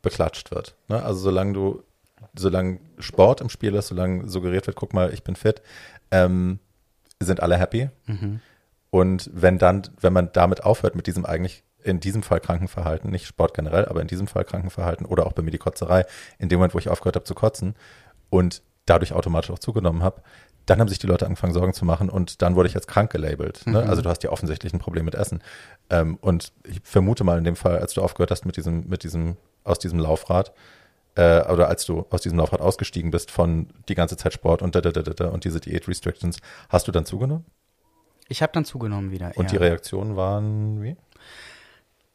beklatscht 0.04 0.52
wird. 0.52 0.76
Ne? 0.90 1.02
Also 1.02 1.22
solange 1.22 1.54
du, 1.54 1.84
solange 2.36 2.80
Sport 3.00 3.42
im 3.42 3.50
Spiel 3.50 3.74
ist, 3.74 3.88
solange 3.88 4.30
suggeriert 4.30 4.68
wird, 4.68 4.78
guck 4.78 4.94
mal, 4.94 5.12
ich 5.12 5.24
bin 5.24 5.36
fit, 5.36 5.64
ähm, 6.12 6.60
sind 7.20 7.42
alle 7.42 7.58
happy. 7.58 7.90
Und 8.90 9.30
wenn 9.34 9.58
dann, 9.58 9.84
wenn 10.00 10.14
man 10.14 10.32
damit 10.34 10.64
aufhört 10.64 10.96
mit 10.96 11.08
diesem 11.08 11.26
eigentlich 11.26 11.64
in 11.84 12.00
diesem 12.00 12.24
Fall 12.24 12.40
kranken 12.40 12.68
Verhalten, 12.68 13.10
nicht 13.10 13.26
Sport 13.26 13.54
generell, 13.54 13.86
aber 13.86 14.02
in 14.02 14.08
diesem 14.08 14.28
Fall 14.28 14.44
kranken 14.44 14.70
Verhalten 14.70 15.06
oder 15.06 15.26
auch 15.26 15.34
bei 15.34 15.42
mir 15.42 15.52
die 15.52 15.58
Kotzerei, 15.58 16.06
in 16.38 16.50
dem 16.50 16.60
Moment, 16.60 16.74
wo 16.74 16.80
ich 16.80 16.90
aufgehört 16.90 17.16
habe 17.16 17.26
zu 17.26 17.36
kotzen 17.36 17.76
und 18.30 18.62
dadurch 18.86 19.14
automatisch 19.14 19.52
auch 19.52 19.60
zugenommen 19.60 20.04
habe, 20.04 20.22
dann 20.66 20.80
haben 20.80 20.88
sich 20.88 21.00
die 21.00 21.08
Leute 21.08 21.26
angefangen, 21.26 21.54
Sorgen 21.54 21.74
zu 21.74 21.86
machen 21.86 22.10
und 22.10 22.42
dann 22.42 22.56
wurde 22.56 22.70
ich 22.70 22.76
als 22.76 22.86
krank 22.86 23.12
gelabelt. 23.12 23.66
Ne? 23.66 23.82
Also 23.88 24.02
du 24.02 24.10
hast 24.10 24.24
ja 24.24 24.30
offensichtlich 24.32 24.74
ein 24.74 24.80
Problem 24.80 25.06
mit 25.06 25.16
Essen. 25.16 25.42
Ähm, 25.90 26.18
und 26.22 26.52
ich 26.64 26.82
vermute 26.84 27.24
mal 27.24 27.38
in 27.38 27.44
dem 27.44 27.56
Fall, 27.56 27.80
als 27.80 27.94
du 27.94 28.02
aufgehört 28.02 28.32
hast 28.32 28.46
mit 28.46 28.58
diesem, 28.58 28.88
mit 28.88 29.04
diesem, 29.04 29.38
aus 29.64 29.80
diesem 29.80 30.00
Laufrad, 30.00 30.54
äh, 31.16 31.44
oder 31.52 31.70
als 31.70 31.86
du 31.86 32.06
aus 32.10 32.22
diesem 32.22 32.38
Laufrad 32.38 32.62
ausgestiegen 32.62 33.10
bist 33.10 33.32
von 33.32 33.68
die 33.88 33.96
ganze 33.96 34.16
Zeit 34.16 34.34
Sport 34.34 34.62
und 34.62 34.76
da, 34.76 34.82
da, 34.82 34.92
da, 34.92 35.02
da, 35.02 35.14
da 35.14 35.28
und 35.30 35.44
diese 35.44 35.60
Diät-Restrictions, 35.60 36.38
hast 36.70 36.88
du 36.88 36.92
dann 36.92 37.06
zugenommen? 37.06 37.46
Ich 38.30 38.42
habe 38.42 38.54
dann 38.54 38.64
zugenommen 38.64 39.12
wieder. 39.12 39.32
Und 39.36 39.46
ja. 39.46 39.50
die 39.50 39.58
Reaktionen 39.58 40.16
waren 40.16 40.82
wie? 40.82 40.96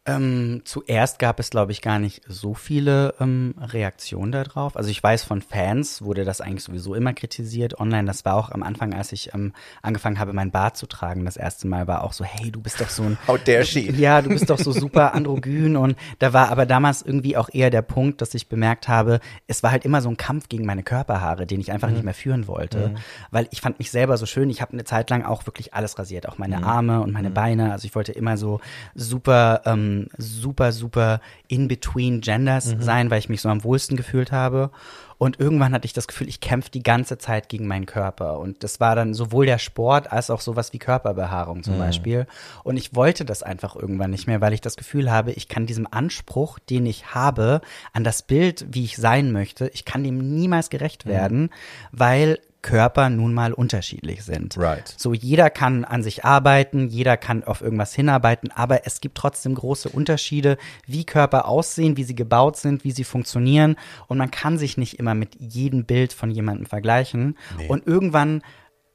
Ähm, 0.06 0.60
zuerst 0.64 1.18
gab 1.18 1.40
es, 1.40 1.48
glaube 1.48 1.72
ich, 1.72 1.80
gar 1.80 1.98
nicht 1.98 2.20
so 2.28 2.52
viele 2.52 3.14
ähm, 3.20 3.54
Reaktionen 3.58 4.32
darauf. 4.32 4.76
Also 4.76 4.90
ich 4.90 5.02
weiß, 5.02 5.24
von 5.24 5.40
Fans 5.40 6.02
wurde 6.02 6.24
das 6.24 6.42
eigentlich 6.42 6.62
sowieso 6.62 6.94
immer 6.94 7.14
kritisiert. 7.14 7.80
Online, 7.80 8.06
das 8.06 8.26
war 8.26 8.34
auch 8.36 8.50
am 8.50 8.62
Anfang, 8.62 8.92
als 8.92 9.12
ich 9.12 9.32
ähm, 9.32 9.54
angefangen 9.80 10.18
habe, 10.18 10.34
mein 10.34 10.50
Bart 10.50 10.76
zu 10.76 10.86
tragen, 10.86 11.24
das 11.24 11.38
erste 11.38 11.66
Mal 11.66 11.86
war 11.86 12.04
auch 12.04 12.12
so, 12.12 12.22
hey, 12.22 12.50
du 12.50 12.60
bist 12.60 12.82
doch 12.82 12.90
so 12.90 13.04
ein 13.04 13.18
How 13.26 13.42
dare 13.42 13.64
she? 13.64 13.90
ja, 13.92 14.20
du 14.20 14.28
bist 14.28 14.50
doch 14.50 14.58
so 14.58 14.72
super 14.72 15.14
androgyn 15.14 15.74
und 15.74 15.96
da 16.18 16.34
war 16.34 16.50
aber 16.50 16.66
damals 16.66 17.00
irgendwie 17.00 17.38
auch 17.38 17.48
eher 17.50 17.70
der 17.70 17.82
Punkt, 17.82 18.20
dass 18.20 18.34
ich 18.34 18.50
bemerkt 18.50 18.88
habe, 18.88 19.20
es 19.46 19.62
war 19.62 19.70
halt 19.70 19.86
immer 19.86 20.02
so 20.02 20.10
ein 20.10 20.18
Kampf 20.18 20.50
gegen 20.50 20.66
meine 20.66 20.82
Körperhaare, 20.82 21.46
den 21.46 21.60
ich 21.60 21.72
einfach 21.72 21.88
nicht 21.88 22.04
mehr 22.04 22.12
führen 22.12 22.46
wollte, 22.46 22.94
weil 23.30 23.48
ich 23.52 23.62
fand 23.62 23.78
mich 23.78 23.90
selber 23.90 24.18
so 24.18 24.26
schön. 24.26 24.50
Ich 24.50 24.60
habe 24.60 24.74
eine 24.74 24.84
Zeit 24.84 25.08
lang 25.08 25.24
auch 25.24 25.46
wirklich 25.46 25.72
alles 25.72 25.98
rasiert, 25.98 26.28
auch 26.28 26.36
meine 26.36 26.62
Arme 26.62 27.00
und 27.00 27.12
meine 27.12 27.30
Beine. 27.30 27.72
Also 27.72 27.86
ich 27.86 27.94
wollte 27.94 28.12
immer 28.12 28.36
so 28.36 28.60
super, 28.94 29.62
ähm, 29.64 29.93
super, 30.18 30.72
super 30.72 31.20
in 31.48 31.68
between 31.68 32.20
Genders 32.20 32.74
sein, 32.78 33.10
weil 33.10 33.18
ich 33.18 33.28
mich 33.28 33.40
so 33.40 33.48
am 33.48 33.64
wohlsten 33.64 33.96
gefühlt 33.96 34.32
habe. 34.32 34.70
Und 35.18 35.40
irgendwann 35.40 35.72
hatte 35.72 35.86
ich 35.86 35.92
das 35.92 36.08
Gefühl, 36.08 36.28
ich 36.28 36.40
kämpfe 36.40 36.70
die 36.70 36.82
ganze 36.82 37.18
Zeit 37.18 37.48
gegen 37.48 37.66
meinen 37.66 37.86
Körper. 37.86 38.38
Und 38.40 38.62
das 38.64 38.80
war 38.80 38.96
dann 38.96 39.14
sowohl 39.14 39.46
der 39.46 39.58
Sport 39.58 40.12
als 40.12 40.30
auch 40.30 40.40
sowas 40.40 40.72
wie 40.72 40.78
Körperbehaarung 40.78 41.62
zum 41.62 41.78
Beispiel. 41.78 42.26
Und 42.62 42.76
ich 42.76 42.94
wollte 42.94 43.24
das 43.24 43.42
einfach 43.42 43.76
irgendwann 43.76 44.10
nicht 44.10 44.26
mehr, 44.26 44.40
weil 44.40 44.52
ich 44.52 44.60
das 44.60 44.76
Gefühl 44.76 45.10
habe, 45.10 45.32
ich 45.32 45.48
kann 45.48 45.66
diesem 45.66 45.86
Anspruch, 45.90 46.58
den 46.58 46.84
ich 46.86 47.14
habe, 47.14 47.60
an 47.92 48.04
das 48.04 48.22
Bild, 48.22 48.66
wie 48.70 48.84
ich 48.84 48.96
sein 48.96 49.32
möchte, 49.32 49.68
ich 49.68 49.84
kann 49.84 50.04
dem 50.04 50.18
niemals 50.34 50.68
gerecht 50.68 51.06
werden, 51.06 51.50
weil 51.92 52.38
Körper 52.64 53.10
nun 53.10 53.34
mal 53.34 53.52
unterschiedlich 53.52 54.24
sind. 54.24 54.56
Right. 54.56 54.92
So, 54.96 55.12
jeder 55.12 55.50
kann 55.50 55.84
an 55.84 56.02
sich 56.02 56.24
arbeiten, 56.24 56.88
jeder 56.88 57.18
kann 57.18 57.44
auf 57.44 57.60
irgendwas 57.60 57.94
hinarbeiten, 57.94 58.50
aber 58.50 58.86
es 58.86 59.02
gibt 59.02 59.18
trotzdem 59.18 59.54
große 59.54 59.90
Unterschiede, 59.90 60.56
wie 60.86 61.04
Körper 61.04 61.46
aussehen, 61.46 61.98
wie 61.98 62.04
sie 62.04 62.14
gebaut 62.14 62.56
sind, 62.56 62.82
wie 62.82 62.92
sie 62.92 63.04
funktionieren. 63.04 63.76
Und 64.08 64.16
man 64.16 64.30
kann 64.30 64.56
sich 64.56 64.78
nicht 64.78 64.98
immer 64.98 65.14
mit 65.14 65.36
jedem 65.38 65.84
Bild 65.84 66.14
von 66.14 66.30
jemandem 66.30 66.64
vergleichen. 66.64 67.36
Und 67.68 67.86
irgendwann 67.86 68.42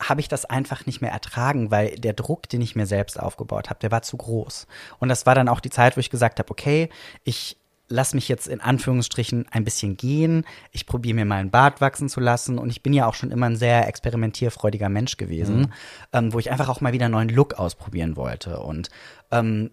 habe 0.01 0.21
ich 0.21 0.27
das 0.27 0.45
einfach 0.45 0.85
nicht 0.87 1.01
mehr 1.01 1.11
ertragen, 1.11 1.69
weil 1.69 1.91
der 1.91 2.13
Druck, 2.13 2.49
den 2.49 2.61
ich 2.61 2.75
mir 2.75 2.87
selbst 2.87 3.19
aufgebaut 3.19 3.69
habe, 3.69 3.79
der 3.81 3.91
war 3.91 4.01
zu 4.01 4.17
groß. 4.17 4.65
Und 4.97 5.09
das 5.09 5.25
war 5.27 5.35
dann 5.35 5.47
auch 5.47 5.59
die 5.59 5.69
Zeit, 5.69 5.95
wo 5.95 5.99
ich 5.99 6.09
gesagt 6.09 6.39
habe, 6.39 6.49
okay, 6.49 6.89
ich 7.23 7.57
lass 7.89 8.13
mich 8.13 8.29
jetzt 8.29 8.47
in 8.47 8.61
Anführungsstrichen 8.61 9.47
ein 9.51 9.63
bisschen 9.65 9.97
gehen. 9.97 10.45
Ich 10.71 10.85
probiere 10.85 11.15
mir 11.15 11.25
mal 11.25 11.39
einen 11.39 11.51
Bart 11.51 11.81
wachsen 11.81 12.07
zu 12.07 12.19
lassen. 12.19 12.57
Und 12.57 12.69
ich 12.69 12.81
bin 12.81 12.93
ja 12.93 13.07
auch 13.07 13.15
schon 13.15 13.31
immer 13.31 13.47
ein 13.47 13.55
sehr 13.55 13.87
experimentierfreudiger 13.87 14.89
Mensch 14.89 15.17
gewesen, 15.17 15.73
ähm, 16.13 16.31
wo 16.31 16.39
ich 16.39 16.51
einfach 16.51 16.69
auch 16.69 16.81
mal 16.81 16.93
wieder 16.93 17.05
einen 17.05 17.13
neuen 17.13 17.29
Look 17.29 17.55
ausprobieren 17.55 18.15
wollte. 18.15 18.59
Und 18.59 18.89
ähm, 19.31 19.71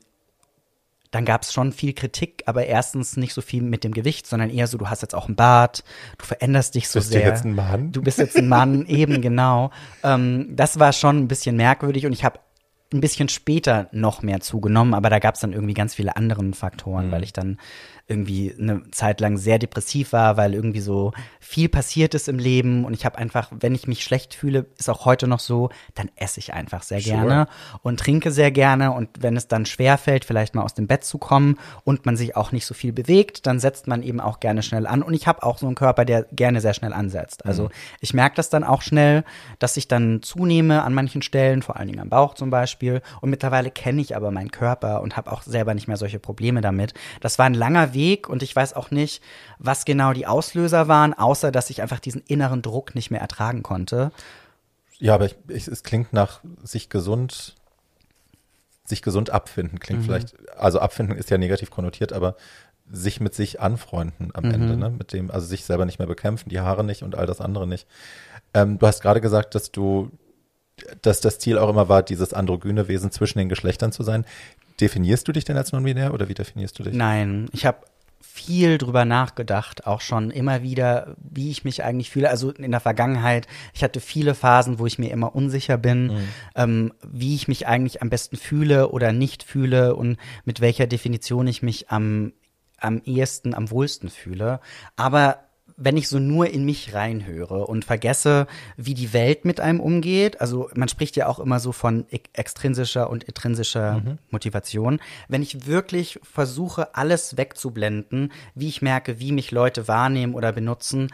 dann 1.11 1.25
gab 1.25 1.43
es 1.43 1.53
schon 1.53 1.73
viel 1.73 1.93
Kritik, 1.93 2.43
aber 2.47 2.67
erstens 2.67 3.17
nicht 3.17 3.33
so 3.33 3.41
viel 3.41 3.63
mit 3.63 3.85
dem 3.85 3.93
Gewicht, 3.93 4.27
sondern 4.27 4.51
eher 4.51 4.67
so, 4.67 4.77
du 4.77 4.91
hast 4.91 5.03
jetzt 5.03 5.15
auch 5.15 5.27
einen 5.27 5.37
Bart, 5.37 5.85
du 6.19 6.25
veränderst 6.27 6.75
dich 6.75 6.89
so 6.89 6.99
Bist 6.99 7.11
sehr. 7.11 7.23
du 7.23 7.29
jetzt 7.29 7.45
ein 7.45 7.55
Mann? 7.55 7.93
Du 7.93 8.03
bist 8.03 8.19
jetzt 8.19 8.37
ein 8.37 8.49
Mann, 8.49 8.87
eben 8.89 9.23
genau. 9.23 9.71
Ähm, 10.03 10.55
das 10.55 10.79
war 10.79 10.93
schon 10.93 11.19
ein 11.19 11.29
bisschen 11.29 11.57
merkwürdig 11.57 12.07
und 12.07 12.13
ich 12.13 12.25
habe 12.25 12.41
ein 12.93 13.01
bisschen 13.01 13.29
später 13.29 13.89
noch 13.93 14.23
mehr 14.23 14.41
zugenommen, 14.41 14.95
aber 14.95 15.11
da 15.11 15.19
gab 15.19 15.35
es 15.35 15.41
dann 15.41 15.53
irgendwie 15.53 15.75
ganz 15.75 15.95
viele 15.95 16.17
andere 16.17 16.53
Faktoren, 16.53 17.11
weil 17.11 17.25
ich 17.25 17.33
dann 17.33 17.59
irgendwie 18.09 18.55
eine 18.59 18.89
Zeit 18.93 19.21
lang 19.21 19.37
sehr 19.37 19.59
depressiv 19.59 20.13
war, 20.13 20.37
weil 20.37 20.55
irgendwie 20.55 20.81
so 20.81 21.13
viel 21.41 21.69
passiert 21.69 22.15
ist 22.15 22.29
im 22.29 22.39
Leben 22.39 22.85
und 22.85 22.95
ich 22.95 23.05
habe 23.05 23.19
einfach, 23.19 23.51
wenn 23.59 23.75
ich 23.75 23.89
mich 23.89 24.05
schlecht 24.05 24.35
fühle, 24.35 24.67
ist 24.79 24.89
auch 24.89 25.05
heute 25.05 25.27
noch 25.27 25.41
so, 25.41 25.71
dann 25.95 26.11
esse 26.15 26.39
ich 26.39 26.53
einfach 26.53 26.83
sehr 26.83 27.01
Sure. 27.01 27.17
gerne 27.17 27.49
und 27.83 27.99
trinke 27.99 28.31
sehr 28.31 28.53
gerne 28.53 28.93
und 28.93 29.09
wenn 29.21 29.37
es 29.37 29.49
dann 29.49 29.67
schwer 29.67 29.99
fällt, 29.99 30.25
vielleicht 30.25 30.55
mal 30.55 30.63
aus 30.63 30.75
dem 30.75 30.87
Bett 30.87 31.03
zu 31.03 31.19
kommen 31.19 31.59
und 31.83 32.07
man 32.07 32.17
sich 32.17 32.37
auch 32.37 32.53
nicht 32.53 32.65
so 32.65 32.75
viel 32.75 32.93
bewegt, 32.93 33.47
dann 33.47 33.59
setzt 33.59 33.89
man 33.89 34.03
eben 34.03 34.21
auch 34.21 34.39
gerne 34.39 34.63
schnell 34.63 34.87
an 34.87 35.03
und 35.03 35.13
ich 35.15 35.27
habe 35.27 35.43
auch 35.43 35.59
so 35.59 35.67
einen 35.67 35.75
Körper, 35.75 36.05
der 36.05 36.25
gerne 36.31 36.61
sehr 36.61 36.75
schnell 36.75 36.93
ansetzt. 36.93 37.45
Also 37.45 37.71
ich 38.01 38.15
merke 38.15 38.37
das 38.37 38.51
dann 38.51 38.63
auch 38.63 38.83
schnell, 38.83 39.25
dass 39.59 39.77
ich 39.77 39.89
dann 39.89 40.23
zunehme 40.23 40.85
an 40.85 40.95
manchen 40.95 41.23
Stellen, 41.23 41.63
vor 41.63 41.77
allen 41.77 41.89
Dingen 41.89 42.01
am 42.01 42.09
Bauch 42.09 42.35
zum 42.35 42.51
Beispiel 42.51 43.03
und 43.21 43.31
mittlerweile 43.31 43.73
kenne 43.73 44.01
ich 44.01 44.15
aber 44.15 44.31
meinen 44.31 44.53
Körper 44.53 45.03
und 45.03 45.17
habe 45.17 45.33
auch 45.33 45.43
selber 45.43 45.75
nicht 45.75 45.89
mehr 45.89 45.97
solche 45.97 46.21
Probleme 46.21 46.61
damit. 46.61 46.95
Das 47.21 47.39
war 47.41 47.47
ein 47.47 47.55
langer 47.55 47.95
Weg 47.95 47.96
und 48.29 48.43
ich 48.43 48.55
weiß 48.55 48.75
auch 48.75 48.91
nicht, 48.91 49.23
was 49.59 49.85
genau 49.85 50.13
die 50.13 50.27
Auslöser 50.27 50.89
waren, 50.89 51.15
außer 51.15 51.51
dass 51.51 51.71
ich 51.71 51.83
einfach 51.83 52.01
diesen 52.01 52.23
inneren 52.27 52.63
Druck 52.63 52.95
nicht 52.95 53.11
mehr 53.11 53.21
ertragen 53.21 53.63
konnte. 53.63 54.13
Ja, 54.99 55.15
aber 55.15 55.27
ich, 55.27 55.37
ich, 55.49 55.69
es 55.69 55.83
klingt 55.83 56.13
nach 56.13 56.41
sich 56.63 56.89
gesund, 56.89 57.55
sich 58.85 59.03
gesund 59.03 59.31
abfinden. 59.31 59.79
Klingt 59.79 60.05
vielleicht, 60.05 60.35
also 60.57 60.79
abfinden 60.79 61.17
ist 61.17 61.31
ja 61.31 61.39
negativ 61.39 61.71
konnotiert, 61.71 62.13
aber 62.13 62.37
sich 62.91 63.21
mit 63.21 63.35
sich 63.35 63.61
anfreunden 63.61 64.31
am 64.35 64.45
Ende, 64.45 64.77
ne? 64.77 64.91
Mit 64.91 65.13
dem, 65.13 65.31
also 65.31 65.47
sich 65.47 65.65
selber 65.65 65.87
nicht 65.87 65.99
mehr 65.99 66.07
bekämpfen, 66.07 66.49
die 66.49 66.61
Haare 66.61 66.85
nicht 66.85 67.03
und 67.03 67.17
all 67.17 67.27
das 67.27 67.41
andere 67.41 67.67
nicht. 67.67 67.87
Ähm, 68.55 68.79
du 68.79 68.87
hast 68.87 69.03
gerade 69.03 69.21
gesagt, 69.21 69.55
dass 69.55 69.73
du, 69.73 70.11
dass 71.03 71.21
das 71.21 71.39
Ziel 71.39 71.59
auch 71.59 71.69
immer 71.69 71.89
war, 71.89 72.03
dieses 72.03 72.33
androgyne 72.33 72.87
Wesen 72.87 73.11
zwischen 73.11 73.39
den 73.39 73.49
Geschlechtern 73.49 73.91
zu 73.91 74.03
sein. 74.03 74.25
Definierst 74.81 75.27
du 75.27 75.33
dich 75.33 75.45
denn 75.45 75.57
als 75.57 75.73
non-binär 75.73 76.13
oder 76.13 76.29
wie 76.29 76.35
definierst 76.35 76.79
du 76.79 76.83
dich? 76.83 76.95
Nein, 76.95 77.49
ich 77.53 77.67
habe 77.67 77.79
viel 78.21 78.77
drüber 78.77 79.07
nachgedacht, 79.07 79.87
auch 79.87 80.03
schon 80.03 80.31
immer 80.31 80.63
wieder, 80.63 81.17
wie 81.19 81.51
ich 81.51 81.65
mich 81.65 81.83
eigentlich 81.83 82.11
fühle. 82.11 82.29
Also 82.29 82.51
in 82.51 82.71
der 82.71 82.81
Vergangenheit, 82.81 83.47
ich 83.73 83.83
hatte 83.83 83.99
viele 83.99 84.35
Phasen, 84.35 84.79
wo 84.79 84.87
ich 84.87 84.99
mir 84.99 85.11
immer 85.11 85.35
unsicher 85.35 85.79
bin, 85.79 86.13
ähm, 86.55 86.93
wie 87.03 87.35
ich 87.35 87.49
mich 87.49 87.67
eigentlich 87.67 88.03
am 88.03 88.11
besten 88.11 88.37
fühle 88.37 88.91
oder 88.91 89.13
nicht 89.13 89.43
fühle 89.43 89.97
und 89.97 90.19
mit 90.45 90.61
welcher 90.61 90.87
Definition 90.87 91.47
ich 91.47 91.63
mich 91.63 91.89
am, 91.89 92.35
am 92.79 93.01
ehesten, 93.05 93.55
am 93.55 93.71
wohlsten 93.71 94.11
fühle. 94.11 94.61
Aber 94.97 95.46
wenn 95.77 95.97
ich 95.97 96.09
so 96.09 96.19
nur 96.19 96.49
in 96.49 96.65
mich 96.65 96.95
reinhöre 96.95 97.67
und 97.67 97.85
vergesse, 97.85 98.47
wie 98.77 98.95
die 98.95 99.13
Welt 99.13 99.45
mit 99.45 99.61
einem 99.61 99.81
umgeht, 99.81 100.41
also 100.41 100.71
man 100.75 100.89
spricht 100.89 101.17
ja 101.17 101.27
auch 101.27 101.39
immer 101.39 101.61
so 101.61 101.73
von 101.73 102.07
e- 102.11 102.21
extrinsischer 102.33 103.11
und 103.11 103.25
intrinsischer 103.25 104.01
Motivation, 104.31 105.01
wenn 105.29 105.43
ich 105.43 105.67
wirklich 105.67 106.19
versuche, 106.23 106.95
alles 106.95 107.37
wegzublenden, 107.37 108.33
wie 108.55 108.69
ich 108.69 108.81
merke, 108.81 109.21
wie 109.21 109.33
mich 109.33 109.51
Leute 109.51 109.87
wahrnehmen 109.87 110.35
oder 110.35 110.53
benutzen, 110.53 111.09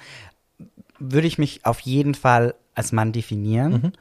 würde 0.98 1.26
ich 1.26 1.38
mich 1.38 1.66
auf 1.66 1.80
jeden 1.80 2.14
Fall 2.14 2.54
als 2.74 2.92
Mann 2.92 3.12
definieren 3.12 3.92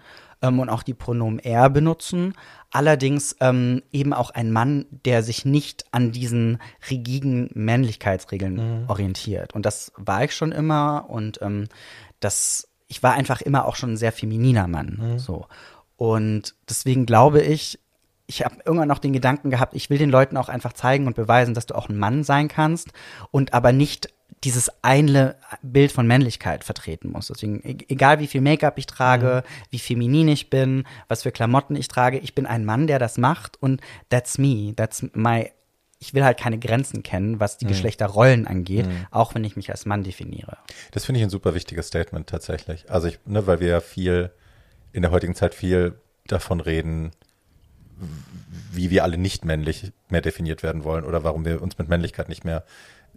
ähm, 0.42 0.60
und 0.60 0.70
auch 0.70 0.84
die 0.84 0.94
Pronomen 0.94 1.40
er 1.40 1.70
benutzen. 1.70 2.34
Allerdings 2.72 3.36
ähm, 3.40 3.84
eben 3.92 4.14
auch 4.14 4.32
ein 4.32 4.52
Mann, 4.52 4.86
der 5.06 5.24
sich 5.24 5.46
nicht 5.46 5.86
an 5.92 6.12
diesen 6.12 6.60
rigiden 6.90 7.50
Männlichkeitsregeln 7.54 8.86
orientiert. 8.88 9.54
Und 9.54 9.66
das 9.66 9.92
war 9.98 10.24
ich 10.24 10.34
schon 10.34 10.52
immer 10.52 11.06
und 11.10 11.42
ähm, 11.42 11.68
das, 12.20 12.70
ich 12.88 13.04
war 13.04 13.14
einfach 13.14 13.42
immer 13.42 13.66
auch 13.66 13.76
schon 13.76 13.94
ein 13.94 13.98
sehr 13.98 14.12
femininer 14.12 14.68
Mann. 14.68 15.18
So. 15.18 15.48
Und 15.98 16.56
deswegen 16.70 17.06
glaube 17.06 17.42
ich, 17.42 17.80
ich 18.26 18.46
habe 18.46 18.56
irgendwann 18.66 18.88
noch 18.88 19.00
den 19.00 19.14
Gedanken 19.14 19.50
gehabt, 19.50 19.76
ich 19.76 19.90
will 19.90 19.98
den 19.98 20.10
Leuten 20.10 20.38
auch 20.38 20.48
einfach 20.48 20.74
zeigen 20.74 21.08
und 21.08 21.16
beweisen, 21.16 21.54
dass 21.54 21.66
du 21.66 21.76
auch 21.76 21.90
ein 21.90 21.98
Mann 21.98 22.24
sein 22.24 22.48
kannst 22.48 22.90
und 23.30 23.54
aber 23.54 23.74
nicht 23.74 24.08
dieses 24.44 24.72
eine 24.84 25.36
Bild 25.62 25.92
von 25.92 26.08
Männlichkeit 26.08 26.64
vertreten 26.64 27.12
musst. 27.12 27.30
Deswegen, 27.30 27.62
e- 27.64 27.86
egal 27.90 28.20
wie 28.20 28.28
viel 28.28 28.42
Make-up 28.42 28.78
ich 28.78 28.88
trage, 28.88 29.44
wie 29.70 29.80
feminin 29.80 30.28
ich 30.28 30.50
bin, 30.50 30.86
was 31.08 31.24
für 31.24 31.32
Klamotten 31.32 31.76
ich 31.76 31.88
trage, 31.88 32.18
ich 32.18 32.34
bin 32.34 32.46
ein 32.46 32.66
Mann, 32.66 32.88
der 32.88 33.00
das 33.00 33.18
macht 33.18 33.62
und 33.62 33.82
that's 34.10 34.38
me, 34.38 34.74
that's 34.76 35.06
my 35.14 35.52
ich 36.04 36.16
will 36.16 36.24
halt 36.24 36.40
keine 36.40 36.58
Grenzen 36.58 37.04
kennen, 37.04 37.40
was 37.40 37.60
die 37.60 37.68
Geschlechterrollen 37.68 38.48
angeht, 38.48 38.88
auch 39.12 39.36
wenn 39.36 39.44
ich 39.44 39.56
mich 39.56 39.70
als 39.70 39.86
Mann 39.86 40.04
definiere. 40.04 40.58
Das 40.90 41.06
finde 41.06 41.20
ich 41.20 41.24
ein 41.24 41.30
super 41.30 41.54
wichtiges 41.54 41.86
Statement 41.90 42.26
tatsächlich. 42.28 42.90
Also 42.90 43.08
ich, 43.08 43.20
ne, 43.28 43.46
weil 43.46 43.60
wir 43.60 43.68
ja 43.68 43.82
viel 43.82 44.32
in 44.94 45.04
der 45.04 45.12
heutigen 45.12 45.36
Zeit 45.36 45.54
viel 45.54 46.00
davon 46.26 46.60
reden, 46.60 47.12
wie 48.72 48.90
wir 48.90 49.04
alle 49.04 49.20
nicht 49.20 49.46
männlich 49.46 49.92
mehr 50.10 50.22
definiert 50.22 50.64
werden 50.64 50.84
wollen 50.84 51.06
oder 51.06 51.24
warum 51.24 51.46
wir 51.46 51.62
uns 51.62 51.78
mit 51.78 51.88
Männlichkeit 51.88 52.30
nicht 52.30 52.46
mehr 52.46 52.64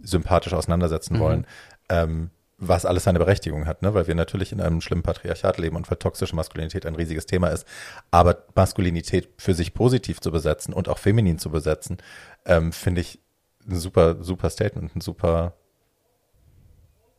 sympathisch 0.01 0.53
auseinandersetzen 0.53 1.19
wollen. 1.19 1.47
Ähm, 1.89 2.31
was 2.57 2.85
alles 2.85 3.03
seine 3.03 3.19
Berechtigung 3.19 3.65
hat, 3.65 3.81
ne? 3.81 3.93
weil 3.93 4.07
wir 4.07 4.15
natürlich 4.15 4.51
in 4.53 4.61
einem 4.61 4.79
schlimmen 4.79 5.03
Patriarchat 5.03 5.57
leben 5.57 5.75
und 5.75 5.89
weil 5.91 5.97
toxische 5.97 6.35
Maskulinität 6.35 6.85
ein 6.85 6.95
riesiges 6.95 7.25
Thema 7.25 7.49
ist. 7.49 7.67
Aber 8.11 8.45
Maskulinität 8.55 9.29
für 9.37 9.53
sich 9.53 9.73
positiv 9.73 10.21
zu 10.21 10.31
besetzen 10.31 10.73
und 10.73 10.87
auch 10.87 10.97
feminin 10.97 11.37
zu 11.37 11.49
besetzen, 11.49 11.97
ähm, 12.45 12.71
finde 12.71 13.01
ich 13.01 13.19
ein 13.67 13.75
super, 13.75 14.23
super 14.23 14.49
Statement, 14.49 14.95
ein 14.95 15.01
super, 15.01 15.53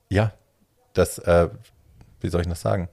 ja, 0.08 0.32
das, 0.94 1.18
äh, 1.18 1.50
wie 2.20 2.28
soll 2.28 2.40
ich 2.40 2.48
das 2.48 2.62
sagen? 2.62 2.88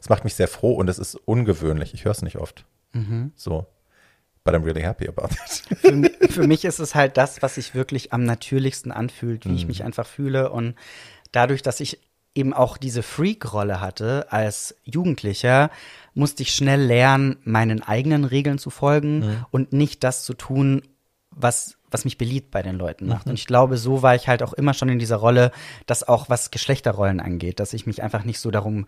Es 0.00 0.08
macht 0.08 0.24
mich 0.24 0.34
sehr 0.34 0.48
froh 0.48 0.74
und 0.74 0.88
es 0.88 0.98
ist 0.98 1.14
ungewöhnlich. 1.14 1.94
Ich 1.94 2.04
höre 2.04 2.12
es 2.12 2.22
nicht 2.22 2.36
oft. 2.36 2.64
So. 3.36 3.66
But 4.44 4.54
I'm 4.54 4.64
really 4.64 4.82
happy 4.82 5.06
about 5.06 5.34
it. 5.34 5.78
für, 5.78 6.28
für 6.30 6.46
mich 6.46 6.64
ist 6.64 6.78
es 6.78 6.94
halt 6.94 7.16
das, 7.16 7.42
was 7.42 7.56
sich 7.56 7.74
wirklich 7.74 8.12
am 8.12 8.24
natürlichsten 8.24 8.90
anfühlt, 8.90 9.46
wie 9.46 9.54
ich 9.54 9.66
mich 9.66 9.84
einfach 9.84 10.06
fühle. 10.06 10.50
Und 10.50 10.76
dadurch, 11.32 11.62
dass 11.62 11.80
ich 11.80 12.00
eben 12.34 12.54
auch 12.54 12.78
diese 12.78 13.02
Freak-Rolle 13.02 13.80
hatte 13.80 14.26
als 14.30 14.76
Jugendlicher, 14.84 15.70
musste 16.14 16.42
ich 16.42 16.54
schnell 16.54 16.80
lernen, 16.80 17.38
meinen 17.44 17.82
eigenen 17.82 18.24
Regeln 18.24 18.58
zu 18.58 18.70
folgen 18.70 19.44
und 19.50 19.72
nicht 19.72 20.04
das 20.04 20.24
zu 20.24 20.34
tun, 20.34 20.82
was, 21.30 21.76
was 21.90 22.04
mich 22.04 22.18
beliebt 22.18 22.50
bei 22.50 22.62
den 22.62 22.76
Leuten 22.76 23.06
macht. 23.06 23.26
Und 23.26 23.34
ich 23.34 23.46
glaube, 23.46 23.76
so 23.76 24.02
war 24.02 24.14
ich 24.14 24.28
halt 24.28 24.42
auch 24.42 24.52
immer 24.52 24.74
schon 24.74 24.88
in 24.88 24.98
dieser 24.98 25.16
Rolle, 25.16 25.50
dass 25.86 26.06
auch 26.06 26.28
was 26.28 26.50
Geschlechterrollen 26.50 27.20
angeht, 27.20 27.60
dass 27.60 27.72
ich 27.72 27.86
mich 27.86 28.02
einfach 28.02 28.24
nicht 28.24 28.38
so 28.40 28.50
darum, 28.50 28.86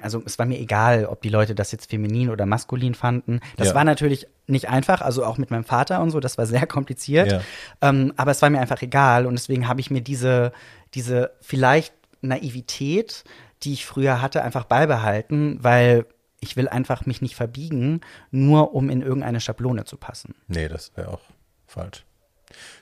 also 0.00 0.22
es 0.26 0.38
war 0.38 0.46
mir 0.46 0.58
egal, 0.58 1.06
ob 1.06 1.22
die 1.22 1.28
Leute 1.30 1.54
das 1.54 1.72
jetzt 1.72 1.90
feminin 1.90 2.30
oder 2.30 2.44
maskulin 2.46 2.94
fanden. 2.94 3.40
Das 3.56 3.68
Ja. 3.68 3.74
war 3.74 3.84
natürlich 3.84 4.26
nicht 4.46 4.68
einfach, 4.68 5.00
also 5.00 5.24
auch 5.24 5.38
mit 5.38 5.50
meinem 5.50 5.64
Vater 5.64 6.00
und 6.02 6.10
so, 6.10 6.20
das 6.20 6.36
war 6.38 6.46
sehr 6.46 6.66
kompliziert. 6.66 7.32
Ja. 7.32 7.40
Ähm, 7.80 8.12
aber 8.16 8.30
es 8.30 8.42
war 8.42 8.50
mir 8.50 8.60
einfach 8.60 8.82
egal 8.82 9.26
und 9.26 9.34
deswegen 9.34 9.66
habe 9.68 9.80
ich 9.80 9.90
mir 9.90 10.02
diese, 10.02 10.52
diese 10.94 11.32
vielleicht 11.40 11.94
Naivität, 12.40 13.24
die 13.62 13.72
ich 13.72 13.86
früher 13.86 14.20
hatte, 14.20 14.42
einfach 14.42 14.64
beibehalten, 14.64 15.58
weil 15.62 16.04
ich 16.40 16.56
will 16.56 16.68
einfach 16.68 17.06
mich 17.06 17.22
nicht 17.22 17.34
verbiegen, 17.34 18.02
nur 18.30 18.74
um 18.74 18.90
in 18.90 19.00
irgendeine 19.00 19.40
Schablone 19.40 19.84
zu 19.84 19.96
passen. 19.96 20.34
nee, 20.48 20.68
das 20.68 20.92
wäre 20.96 21.08
auch 21.08 21.20
falsch. 21.66 22.04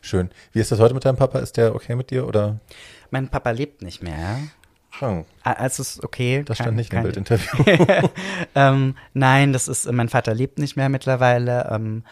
Schön. 0.00 0.30
Wie 0.52 0.60
ist 0.60 0.70
das 0.72 0.80
heute 0.80 0.94
mit 0.94 1.04
deinem 1.04 1.16
Papa? 1.16 1.38
Ist 1.38 1.56
der 1.56 1.74
okay 1.74 1.94
mit 1.94 2.10
dir 2.10 2.26
oder? 2.26 2.60
Mein 3.10 3.28
Papa 3.28 3.50
lebt 3.50 3.82
nicht 3.82 4.02
mehr. 4.02 4.38
Hm, 4.98 5.24
Also 5.42 5.82
es 5.82 5.96
ist 5.96 6.04
okay. 6.04 6.42
das 6.44 6.58
stand 6.58 6.76
nicht 6.76 6.92
im 6.92 7.02
Bildinterview. 7.02 7.64
ähm, 8.54 8.96
nein, 9.12 9.52
das 9.52 9.68
ist, 9.68 9.90
mein 9.90 10.08
Vater 10.08 10.34
lebt 10.34 10.58
nicht 10.58 10.76
mehr 10.76 10.88
mittlerweile. 10.88 11.68
Ähm, 11.72 12.04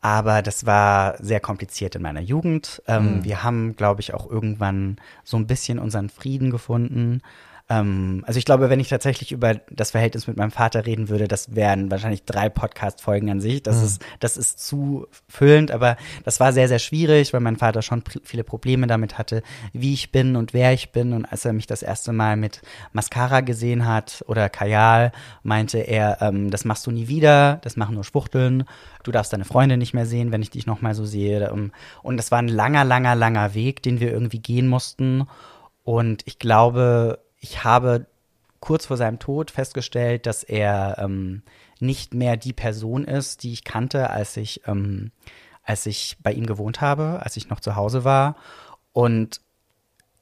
aber 0.00 0.42
das 0.42 0.64
war 0.64 1.16
sehr 1.20 1.40
kompliziert 1.40 1.96
in 1.96 2.02
meiner 2.02 2.20
Jugend. 2.20 2.80
Ähm, 2.86 3.24
Wir 3.24 3.42
haben, 3.42 3.74
glaube 3.74 4.00
ich, 4.00 4.14
auch 4.14 4.30
irgendwann 4.30 4.96
so 5.24 5.36
ein 5.36 5.48
bisschen 5.48 5.80
unseren 5.80 6.08
Frieden 6.08 6.50
gefunden. 6.50 7.20
Ähm, 7.70 8.24
also 8.26 8.38
ich 8.38 8.44
glaube, 8.44 8.70
wenn 8.70 8.80
ich 8.80 8.88
tatsächlich 8.88 9.32
über 9.32 9.56
das 9.70 9.90
Verhältnis 9.90 10.26
mit 10.26 10.36
meinem 10.36 10.50
Vater 10.50 10.86
reden 10.86 11.08
würde, 11.08 11.28
das 11.28 11.54
wären 11.54 11.90
wahrscheinlich 11.90 12.24
drei 12.24 12.48
Podcast-Folgen 12.48 13.30
an 13.30 13.40
sich. 13.40 13.62
Das 13.62 13.82
ist, 13.82 14.04
das 14.20 14.36
ist 14.36 14.64
zu 14.64 15.06
füllend, 15.28 15.70
aber 15.70 15.96
das 16.24 16.40
war 16.40 16.52
sehr, 16.52 16.68
sehr 16.68 16.78
schwierig, 16.78 17.32
weil 17.32 17.40
mein 17.40 17.56
Vater 17.56 17.82
schon 17.82 18.02
viele 18.22 18.44
Probleme 18.44 18.86
damit 18.86 19.18
hatte, 19.18 19.42
wie 19.72 19.92
ich 19.92 20.12
bin 20.12 20.36
und 20.36 20.54
wer 20.54 20.72
ich 20.72 20.92
bin. 20.92 21.12
Und 21.12 21.26
als 21.26 21.44
er 21.44 21.52
mich 21.52 21.66
das 21.66 21.82
erste 21.82 22.12
Mal 22.12 22.36
mit 22.36 22.62
Mascara 22.92 23.42
gesehen 23.42 23.86
hat 23.86 24.24
oder 24.26 24.48
Kajal, 24.48 25.12
meinte 25.42 25.78
er, 25.78 26.22
ähm, 26.22 26.50
das 26.50 26.64
machst 26.64 26.86
du 26.86 26.90
nie 26.90 27.08
wieder, 27.08 27.60
das 27.62 27.76
machen 27.76 27.94
nur 27.94 28.04
Schwuchteln. 28.04 28.64
Du 29.02 29.12
darfst 29.12 29.32
deine 29.32 29.44
Freunde 29.44 29.76
nicht 29.76 29.94
mehr 29.94 30.06
sehen, 30.06 30.32
wenn 30.32 30.42
ich 30.42 30.50
dich 30.50 30.66
noch 30.66 30.80
mal 30.80 30.94
so 30.94 31.04
sehe. 31.04 31.52
Und 32.02 32.16
das 32.16 32.30
war 32.30 32.38
ein 32.38 32.48
langer, 32.48 32.84
langer, 32.84 33.14
langer 33.14 33.54
Weg, 33.54 33.82
den 33.82 34.00
wir 34.00 34.10
irgendwie 34.10 34.40
gehen 34.40 34.68
mussten. 34.68 35.26
Und 35.84 36.22
ich 36.26 36.38
glaube, 36.38 37.20
ich 37.40 37.64
habe 37.64 38.06
kurz 38.60 38.86
vor 38.86 38.96
seinem 38.96 39.18
Tod 39.18 39.50
festgestellt, 39.50 40.26
dass 40.26 40.42
er 40.42 40.96
ähm, 40.98 41.42
nicht 41.80 42.14
mehr 42.14 42.36
die 42.36 42.52
Person 42.52 43.04
ist, 43.04 43.42
die 43.42 43.52
ich 43.52 43.64
kannte, 43.64 44.10
als 44.10 44.36
ich, 44.36 44.62
ähm, 44.66 45.12
als 45.62 45.86
ich 45.86 46.16
bei 46.22 46.32
ihm 46.32 46.46
gewohnt 46.46 46.80
habe, 46.80 47.20
als 47.22 47.36
ich 47.36 47.48
noch 47.48 47.60
zu 47.60 47.76
Hause 47.76 48.04
war. 48.04 48.36
Und 48.92 49.40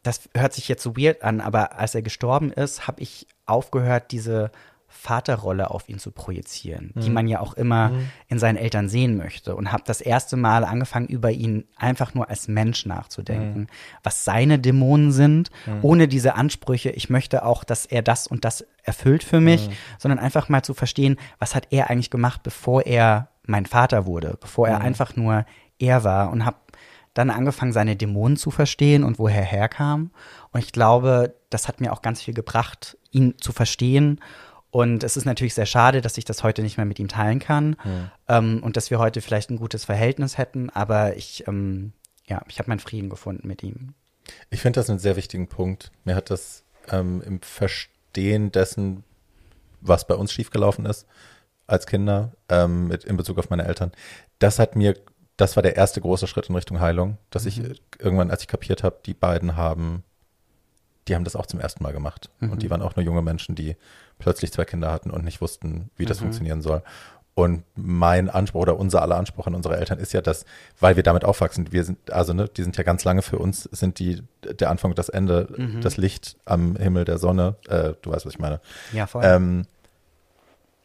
das 0.03 0.29
hört 0.37 0.53
sich 0.53 0.69
jetzt 0.69 0.83
so 0.83 0.97
weird 0.97 1.23
an, 1.23 1.41
aber 1.41 1.79
als 1.79 1.95
er 1.95 2.03
gestorben 2.03 2.53
ist, 2.53 2.87
habe 2.87 3.01
ich 3.01 3.27
aufgehört, 3.47 4.13
diese 4.13 4.51
Vaterrolle 4.89 5.71
auf 5.71 5.89
ihn 5.89 5.99
zu 5.99 6.11
projizieren, 6.11 6.93
die 6.97 7.11
man 7.11 7.29
ja 7.29 7.41
auch 7.41 7.55
immer 7.55 7.93
in 8.29 8.39
seinen 8.39 8.57
Eltern 8.57 8.89
sehen 8.89 9.17
möchte. 9.17 9.55
Und 9.55 9.73
habe 9.73 9.83
das 9.87 10.01
erste 10.01 10.37
Mal 10.37 10.65
angefangen, 10.65 11.07
über 11.07 11.31
ihn 11.31 11.65
einfach 11.77 12.15
nur 12.15 12.29
als 12.29 12.49
Mensch 12.49 12.87
nachzudenken, 12.87 13.67
was 14.03 14.25
seine 14.25 14.59
Dämonen 14.59 15.13
sind, 15.13 15.51
ohne 15.83 16.09
diese 16.09 16.35
Ansprüche, 16.35 16.91
ich 16.91 17.11
möchte 17.11 17.45
auch, 17.45 17.65
dass 17.65 17.87
er 17.87 18.03
das 18.03 18.27
und 18.27 18.45
das 18.45 18.65
erfüllt 18.83 19.25
für 19.25 19.41
mich, 19.41 19.69
sondern 19.99 20.19
einfach 20.19 20.49
mal 20.49 20.63
zu 20.63 20.75
verstehen, 20.75 21.17
was 21.39 21.55
hat 21.55 21.69
er 21.71 21.91
eigentlich 21.91 22.11
gemacht, 22.11 22.43
bevor 22.43 22.83
er 22.83 23.29
mein 23.45 23.67
Vater 23.67 24.07
wurde, 24.07 24.37
bevor 24.41 24.69
er 24.69 24.81
einfach 24.81 25.17
nur 25.17 25.45
er 25.79 26.05
war 26.05 26.31
und 26.31 26.45
habe 26.45 26.57
dann 27.15 27.31
angefangen, 27.31 27.73
seine 27.73 27.97
Dämonen 27.97 28.37
zu 28.37 28.51
verstehen 28.51 29.03
und 29.03 29.19
woher 29.19 29.41
er 29.41 29.47
herkam. 29.47 30.11
Und 30.53 30.61
ich 30.61 30.73
glaube, 30.73 31.35
das 31.49 31.67
hat 31.67 31.81
mir 31.81 31.93
auch 31.93 32.03
ganz 32.03 32.23
viel 32.23 32.35
gebracht, 32.35 32.99
ihn 33.11 33.35
zu 33.39 33.53
verstehen. 33.53 34.21
Und 34.77 35.05
es 35.05 35.17
ist 35.17 35.25
natürlich 35.25 35.55
sehr 35.55 35.65
schade, 35.65 36.03
dass 36.03 36.19
ich 36.19 36.27
das 36.27 36.43
heute 36.43 36.61
nicht 36.61 36.77
mehr 36.77 36.85
mit 36.85 36.99
ihm 36.99 37.09
teilen 37.09 37.39
kann 37.39 37.77
ähm, 38.29 38.63
und 38.63 38.77
dass 38.77 38.91
wir 38.91 38.99
heute 38.99 39.23
vielleicht 39.23 39.49
ein 39.49 39.57
gutes 39.57 39.87
Verhältnis 39.87 40.37
hätten. 40.37 40.69
Aber 40.69 41.17
ich, 41.17 41.49
ähm, 41.49 41.95
ja, 42.27 42.43
ich 42.47 42.59
habe 42.59 42.69
meinen 42.69 42.81
Frieden 42.81 43.09
gefunden 43.09 43.49
mit 43.49 43.63
ihm. 43.63 43.95
Ich 44.51 44.61
finde 44.61 44.79
das 44.79 44.91
einen 44.91 44.99
sehr 44.99 45.17
wichtigen 45.17 45.49
Punkt. 45.49 45.93
Mir 46.05 46.15
hat 46.15 46.29
das 46.29 46.63
ähm, 46.91 47.23
im 47.25 47.41
Verstehen 47.41 48.53
dessen, 48.53 49.03
was 49.81 50.07
bei 50.07 50.15
uns 50.15 50.31
schiefgelaufen 50.31 50.85
ist, 50.85 51.07
als 51.67 51.87
Kinder, 51.87 52.33
ähm, 52.51 52.89
mit, 52.89 53.03
in 53.05 53.17
Bezug 53.17 53.39
auf 53.39 53.49
meine 53.49 53.65
Eltern, 53.65 53.93
das 54.41 54.59
hat 54.59 54.77
mir, 54.77 54.95
das 55.39 55.57
war 55.57 55.63
der 55.63 55.77
erste 55.77 56.03
große 56.03 56.27
Schritt 56.27 56.51
in 56.51 56.55
Richtung 56.55 56.81
Heilung, 56.81 57.17
dass 57.31 57.47
ich 57.47 57.65
äh, 57.65 57.77
irgendwann, 57.99 58.31
als 58.31 58.43
ich 58.43 58.49
kapiert 58.49 58.83
habe, 58.83 58.99
die 59.07 59.15
beiden 59.15 59.57
haben, 59.57 60.05
die 61.09 61.15
haben 61.15 61.25
das 61.25 61.37
auch 61.37 61.47
zum 61.47 61.61
ersten 61.61 61.83
Mal 61.83 61.93
gemacht. 61.93 62.31
Und 62.41 62.63
die 62.63 62.71
waren 62.71 62.83
auch 62.83 62.97
nur 62.97 63.05
junge 63.05 63.23
Menschen, 63.23 63.55
die 63.55 63.77
plötzlich 64.19 64.53
zwei 64.53 64.65
Kinder 64.65 64.91
hatten 64.91 65.11
und 65.11 65.25
nicht 65.25 65.41
wussten, 65.41 65.91
wie 65.97 66.05
das 66.05 66.19
funktionieren 66.19 66.63
soll. 66.63 66.83
Und 67.35 67.65
mein 67.75 68.31
Anspruch 68.31 68.63
oder 68.63 68.79
unser 68.79 69.03
aller 69.03 69.17
Anspruch 69.17 69.47
an 69.47 69.55
unsere 69.55 69.77
Eltern 69.77 69.99
ist 69.99 70.15
ja, 70.15 70.23
dass, 70.23 70.47
weil 70.81 70.97
wir 70.97 71.03
damit 71.03 71.23
aufwachsen, 71.23 71.71
wir 71.71 71.85
sind, 71.85 72.11
also 72.11 72.33
ne, 72.33 72.49
die 72.49 72.63
sind 72.63 72.79
ja 72.79 72.83
ganz 72.83 73.05
lange 73.05 73.21
für 73.21 73.39
uns, 73.39 73.65
sind 73.65 73.99
die 73.99 74.23
der 74.43 74.71
Anfang 74.71 74.93
und 74.93 74.99
das 74.99 75.11
Ende, 75.11 75.47
das 75.83 75.99
Licht 75.99 76.37
am 76.47 76.77
Himmel 76.77 77.05
der 77.05 77.19
Sonne, 77.19 77.57
äh, 77.69 77.93
du 78.01 78.11
weißt, 78.11 78.25
was 78.25 78.33
ich 78.33 78.39
meine. 78.39 78.59
Ja, 78.95 79.07
voll. 79.07 79.23
Ähm, 79.23 79.67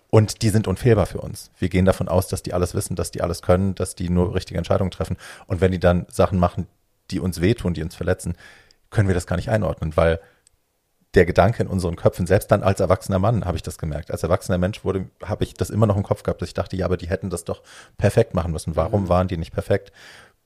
und 0.09 0.41
die 0.41 0.49
sind 0.49 0.67
unfehlbar 0.67 1.05
für 1.05 1.21
uns. 1.21 1.51
Wir 1.57 1.69
gehen 1.69 1.85
davon 1.85 2.09
aus, 2.09 2.27
dass 2.27 2.43
die 2.43 2.53
alles 2.53 2.75
wissen, 2.75 2.97
dass 2.97 3.11
die 3.11 3.21
alles 3.21 3.41
können, 3.41 3.73
dass 3.73 3.95
die 3.95 4.09
nur 4.09 4.35
richtige 4.35 4.57
Entscheidungen 4.57 4.91
treffen. 4.91 5.15
Und 5.47 5.61
wenn 5.61 5.71
die 5.71 5.79
dann 5.79 6.05
Sachen 6.09 6.37
machen, 6.37 6.67
die 7.11 7.21
uns 7.21 7.39
wehtun, 7.39 7.73
die 7.73 7.81
uns 7.81 7.95
verletzen, 7.95 8.35
können 8.91 9.07
wir 9.07 9.15
das 9.15 9.25
gar 9.25 9.37
nicht 9.37 9.49
einordnen, 9.49 9.97
weil 9.97 10.19
der 11.13 11.25
Gedanke 11.25 11.63
in 11.63 11.67
unseren 11.67 11.95
Köpfen, 11.95 12.25
selbst 12.25 12.51
dann 12.51 12.63
als 12.63 12.79
erwachsener 12.79 13.19
Mann 13.19 13.43
habe 13.43 13.57
ich 13.57 13.63
das 13.63 13.77
gemerkt. 13.77 14.11
Als 14.11 14.23
erwachsener 14.23 14.57
Mensch 14.57 14.85
wurde, 14.85 15.09
habe 15.23 15.43
ich 15.43 15.53
das 15.53 15.69
immer 15.69 15.87
noch 15.87 15.97
im 15.97 16.03
Kopf 16.03 16.23
gehabt, 16.23 16.41
dass 16.41 16.49
ich 16.49 16.53
dachte, 16.53 16.77
ja, 16.77 16.85
aber 16.85 16.95
die 16.95 17.09
hätten 17.09 17.29
das 17.29 17.43
doch 17.43 17.63
perfekt 17.97 18.33
machen 18.33 18.51
müssen. 18.51 18.75
Warum 18.75 19.09
waren 19.09 19.27
die 19.27 19.37
nicht 19.37 19.51
perfekt? 19.51 19.91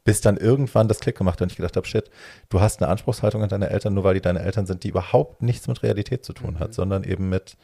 Bis 0.04 0.22
dann 0.22 0.38
irgendwann 0.38 0.88
das 0.88 1.00
Klick 1.00 1.18
gemacht 1.18 1.36
hat 1.36 1.44
und 1.44 1.52
ich 1.52 1.58
gedacht 1.58 1.76
habe, 1.76 1.88
shit, 1.88 2.10
du 2.50 2.62
hast 2.62 2.82
eine 2.82 2.90
Anspruchshaltung 2.90 3.44
an 3.44 3.50
deine 3.50 3.70
Eltern, 3.70 3.94
nur 3.94 4.04
weil 4.04 4.16
die 4.16 4.22
deine 4.22 4.42
Eltern 4.42 4.66
sind, 4.66 4.84
die 4.84 4.90
überhaupt 4.90 5.42
nichts 5.42 5.68
mit 5.68 5.84
Realität 5.84 6.26
zu 6.26 6.34
tun 6.34 6.60
hat, 6.60 6.74
sondern 6.74 7.04
eben 7.04 7.30
mit, 7.30 7.58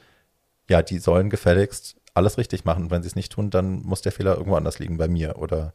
ja, 0.69 0.81
die 0.83 0.99
sollen 0.99 1.29
gefälligst 1.29 1.95
alles 2.13 2.37
richtig 2.37 2.65
machen. 2.65 2.83
Und 2.83 2.91
wenn 2.91 3.03
sie 3.03 3.07
es 3.07 3.15
nicht 3.15 3.31
tun, 3.31 3.49
dann 3.49 3.81
muss 3.81 4.01
der 4.01 4.11
Fehler 4.11 4.35
irgendwo 4.35 4.55
anders 4.55 4.79
liegen, 4.79 4.97
bei 4.97 5.07
mir 5.07 5.37
oder 5.37 5.73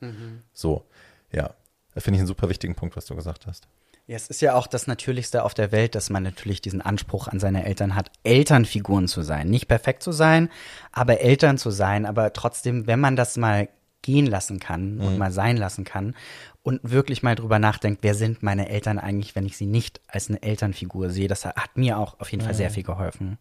so. 0.52 0.84
Ja, 1.32 1.54
da 1.94 2.00
finde 2.00 2.16
ich 2.16 2.20
einen 2.20 2.28
super 2.28 2.48
wichtigen 2.48 2.74
Punkt, 2.74 2.96
was 2.96 3.06
du 3.06 3.16
gesagt 3.16 3.46
hast. 3.46 3.66
Ja, 4.08 4.14
es 4.14 4.28
ist 4.28 4.40
ja 4.40 4.54
auch 4.54 4.68
das 4.68 4.86
Natürlichste 4.86 5.42
auf 5.42 5.52
der 5.52 5.72
Welt, 5.72 5.96
dass 5.96 6.10
man 6.10 6.22
natürlich 6.22 6.60
diesen 6.60 6.80
Anspruch 6.80 7.26
an 7.26 7.40
seine 7.40 7.64
Eltern 7.64 7.96
hat, 7.96 8.12
Elternfiguren 8.22 9.08
zu 9.08 9.22
sein. 9.22 9.48
Nicht 9.48 9.66
perfekt 9.66 10.04
zu 10.04 10.12
sein, 10.12 10.48
aber 10.92 11.20
Eltern 11.20 11.58
zu 11.58 11.70
sein. 11.70 12.06
Aber 12.06 12.32
trotzdem, 12.32 12.86
wenn 12.86 13.00
man 13.00 13.16
das 13.16 13.36
mal 13.36 13.68
gehen 14.02 14.26
lassen 14.26 14.60
kann 14.60 15.00
und 15.00 15.18
mal 15.18 15.32
sein 15.32 15.56
lassen 15.56 15.82
kann 15.82 16.14
und 16.62 16.80
wirklich 16.88 17.24
mal 17.24 17.34
drüber 17.34 17.58
nachdenkt, 17.58 18.04
wer 18.04 18.14
sind 18.14 18.44
meine 18.44 18.68
Eltern 18.68 19.00
eigentlich, 19.00 19.34
wenn 19.34 19.44
ich 19.44 19.56
sie 19.56 19.66
nicht 19.66 20.00
als 20.06 20.28
eine 20.28 20.40
Elternfigur 20.40 21.10
sehe, 21.10 21.26
das 21.26 21.44
hat 21.44 21.76
mir 21.76 21.98
auch 21.98 22.20
auf 22.20 22.30
jeden 22.30 22.44
Fall 22.44 22.54
sehr 22.54 22.70
viel 22.70 22.84
geholfen. 22.84 23.38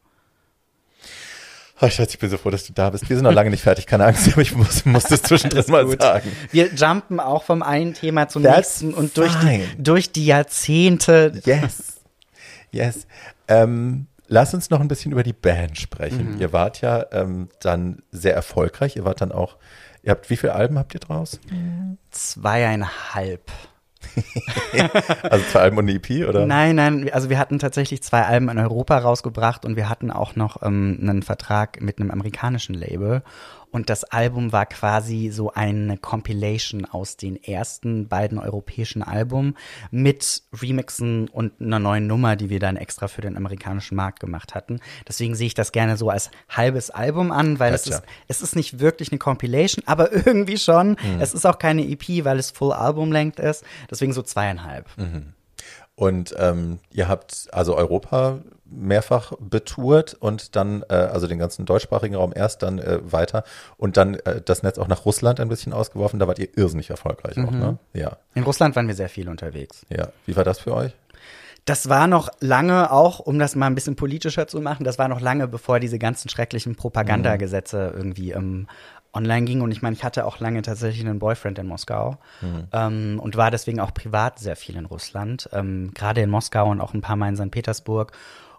Oh, 1.81 1.89
Schatz, 1.89 2.13
ich 2.13 2.19
bin 2.19 2.29
so 2.29 2.37
froh, 2.37 2.49
dass 2.51 2.65
du 2.65 2.73
da 2.73 2.89
bist. 2.89 3.09
Wir 3.09 3.17
sind 3.17 3.25
noch 3.25 3.33
lange 3.33 3.49
nicht 3.49 3.63
fertig, 3.63 3.85
keine 3.85 4.05
Angst, 4.05 4.31
aber 4.31 4.41
ich 4.41 4.55
muss, 4.55 4.85
muss 4.85 5.03
das 5.03 5.21
zwischendrin 5.23 5.63
mal 5.67 5.85
sagen. 5.99 6.31
Wir 6.51 6.73
jumpen 6.73 7.19
auch 7.19 7.43
vom 7.43 7.61
einen 7.61 7.93
Thema 7.93 8.29
zum 8.29 8.43
That's 8.43 8.81
nächsten 8.81 8.93
und 8.93 9.17
durch 9.17 9.33
die, 9.39 9.61
durch 9.77 10.11
die 10.11 10.25
Jahrzehnte. 10.25 11.33
Yes. 11.43 11.95
Yes. 12.71 13.07
Ähm, 13.49 14.07
lass 14.27 14.53
uns 14.53 14.69
noch 14.69 14.79
ein 14.79 14.87
bisschen 14.87 15.11
über 15.11 15.23
die 15.23 15.33
Band 15.33 15.77
sprechen. 15.77 16.35
Mhm. 16.35 16.41
Ihr 16.41 16.53
wart 16.53 16.79
ja 16.81 17.05
ähm, 17.11 17.49
dann 17.59 18.01
sehr 18.11 18.33
erfolgreich. 18.33 18.95
Ihr 18.95 19.03
wart 19.03 19.19
dann 19.19 19.33
auch, 19.33 19.57
ihr 20.01 20.11
habt, 20.11 20.29
wie 20.29 20.37
viele 20.37 20.53
Alben 20.53 20.79
habt 20.79 20.93
ihr 20.93 21.01
draus? 21.01 21.39
Zweieinhalb. 22.11 23.51
Also 25.23 25.45
zwei 25.51 25.61
Alben 25.61 25.77
und 25.77 25.89
eine 25.89 25.97
EP, 25.97 26.27
oder? 26.27 26.45
Nein, 26.45 26.75
nein, 26.75 27.09
also 27.11 27.29
wir 27.29 27.39
hatten 27.39 27.59
tatsächlich 27.59 28.03
zwei 28.03 28.23
Alben 28.23 28.49
in 28.49 28.57
Europa 28.57 28.97
rausgebracht 28.97 29.65
und 29.65 29.75
wir 29.75 29.89
hatten 29.89 30.11
auch 30.11 30.35
noch 30.35 30.61
ähm, 30.63 30.97
einen 31.01 31.23
Vertrag 31.23 31.81
mit 31.81 31.99
einem 31.99 32.11
amerikanischen 32.11 32.75
Label. 32.75 33.23
Und 33.75 33.89
das 33.89 34.05
Album 34.05 34.53
war 34.53 34.65
quasi 34.67 35.31
so 35.33 35.51
eine 35.51 35.97
Compilation 35.97 36.85
aus 36.85 37.17
den 37.17 37.35
ersten 37.43 38.07
beiden 38.07 38.39
europäischen 38.39 39.03
Alben 39.03 39.57
mit 39.91 40.43
Remixen 40.53 41.27
und 41.27 41.59
einer 41.59 41.79
neuen 41.79 42.07
Nummer, 42.07 42.37
die 42.37 42.49
wir 42.49 42.61
dann 42.61 42.77
extra 42.77 43.09
für 43.09 43.19
den 43.19 43.35
amerikanischen 43.35 43.97
Markt 43.97 44.21
gemacht 44.21 44.55
hatten. 44.55 44.79
Deswegen 45.05 45.35
sehe 45.35 45.47
ich 45.47 45.55
das 45.55 45.73
gerne 45.73 45.97
so 45.97 46.09
als 46.09 46.31
halbes 46.47 46.89
Album 46.89 47.33
an, 47.33 47.59
weil 47.59 47.73
es 47.73 47.85
ist, 47.85 48.01
es 48.29 48.41
ist 48.41 48.55
nicht 48.55 48.79
wirklich 48.79 49.11
eine 49.11 49.19
Compilation, 49.19 49.83
aber 49.85 50.09
irgendwie 50.25 50.57
schon. 50.57 50.95
Es 51.19 51.33
ist 51.33 51.45
auch 51.45 51.59
keine 51.59 51.85
EP, 51.85 52.23
weil 52.23 52.39
es 52.39 52.51
Full 52.51 52.71
Album 52.71 53.11
Length 53.11 53.41
ist. 53.41 53.65
Deswegen 53.91 54.13
so 54.13 54.21
zweieinhalb. 54.21 54.85
Und 55.95 56.33
ähm, 56.37 56.79
ihr 56.91 57.09
habt 57.09 57.49
also 57.51 57.75
Europa 57.75 58.39
mehrfach 58.65 59.33
betourt 59.39 60.15
und 60.15 60.55
dann, 60.55 60.83
äh, 60.89 60.93
also 60.95 61.27
den 61.27 61.39
ganzen 61.39 61.65
deutschsprachigen 61.65 62.15
Raum 62.15 62.33
erst, 62.35 62.63
dann 62.63 62.79
äh, 62.79 62.99
weiter 63.03 63.43
und 63.77 63.97
dann 63.97 64.15
äh, 64.15 64.41
das 64.43 64.63
Netz 64.63 64.77
auch 64.79 64.87
nach 64.87 65.05
Russland 65.05 65.39
ein 65.39 65.49
bisschen 65.49 65.73
ausgeworfen. 65.73 66.19
Da 66.19 66.27
wart 66.27 66.39
ihr 66.39 66.49
irrsinnig 66.57 66.89
erfolgreich 66.89 67.37
auch, 67.37 67.51
ne? 67.51 67.77
Ja, 67.93 68.17
In 68.33 68.43
Russland 68.43 68.75
waren 68.75 68.87
wir 68.87 68.95
sehr 68.95 69.09
viel 69.09 69.29
unterwegs. 69.29 69.85
ja. 69.89 70.09
Wie 70.25 70.35
war 70.35 70.43
das 70.43 70.59
für 70.59 70.73
euch? 70.73 70.95
Das 71.65 71.89
war 71.89 72.05
noch 72.05 72.29
lange 72.41 72.91
auch, 72.91 73.19
um 73.19 73.39
das 73.39 73.55
mal 73.55 73.65
ein 73.65 73.73
bisschen 73.75 73.95
politischer 73.95 74.47
zu 74.47 74.61
machen, 74.61 74.83
das 74.83 74.99
war 74.99 75.07
noch 75.07 75.19
lange, 75.19 75.47
bevor 75.47 75.79
diese 75.79 75.97
ganzen 75.97 76.29
schrecklichen 76.29 76.75
Propagandagesetze 76.75 77.91
irgendwie 77.95 78.31
ähm, 78.33 78.67
online 79.13 79.45
gingen. 79.45 79.61
Und 79.63 79.71
ich 79.71 79.81
meine, 79.81 79.95
ich 79.95 80.03
hatte 80.03 80.25
auch 80.25 80.39
lange 80.39 80.61
tatsächlich 80.61 81.03
einen 81.03 81.17
Boyfriend 81.17 81.57
in 81.57 81.65
Moskau 81.65 82.17
ähm, 82.71 83.19
und 83.19 83.35
war 83.35 83.49
deswegen 83.49 83.79
auch 83.79 83.93
privat 83.95 84.37
sehr 84.37 84.55
viel 84.55 84.75
in 84.75 84.85
Russland, 84.85 85.49
ähm, 85.53 85.91
gerade 85.95 86.21
in 86.21 86.29
Moskau 86.29 86.69
und 86.69 86.81
auch 86.81 86.93
ein 86.93 87.01
paar 87.01 87.15
Mal 87.15 87.29
in 87.29 87.35
St. 87.37 87.49
Petersburg. 87.49 88.11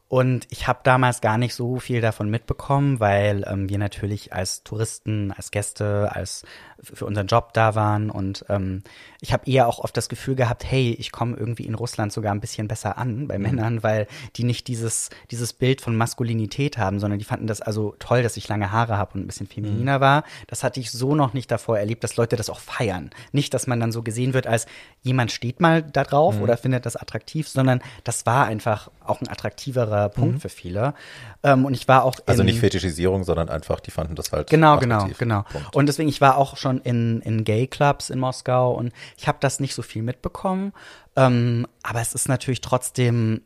Und 0.09 0.47
ich 0.51 0.69
habe 0.69 0.81
damals 0.85 1.21
gar 1.21 1.37
nicht 1.37 1.55
so 1.55 1.81
viel 1.81 2.01
davon 2.01 2.31
mitbekommen, 2.31 3.01
weil 3.01 3.45
ähm, 3.49 3.69
wir 3.69 3.79
natürlich 3.79 4.33
als 4.33 4.63
Touristen, 4.63 5.33
als 5.33 5.51
Gäste, 5.51 6.13
als 6.13 6.45
für 6.81 7.07
unseren 7.07 7.27
Job 7.27 7.53
da 7.55 7.75
waren. 7.75 8.11
Und 8.11 8.45
ähm, 8.49 8.85
ich 9.21 9.33
habe 9.33 9.51
eher 9.51 9.67
auch 9.67 9.81
oft 9.81 9.97
das 9.97 10.09
Gefühl 10.09 10.37
gehabt, 10.37 10.65
hey, 10.65 10.95
ich 10.97 11.11
komme 11.11 11.37
irgendwie 11.37 11.65
in 11.65 11.75
Russland 11.75 12.13
sogar 12.13 12.33
ein 12.33 12.41
bisschen 12.41 12.69
besser 12.69 12.99
an 12.99 13.27
bei 13.27 13.37
Männern, 13.37 13.83
weil 13.83 14.07
die 14.37 14.45
nicht 14.45 14.69
dieses, 14.69 15.11
dieses 15.33 15.53
Bild 15.53 15.81
von 15.81 15.97
Maskulinität 15.97 16.79
haben, 16.79 17.01
sondern 17.01 17.19
die 17.19 17.25
fanden 17.25 17.49
das 17.49 17.61
also 17.61 17.97
toll, 17.99 18.23
dass 18.23 18.37
ich 18.37 18.47
lange 18.47 18.71
Haare 18.71 18.99
habe 18.99 19.15
und 19.15 19.25
ein 19.25 19.27
bisschen 19.27 19.49
femininer 19.49 20.01
war. 20.01 20.23
Das 20.47 20.63
hatte 20.63 20.79
ich 20.79 20.93
so 20.93 21.17
noch 21.17 21.35
nicht 21.35 21.51
davor 21.51 21.81
erlebt, 21.81 22.05
dass 22.05 22.17
Leute 22.17 22.37
das 22.37 22.49
auch 22.49 22.61
feiern. 22.61 23.11
Nicht, 23.33 23.55
dass 23.55 23.67
man 23.67 23.81
dann 23.81 23.91
so 23.91 24.03
gesehen 24.03 24.35
wird, 24.35 24.47
als 24.47 24.67
jemand 25.03 25.33
steht 25.33 25.61
mal 25.61 25.83
da 25.83 26.05
drauf 26.05 26.41
oder 26.41 26.57
findet 26.57 26.87
das 26.87 26.95
attraktiv, 26.95 27.49
sondern 27.49 27.81
das 28.05 28.25
war 28.25 28.47
einfach 28.47 28.89
auch 29.05 29.21
ein 29.21 29.29
attraktiverer 29.29 29.96
Punkt 30.09 30.43
für 30.43 30.49
viele. 30.49 30.95
Ähm, 31.43 31.65
und 31.65 31.75
ich 31.75 31.89
war 31.89 32.05
auch 32.05 32.17
Also 32.27 32.43
nicht 32.43 32.61
Fetischisierung, 32.61 33.25
sondern 33.25 33.49
einfach, 33.49 33.81
die 33.81 33.91
fanden 33.91 34.15
das 34.15 34.33
halt 34.33 34.49
Genau, 34.51 34.79
genau, 34.79 35.09
genau. 35.19 35.43
Punkt. 35.43 35.75
Und 35.75 35.87
deswegen, 35.87 36.09
ich 36.09 36.21
war 36.21 36.37
auch 36.37 36.57
schon 36.57 36.81
in, 36.81 37.21
in 37.23 37.45
Gay-Clubs 37.45 38.11
in 38.11 38.19
Moskau 38.19 38.73
und 38.73 38.93
ich 39.17 39.29
habe 39.29 39.39
das 39.41 39.61
nicht 39.61 39.75
so 39.75 39.83
viel 39.83 40.03
mitbekommen. 40.03 40.73
Ähm, 41.17 41.67
aber 41.83 42.01
es 42.01 42.15
ist 42.15 42.29
natürlich 42.29 42.61
trotzdem 42.61 43.43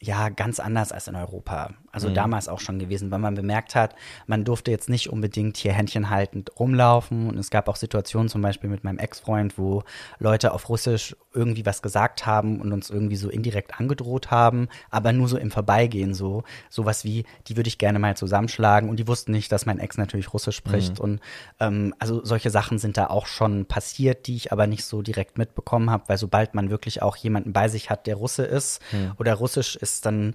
ja 0.00 0.28
ganz 0.28 0.60
anders 0.60 0.92
als 0.92 1.08
in 1.08 1.16
Europa. 1.16 1.70
Also 1.96 2.10
damals 2.10 2.46
auch 2.48 2.60
schon 2.60 2.78
gewesen, 2.78 3.10
weil 3.10 3.18
man 3.18 3.34
bemerkt 3.34 3.74
hat, 3.74 3.94
man 4.26 4.44
durfte 4.44 4.70
jetzt 4.70 4.90
nicht 4.90 5.08
unbedingt 5.08 5.56
hier 5.56 5.72
händchenhaltend 5.72 6.52
rumlaufen. 6.60 7.28
Und 7.28 7.38
es 7.38 7.48
gab 7.48 7.68
auch 7.68 7.76
Situationen, 7.76 8.28
zum 8.28 8.42
Beispiel 8.42 8.68
mit 8.68 8.84
meinem 8.84 8.98
Ex-Freund, 8.98 9.56
wo 9.56 9.82
Leute 10.18 10.52
auf 10.52 10.68
Russisch 10.68 11.16
irgendwie 11.32 11.64
was 11.64 11.80
gesagt 11.80 12.26
haben 12.26 12.60
und 12.60 12.72
uns 12.72 12.90
irgendwie 12.90 13.16
so 13.16 13.30
indirekt 13.30 13.80
angedroht 13.80 14.30
haben, 14.30 14.68
aber 14.90 15.14
nur 15.14 15.26
so 15.26 15.38
im 15.38 15.50
Vorbeigehen 15.50 16.12
so. 16.12 16.44
Sowas 16.68 17.02
wie, 17.04 17.24
die 17.46 17.56
würde 17.56 17.68
ich 17.68 17.78
gerne 17.78 17.98
mal 17.98 18.14
zusammenschlagen. 18.14 18.90
Und 18.90 18.96
die 18.98 19.08
wussten 19.08 19.32
nicht, 19.32 19.50
dass 19.50 19.64
mein 19.64 19.78
Ex 19.78 19.96
natürlich 19.96 20.34
Russisch 20.34 20.56
spricht. 20.56 21.00
Und 21.00 21.20
ähm, 21.60 21.94
also 21.98 22.22
solche 22.24 22.50
Sachen 22.50 22.78
sind 22.78 22.98
da 22.98 23.06
auch 23.06 23.24
schon 23.26 23.64
passiert, 23.64 24.26
die 24.26 24.36
ich 24.36 24.52
aber 24.52 24.66
nicht 24.66 24.84
so 24.84 25.00
direkt 25.00 25.38
mitbekommen 25.38 25.88
habe, 25.90 26.04
weil 26.08 26.18
sobald 26.18 26.54
man 26.54 26.68
wirklich 26.68 27.00
auch 27.00 27.16
jemanden 27.16 27.54
bei 27.54 27.68
sich 27.68 27.88
hat, 27.88 28.06
der 28.06 28.16
Russe 28.16 28.44
ist 28.44 28.82
oder 29.18 29.32
Russisch 29.34 29.76
ist, 29.76 30.04
dann 30.04 30.34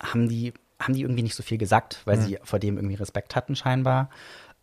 haben 0.00 0.28
die, 0.28 0.52
haben 0.80 0.94
die 0.94 1.02
irgendwie 1.02 1.22
nicht 1.22 1.34
so 1.34 1.42
viel 1.42 1.58
gesagt, 1.58 2.02
weil 2.04 2.18
sie 2.18 2.38
vor 2.42 2.58
dem 2.58 2.76
irgendwie 2.76 2.96
Respekt 2.96 3.34
hatten 3.34 3.56
scheinbar. 3.56 4.10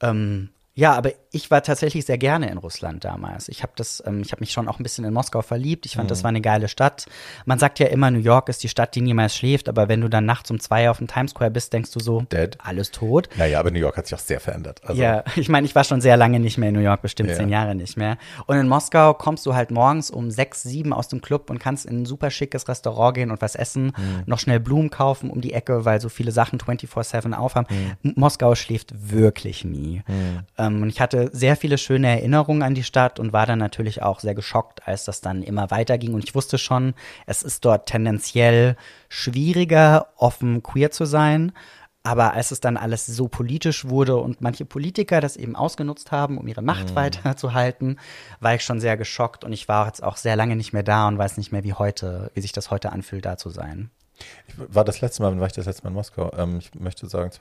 Ähm, 0.02 0.50
ja, 0.76 0.94
aber 0.94 1.12
ich 1.32 1.50
war 1.52 1.62
tatsächlich 1.64 2.06
sehr 2.06 2.18
gerne 2.18 2.50
in 2.50 2.58
Russland 2.58 3.04
damals. 3.04 3.48
Ich 3.50 3.64
habe 3.64 3.74
das, 3.76 4.02
ähm, 4.06 4.22
ich 4.22 4.32
habe 4.32 4.40
mich 4.42 4.52
schon 4.52 4.68
auch 4.68 4.80
ein 4.80 4.84
bisschen 4.84 5.04
in 5.06 5.14
Moskau 5.14 5.42
verliebt. 5.42 5.86
Ich 5.86 5.96
fand, 5.96 6.10
das 6.12 6.24
war 6.24 6.30
eine 6.30 6.42
geile 6.42 6.68
Stadt. 6.68 7.06
Man 7.46 7.58
sagt 7.60 7.80
ja 7.80 7.88
immer, 7.88 8.12
New 8.12 8.20
York 8.20 8.50
ist 8.50 8.64
die 8.64 8.70
Stadt, 8.70 8.94
die 8.96 9.02
niemals 9.02 9.36
schläft, 9.36 9.68
aber 9.70 9.88
wenn 9.88 10.02
du 10.02 10.10
dann 10.10 10.26
nachts 10.26 10.52
um 10.52 10.60
zwei 10.60 10.90
auf 10.90 10.98
dem 11.00 11.08
Times 11.08 11.32
Square 11.32 11.52
bist, 11.52 11.74
denkst 11.74 11.92
du 11.92 12.00
so, 12.00 12.22
Dead. 12.32 12.56
alles 12.64 12.92
tot. 12.92 13.30
Naja, 13.38 13.60
aber 13.60 13.72
New 13.72 13.80
York 13.80 13.98
hat 13.98 14.06
sich 14.08 14.16
auch 14.16 14.20
sehr 14.24 14.40
verändert. 14.40 14.82
Also, 14.86 15.02
Ja, 15.02 15.24
ich 15.36 15.50
meine, 15.50 15.66
ich 15.66 15.74
war 15.76 15.84
schon 15.84 16.02
sehr 16.02 16.18
lange 16.18 16.40
nicht 16.40 16.58
mehr 16.58 16.70
in 16.70 16.76
New 16.76 16.82
York, 16.82 17.02
bestimmt 17.02 17.30
Ja. 17.30 17.36
zehn 17.36 17.50
Jahre 17.50 17.74
nicht 17.76 17.98
mehr. 17.98 18.18
Und 18.46 18.58
in 18.58 18.68
Moskau 18.68 19.14
kommst 19.14 19.46
du 19.46 19.56
halt 19.56 19.72
morgens 19.72 20.12
um 20.12 20.30
sechs, 20.32 20.64
sieben 20.64 20.94
aus 20.94 21.08
dem 21.08 21.22
Club 21.22 21.50
und 21.50 21.60
kannst 21.60 21.86
in 21.86 22.02
ein 22.02 22.06
super 22.06 22.30
schickes 22.32 22.68
Restaurant 22.68 23.16
gehen 23.16 23.32
und 23.32 23.42
was 23.42 23.56
essen, 23.56 23.86
Mhm. 23.98 24.24
noch 24.28 24.40
schnell 24.40 24.60
Blumen 24.60 24.90
kaufen 24.90 25.30
um 25.30 25.42
die 25.42 25.54
Ecke, 25.54 25.86
weil 25.86 26.00
so 26.02 26.10
viele 26.10 26.32
Sachen 26.32 26.60
24-7 26.60 27.34
aufhaben. 27.34 27.68
Mhm. 28.04 28.14
Moskau 28.16 28.54
schläft 28.56 29.12
wirklich 29.12 29.66
nie. 29.66 30.02
Ähm, 30.58 30.63
und 30.68 30.90
ich 30.90 31.02
hatte 31.02 31.30
sehr 31.34 31.56
viele 31.56 31.78
schöne 31.78 32.08
Erinnerungen 32.08 32.64
an 32.64 32.76
die 32.76 32.84
Stadt 32.84 33.20
und 33.20 33.34
war 33.34 33.46
dann 33.46 33.60
natürlich 33.60 34.02
auch 34.02 34.20
sehr 34.20 34.36
geschockt, 34.36 34.88
als 34.88 35.06
das 35.06 35.22
dann 35.22 35.44
immer 35.44 35.72
weiterging. 35.72 36.14
Und 36.14 36.24
ich 36.24 36.36
wusste 36.36 36.58
schon, 36.58 36.94
es 37.26 37.44
ist 37.44 37.66
dort 37.66 37.88
tendenziell 37.88 38.76
schwieriger, 39.10 40.08
offen 40.18 40.64
queer 40.64 40.92
zu 40.92 41.06
sein. 41.06 41.52
Aber 42.06 42.34
als 42.34 42.52
es 42.52 42.60
dann 42.60 42.76
alles 42.76 43.06
so 43.06 43.30
politisch 43.30 43.86
wurde 43.88 44.18
und 44.18 44.42
manche 44.42 44.66
Politiker 44.66 45.22
das 45.22 45.38
eben 45.38 45.56
ausgenutzt 45.56 46.12
haben, 46.12 46.38
um 46.38 46.48
ihre 46.48 46.62
Macht 46.62 46.96
weiterzuhalten, 46.96 47.98
war 48.42 48.56
ich 48.56 48.64
schon 48.64 48.82
sehr 48.82 48.98
geschockt 48.98 49.46
und 49.46 49.54
ich 49.54 49.70
war 49.70 49.88
jetzt 49.88 50.04
auch 50.04 50.18
sehr 50.18 50.36
lange 50.36 50.58
nicht 50.58 50.74
mehr 50.74 50.84
da 50.84 51.08
und 51.08 51.18
weiß 51.18 51.38
nicht 51.38 51.54
mehr, 51.54 51.64
wie 51.64 51.74
heute, 51.74 52.30
wie 52.34 52.42
sich 52.42 52.52
das 52.52 52.72
heute 52.72 52.92
anfühlt, 52.92 53.26
da 53.26 53.38
zu 53.38 53.50
sein. 53.50 53.90
Ich 54.48 54.56
war 54.58 54.84
das 54.84 55.00
letzte 55.00 55.24
Mal, 55.24 55.32
wann 55.32 55.40
war 55.40 55.48
ich 55.48 55.54
das 55.54 55.66
letzte 55.66 55.84
Mal 55.84 55.90
in 55.90 55.96
Moskau? 55.96 56.32
Ähm, 56.38 56.58
ich 56.60 56.76
möchte 56.76 57.08
sagen 57.08 57.32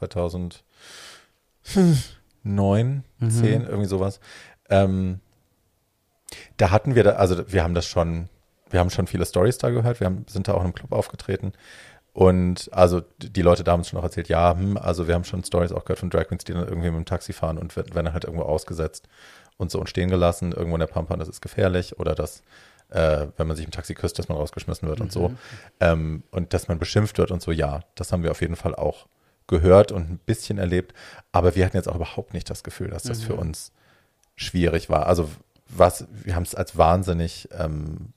2009, 2.44 3.04
10, 3.28 3.64
irgendwie 3.64 3.88
sowas. 3.88 4.20
Ähm, 4.68 5.20
da 6.56 6.70
hatten 6.70 6.94
wir 6.94 7.04
da, 7.04 7.10
also 7.12 7.50
wir 7.52 7.62
haben 7.62 7.74
das 7.74 7.86
schon, 7.86 8.28
wir 8.70 8.80
haben 8.80 8.90
schon 8.90 9.06
viele 9.06 9.26
Stories 9.26 9.58
da 9.58 9.70
gehört, 9.70 10.00
wir 10.00 10.06
haben, 10.06 10.24
sind 10.28 10.48
da 10.48 10.54
auch 10.54 10.60
in 10.60 10.64
einem 10.64 10.74
Club 10.74 10.92
aufgetreten. 10.92 11.52
Und 12.14 12.68
also 12.72 13.00
die 13.18 13.42
Leute 13.42 13.64
da 13.64 13.72
haben 13.72 13.80
uns 13.80 13.88
schon 13.88 13.98
auch 13.98 14.04
erzählt, 14.04 14.28
ja, 14.28 14.54
hm, 14.54 14.76
also 14.76 15.08
wir 15.08 15.14
haben 15.14 15.24
schon 15.24 15.42
Stories 15.44 15.72
auch 15.72 15.84
gehört 15.84 15.98
von 15.98 16.10
Drag 16.10 16.28
Queens, 16.28 16.44
die 16.44 16.52
dann 16.52 16.68
irgendwie 16.68 16.90
mit 16.90 16.98
dem 16.98 17.04
Taxi 17.06 17.32
fahren 17.32 17.58
und 17.58 17.74
werden 17.76 18.12
halt 18.12 18.24
irgendwo 18.24 18.44
ausgesetzt 18.44 19.08
und 19.56 19.70
so 19.70 19.78
und 19.80 19.88
stehen 19.88 20.10
gelassen, 20.10 20.52
irgendwo 20.52 20.76
in 20.76 20.80
der 20.80 20.86
Pampa, 20.88 21.14
und 21.14 21.20
das 21.20 21.28
ist 21.28 21.40
gefährlich. 21.40 21.98
Oder 21.98 22.14
dass, 22.14 22.42
äh, 22.90 23.28
wenn 23.36 23.46
man 23.46 23.56
sich 23.56 23.64
im 23.64 23.70
Taxi 23.70 23.94
küsst, 23.94 24.18
dass 24.18 24.28
man 24.28 24.36
rausgeschmissen 24.36 24.88
wird 24.88 25.00
und 25.00 25.10
so. 25.12 25.32
Ähm, 25.80 26.22
und 26.30 26.52
dass 26.52 26.68
man 26.68 26.78
beschimpft 26.78 27.16
wird 27.16 27.30
und 27.30 27.40
so, 27.40 27.50
ja, 27.50 27.80
das 27.94 28.12
haben 28.12 28.22
wir 28.22 28.30
auf 28.30 28.42
jeden 28.42 28.56
Fall 28.56 28.74
auch 28.74 29.06
gehört 29.52 29.92
und 29.92 30.10
ein 30.10 30.18
bisschen 30.18 30.58
erlebt. 30.58 30.92
Aber 31.30 31.54
wir 31.54 31.64
hatten 31.64 31.76
jetzt 31.76 31.88
auch 31.88 31.94
überhaupt 31.94 32.34
nicht 32.34 32.50
das 32.50 32.64
Gefühl, 32.64 32.88
dass 32.88 33.04
das 33.04 33.22
für 33.22 33.36
uns 33.36 33.70
schwierig 34.34 34.90
war. 34.90 35.06
Also 35.06 35.30
was, 35.68 36.06
wir 36.10 36.34
haben 36.34 36.42
es 36.42 36.54
als 36.54 36.76
wahnsinnig 36.76 37.48
ähm, 37.56 38.12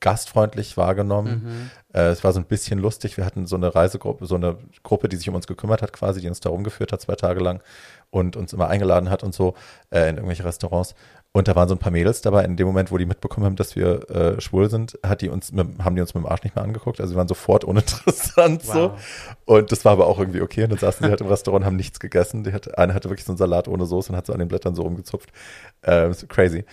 gastfreundlich 0.00 0.76
wahrgenommen. 0.76 1.70
Äh, 1.92 2.08
es 2.08 2.22
war 2.22 2.32
so 2.32 2.40
ein 2.40 2.44
bisschen 2.44 2.78
lustig. 2.78 3.16
Wir 3.16 3.24
hatten 3.24 3.46
so 3.46 3.56
eine 3.56 3.74
Reisegruppe, 3.74 4.26
so 4.26 4.34
eine 4.36 4.58
Gruppe, 4.82 5.08
die 5.08 5.16
sich 5.16 5.28
um 5.28 5.34
uns 5.34 5.46
gekümmert 5.46 5.82
hat, 5.82 5.92
quasi, 5.92 6.20
die 6.20 6.28
uns 6.28 6.40
da 6.40 6.50
rumgeführt 6.50 6.92
hat, 6.92 7.00
zwei 7.00 7.14
Tage 7.14 7.40
lang 7.40 7.62
und 8.10 8.36
uns 8.36 8.52
immer 8.52 8.68
eingeladen 8.68 9.10
hat 9.10 9.22
und 9.22 9.34
so 9.34 9.54
äh, 9.90 10.08
in 10.08 10.16
irgendwelche 10.16 10.44
Restaurants. 10.44 10.94
Und 11.36 11.48
da 11.48 11.54
waren 11.54 11.68
so 11.68 11.74
ein 11.74 11.78
paar 11.78 11.92
Mädels 11.92 12.22
dabei. 12.22 12.46
In 12.46 12.56
dem 12.56 12.66
Moment, 12.66 12.90
wo 12.90 12.96
die 12.96 13.04
mitbekommen 13.04 13.44
haben, 13.44 13.56
dass 13.56 13.76
wir 13.76 14.08
äh, 14.08 14.40
schwul 14.40 14.70
sind, 14.70 14.98
hat 15.02 15.20
die 15.20 15.28
uns 15.28 15.52
mit, 15.52 15.68
haben 15.80 15.94
die 15.94 16.00
uns 16.00 16.14
mit 16.14 16.24
dem 16.24 16.26
Arsch 16.26 16.44
nicht 16.44 16.56
mehr 16.56 16.64
angeguckt. 16.64 16.98
Also 16.98 17.10
sie 17.10 17.16
waren 17.18 17.28
sofort 17.28 17.62
uninteressant 17.62 18.62
so. 18.62 18.94
Und 19.44 19.70
das 19.70 19.84
war 19.84 19.92
aber 19.92 20.06
auch 20.06 20.18
irgendwie 20.18 20.40
okay. 20.40 20.62
Und 20.62 20.70
dann 20.70 20.78
saßen 20.78 21.04
sie 21.04 21.10
halt 21.10 21.20
im 21.20 21.26
Restaurant 21.26 21.64
und 21.64 21.66
haben 21.66 21.76
nichts 21.76 22.00
gegessen. 22.00 22.42
Die 22.42 22.54
hatte, 22.54 22.78
eine 22.78 22.94
hatte 22.94 23.10
wirklich 23.10 23.26
so 23.26 23.32
einen 23.32 23.36
Salat 23.36 23.68
ohne 23.68 23.84
Soße 23.84 24.12
und 24.12 24.16
hat 24.16 24.24
so 24.24 24.32
an 24.32 24.38
den 24.38 24.48
Blättern 24.48 24.74
so 24.74 24.80
rumgezupft. 24.80 25.30
Äh, 25.82 26.08
crazy 26.26 26.64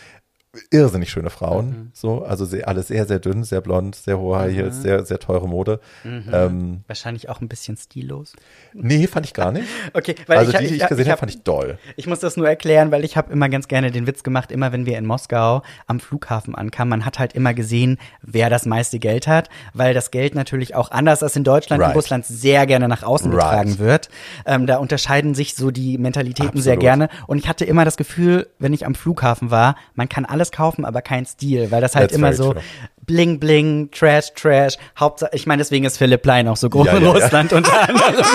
irrsinnig 0.70 1.10
schöne 1.10 1.32
Frauen, 1.32 1.90
so, 1.94 2.24
also 2.24 2.46
sehr, 2.46 2.68
alle 2.68 2.84
sehr, 2.84 3.06
sehr 3.08 3.18
dünn, 3.20 3.44
sehr 3.44 3.60
blond, 3.62 3.96
sehr 3.96 4.20
hohe 4.20 4.38
High 4.38 4.54
Heels, 4.56 4.82
sehr, 4.84 5.04
sehr 5.04 5.18
teure 5.18 5.48
Mode. 5.48 5.80
Ähm, 6.06 6.82
Wahrscheinlich 6.88 7.28
auch 7.30 7.42
ein 7.42 7.48
bisschen 7.48 7.76
stillos. 7.76 8.34
nee, 8.74 9.08
fand 9.08 9.26
ich 9.26 9.34
gar 9.34 9.52
nicht. 9.52 9.68
Okay, 9.96 10.16
weil 10.28 10.38
also 10.40 10.52
ich, 10.52 10.58
die, 10.58 10.68
die 10.68 10.76
ich, 10.76 10.82
ich, 10.84 10.88
gesehen 10.88 11.06
habe, 11.06 11.12
hab- 11.14 11.20
fand 11.20 11.32
ich 11.32 11.42
doll. 11.44 11.78
Ich 11.96 12.08
muss 12.08 12.20
das 12.20 12.38
nur 12.38 12.48
erklären, 12.48 12.92
weil 12.92 13.04
ich 13.04 13.18
habe 13.18 13.32
immer 13.34 13.50
ganz 13.50 13.68
gerne 13.68 13.90
den 13.92 14.06
Witz 14.08 14.24
gemacht, 14.24 14.52
immer 14.52 14.72
wenn 14.72 14.86
wir 14.86 14.98
in 14.98 15.06
Moskau 15.06 15.62
am 15.88 16.00
Flughafen 16.00 16.56
ankamen, 16.56 16.90
man 16.90 17.06
hat 17.06 17.20
halt 17.20 17.34
immer 17.34 17.54
gesehen, 17.54 17.98
wer 18.22 18.50
das 18.50 18.66
meiste 18.66 19.00
Geld 19.00 19.28
hat, 19.28 19.50
weil 19.74 19.94
das 19.94 20.12
Geld 20.12 20.36
natürlich 20.36 20.76
auch 20.76 20.92
anders 20.92 21.24
als 21.24 21.36
in 21.36 21.44
Deutschland 21.44 21.82
Right. 21.82 21.92
in 21.92 21.96
Russland 21.96 22.26
sehr 22.26 22.66
gerne 22.68 22.88
nach 22.88 23.04
außen 23.04 23.32
Right. 23.32 23.42
getragen 23.42 23.80
wird. 23.80 24.10
Ähm, 24.46 24.68
da 24.68 24.78
unterscheiden 24.78 25.34
sich 25.36 25.56
so 25.56 25.72
die 25.72 25.98
Mentalitäten 25.98 26.62
sehr 26.62 26.74
Absolut. 26.74 26.82
gerne. 26.82 27.10
Und 27.28 27.38
ich 27.40 27.48
hatte 27.48 27.66
immer 27.66 27.86
das 27.86 27.98
Gefühl, 27.98 28.48
wenn 28.60 28.74
ich 28.74 28.86
am 28.86 28.96
Flughafen 28.96 29.50
war, 29.52 29.76
man 29.96 30.10
kann 30.10 30.26
alles 30.44 30.52
kaufen, 30.52 30.86
aber 30.86 31.02
kein 31.02 31.26
Stil, 31.26 31.72
weil 31.72 31.82
das 31.82 31.96
halt 31.96 32.10
That's 32.10 32.18
immer 32.18 32.34
so 32.34 32.54
true. 32.54 32.62
Bling 33.06 33.40
bling, 33.40 33.90
trash 33.92 34.34
trash, 34.34 34.78
Hauptsache, 34.98 35.32
ich 35.34 35.46
meine, 35.48 35.60
deswegen 35.62 35.86
ist 35.86 35.98
Philipp 35.98 36.22
Plein 36.22 36.48
auch 36.48 36.58
so 36.58 36.70
groß 36.70 36.86
Ja, 36.88 36.94
in 36.98 37.04
ja, 37.04 37.08
ja. 37.08 37.14
Russland 37.24 37.54
unter 37.54 37.90
anderem. 37.90 38.14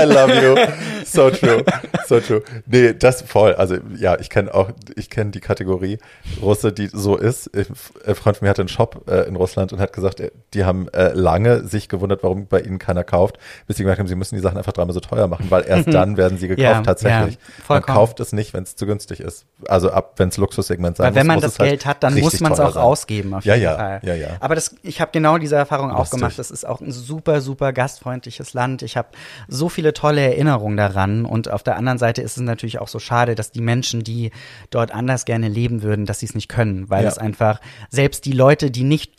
I 0.00 0.04
love 0.04 0.34
you. 0.42 0.56
So 1.04 1.30
true. 1.30 1.64
So 2.06 2.20
true. 2.20 2.42
Nee, 2.66 2.94
das 2.94 3.22
voll. 3.22 3.54
Also 3.54 3.76
ja, 3.96 4.18
ich 4.18 4.30
kenne 4.30 4.52
auch, 4.54 4.70
ich 4.96 5.10
kenne 5.10 5.30
die 5.30 5.40
Kategorie 5.40 5.98
Russe, 6.40 6.72
die 6.72 6.88
so 6.88 7.16
ist. 7.16 7.50
Ein 7.54 8.14
Freund 8.14 8.36
von 8.36 8.46
mir 8.46 8.50
hatte 8.50 8.62
einen 8.62 8.68
Shop 8.68 9.08
äh, 9.08 9.26
in 9.28 9.36
Russland 9.36 9.72
und 9.72 9.80
hat 9.80 9.92
gesagt, 9.92 10.20
äh, 10.20 10.30
die 10.54 10.64
haben 10.64 10.88
äh, 10.88 11.12
lange 11.12 11.64
sich 11.66 11.88
gewundert, 11.88 12.22
warum 12.22 12.46
bei 12.46 12.60
ihnen 12.60 12.78
keiner 12.78 13.04
kauft, 13.04 13.38
bis 13.66 13.76
sie 13.76 13.82
gemerkt 13.82 14.00
haben, 14.00 14.06
sie 14.06 14.14
müssen 14.14 14.34
die 14.36 14.40
Sachen 14.40 14.58
einfach 14.58 14.72
dreimal 14.72 14.94
so 14.94 15.00
teuer 15.00 15.26
machen, 15.26 15.46
weil 15.50 15.64
erst 15.66 15.92
dann 15.92 16.16
werden 16.16 16.38
sie 16.38 16.48
gekauft 16.48 16.62
Ja, 16.62 16.82
tatsächlich. 16.82 17.38
man 17.68 17.82
kauft 17.82 18.20
es 18.20 18.32
nicht, 18.32 18.54
wenn 18.54 18.62
es 18.62 18.76
zu 18.76 18.86
günstig 18.86 19.20
ist. 19.20 19.46
Also 19.68 19.90
ab, 19.90 20.14
wenn 20.16 20.28
es 20.28 20.36
Luxussegment 20.36 20.96
sein 20.96 21.06
Weil 21.06 21.14
wenn 21.14 21.26
muss, 21.26 21.28
man 21.28 21.36
muss 21.36 21.44
das 21.44 21.58
halt 21.58 21.70
Geld 21.70 21.86
hat, 21.86 22.02
dann 22.02 22.18
muss 22.18 22.40
man 22.40 22.52
es 22.52 22.60
auch 22.60 22.76
ausgeben, 22.76 23.34
auf 23.34 23.44
Ja, 23.44 23.54
ja, 23.54 23.76
Fall. 23.80 24.00
ja, 24.04 24.14
ja. 24.14 24.28
Aber 24.40 24.54
das, 24.54 24.74
ich 24.82 25.00
habe 25.00 25.10
genau 25.12 25.38
diese 25.38 25.56
Erfahrung 25.56 25.90
auch 25.90 26.10
gemacht. 26.10 26.38
Das 26.38 26.50
ist 26.50 26.66
auch 26.66 26.80
ein 26.80 26.92
super, 26.92 27.40
super 27.40 27.72
gastfreundliches 27.72 28.54
Land. 28.54 28.82
Ich 28.82 28.96
habe 28.96 29.08
so 29.48 29.68
viele 29.68 29.92
tolle 29.92 30.20
Erinnerungen 30.22 30.76
daran. 30.76 31.24
Und 31.24 31.50
auf 31.50 31.62
der 31.62 31.76
anderen 31.76 31.98
Seite 31.98 32.22
ist 32.22 32.36
es 32.36 32.42
natürlich 32.42 32.78
auch 32.80 32.88
so 32.88 32.98
schade, 32.98 33.34
dass 33.34 33.50
die 33.52 33.60
Menschen, 33.60 34.02
die 34.04 34.30
dort 34.70 34.92
anders 34.92 35.24
gerne 35.24 35.48
leben 35.48 35.82
würden, 35.82 36.06
dass 36.06 36.20
sie 36.20 36.26
es 36.26 36.34
nicht 36.34 36.48
können. 36.48 36.88
Weil 36.90 37.02
Ja. 37.04 37.08
es 37.08 37.18
einfach, 37.18 37.60
selbst 37.90 38.24
die 38.24 38.32
Leute, 38.32 38.70
die 38.70 38.84
nicht 38.84 39.12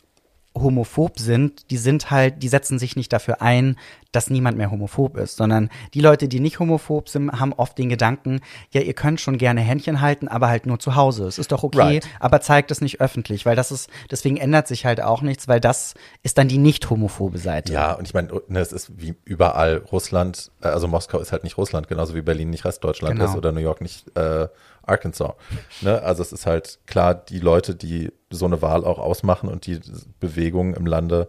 homophob 0.54 1.18
sind, 1.18 1.70
die 1.70 1.76
sind 1.78 2.10
halt, 2.10 2.42
die 2.42 2.48
setzen 2.48 2.78
sich 2.78 2.94
nicht 2.96 3.12
dafür 3.12 3.40
ein, 3.40 3.76
dass 4.12 4.28
niemand 4.28 4.58
mehr 4.58 4.70
homophob 4.70 5.16
ist, 5.16 5.38
sondern 5.38 5.70
die 5.94 6.02
Leute, 6.02 6.28
die 6.28 6.38
nicht 6.40 6.58
homophob 6.58 7.08
sind, 7.08 7.32
haben 7.32 7.54
oft 7.54 7.78
den 7.78 7.88
Gedanken, 7.88 8.40
ja, 8.70 8.82
ihr 8.82 8.92
könnt 8.92 9.20
schon 9.22 9.38
gerne 9.38 9.62
Händchen 9.62 10.02
halten, 10.02 10.28
aber 10.28 10.48
halt 10.48 10.66
nur 10.66 10.78
zu 10.78 10.94
Hause. 10.96 11.26
Es 11.26 11.38
ist 11.38 11.50
doch 11.52 11.62
okay, 11.62 11.78
Right. 11.78 12.08
aber 12.20 12.42
zeigt 12.42 12.70
es 12.70 12.82
nicht 12.82 13.00
öffentlich, 13.00 13.46
weil 13.46 13.56
das 13.56 13.72
ist, 13.72 13.88
deswegen 14.10 14.36
ändert 14.36 14.68
sich 14.68 14.84
halt 14.84 15.00
auch 15.00 15.22
nichts, 15.22 15.48
weil 15.48 15.60
das 15.60 15.94
ist 16.22 16.36
dann 16.36 16.48
die 16.48 16.58
nicht 16.58 16.90
homophobe 16.90 17.38
Seite. 17.38 17.72
Ja, 17.72 17.94
und 17.94 18.06
ich 18.06 18.12
meine, 18.12 18.28
ne, 18.48 18.60
es 18.60 18.72
ist 18.72 18.92
wie 19.00 19.14
überall 19.24 19.78
Russland, 19.90 20.50
äh, 20.60 20.68
also 20.68 20.86
Moskau 20.88 21.18
ist 21.18 21.32
halt 21.32 21.44
nicht 21.44 21.56
Russland, 21.56 21.88
genauso 21.88 22.14
wie 22.14 22.20
Berlin 22.22 22.50
nicht 22.50 22.66
Restdeutschland 22.66 23.16
Genau. 23.18 23.30
ist 23.30 23.36
oder 23.36 23.52
New 23.52 23.60
York 23.60 23.80
nicht 23.80 24.14
äh, 24.18 24.48
Arkansas. 24.84 25.32
Ne? 25.80 26.02
Also 26.02 26.22
es 26.22 26.32
ist 26.32 26.44
halt 26.44 26.80
klar, 26.86 27.14
die 27.14 27.38
Leute, 27.38 27.74
die 27.74 28.12
so 28.32 28.46
eine 28.46 28.62
Wahl 28.62 28.84
auch 28.84 28.98
ausmachen 28.98 29.48
und 29.48 29.66
die 29.66 29.80
Bewegungen 30.20 30.74
im 30.74 30.86
Lande, 30.86 31.28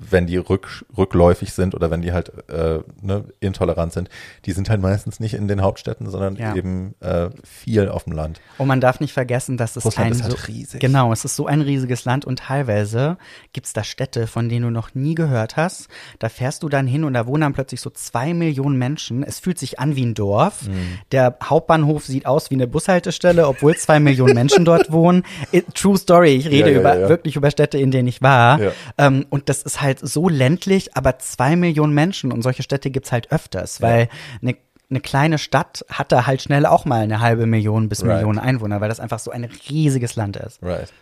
wenn 0.00 0.26
die 0.26 0.36
rück, 0.36 0.84
rückläufig 0.96 1.52
sind 1.52 1.74
oder 1.74 1.90
wenn 1.90 2.02
die 2.02 2.12
halt 2.12 2.32
äh, 2.48 2.80
ne, 3.00 3.24
intolerant 3.40 3.92
sind, 3.92 4.08
die 4.44 4.52
sind 4.52 4.70
halt 4.70 4.80
meistens 4.80 5.20
nicht 5.20 5.34
in 5.34 5.48
den 5.48 5.62
Hauptstädten, 5.62 6.08
sondern 6.08 6.36
Ja. 6.36 6.54
eben 6.54 6.94
äh, 7.00 7.30
viel 7.44 7.88
auf 7.88 8.04
dem 8.04 8.12
Land. 8.12 8.40
Und 8.58 8.68
man 8.68 8.80
darf 8.80 9.00
nicht 9.00 9.12
vergessen, 9.12 9.56
dass 9.56 9.76
es 9.76 9.84
Russland 9.84 10.06
ein 10.06 10.12
ist 10.12 10.22
halt 10.22 10.38
so, 10.38 10.46
riesig. 10.46 10.80
Genau, 10.80 11.12
es 11.12 11.24
ist 11.24 11.36
so 11.36 11.46
ein 11.46 11.60
riesiges 11.60 12.04
Land 12.04 12.24
und 12.24 12.40
teilweise 12.40 13.18
gibt's 13.52 13.72
da 13.72 13.84
Städte, 13.84 14.26
von 14.26 14.48
denen 14.48 14.66
du 14.66 14.70
noch 14.70 14.94
nie 14.94 15.14
gehört 15.14 15.56
hast. 15.56 15.88
Da 16.18 16.28
fährst 16.28 16.62
du 16.62 16.68
dann 16.68 16.86
hin 16.86 17.04
und 17.04 17.14
da 17.14 17.26
wohnen 17.26 17.42
dann 17.42 17.52
plötzlich 17.52 17.80
so 17.80 17.90
zwei 17.90 18.32
Millionen 18.34 18.76
Menschen. 18.78 19.22
Es 19.22 19.38
fühlt 19.38 19.58
sich 19.58 19.78
an 19.80 19.96
wie 19.96 20.04
ein 20.06 20.14
Dorf. 20.14 20.66
Mhm. 20.68 20.98
Der 21.12 21.36
Hauptbahnhof 21.42 22.06
sieht 22.06 22.26
aus 22.26 22.50
wie 22.50 22.54
eine 22.54 22.66
Bushaltestelle, 22.66 23.46
obwohl 23.46 23.76
zwei 23.76 23.98
Millionen 24.00 24.34
Menschen 24.34 24.64
dort 24.64 24.92
wohnen. 24.92 25.24
It, 25.52 25.74
true 25.74 25.96
Story. 25.98 26.36
Ich 26.36 26.46
rede 26.46 26.70
Ja, 26.70 26.74
ja, 26.74 26.96
über 26.96 27.08
wirklich 27.08 27.36
über 27.36 27.50
Städte, 27.50 27.78
in 27.78 27.90
denen 27.90 28.08
ich 28.08 28.22
war. 28.22 28.60
Ähm, 28.98 29.26
und 29.30 29.48
das 29.48 29.62
ist 29.62 29.70
ist 29.70 29.80
halt 29.90 30.08
so 30.08 30.28
ländlich, 30.28 30.96
aber 30.96 31.18
zwei 31.18 31.56
Millionen 31.56 31.92
Menschen 31.92 32.32
und 32.32 32.42
solche 32.42 32.62
Städte 32.62 32.90
gibt's 32.90 33.12
halt 33.12 33.32
öfters, 33.32 33.80
weil 33.80 34.08
eine 34.42 34.56
eine 34.90 35.00
kleine 35.00 35.38
Stadt 35.38 35.84
hat 35.88 36.10
da 36.12 36.26
halt 36.26 36.42
schnell 36.42 36.66
auch 36.66 36.84
mal 36.84 37.02
eine 37.02 37.20
halbe 37.20 37.46
Million 37.46 37.88
bis 37.88 38.02
Right. 38.02 38.16
Million 38.16 38.38
Einwohner, 38.38 38.80
weil 38.80 38.88
das 38.88 39.00
einfach 39.00 39.20
so 39.20 39.30
ein 39.30 39.44
riesiges 39.44 40.16
Land 40.16 40.36
ist. 40.36 40.60
Right. 40.62 40.92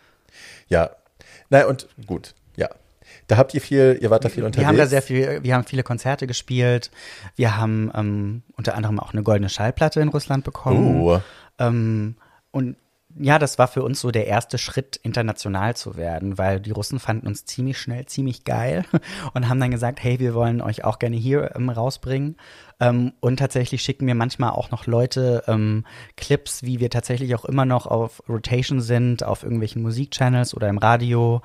Ja. 0.69 0.91
Nein, 1.49 1.65
und 1.65 1.89
gut, 2.07 2.35
ja. 2.57 2.69
Da 3.27 3.37
habt 3.39 3.55
ihr 3.55 3.61
viel, 3.61 3.99
ihr 4.01 4.11
wart 4.11 4.25
da 4.25 4.29
viel 4.29 4.45
unterwegs. 4.45 4.63
Wir 4.63 4.69
haben 4.69 4.77
da 4.77 4.87
sehr 4.87 5.03
viel, 5.03 5.43
wir 5.43 5.55
haben 5.55 5.65
viele 5.65 5.83
Konzerte 5.83 6.27
gespielt. 6.27 6.91
Wir 7.37 7.57
haben 7.57 7.91
ähm, 7.95 8.43
unter 8.57 8.75
anderem 8.75 9.01
auch 9.01 9.13
eine 9.13 9.23
goldene 9.23 9.49
Schallplatte 9.49 10.01
in 10.01 10.09
Russland 10.09 10.45
bekommen. 10.45 11.01
Oh. 11.01 11.21
Ähm, 11.59 12.17
und 12.51 12.77
ja, 13.21 13.39
das 13.39 13.59
war 13.59 13.69
für 13.69 13.83
uns 13.83 14.01
so 14.01 14.11
der 14.11 14.27
erste 14.27 14.59
Schritt, 14.59 14.97
international 15.03 15.77
zu 15.77 15.97
werden, 15.97 16.39
weil 16.39 16.61
die 16.61 16.71
Russen 16.71 16.99
fanden 16.99 17.27
uns 17.27 17.45
ziemlich 17.45 17.79
schnell 17.79 18.07
ziemlich 18.07 18.45
geil 18.45 18.85
und 19.35 19.49
haben 19.49 19.61
dann 19.61 19.71
gesagt, 19.71 20.03
hey, 20.03 20.19
wir 20.21 20.35
wollen 20.35 20.61
euch 20.61 20.85
auch 20.85 20.99
gerne 20.99 21.17
hier 21.17 21.55
ähm, 21.57 21.71
rausbringen. 21.71 22.37
Ähm, 22.81 23.13
und 23.21 23.39
tatsächlich 23.39 23.83
schicken 23.83 24.05
mir 24.05 24.15
manchmal 24.15 24.51
auch 24.51 24.71
noch 24.71 24.87
Leute 24.87 25.43
ähm, 25.49 25.85
Clips, 26.17 26.63
wie 26.63 26.81
wir 26.81 26.91
tatsächlich 26.91 27.35
auch 27.35 27.45
immer 27.45 27.65
noch 27.65 27.87
auf 27.87 28.23
Rotation 28.29 28.81
sind, 28.81 29.25
auf 29.25 29.43
irgendwelchen 29.43 29.83
Musikchannels 29.83 30.55
oder 30.55 30.69
im 30.69 30.79
Radio. 30.79 31.43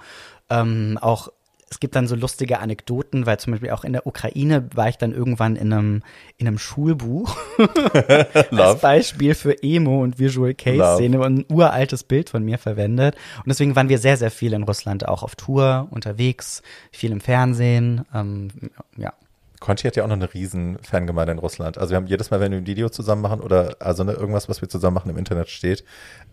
Ähm, 0.49 0.99
auch 1.01 1.29
es 1.73 1.79
gibt 1.79 1.95
dann 1.95 2.05
so 2.05 2.15
lustige 2.15 2.59
Anekdoten, 2.59 3.25
weil 3.25 3.39
zum 3.39 3.51
Beispiel 3.53 3.71
auch 3.71 3.83
in 3.83 3.93
der 3.93 4.05
Ukraine 4.05 4.69
war 4.75 4.89
ich 4.89 4.99
dann 4.99 5.11
irgendwann 5.11 5.55
in 5.55 5.73
einem, 5.73 6.03
in 6.37 6.47
einem 6.47 6.59
Schulbuch 6.59 7.35
als. 8.51 8.79
Beispiel 8.79 9.33
für 9.33 9.63
Emo 9.63 10.03
und 10.03 10.19
Visual 10.19 10.53
Case. 10.53 10.97
Szene 10.97 11.19
und 11.19 11.39
ein 11.39 11.45
uraltes 11.49 12.03
Bild 12.03 12.29
von 12.29 12.43
mir 12.45 12.59
verwendet. 12.59 13.15
Und 13.37 13.47
deswegen 13.47 13.75
waren 13.75 13.89
wir 13.89 13.97
sehr, 13.97 14.17
sehr 14.17 14.29
viel 14.29 14.53
in 14.53 14.61
Russland, 14.61 15.07
auch 15.07 15.23
auf 15.23 15.35
Tour, 15.35 15.87
unterwegs, 15.89 16.61
viel 16.91 17.11
im 17.11 17.21
Fernsehen. 17.21 18.05
Ähm, 18.13 18.49
ja. 18.95 19.13
Conchi 19.59 19.87
hat 19.87 19.95
ja 19.95 20.03
auch 20.03 20.07
noch 20.07 20.15
eine 20.15 20.31
riesen 20.31 20.77
Fangemeinde 20.83 21.31
in 21.31 21.39
Russland. 21.39 21.79
Also 21.79 21.91
wir 21.91 21.95
haben 21.95 22.05
jedes 22.05 22.29
Mal, 22.29 22.39
wenn 22.39 22.51
wir 22.51 22.59
ein 22.59 22.67
Video 22.67 22.89
zusammen 22.89 23.23
machen 23.23 23.39
oder 23.39 23.77
also 23.79 24.03
ne, 24.03 24.11
irgendwas, 24.11 24.47
was 24.47 24.61
wir 24.61 24.69
zusammen 24.69 24.93
machen 24.93 25.09
im 25.09 25.17
Internet 25.17 25.49
steht, 25.49 25.83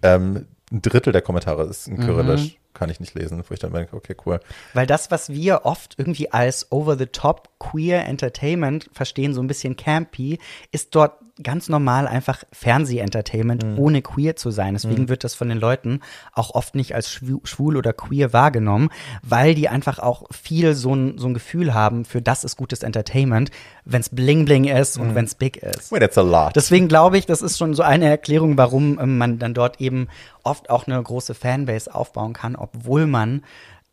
ähm, 0.02 0.46
ein 0.72 0.82
Drittel 0.82 1.12
der 1.12 1.22
Kommentare 1.22 1.64
ist 1.64 1.88
in 1.88 1.98
Kyrillisch. 1.98 2.56
Kann 2.72 2.88
ich 2.88 3.00
nicht 3.00 3.14
lesen, 3.14 3.42
wo 3.48 3.52
ich 3.52 3.58
dann 3.58 3.72
denke, 3.72 3.96
okay, 3.96 4.14
cool. 4.24 4.38
Weil 4.74 4.86
das, 4.86 5.10
was 5.10 5.30
wir 5.30 5.62
oft 5.64 5.94
irgendwie 5.98 6.30
als 6.30 6.70
over-the-top 6.70 7.48
queer 7.58 8.06
Entertainment 8.06 8.88
verstehen, 8.92 9.34
so 9.34 9.42
ein 9.42 9.48
bisschen 9.48 9.74
campy, 9.74 10.38
ist 10.70 10.94
dort 10.94 11.14
ganz 11.42 11.68
normal 11.68 12.06
einfach 12.06 12.44
Fernseh-Entertainment, 12.52 13.64
ohne 13.78 14.02
queer 14.02 14.36
zu 14.36 14.50
sein. 14.50 14.74
Deswegen 14.74 15.08
wird 15.08 15.24
das 15.24 15.34
von 15.34 15.48
den 15.48 15.58
Leuten 15.58 16.00
auch 16.32 16.54
oft 16.54 16.74
nicht 16.74 16.94
als 16.94 17.10
schwu- 17.10 17.44
schwul 17.46 17.76
oder 17.76 17.92
queer 17.92 18.32
wahrgenommen, 18.32 18.90
weil 19.22 19.54
die 19.54 19.68
einfach 19.68 19.98
auch 19.98 20.24
viel 20.30 20.74
so 20.74 20.94
ein, 20.94 21.18
so 21.18 21.28
ein 21.28 21.34
Gefühl 21.34 21.74
haben, 21.74 22.04
für 22.04 22.20
das 22.22 22.44
ist 22.44 22.56
gutes 22.56 22.82
Entertainment, 22.82 23.50
wenn 23.84 24.00
es 24.00 24.10
bling-bling 24.10 24.64
ist 24.64 24.98
und 24.98 25.14
wenn 25.14 25.24
es 25.24 25.34
big 25.34 25.56
ist. 25.58 25.90
Wait, 25.92 26.00
that's 26.00 26.18
a 26.18 26.22
lot. 26.22 26.54
Deswegen 26.56 26.88
glaube 26.88 27.18
ich, 27.18 27.26
das 27.26 27.42
ist 27.42 27.58
schon 27.58 27.74
so 27.74 27.82
eine 27.82 28.06
Erklärung, 28.08 28.56
warum 28.56 28.98
ähm, 29.00 29.18
man 29.18 29.38
dann 29.38 29.54
dort 29.54 29.80
eben 29.80 30.08
oft 30.42 30.70
auch 30.70 30.86
eine 30.86 31.02
große 31.02 31.34
Fanbase 31.34 31.94
aufbauen 31.94 32.32
kann, 32.32 32.56
obwohl 32.56 33.06
man 33.06 33.42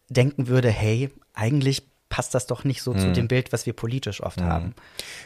denken 0.10 0.48
würde, 0.48 0.70
hey, 0.70 1.10
eigentlich 1.34 1.84
passt 2.10 2.34
das 2.34 2.48
doch 2.48 2.64
nicht 2.64 2.82
so 2.82 2.94
Hm. 2.94 3.00
zu 3.00 3.12
dem 3.14 3.28
Bild, 3.28 3.52
was 3.52 3.66
wir 3.66 3.74
politisch 3.74 4.24
oft 4.24 4.42
haben. 4.42 4.74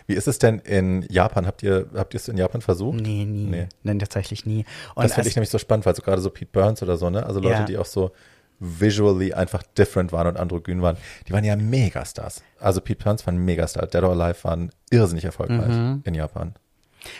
Wie 0.07 0.13
ist 0.13 0.27
es 0.27 0.39
denn 0.39 0.59
in 0.59 1.03
Japan? 1.09 1.45
Habt 1.45 1.61
ihr, 1.63 1.88
habt 1.95 2.13
ihr 2.13 2.19
es 2.19 2.27
in 2.27 2.38
Japan 2.38 2.61
versucht? 2.61 2.99
Nee, 2.99 3.25
nie. 3.25 3.45
Nee. 3.45 3.67
Nein, 3.84 3.99
tatsächlich 3.99 4.45
nie. 4.45 4.65
Und 4.95 5.03
Das 5.03 5.13
finde 5.13 5.29
ich 5.29 5.36
nämlich 5.36 5.49
so 5.49 5.57
spannend, 5.59 5.86
weil 5.86 5.95
so 5.95 6.01
gerade 6.01 6.21
so 6.21 6.29
Pete 6.29 6.49
Burns 6.51 6.82
oder 6.82 6.97
so, 6.97 7.09
ne? 7.09 7.25
Also 7.25 7.39
Leute, 7.39 7.55
Ja. 7.59 7.63
die 7.65 7.77
auch 7.77 7.86
so 7.86 8.11
visually 8.59 9.34
einfach 9.34 9.63
different 9.77 10.11
waren 10.11 10.27
und 10.27 10.38
androgyn 10.38 10.82
waren, 10.82 10.97
die 11.27 11.34
waren 11.34 11.43
ja 11.43 11.55
Megastars. 11.55 12.43
Also 12.59 12.79
Pete 12.82 13.03
Burns 13.03 13.25
war 13.25 13.34
ein 13.34 13.38
Megastar, 13.38 13.88
Dead 13.88 14.03
or 14.03 14.11
Alive 14.11 14.43
waren 14.43 14.71
irrsinnig 14.91 15.25
erfolgreich 15.25 15.67
Mhm. 15.75 16.01
in 16.05 16.13
Japan. 16.13 16.53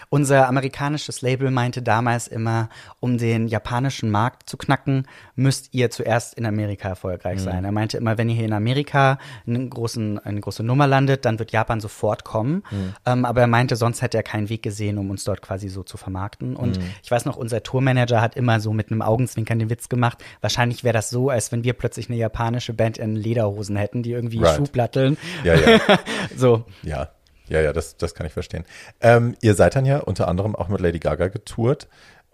Unser 0.10 0.48
amerikanisches 0.48 1.22
Label 1.22 1.52
meinte 1.52 1.82
damals 1.82 2.28
immer, 2.28 2.70
um 3.00 3.18
den 3.18 3.48
japanischen 3.48 4.10
Markt 4.12 4.50
zu 4.50 4.58
knacken, 4.58 5.08
müsst 5.36 5.74
ihr 5.74 5.90
zuerst 5.90 6.34
in 6.36 6.46
Amerika 6.46 6.90
erfolgreich 6.90 7.40
sein. 7.42 7.64
Er 7.66 7.72
meinte 7.72 7.98
immer, 7.98 8.18
wenn 8.18 8.30
ihr 8.30 8.36
hier 8.36 8.46
in 8.46 8.54
Amerika 8.54 9.18
einen 9.48 9.70
großen, 9.70 10.20
eine 10.20 10.40
große 10.40 10.64
Nummer 10.64 10.88
landet, 10.88 11.26
dann 11.26 11.40
wird 11.40 11.52
Japan 11.52 11.80
sofort 11.80 12.24
kommen. 12.24 12.64
Ähm, 13.06 13.26
aber 13.26 13.42
er 13.42 13.48
meinte, 13.48 13.76
sonst 13.76 14.02
hätte 14.02 14.18
er 14.18 14.24
keinen 14.24 14.50
Weg 14.50 14.62
gesehen, 14.64 14.98
um 14.98 15.10
uns 15.10 15.24
dort 15.24 15.42
quasi 15.42 15.70
so 15.70 15.84
zu 15.84 15.98
vermarkten. 15.98 16.56
Und 16.56 16.80
ich 17.04 17.12
weiß 17.12 17.26
noch, 17.26 17.38
unser 17.38 17.64
Tourmanager 17.64 18.22
hat 18.22 18.36
immer 18.36 18.60
so 18.60 18.74
mit 18.74 18.92
einem 18.92 19.02
Augenzwinkern 19.02 19.60
den 19.60 19.70
Witz 19.70 19.90
gemacht. 19.90 20.24
Wahrscheinlich 20.42 20.84
wäre 20.84 20.94
das 20.94 21.10
so, 21.10 21.30
als 21.30 21.52
wenn 21.52 21.64
wir 21.64 21.74
plötzlich 21.74 22.10
eine 22.10 22.18
japanische 22.18 22.74
Band 22.74 22.98
in 22.98 23.16
Lederhosen 23.16 23.76
hätten, 23.76 24.04
die 24.04 24.12
irgendwie 24.12 24.40
Right. 24.42 24.56
Schuhplatteln. 24.58 25.18
Ja, 25.44 25.56
ja. 25.56 25.80
So. 26.36 26.66
Ja, 26.84 27.10
ja, 27.52 27.62
ja, 27.62 27.74
das, 27.74 27.98
das 27.98 28.16
kann 28.16 28.26
ich 28.26 28.34
verstehen. 28.34 28.64
Ähm, 29.02 29.36
ihr 29.42 29.56
seid 29.56 29.76
dann 29.76 29.86
ja 29.86 30.00
unter 30.00 30.28
anderem 30.28 30.56
auch 30.56 30.70
mit 30.70 30.80
Lady 30.80 31.00
Gaga 31.00 31.28
getourt. 31.28 31.88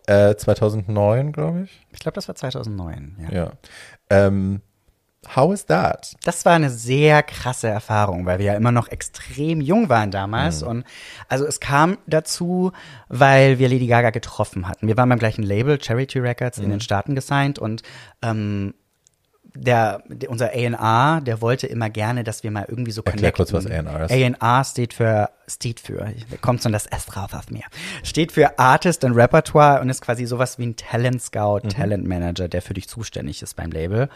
Äh, 0.06 0.36
2009, 0.36 1.34
glaube 1.34 1.64
ich. 1.64 1.86
Ich 1.92 2.00
glaube, 2.00 2.16
das 2.16 2.28
war 2.28 2.36
2009. 2.36 3.18
Ja. 3.30 3.36
Ja. 3.36 3.52
Ähm, 4.10 4.62
how 5.36 5.52
is 5.52 5.66
that? 5.66 6.16
Das 6.24 6.46
war 6.46 6.54
eine 6.54 6.70
sehr 6.70 7.24
krasse 7.24 7.68
Erfahrung, 7.68 8.26
weil 8.26 8.38
wir 8.38 8.46
ja 8.46 8.54
immer 8.54 8.72
noch 8.72 8.88
extrem 8.90 9.60
jung 9.60 9.90
waren 9.90 10.12
damals. 10.12 10.62
Und 10.64 10.86
also 11.28 11.46
es 11.46 11.60
kam 11.60 11.98
dazu, 12.06 12.72
weil 13.10 13.60
wir 13.60 13.68
Lady 13.68 13.88
Gaga 13.88 14.12
getroffen 14.12 14.68
hatten. 14.68 14.88
Wir 14.88 14.96
waren 14.98 15.10
beim 15.10 15.20
gleichen 15.20 15.44
Label, 15.44 15.82
Charity 15.82 16.20
Records, 16.20 16.60
in 16.60 16.70
den 16.70 16.80
Staaten 16.80 17.16
gesigned 17.16 17.60
und 17.60 17.82
ähm, 18.22 18.76
der, 19.60 20.02
der, 20.08 20.30
unser 20.30 20.48
A&R, 20.50 21.22
der 21.22 21.42
wollte 21.42 21.68
immer 21.68 21.90
gerne, 21.90 22.24
dass 22.24 22.44
wir 22.44 22.52
mal 22.52 22.66
irgendwie 22.68 22.92
so 22.92 23.02
Erklär 23.04 23.32
connecten. 23.32 23.38
kurz, 23.38 23.54
was 23.54 23.66
A&R 23.72 24.06
ist. 24.06 24.12
A&R 24.42 24.64
steht 24.64 24.94
für, 24.94 25.30
steht 25.48 25.80
für, 25.80 25.98
da 26.30 26.38
kommt 26.42 26.64
schon 26.64 26.72
das 26.72 26.86
S 26.88 27.06
drauf 27.06 27.34
auf 27.34 27.50
mir, 27.50 27.64
steht 28.04 28.32
für 28.32 28.60
Artist 28.60 29.04
and 29.06 29.16
Repertoire 29.16 29.82
und 29.82 29.90
ist 29.90 30.02
quasi 30.02 30.26
sowas 30.26 30.58
wie 30.60 30.68
ein 30.68 30.76
Talent 30.76 31.22
Scout, 31.22 31.62
Mhm. 31.64 31.70
Talent 31.70 32.08
Manager, 32.08 32.48
der 32.48 32.62
für 32.62 32.74
dich 32.74 32.88
zuständig 32.88 33.42
ist 33.42 33.56
beim 33.56 33.72
Label. 33.72 34.10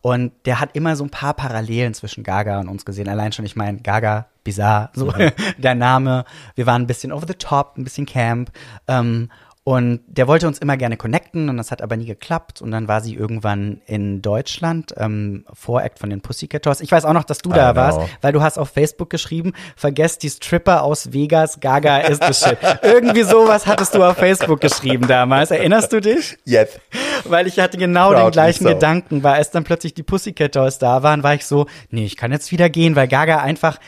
Und 0.00 0.32
der 0.44 0.60
hat 0.60 0.70
immer 0.76 0.96
so 0.96 1.04
ein 1.04 1.10
paar 1.10 1.32
Parallelen 1.32 1.94
zwischen 1.94 2.24
Gaga 2.24 2.60
und 2.60 2.68
uns 2.68 2.84
gesehen. 2.84 3.08
Allein 3.08 3.32
schon, 3.32 3.46
ich 3.46 3.56
meine, 3.56 3.78
Gaga, 3.80 4.26
bizarre, 4.44 4.90
so 4.92 5.06
Mhm. 5.06 5.30
der 5.58 5.74
Name. 5.74 6.24
Wir 6.54 6.66
waren 6.66 6.82
ein 6.82 6.86
bisschen 6.86 7.10
over 7.10 7.26
the 7.26 7.32
top, 7.34 7.78
ein 7.78 7.84
bisschen 7.84 8.04
camp. 8.04 8.50
Ähm, 8.86 9.30
und 9.66 10.00
der 10.06 10.28
wollte 10.28 10.46
uns 10.46 10.58
immer 10.58 10.76
gerne 10.76 10.98
connecten 10.98 11.48
und 11.48 11.56
das 11.56 11.70
hat 11.70 11.80
aber 11.80 11.96
nie 11.96 12.04
geklappt. 12.04 12.60
Und 12.60 12.70
dann 12.70 12.86
war 12.86 13.00
sie 13.00 13.14
irgendwann 13.14 13.80
in 13.86 14.20
Deutschland, 14.20 14.92
ähm, 14.98 15.46
Voract 15.54 15.98
von 15.98 16.10
den 16.10 16.20
Pussycat 16.20 16.66
Dolls. 16.66 16.82
Ich 16.82 16.92
weiß 16.92 17.06
auch 17.06 17.14
noch, 17.14 17.24
dass 17.24 17.38
du 17.38 17.48
I 17.50 17.54
da 17.54 17.72
know. 17.72 17.80
warst, 17.80 17.98
weil 18.20 18.32
du 18.34 18.42
hast 18.42 18.58
auf 18.58 18.68
Facebook 18.68 19.08
geschrieben, 19.08 19.54
vergesst 19.74 20.22
die 20.22 20.28
Stripper 20.28 20.82
aus 20.82 21.14
Vegas, 21.14 21.60
Gaga 21.60 21.96
ist 22.00 22.22
the 22.22 22.34
shit. 22.34 22.58
Irgendwie 22.82 23.22
sowas 23.22 23.66
hattest 23.66 23.94
du 23.94 24.04
auf 24.04 24.18
Facebook 24.18 24.60
geschrieben 24.60 25.08
damals. 25.08 25.50
Erinnerst 25.50 25.94
du 25.94 26.02
dich? 26.02 26.36
Jetzt. 26.44 26.78
Weil 27.24 27.46
ich 27.46 27.58
hatte 27.58 27.78
genau 27.78 28.10
den 28.10 28.18
Proudly 28.18 28.32
gleichen 28.32 28.64
so. 28.64 28.68
Gedanken, 28.68 29.22
weil 29.22 29.36
als 29.36 29.50
dann 29.50 29.64
plötzlich 29.64 29.94
die 29.94 30.02
Pussycat 30.02 30.56
Dolls 30.56 30.76
da 30.78 31.02
waren, 31.02 31.22
war 31.22 31.34
ich 31.34 31.46
so, 31.46 31.64
nee, 31.88 32.04
ich 32.04 32.18
kann 32.18 32.32
jetzt 32.32 32.52
wieder 32.52 32.68
gehen, 32.68 32.96
weil 32.96 33.08
Gaga 33.08 33.38
einfach 33.38 33.78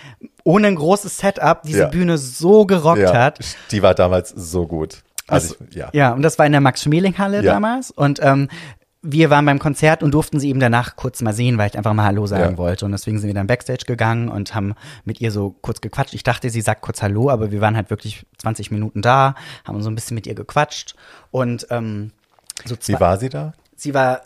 ohne 0.42 0.68
ein 0.68 0.76
großes 0.76 1.18
Setup 1.18 1.62
diese 1.64 1.80
Ja. 1.80 1.88
Bühne 1.88 2.16
so 2.16 2.64
gerockt 2.64 3.00
Ja, 3.00 3.12
hat. 3.12 3.40
die 3.72 3.82
war 3.82 3.94
damals 3.94 4.30
so 4.30 4.66
gut. 4.66 5.02
Also, 5.28 5.54
ich, 5.68 5.74
ja. 5.76 5.90
Ja, 5.92 6.12
und 6.12 6.22
das 6.22 6.38
war 6.38 6.46
in 6.46 6.52
der 6.52 6.60
Max-Schmeling-Halle 6.60 7.42
Ja. 7.42 7.52
damals. 7.54 7.90
Und 7.90 8.20
ähm, 8.22 8.48
wir 9.02 9.30
waren 9.30 9.44
beim 9.46 9.58
Konzert 9.60 10.02
und 10.02 10.12
durften 10.12 10.40
sie 10.40 10.48
eben 10.48 10.58
danach 10.58 10.96
kurz 10.96 11.22
mal 11.22 11.32
sehen, 11.32 11.58
weil 11.58 11.68
ich 11.70 11.76
einfach 11.78 11.92
mal 11.94 12.04
Hallo 12.04 12.26
sagen 12.26 12.52
Ja. 12.52 12.58
wollte. 12.58 12.84
Und 12.84 12.92
deswegen 12.92 13.18
sind 13.18 13.28
wir 13.28 13.34
dann 13.34 13.46
Backstage 13.46 13.84
gegangen 13.86 14.28
und 14.28 14.54
haben 14.54 14.74
mit 15.04 15.20
ihr 15.20 15.30
so 15.30 15.50
kurz 15.62 15.80
gequatscht. 15.80 16.14
Ich 16.14 16.24
dachte, 16.24 16.50
sie 16.50 16.60
sagt 16.60 16.82
kurz 16.82 17.02
Hallo, 17.02 17.30
aber 17.30 17.50
wir 17.52 17.60
waren 17.60 17.76
halt 17.76 17.90
wirklich 17.90 18.26
20 18.38 18.70
Minuten 18.72 19.02
da, 19.02 19.34
haben 19.64 19.80
so 19.82 19.90
ein 19.90 19.94
bisschen 19.94 20.16
mit 20.16 20.26
ihr 20.26 20.34
gequatscht. 20.34 20.96
Und 21.30 21.66
ähm, 21.70 22.10
so 22.64 22.74
zwei, 22.76 22.94
Wie 22.94 23.00
war 23.00 23.16
sie 23.18 23.28
da? 23.28 23.52
sie 23.76 23.94
war 23.94 24.22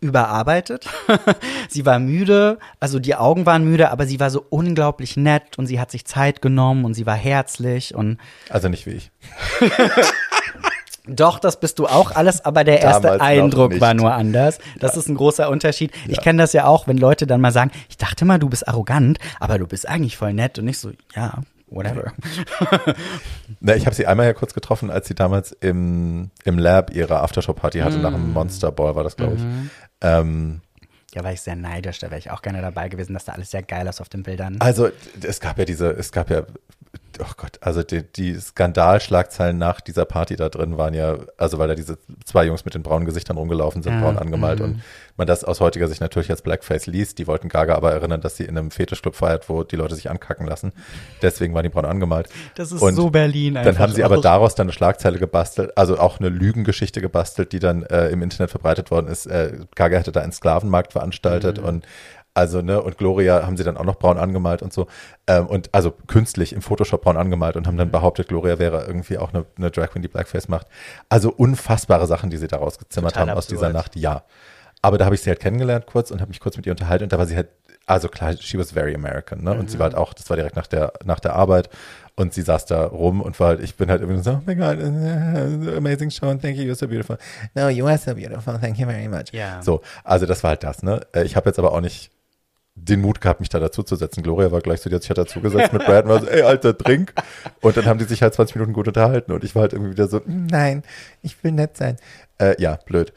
überarbeitet. 0.00 0.88
sie 1.68 1.86
war 1.86 1.98
müde, 1.98 2.58
also 2.80 2.98
die 2.98 3.14
Augen 3.14 3.46
waren 3.46 3.64
müde, 3.64 3.90
aber 3.90 4.06
sie 4.06 4.20
war 4.20 4.30
so 4.30 4.44
unglaublich 4.48 5.16
nett 5.16 5.58
und 5.58 5.66
sie 5.66 5.80
hat 5.80 5.90
sich 5.90 6.04
Zeit 6.04 6.42
genommen 6.42 6.84
und 6.84 6.94
sie 6.94 7.06
war 7.06 7.14
herzlich 7.16 7.94
und 7.94 8.18
Also 8.50 8.68
nicht 8.68 8.86
wie 8.86 8.90
ich. 8.92 9.10
Doch, 11.08 11.38
das 11.38 11.60
bist 11.60 11.78
du 11.78 11.86
auch 11.86 12.10
alles, 12.16 12.44
aber 12.44 12.64
der 12.64 12.80
erste 12.80 13.02
Damals 13.02 13.22
Eindruck 13.22 13.80
war 13.80 13.94
nur 13.94 14.12
anders. 14.12 14.58
Das 14.80 14.96
ist 14.96 15.08
ein 15.08 15.14
großer 15.14 15.48
Unterschied. 15.48 15.92
Ich 16.08 16.20
kenne 16.20 16.42
das 16.42 16.52
ja 16.52 16.64
auch, 16.66 16.88
wenn 16.88 16.98
Leute 16.98 17.28
dann 17.28 17.40
mal 17.40 17.52
sagen, 17.52 17.70
ich 17.88 17.96
dachte 17.96 18.24
mal, 18.24 18.40
du 18.40 18.48
bist 18.48 18.66
arrogant, 18.66 19.18
aber 19.38 19.56
du 19.58 19.68
bist 19.68 19.88
eigentlich 19.88 20.16
voll 20.16 20.32
nett 20.32 20.58
und 20.58 20.64
nicht 20.64 20.78
so, 20.80 20.90
ja, 21.14 21.34
whatever. 21.68 22.12
Na, 23.60 23.76
ich 23.76 23.86
habe 23.86 23.94
sie 23.94 24.06
einmal 24.08 24.26
ja 24.26 24.32
kurz 24.32 24.52
getroffen, 24.52 24.90
als 24.90 25.06
sie 25.06 25.14
damals 25.14 25.52
im, 25.52 26.30
im 26.44 26.58
Lab 26.58 26.92
ihre 26.92 27.20
Aftershow-Party 27.20 27.78
hatte, 27.80 27.98
nach 27.98 28.10
Mm. 28.10 28.14
einem 28.16 28.32
Monster 28.32 28.72
Ball 28.72 28.96
war 28.96 29.04
das, 29.04 29.16
glaube 29.16 29.34
ich. 29.36 29.42
Mhm. 29.42 29.70
Ähm, 30.00 30.60
Ja, 31.14 31.24
war 31.24 31.32
ich 31.32 31.40
sehr 31.40 31.56
neidisch, 31.56 31.98
da 31.98 32.10
wäre 32.10 32.18
ich 32.18 32.30
auch 32.30 32.42
gerne 32.42 32.60
dabei 32.60 32.88
gewesen, 32.88 33.14
dass 33.14 33.24
da 33.24 33.32
alles 33.32 33.50
sehr 33.50 33.62
geil 33.62 33.86
ist 33.86 34.00
auf 34.00 34.08
den 34.08 34.22
Bildern. 34.22 34.56
also 34.60 34.88
es 35.22 35.40
gab 35.40 35.58
ja 35.58 35.64
diese, 35.64 35.90
es 35.90 36.12
gab 36.12 36.30
ja 36.30 36.42
oh 37.20 37.32
Gott, 37.36 37.58
also 37.60 37.82
die, 37.82 38.02
die 38.02 38.34
Skandalschlagzeilen 38.38 39.58
nach 39.58 39.80
dieser 39.80 40.04
Party 40.04 40.36
da 40.36 40.48
drin 40.48 40.76
waren 40.78 40.94
ja, 40.94 41.16
also 41.36 41.58
weil 41.58 41.68
da 41.68 41.74
diese 41.74 41.98
zwei 42.24 42.44
Jungs 42.44 42.64
mit 42.64 42.74
den 42.74 42.82
braunen 42.82 43.06
Gesichtern 43.06 43.36
rumgelaufen 43.36 43.82
sind, 43.82 43.94
Ja, 43.94 44.00
braun 44.00 44.18
angemalt 44.18 44.58
mhm. 44.60 44.64
und 44.64 44.80
man 45.16 45.26
das 45.26 45.44
aus 45.44 45.60
heutiger 45.60 45.88
Sicht 45.88 46.00
natürlich 46.00 46.30
als 46.30 46.42
Blackface 46.42 46.86
liest. 46.86 47.18
Die 47.18 47.26
wollten 47.26 47.48
Gaga 47.48 47.74
aber 47.74 47.92
erinnern, 47.92 48.20
dass 48.20 48.36
sie 48.36 48.44
in 48.44 48.58
einem 48.58 48.70
Fetischclub 48.70 49.14
feiert, 49.14 49.48
wo 49.48 49.62
die 49.64 49.76
Leute 49.76 49.94
sich 49.94 50.10
ankacken 50.10 50.46
lassen. 50.46 50.72
Deswegen 51.22 51.54
waren 51.54 51.62
die 51.62 51.70
braun 51.70 51.86
angemalt. 51.86 52.28
Das 52.54 52.70
ist 52.70 52.82
Und 52.82 52.94
so 52.94 53.08
Berlin 53.10 53.54
Dann 53.54 53.78
haben 53.78 53.92
sie 53.92 54.04
aber 54.04 54.18
auch. 54.18 54.22
daraus 54.22 54.54
dann 54.54 54.66
eine 54.66 54.72
Schlagzeile 54.72 55.18
gebastelt, 55.18 55.76
also 55.78 55.98
auch 55.98 56.20
eine 56.20 56.28
Lügengeschichte 56.28 57.00
gebastelt, 57.00 57.52
die 57.52 57.60
dann 57.60 57.82
äh, 57.84 58.08
im 58.08 58.20
Internet 58.22 58.50
verbreitet 58.50 58.90
worden 58.90 59.08
ist. 59.08 59.26
Äh, 59.26 59.58
Gaga 59.74 59.96
hätte 59.98 60.12
da 60.12 60.20
einen 60.20 60.32
Sklavenmarkt 60.32 60.92
veranstaltet 60.92 61.58
Mhm. 61.60 61.64
und 61.66 61.86
also, 62.36 62.60
ne, 62.62 62.80
und 62.82 62.98
Gloria 62.98 63.44
haben 63.46 63.56
sie 63.56 63.64
dann 63.64 63.76
auch 63.76 63.84
noch 63.84 63.96
braun 63.98 64.18
angemalt 64.18 64.62
und 64.62 64.72
so. 64.72 64.86
Ähm, 65.26 65.46
und 65.46 65.70
also 65.74 65.90
künstlich 66.06 66.52
im 66.52 66.62
Photoshop 66.62 67.02
braun 67.02 67.16
angemalt 67.16 67.56
und 67.56 67.66
haben 67.66 67.74
Mhm. 67.74 67.78
dann 67.78 67.90
behauptet, 67.90 68.28
Gloria 68.28 68.58
wäre 68.58 68.84
irgendwie 68.86 69.18
auch 69.18 69.32
eine, 69.34 69.46
eine 69.56 69.70
Drag 69.70 69.90
Queen, 69.90 70.02
die 70.02 70.08
Blackface 70.08 70.48
macht. 70.48 70.66
Also 71.08 71.32
unfassbare 71.32 72.06
Sachen, 72.06 72.30
die 72.30 72.36
sie 72.36 72.46
daraus 72.48 72.78
gezimmert 72.78 73.14
Total 73.14 73.30
haben 73.30 73.36
aus 73.38 73.44
absurd. 73.46 73.60
dieser 73.62 73.72
Nacht, 73.72 73.96
ja. 73.96 74.22
Aber 74.82 74.98
da 74.98 75.06
habe 75.06 75.14
ich 75.14 75.22
sie 75.22 75.30
halt 75.30 75.40
kennengelernt 75.40 75.86
kurz 75.86 76.10
und 76.10 76.20
habe 76.20 76.28
mich 76.28 76.38
kurz 76.38 76.56
mit 76.56 76.66
ihr 76.66 76.72
unterhalten 76.72 77.04
und 77.04 77.12
da 77.12 77.18
war 77.18 77.26
sie 77.26 77.34
halt, 77.34 77.48
also 77.86 78.08
klar, 78.08 78.34
she 78.38 78.58
was 78.58 78.72
very 78.72 78.94
American, 78.94 79.42
ne? 79.42 79.52
Und 79.52 79.70
sie 79.70 79.78
war 79.78 79.84
halt 79.84 79.94
auch, 79.96 80.12
das 80.12 80.28
war 80.28 80.36
direkt 80.36 80.56
nach 80.56 80.66
der, 80.66 80.92
nach 81.04 81.20
der 81.20 81.34
Arbeit 81.34 81.70
und 82.16 82.34
sie 82.34 82.42
saß 82.42 82.66
da 82.66 82.84
rum 82.84 83.20
und 83.20 83.38
war 83.40 83.48
halt, 83.48 83.60
ich 83.60 83.76
bin 83.76 83.88
halt 83.90 84.00
irgendwie 84.02 84.22
so, 84.22 84.32
oh 84.32 84.40
my 84.44 84.54
God, 84.56 84.78
amazing 85.76 86.10
show 86.10 86.26
and 86.28 86.42
thank 86.42 86.56
you, 86.56 86.64
you're 86.64 86.74
so 86.76 86.86
beautiful. 86.88 87.16
No, 87.54 87.68
you 87.68 87.86
are 87.86 87.96
so 87.98 88.14
beautiful, 88.14 88.58
thank 88.58 88.78
you 88.78 88.86
very 88.86 89.08
much. 89.08 89.32
Ja. 89.32 89.62
So, 89.62 89.80
also 90.04 90.26
das 90.26 90.42
war 90.42 90.50
halt 90.50 90.62
das, 90.64 90.82
ne? 90.82 91.00
Äh, 91.14 91.24
Ich 91.24 91.36
habe 91.36 91.48
jetzt 91.48 91.58
aber 91.58 91.72
auch 91.72 91.80
nicht 91.80 92.10
den 92.78 93.00
Mut 93.00 93.20
gehabt, 93.20 93.40
mich 93.40 93.48
da 93.48 93.58
dazu 93.58 93.82
zu 93.82 93.96
setzen. 93.96 94.22
Gloria 94.22 94.52
war 94.52 94.60
gleich 94.60 94.80
so, 94.80 94.88
die 94.88 94.94
hat 94.94 95.02
sich 95.02 95.10
halt 95.10 95.18
dazu 95.18 95.40
gesetzt 95.40 95.72
mit 95.72 95.84
Brad 95.84 96.04
und 96.04 96.10
war 96.10 96.20
so, 96.20 96.26
ey, 96.28 96.42
Alter, 96.42 96.76
trink. 96.76 97.12
Und 97.62 97.76
dann 97.76 97.86
haben 97.86 97.98
die 97.98 98.04
sich 98.04 98.22
halt 98.22 98.34
20 98.34 98.54
Minuten 98.56 98.72
gut 98.74 98.86
unterhalten 98.86 99.32
und 99.32 99.42
ich 99.42 99.54
war 99.54 99.62
halt 99.62 99.72
irgendwie 99.72 99.92
wieder 99.92 100.06
so, 100.08 100.20
nein, 100.26 100.82
ich 101.22 101.42
will 101.42 101.52
nett 101.52 101.76
sein. 101.76 101.96
Äh, 102.38 102.60
ja, 102.62 102.78
blöd. 102.86 103.12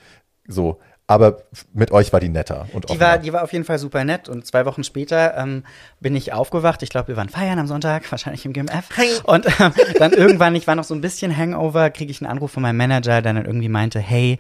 So. 0.48 0.80
Aber 1.08 1.42
mit 1.74 1.92
euch 1.92 2.14
war 2.14 2.20
die 2.20 2.30
netter 2.30 2.68
und 2.72 2.86
Die 2.88 2.94
offener. 2.94 3.00
war, 3.08 3.18
die 3.18 3.34
war 3.34 3.42
auf 3.44 3.52
jeden 3.52 3.66
Fall 3.66 3.80
super 3.80 4.04
nett 4.06 4.30
und 4.30 4.46
zwei 4.46 4.66
Wochen 4.68 4.84
später 4.84 5.36
ähm, 5.38 5.64
bin 6.00 6.16
ich 6.16 6.34
aufgewacht. 6.34 6.84
Ich 6.84 6.90
glaube, 6.92 7.08
wir 7.08 7.18
waren 7.18 7.30
feiern 7.30 7.58
am 7.58 7.66
Sonntag, 7.66 8.10
wahrscheinlich 8.12 8.46
im 8.46 8.54
GMF. 8.54 8.90
Und 9.24 9.48
ähm, 9.60 9.74
dann 9.98 10.14
irgendwann, 10.14 10.54
ich 10.54 10.68
war 10.68 10.76
noch 10.76 10.84
so 10.84 10.94
ein 10.94 11.02
bisschen 11.02 11.36
Hangover, 11.36 11.90
kriege 11.90 12.12
ich 12.12 12.22
einen 12.22 12.30
Anruf 12.32 12.52
von 12.52 12.62
meinem 12.62 12.78
Manager, 12.78 13.24
der 13.24 13.34
dann 13.34 13.44
irgendwie 13.46 13.70
meinte, 13.70 14.00
hey, 14.00 14.38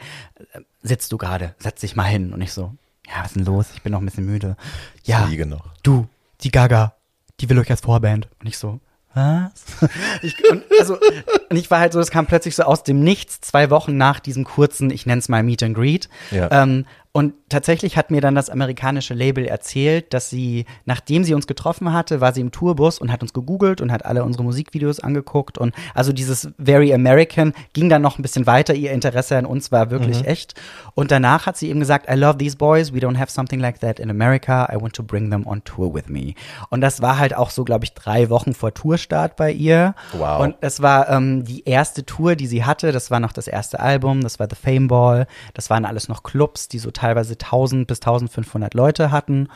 äh, 0.53 0.59
sitzt 0.83 1.11
du 1.11 1.17
gerade, 1.17 1.55
setz 1.57 1.81
dich 1.81 1.95
mal 1.95 2.03
hin. 2.03 2.33
Und 2.33 2.41
ich 2.41 2.53
so, 2.53 2.71
ja, 3.10 3.19
was 3.23 3.27
ist 3.31 3.36
denn 3.36 3.45
los? 3.45 3.68
Ich 3.73 3.81
bin 3.81 3.91
noch 3.91 3.99
ein 3.99 4.06
bisschen 4.06 4.26
müde. 4.26 4.56
Ja, 5.03 5.23
Ich 5.26 5.31
liege 5.31 5.45
noch. 5.45 5.65
du, 5.84 6.07
die 6.41 6.52
Gaga, 6.52 6.94
die 7.40 7.49
will 7.49 7.60
euch 7.60 7.69
als 7.72 7.81
Vorband. 7.81 8.27
Und 8.40 8.48
ich 8.48 8.57
so, 8.57 8.80
was? 9.14 9.52
Ich, 10.22 10.36
und, 10.49 10.64
also, 10.80 10.98
und 11.49 11.57
ich 11.57 11.69
war 11.72 11.80
halt 11.80 11.94
so, 11.94 11.99
es 11.99 12.11
kam 12.11 12.27
plötzlich 12.27 12.56
so 12.56 12.64
aus 12.64 12.84
dem 12.84 12.99
Nichts, 12.99 13.41
zwei 13.41 13.69
Wochen 13.69 13.98
nach 13.98 14.19
diesem 14.19 14.44
kurzen, 14.44 14.91
ich 14.91 15.06
nenne 15.06 15.19
es 15.19 15.30
mal 15.30 15.41
Meet 15.44 15.64
and 15.64 15.76
Greet. 15.76 16.10
Ja. 16.31 16.49
Ähm, 16.52 16.86
und 17.11 17.34
tatsächlich 17.49 17.98
hat 17.98 18.11
mir 18.11 18.22
dann 18.22 18.36
das 18.36 18.52
amerikanische 18.52 19.15
Label 19.15 19.44
erzählt, 19.44 20.14
dass 20.14 20.30
sie, 20.30 20.65
nachdem 20.86 21.23
sie 21.23 21.34
uns 21.34 21.48
getroffen 21.48 21.91
hatte, 21.91 22.22
war 22.22 22.34
sie 22.34 22.41
im 22.41 22.52
Tourbus 22.52 22.99
und 22.99 23.11
hat 23.11 23.23
uns 23.23 23.34
gegoogelt 23.34 23.81
und 23.81 23.91
hat 23.91 24.06
alle 24.06 24.23
unsere 24.23 24.44
Musikvideos 24.44 24.99
angeguckt. 24.99 25.57
Und 25.57 25.73
also 25.95 26.14
dieses 26.14 26.49
Very 26.64 26.94
American 26.94 27.53
ging 27.73 27.90
dann 27.90 28.03
noch 28.03 28.19
ein 28.19 28.22
bisschen 28.22 28.45
weiter. 28.45 28.76
Ihr 28.76 28.91
Interesse 28.91 29.36
an 29.38 29.48
uns 29.48 29.72
war 29.72 29.90
wirklich 29.90 30.27
echt. 30.27 30.53
Und 30.94 31.10
danach 31.10 31.48
hat 31.48 31.57
sie 31.57 31.69
eben 31.69 31.80
gesagt, 31.80 32.07
I 32.07 32.14
love 32.14 32.38
these 32.38 32.57
boys. 32.57 32.94
We 32.94 32.99
don't 32.99 33.18
have 33.18 33.31
something 33.31 33.60
like 33.60 33.80
that 33.80 33.99
in 33.99 34.11
America. 34.11 34.72
I 34.72 34.80
want 34.80 34.94
to 34.94 35.03
bring 35.03 35.31
them 35.31 35.48
on 35.48 35.64
tour 35.64 35.91
with 35.91 36.10
me. 36.10 36.36
Und 36.69 36.81
das 36.81 37.02
war 37.02 37.18
halt 37.18 37.36
auch 37.36 37.49
so, 37.49 37.64
glaube 37.64 37.86
ich, 37.86 37.94
drei 37.95 38.30
Wochen 38.30 38.53
vor 38.53 38.76
Tourstart 38.76 39.36
bei 39.36 39.52
ihr. 39.52 39.95
Wow. 40.14 40.41
Und 40.41 40.57
es 40.61 40.84
war 40.84 41.10
ähm, 41.10 41.44
die 41.44 41.68
erste 41.68 42.06
Tour, 42.06 42.36
die 42.36 42.45
sie 42.45 42.65
hatte. 42.65 42.91
Das 42.91 43.10
war 43.10 43.19
noch 43.19 43.34
das 43.34 43.48
erste 43.48 43.80
Album. 43.80 44.22
Das 44.22 44.40
war 44.40 44.48
The 44.48 44.56
Fame 44.56 44.88
Ball. 44.88 45.26
Das 45.56 45.72
waren 45.72 45.86
alles 45.86 46.07
noch 46.07 46.22
Clubs, 46.22 46.68
die 46.68 46.77
so 46.77 46.91
teilweise 46.99 47.34
1000 47.34 47.88
bis 47.88 47.99
1500 47.99 48.73
Leute 48.73 49.11
hatten. 49.11 49.49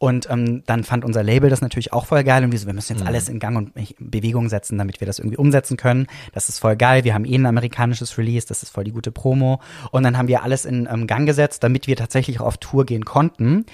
Und 0.00 0.30
ähm, 0.30 0.62
dann 0.64 0.84
fand 0.84 1.04
unser 1.04 1.24
Label 1.24 1.50
das 1.50 1.60
natürlich 1.60 1.92
auch 1.92 2.06
voll 2.06 2.22
geil 2.22 2.44
und 2.44 2.52
wir 2.52 2.58
so, 2.58 2.68
wir 2.68 2.72
müssen 2.72 2.96
jetzt 2.96 3.06
alles 3.06 3.28
in 3.28 3.40
Gang 3.40 3.56
und 3.56 3.72
Bewegung 3.98 4.48
setzen, 4.48 4.78
damit 4.78 5.00
wir 5.00 5.06
das 5.06 5.18
irgendwie 5.18 5.36
umsetzen 5.36 5.76
können. 5.76 6.06
Das 6.32 6.48
ist 6.48 6.60
voll 6.60 6.76
geil. 6.76 7.02
Wir 7.02 7.14
haben 7.14 7.24
eh 7.24 7.34
ein 7.34 7.46
amerikanisches 7.46 8.16
Release, 8.16 8.46
das 8.46 8.62
ist 8.62 8.70
voll 8.70 8.84
die 8.84 8.92
gute 8.92 9.10
Promo. 9.10 9.60
Und 9.90 10.04
dann 10.04 10.16
haben 10.16 10.28
wir 10.28 10.44
alles 10.44 10.66
in 10.66 10.88
ähm, 10.90 11.08
Gang 11.08 11.26
gesetzt, 11.26 11.64
damit 11.64 11.88
wir 11.88 11.96
tatsächlich 11.96 12.38
auch 12.38 12.46
auf 12.46 12.58
Tour 12.58 12.86
gehen 12.86 13.04
konnten. 13.04 13.66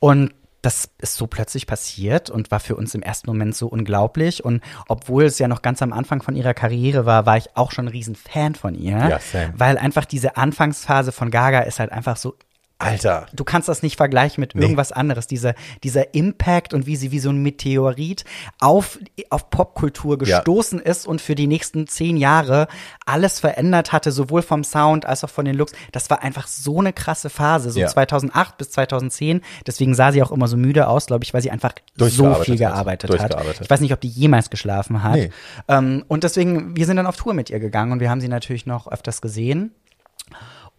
Und 0.00 0.34
das 0.62 0.90
ist 0.98 1.16
so 1.16 1.26
plötzlich 1.26 1.66
passiert 1.66 2.28
und 2.28 2.50
war 2.50 2.60
für 2.60 2.76
uns 2.76 2.94
im 2.94 3.02
ersten 3.02 3.30
Moment 3.30 3.54
so 3.54 3.66
unglaublich. 3.66 4.44
Und 4.44 4.62
obwohl 4.88 5.24
es 5.24 5.38
ja 5.38 5.48
noch 5.48 5.62
ganz 5.62 5.80
am 5.80 5.94
Anfang 5.94 6.20
von 6.20 6.36
ihrer 6.36 6.52
Karriere 6.52 7.06
war, 7.06 7.24
war 7.24 7.38
ich 7.38 7.56
auch 7.56 7.72
schon 7.72 7.86
ein 7.86 7.88
riesen 7.88 8.14
Fan 8.14 8.54
von 8.54 8.74
ihr. 8.74 8.98
Ja, 8.98 9.18
same. 9.18 9.54
Weil 9.56 9.78
einfach 9.78 10.04
diese 10.04 10.36
Anfangsphase 10.36 11.12
von 11.12 11.30
Gaga 11.30 11.60
ist 11.60 11.80
halt 11.80 11.92
einfach 11.92 12.18
so 12.18 12.34
Alter. 12.80 13.26
du 13.32 13.44
kannst 13.44 13.68
das 13.68 13.82
nicht 13.82 13.96
vergleichen 13.96 14.40
mit 14.40 14.54
Nee. 14.54 14.62
irgendwas 14.62 14.90
anderes. 14.92 15.26
Dieser, 15.26 15.54
dieser 15.84 16.14
Impact 16.14 16.74
und 16.74 16.86
wie 16.86 16.96
sie 16.96 17.12
wie 17.12 17.18
so 17.20 17.30
ein 17.30 17.42
Meteorit 17.42 18.24
auf, 18.58 18.98
auf 19.30 19.50
Popkultur 19.50 20.14
Ja. 20.26 20.38
gestoßen 20.38 20.80
ist 20.80 21.06
und 21.06 21.20
für 21.20 21.34
die 21.34 21.46
nächsten 21.46 21.86
zehn 21.86 22.16
Jahre 22.16 22.68
alles 23.06 23.38
verändert 23.40 23.92
hatte, 23.92 24.12
sowohl 24.12 24.42
vom 24.42 24.64
Sound 24.64 25.06
als 25.06 25.22
auch 25.24 25.30
von 25.30 25.44
den 25.44 25.54
Looks. 25.56 25.72
Das 25.92 26.10
war 26.10 26.22
einfach 26.22 26.46
so 26.46 26.80
eine 26.80 26.92
krasse 26.92 27.30
Phase, 27.30 27.70
so 27.70 27.80
Ja. 27.80 27.86
2008 27.88 28.56
bis 28.58 28.70
2010. 28.70 29.40
Deswegen 29.66 29.94
sah 29.94 30.10
sie 30.12 30.22
auch 30.22 30.30
immer 30.32 30.48
so 30.48 30.56
müde 30.56 30.88
aus, 30.88 31.06
glaube 31.06 31.24
ich, 31.24 31.34
weil 31.34 31.42
sie 31.42 31.50
einfach 31.50 31.72
so 31.96 32.34
viel 32.34 32.56
gearbeitet 32.56 33.10
hat. 33.20 33.36
Ich 33.60 33.68
weiß 33.70 33.80
nicht, 33.80 33.92
ob 33.92 34.00
die 34.00 34.08
jemals 34.08 34.50
geschlafen 34.50 35.02
hat. 35.02 35.14
Nee. 35.16 35.30
Ähm, 35.68 36.04
und 36.08 36.24
deswegen, 36.24 36.76
wir 36.76 36.86
sind 36.86 36.96
dann 36.96 37.06
auf 37.06 37.16
Tour 37.16 37.34
mit 37.34 37.50
ihr 37.50 37.60
gegangen 37.60 37.92
und 37.92 38.00
wir 38.00 38.08
haben 38.10 38.20
sie 38.20 38.28
natürlich 38.28 38.66
noch 38.66 38.88
öfters 38.90 39.20
gesehen. 39.20 39.72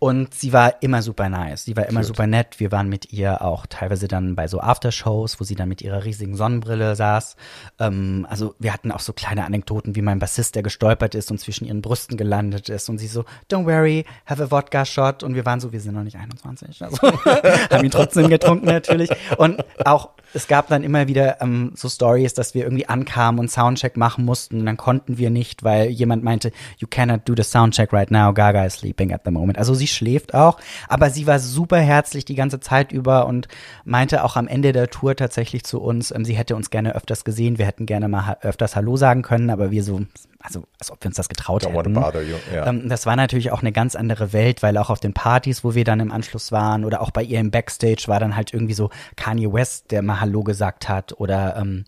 Und 0.04 0.34
sie 0.34 0.52
war 0.52 0.82
immer 0.82 1.04
super 1.04 1.30
nice. 1.30 1.66
Sie 1.66 1.78
war 1.78 1.86
immer 1.86 2.00
Cute. 2.00 2.08
super 2.08 2.26
nett. 2.26 2.60
Wir 2.60 2.72
waren 2.72 2.90
mit 2.90 3.14
ihr 3.14 3.44
auch 3.44 3.68
teilweise 3.68 4.08
dann 4.08 4.34
bei 4.34 4.48
so 4.48 4.60
Aftershows, 4.60 5.40
wo 5.40 5.44
sie 5.44 5.54
dann 5.54 5.70
mit 5.70 5.84
ihrer 5.84 6.04
riesigen 6.06 6.36
Sonnenbrille 6.36 6.96
saß. 6.96 7.36
Ähm, 7.80 8.26
also 8.28 8.56
wir 8.58 8.74
hatten 8.74 8.92
auch 8.92 9.00
so 9.00 9.14
kleine 9.14 9.46
Anekdoten, 9.46 9.96
wie 9.96 10.02
mein 10.02 10.18
Bassist, 10.18 10.56
der 10.56 10.64
gestolpert 10.64 11.14
ist 11.14 11.30
und 11.30 11.40
zwischen 11.40 11.68
ihren 11.68 11.84
Brüsten 11.84 12.18
gelandet 12.18 12.68
ist. 12.68 12.90
Und 12.90 12.98
sie 12.98 13.06
so, 13.06 13.26
don't 13.52 13.66
worry, 13.66 14.06
have 14.26 14.42
a 14.42 14.48
vodka 14.48 14.86
shot. 14.86 15.22
Und 15.22 15.36
wir 15.36 15.46
waren 15.46 15.60
so, 15.60 15.72
wir 15.72 15.80
sind 15.80 15.94
noch 15.94 16.02
nicht 16.02 16.18
21. 16.18 16.82
Also 16.82 16.98
haben 17.70 17.86
ihn 17.86 17.92
trotzdem 17.92 18.28
getrunken 18.28 18.66
natürlich. 18.66 19.12
Und 19.38 19.64
auch 19.86 20.10
es 20.34 20.48
gab 20.48 20.68
dann 20.70 20.84
immer 20.84 21.08
wieder 21.08 21.42
ähm, 21.42 21.74
so 21.76 21.90
Stories, 21.90 22.34
dass 22.34 22.54
wir 22.54 22.64
irgendwie 22.64 22.88
ankamen 22.88 23.40
und 23.40 23.52
Soundcheck 23.52 23.98
machen 23.98 24.26
mussten 24.26 24.60
und 24.60 24.66
dann 24.66 24.78
konnten 24.78 25.18
wir 25.18 25.30
nicht, 25.30 25.64
weil 25.64 25.90
jemand 25.90 26.24
meinte, 26.24 26.52
you 26.78 26.88
cannot 26.90 27.28
do 27.28 27.34
the 27.36 27.44
Soundcheck 27.44 27.92
right 27.92 28.10
now, 28.12 28.34
Gaga 28.34 28.66
is 28.66 28.76
sleeping 28.76 29.14
at 29.14 29.22
the 29.26 29.32
moment. 29.32 29.58
Also 29.58 29.74
sie 29.74 29.88
schläft 29.94 30.34
auch, 30.34 30.58
aber 30.88 31.10
sie 31.10 31.28
war 31.28 31.40
super 31.40 31.80
herzlich 31.80 32.26
die 32.26 32.36
ganze 32.36 32.60
Zeit 32.60 32.92
über 32.92 33.26
und 33.28 33.48
meinte 33.84 34.24
auch 34.24 34.36
am 34.36 34.48
Ende 34.48 34.72
der 34.72 34.90
Tour 34.90 35.16
tatsächlich 35.16 35.64
zu 35.64 35.82
uns, 35.82 36.12
ähm, 36.12 36.26
sie 36.26 36.34
hätte 36.34 36.56
uns 36.56 36.70
gerne 36.70 36.96
öfters 36.96 37.24
gesehen, 37.24 37.58
wir 37.58 37.66
hätten 37.66 37.86
gerne 37.86 38.08
mal 38.08 38.38
öfters 38.42 38.76
Hallo 38.76 38.98
sagen 38.98 39.22
können, 39.22 39.50
aber 39.50 39.72
wir 39.72 39.84
so, 39.84 40.02
also 40.40 40.64
als 40.80 40.92
ob 40.92 41.04
wir 41.04 41.08
uns 41.08 41.18
das 41.18 41.30
getraut 41.30 41.64
Don't 41.64 41.78
hätten. 41.78 41.96
you. 41.96 42.36
Ja. 42.54 42.68
Ähm, 42.68 42.90
das 42.90 43.06
war 43.06 43.16
natürlich 43.16 43.52
auch 43.52 43.62
eine 43.62 43.72
ganz 43.72 43.96
andere 43.96 44.34
Welt, 44.34 44.64
weil 44.64 44.78
auch 44.78 44.90
auf 44.90 45.00
den 45.00 45.14
Partys, 45.14 45.64
wo 45.64 45.76
wir 45.76 45.84
dann 45.84 46.00
im 46.00 46.12
Anschluss 46.12 46.52
waren 46.52 46.86
oder 46.86 47.02
auch 47.02 47.12
bei 47.12 47.24
ihr 47.24 47.40
im 47.40 47.52
Backstage 47.52 48.04
war 48.08 48.20
dann 48.20 48.36
halt 48.36 48.54
irgendwie 48.54 48.74
so 48.74 48.90
Kanye 49.16 49.52
West, 49.52 49.92
der 49.92 50.02
mal 50.02 50.20
Hallo 50.20 50.44
gesagt 50.44 50.90
hat 50.90 51.20
oder 51.20 51.58
ähm, 51.58 51.86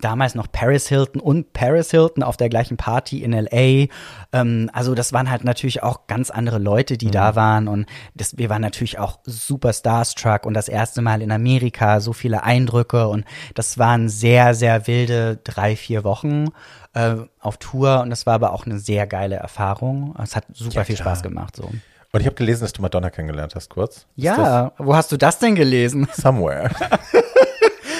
damals 0.00 0.34
noch 0.34 0.50
Paris 0.50 0.88
Hilton 0.88 1.20
und 1.20 1.52
Paris 1.52 1.90
Hilton 1.90 2.22
auf 2.22 2.36
der 2.36 2.48
gleichen 2.48 2.76
Party 2.76 3.22
in 3.22 3.32
LA. 3.32 3.88
Ähm, 4.32 4.70
also 4.72 4.94
das 4.94 5.12
waren 5.12 5.30
halt 5.30 5.44
natürlich 5.44 5.82
auch 5.82 6.06
ganz 6.06 6.30
andere 6.30 6.58
Leute, 6.58 6.96
die 6.96 7.10
da 7.10 7.36
waren 7.36 7.68
und 7.68 7.86
das, 8.14 8.38
wir 8.38 8.48
waren 8.48 8.62
natürlich 8.62 8.98
auch 8.98 9.18
super 9.24 9.72
starstruck 9.72 10.46
und 10.46 10.54
das 10.54 10.68
erste 10.68 11.02
Mal 11.02 11.20
in 11.20 11.30
Amerika, 11.30 12.00
so 12.00 12.12
viele 12.14 12.42
Eindrücke 12.42 13.08
und 13.08 13.24
das 13.54 13.76
waren 13.78 14.08
sehr, 14.08 14.54
sehr 14.54 14.86
wilde 14.86 15.38
drei, 15.44 15.76
vier 15.76 16.04
Wochen 16.04 16.46
äh, 16.94 17.16
auf 17.40 17.58
Tour 17.58 18.00
und 18.00 18.10
das 18.10 18.24
war 18.24 18.34
aber 18.34 18.52
auch 18.52 18.64
eine 18.64 18.78
sehr 18.78 19.06
geile 19.06 19.36
Erfahrung. 19.36 20.14
Es 20.22 20.34
hat 20.34 20.44
super 20.54 20.76
Ja, 20.76 20.84
viel. 20.84 20.96
Spaß 20.96 21.22
gemacht. 21.22 21.54
So. 21.56 21.64
Und 22.12 22.20
ich 22.20 22.26
habe 22.26 22.36
gelesen, 22.36 22.62
dass 22.62 22.72
du 22.72 22.80
Madonna 22.80 23.10
kennengelernt 23.10 23.54
hast, 23.54 23.68
kurz. 23.68 23.96
Ist 24.16 24.24
Ja, 24.24 24.72
wo 24.78 24.96
hast 24.96 25.12
du 25.12 25.18
das 25.18 25.38
denn 25.38 25.54
gelesen? 25.54 26.08
Somewhere. 26.14 26.70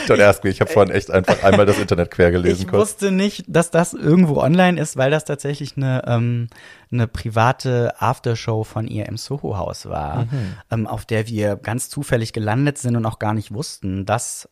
Don't 0.08 0.22
ask 0.22 0.42
me. 0.44 0.50
Ich 0.50 0.60
habe 0.60 0.70
vorhin 0.72 0.94
echt 0.94 1.10
einfach 1.10 1.42
einmal 1.42 1.66
das 1.66 1.78
Internet 1.78 2.10
quer 2.10 2.30
gelesen, 2.30 2.62
Ich 2.62 2.68
kurz. 2.68 2.80
wusste 2.80 3.10
nicht, 3.10 3.44
dass 3.48 3.70
das 3.70 3.92
irgendwo 3.92 4.38
online 4.40 4.80
ist, 4.80 4.96
weil 4.96 5.10
das 5.10 5.24
tatsächlich 5.24 5.76
eine, 5.76 6.02
ähm, 6.06 6.48
eine 6.92 7.06
private 7.06 7.94
Aftershow 8.00 8.64
von 8.64 8.86
ihr 8.86 9.06
im 9.06 9.16
Soho-Haus 9.16 9.86
war, 9.86 10.24
Mhm. 10.26 10.28
ähm, 10.70 10.86
auf 10.86 11.04
der 11.04 11.26
wir 11.28 11.56
ganz 11.56 11.88
zufällig 11.90 12.32
gelandet 12.32 12.78
sind 12.78 12.96
und 12.96 13.04
auch 13.06 13.18
gar 13.18 13.34
nicht 13.34 13.52
wussten, 13.52 14.06
dass 14.06 14.48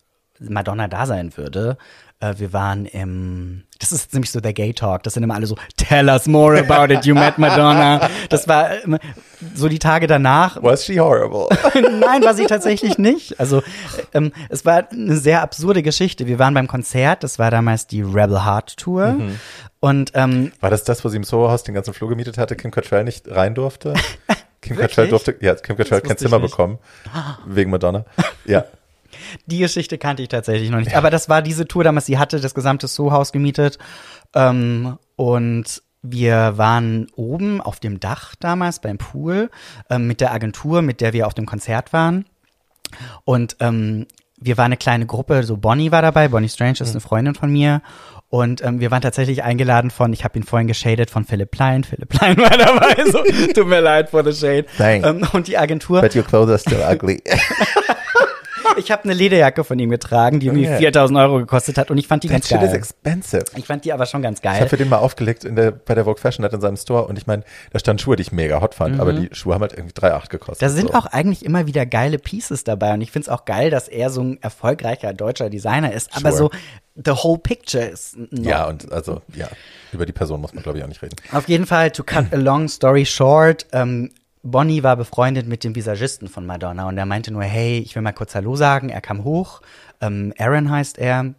Madonna 0.48 0.88
da 0.88 1.06
sein 1.06 1.36
würde. 1.36 1.76
Äh, 2.20 2.34
wir 2.38 2.52
waren 2.52 2.86
im, 2.86 3.64
das 3.78 3.92
ist 3.92 4.12
nämlich 4.14 4.30
so 4.30 4.40
der 4.40 4.52
Gay 4.52 4.72
Talk, 4.72 5.02
das 5.02 5.14
sind 5.14 5.22
immer 5.22 5.34
alle 5.34 5.46
so, 5.46 5.56
tell 5.76 6.08
us 6.08 6.26
more 6.26 6.58
about 6.58 6.92
it, 6.92 7.04
you 7.04 7.14
met 7.14 7.38
Madonna. 7.38 8.08
Das 8.28 8.46
war 8.48 8.70
so 9.54 9.68
die 9.68 9.78
Tage 9.78 10.06
danach. 10.06 10.58
Was 10.62 10.84
she 10.84 10.98
horrible? 10.98 11.48
Nein, 11.74 12.22
war 12.22 12.34
sie 12.34 12.46
tatsächlich 12.46 12.98
nicht. 12.98 13.38
Also 13.40 13.62
ähm, 14.12 14.32
es 14.48 14.64
war 14.64 14.88
eine 14.90 15.16
sehr 15.16 15.42
absurde 15.42 15.82
Geschichte. 15.82 16.26
Wir 16.26 16.38
waren 16.38 16.54
beim 16.54 16.68
Konzert, 16.68 17.24
das 17.24 17.38
war 17.38 17.50
damals 17.50 17.86
die 17.86 18.02
Rebel 18.02 18.44
Heart 18.44 18.76
Tour. 18.76 19.06
Mhm. 19.08 19.38
Und 19.80 20.12
ähm, 20.14 20.52
War 20.60 20.70
das 20.70 20.84
das, 20.84 21.04
wo 21.04 21.08
sie 21.10 21.16
im 21.18 21.24
Soho-Haus 21.24 21.62
den 21.64 21.74
ganzen 21.74 21.92
Flur 21.92 22.08
gemietet 22.08 22.38
hatte, 22.38 22.56
Kim 22.56 22.70
Cattrall 22.70 23.04
nicht 23.04 23.28
rein 23.30 23.54
durfte? 23.54 23.92
Kim 24.62 24.76
Wirklich? 24.78 24.96
Cattrall 24.96 25.08
durfte, 25.08 25.36
ja, 25.40 25.54
Kim 25.56 25.76
Cattrall 25.76 26.00
kein 26.00 26.16
Zimmer 26.16 26.38
bekommen. 26.38 26.78
Wegen 27.44 27.70
Madonna. 27.70 28.06
Ja. 28.46 28.64
Die 29.46 29.58
Geschichte 29.58 29.98
kannte 29.98 30.22
ich 30.22 30.28
tatsächlich 30.28 30.70
noch 30.70 30.78
nicht. 30.78 30.96
Aber 30.96 31.10
das 31.10 31.28
war 31.28 31.42
diese 31.42 31.66
Tour 31.66 31.84
damals, 31.84 32.06
sie 32.06 32.18
hatte 32.18 32.40
das 32.40 32.54
gesamte 32.54 32.86
Sohaus 32.86 33.32
gemietet. 33.32 33.78
Ähm, 34.34 34.98
und 35.16 35.82
wir 36.02 36.58
waren 36.58 37.06
oben 37.16 37.60
auf 37.60 37.80
dem 37.80 37.98
Dach 37.98 38.34
damals 38.38 38.80
beim 38.80 38.98
Pool 38.98 39.50
ähm, 39.88 40.06
mit 40.06 40.20
der 40.20 40.32
Agentur, 40.32 40.82
mit 40.82 41.00
der 41.00 41.12
wir 41.12 41.26
auf 41.26 41.34
dem 41.34 41.46
Konzert 41.46 41.92
waren. 41.92 42.26
Und 43.24 43.56
ähm, 43.60 44.06
wir 44.38 44.58
waren 44.58 44.66
eine 44.66 44.76
kleine 44.76 45.06
Gruppe, 45.06 45.42
so 45.44 45.56
Bonnie 45.56 45.90
war 45.90 46.02
dabei, 46.02 46.28
Bonnie 46.28 46.48
Strange 46.48 46.78
ist 46.80 46.90
eine 46.90 47.00
Freundin 47.00 47.34
von 47.34 47.50
mir. 47.50 47.80
Und 48.28 48.62
ähm, 48.64 48.80
wir 48.80 48.90
waren 48.90 49.00
tatsächlich 49.00 49.44
eingeladen 49.44 49.90
von, 49.90 50.12
ich 50.12 50.24
habe 50.24 50.38
ihn 50.38 50.42
vorhin 50.42 50.66
geschadet, 50.66 51.08
von 51.08 51.24
Philipp 51.24 51.52
Plein. 51.52 51.84
Philipp 51.84 52.08
Plein 52.08 52.36
war 52.38 52.50
dabei, 52.50 52.96
so, 53.10 53.22
tut 53.54 53.66
mir 53.66 53.80
leid 53.80 54.10
for 54.10 54.24
the 54.24 54.32
shade. 54.32 54.66
Thanks. 54.76 55.06
Ähm, 55.08 55.26
und 55.32 55.46
die 55.46 55.56
Agentur. 55.56 56.00
But 56.02 56.14
your 56.14 56.24
clothes 56.24 56.50
are 56.50 56.58
still 56.58 56.82
ugly. 56.82 57.22
Ich 58.76 58.90
habe 58.90 59.04
eine 59.04 59.14
Lederjacke 59.14 59.64
von 59.64 59.78
ihm 59.78 59.90
getragen, 59.90 60.40
die 60.40 60.46
irgendwie 60.46 60.66
Okay. 60.68 60.78
4000 60.78 61.18
Euro 61.18 61.38
gekostet 61.38 61.78
hat 61.78 61.90
und 61.90 61.98
ich 61.98 62.06
fand 62.08 62.22
die 62.22 62.28
That 62.28 62.36
ganz 62.36 62.48
shit 62.48 62.60
is 62.62 62.68
geil. 62.68 62.76
expensive. 62.76 63.44
Ich 63.56 63.66
fand 63.66 63.84
die 63.84 63.92
aber 63.92 64.06
schon 64.06 64.22
ganz 64.22 64.40
Ich 64.40 64.46
habe 64.46 64.58
geil. 64.60 64.68
für 64.68 64.76
den 64.76 64.88
mal 64.88 64.98
aufgelegt 64.98 65.44
in 65.44 65.56
der, 65.56 65.70
bei 65.72 65.94
der 65.94 66.04
Vogue 66.04 66.20
Fashion 66.20 66.42
Night 66.42 66.52
in 66.52 66.60
seinem 66.60 66.76
Store 66.76 67.06
und 67.06 67.16
ich 67.18 67.26
meine, 67.26 67.44
da 67.72 67.78
standen 67.78 68.00
Schuhe, 68.00 68.16
die 68.16 68.22
ich 68.22 68.32
mega 68.32 68.60
hot 68.60 68.74
fand, 68.74 69.00
aber 69.00 69.12
die 69.12 69.28
Schuhe 69.32 69.54
haben 69.54 69.62
halt 69.62 69.72
irgendwie 69.72 69.94
3,8 69.94 70.28
gekostet. 70.30 70.62
Da 70.62 70.68
sind 70.68 70.88
so. 70.88 70.94
auch 70.94 71.06
eigentlich 71.06 71.44
immer 71.44 71.66
wieder 71.66 71.86
geile 71.86 72.18
Pieces 72.18 72.64
dabei 72.64 72.94
und 72.94 73.00
ich 73.00 73.10
find's 73.12 73.28
auch 73.28 73.44
geil, 73.44 73.70
dass 73.70 73.88
er 73.88 74.10
so 74.10 74.22
ein 74.22 74.38
erfolgreicher 74.42 75.12
deutscher 75.12 75.50
Designer 75.50 75.92
ist. 75.92 76.16
Aber 76.16 76.32
Sure. 76.32 76.50
so, 76.54 77.02
the 77.04 77.10
whole 77.12 77.38
picture 77.38 77.84
ist 77.84 78.16
Ja, 78.30 78.66
und 78.66 78.90
also, 78.92 79.22
ja, 79.34 79.48
über 79.92 80.06
die 80.06 80.12
Person 80.12 80.40
muss 80.40 80.52
man, 80.54 80.62
glaube 80.62 80.78
ich, 80.78 80.84
auch 80.84 80.88
nicht 80.88 81.02
reden. 81.02 81.16
Auf 81.32 81.48
jeden 81.48 81.66
Fall, 81.66 81.90
to 81.90 82.02
cut 82.04 82.32
a 82.32 82.36
long 82.36 82.68
story 82.68 83.04
short, 83.06 83.66
ähm, 83.72 84.10
Bonnie 84.46 84.82
war 84.82 84.96
befreundet 84.96 85.48
mit 85.48 85.64
dem 85.64 85.74
Visagisten 85.74 86.28
von 86.28 86.44
Madonna 86.44 86.86
und 86.86 86.98
er 86.98 87.06
meinte 87.06 87.32
nur, 87.32 87.42
hey, 87.42 87.78
ich 87.78 87.94
will 87.94 88.02
mal 88.02 88.12
kurz 88.12 88.34
Hallo 88.34 88.56
sagen. 88.56 88.90
Er 88.90 89.00
kam 89.00 89.24
hoch, 89.24 89.62
ähm, 90.02 90.34
Aaron 90.38 90.70
heißt 90.70 90.98
er. 90.98 91.34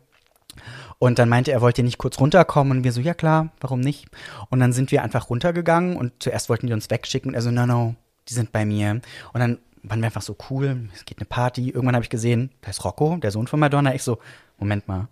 Und 0.98 1.20
dann 1.20 1.30
meinte 1.30 1.52
er, 1.52 1.62
wollt 1.62 1.78
ihr 1.78 1.84
nicht 1.84 2.00
kurz 2.00 2.20
runterkommen? 2.20 2.80
Und 2.80 2.84
wir 2.84 2.92
so, 2.92 3.02
ja 3.02 3.14
klar, 3.14 3.50
warum 3.62 3.80
nicht? 3.80 4.08
Und 4.50 4.60
dann 4.60 4.74
sind 4.74 4.92
wir 4.92 5.04
einfach 5.04 5.30
runtergegangen 5.30 5.98
und 5.98 6.14
zuerst 6.20 6.50
wollten 6.50 6.66
die 6.66 6.74
uns 6.74 6.90
wegschicken. 6.90 7.30
Und 7.30 7.36
er 7.36 7.44
so, 7.44 7.52
no, 7.52 7.68
no, 7.68 7.96
die 8.28 8.34
sind 8.34 8.52
bei 8.52 8.66
mir. 8.66 9.02
Und 9.34 9.40
dann 9.40 9.60
waren 9.84 10.00
wir 10.00 10.08
einfach 10.08 10.24
so 10.24 10.36
cool, 10.50 10.90
es 10.96 11.06
geht 11.06 11.20
eine 11.20 11.26
Party. 11.26 11.70
Irgendwann 11.70 11.96
habe 11.96 12.04
ich 12.04 12.10
gesehen, 12.10 12.50
da 12.62 12.72
ist 12.72 12.84
Rocco, 12.84 13.18
der 13.18 13.30
Sohn 13.30 13.46
von 13.46 13.60
Madonna. 13.60 13.94
Ich 13.94 14.02
so, 14.02 14.18
Moment 14.58 14.88
mal, 14.88 15.10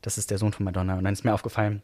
das 0.00 0.16
ist 0.16 0.30
der 0.30 0.38
Sohn 0.38 0.54
von 0.54 0.64
Madonna. 0.64 0.96
Und 0.96 1.04
dann 1.04 1.12
ist 1.12 1.24
mir 1.24 1.34
aufgefallen, 1.34 1.82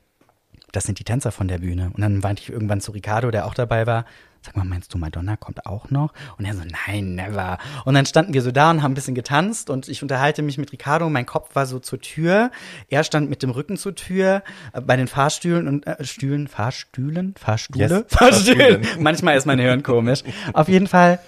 das 0.72 0.84
sind 0.84 0.98
die 0.98 1.04
Tänzer 1.04 1.32
von 1.32 1.48
der 1.48 1.58
Bühne. 1.58 1.90
Und 1.94 2.00
dann 2.00 2.18
meinte 2.18 2.42
ich 2.42 2.50
irgendwann 2.50 2.80
zu 2.80 2.92
Ricardo, 2.92 3.30
der 3.30 3.46
auch 3.46 3.54
dabei 3.54 3.86
war, 3.86 4.04
sag 4.42 4.56
mal, 4.56 4.64
meinst 4.64 4.92
du, 4.94 4.98
Madonna 4.98 5.36
kommt 5.36 5.66
auch 5.66 5.90
noch? 5.90 6.12
Und 6.38 6.44
er 6.44 6.54
so, 6.54 6.62
nein, 6.86 7.14
never. 7.14 7.58
Und 7.84 7.94
dann 7.94 8.06
standen 8.06 8.32
wir 8.32 8.42
so 8.42 8.50
da 8.50 8.70
und 8.70 8.82
haben 8.82 8.92
ein 8.92 8.94
bisschen 8.94 9.14
getanzt 9.14 9.70
und 9.70 9.88
ich 9.88 10.02
unterhalte 10.02 10.42
mich 10.42 10.56
mit 10.58 10.72
Ricardo. 10.72 11.08
Mein 11.10 11.26
Kopf 11.26 11.54
war 11.54 11.66
so 11.66 11.78
zur 11.78 12.00
Tür. 12.00 12.50
Er 12.88 13.04
stand 13.04 13.28
mit 13.28 13.42
dem 13.42 13.50
Rücken 13.50 13.76
zur 13.76 13.94
Tür 13.94 14.42
äh, 14.72 14.80
bei 14.80 14.96
den 14.96 15.08
Fahrstühlen 15.08 15.68
und 15.68 15.86
äh, 15.86 16.02
Stühlen, 16.04 16.48
Fahrstühlen, 16.48 17.34
Fahrstühle, 17.38 17.88
Yes, 17.88 18.04
Fahrstühlen. 18.08 18.82
Fahrstühlen. 18.82 19.02
Manchmal 19.02 19.36
ist 19.36 19.46
mein 19.46 19.58
Hirn 19.58 19.82
komisch. 19.82 20.22
Auf 20.52 20.68
jeden 20.68 20.86
Fall 20.86 21.18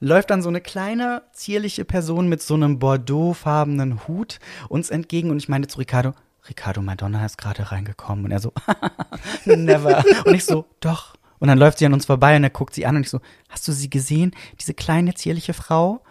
läuft 0.00 0.30
dann 0.30 0.42
so 0.42 0.48
eine 0.48 0.60
kleine, 0.60 1.22
zierliche 1.32 1.84
Person 1.84 2.28
mit 2.28 2.42
so 2.42 2.54
einem 2.54 2.78
bordeauxfarbenen 2.78 4.06
Hut 4.06 4.38
uns 4.68 4.90
entgegen 4.90 5.30
und 5.30 5.38
ich 5.38 5.48
meinte 5.48 5.68
zu 5.68 5.78
Ricardo, 5.78 6.14
Ricardo, 6.48 6.82
Madonna 6.82 7.24
ist 7.24 7.38
gerade 7.38 7.70
reingekommen. 7.70 8.24
Und 8.24 8.30
er 8.30 8.40
so, 8.40 8.52
never. 9.44 10.04
Und 10.24 10.34
ich 10.34 10.44
so, 10.44 10.66
doch. 10.80 11.16
Und 11.38 11.48
dann 11.48 11.58
läuft 11.58 11.78
sie 11.78 11.86
an 11.86 11.92
uns 11.92 12.06
vorbei 12.06 12.36
und 12.36 12.44
er 12.44 12.50
guckt 12.50 12.74
sie 12.74 12.86
an 12.86 12.96
und 12.96 13.02
ich 13.02 13.10
so, 13.10 13.20
hast 13.48 13.66
du 13.68 13.72
sie 13.72 13.90
gesehen? 13.90 14.34
Diese 14.60 14.74
kleine, 14.74 15.14
zierliche 15.14 15.52
Frau? 15.54 16.02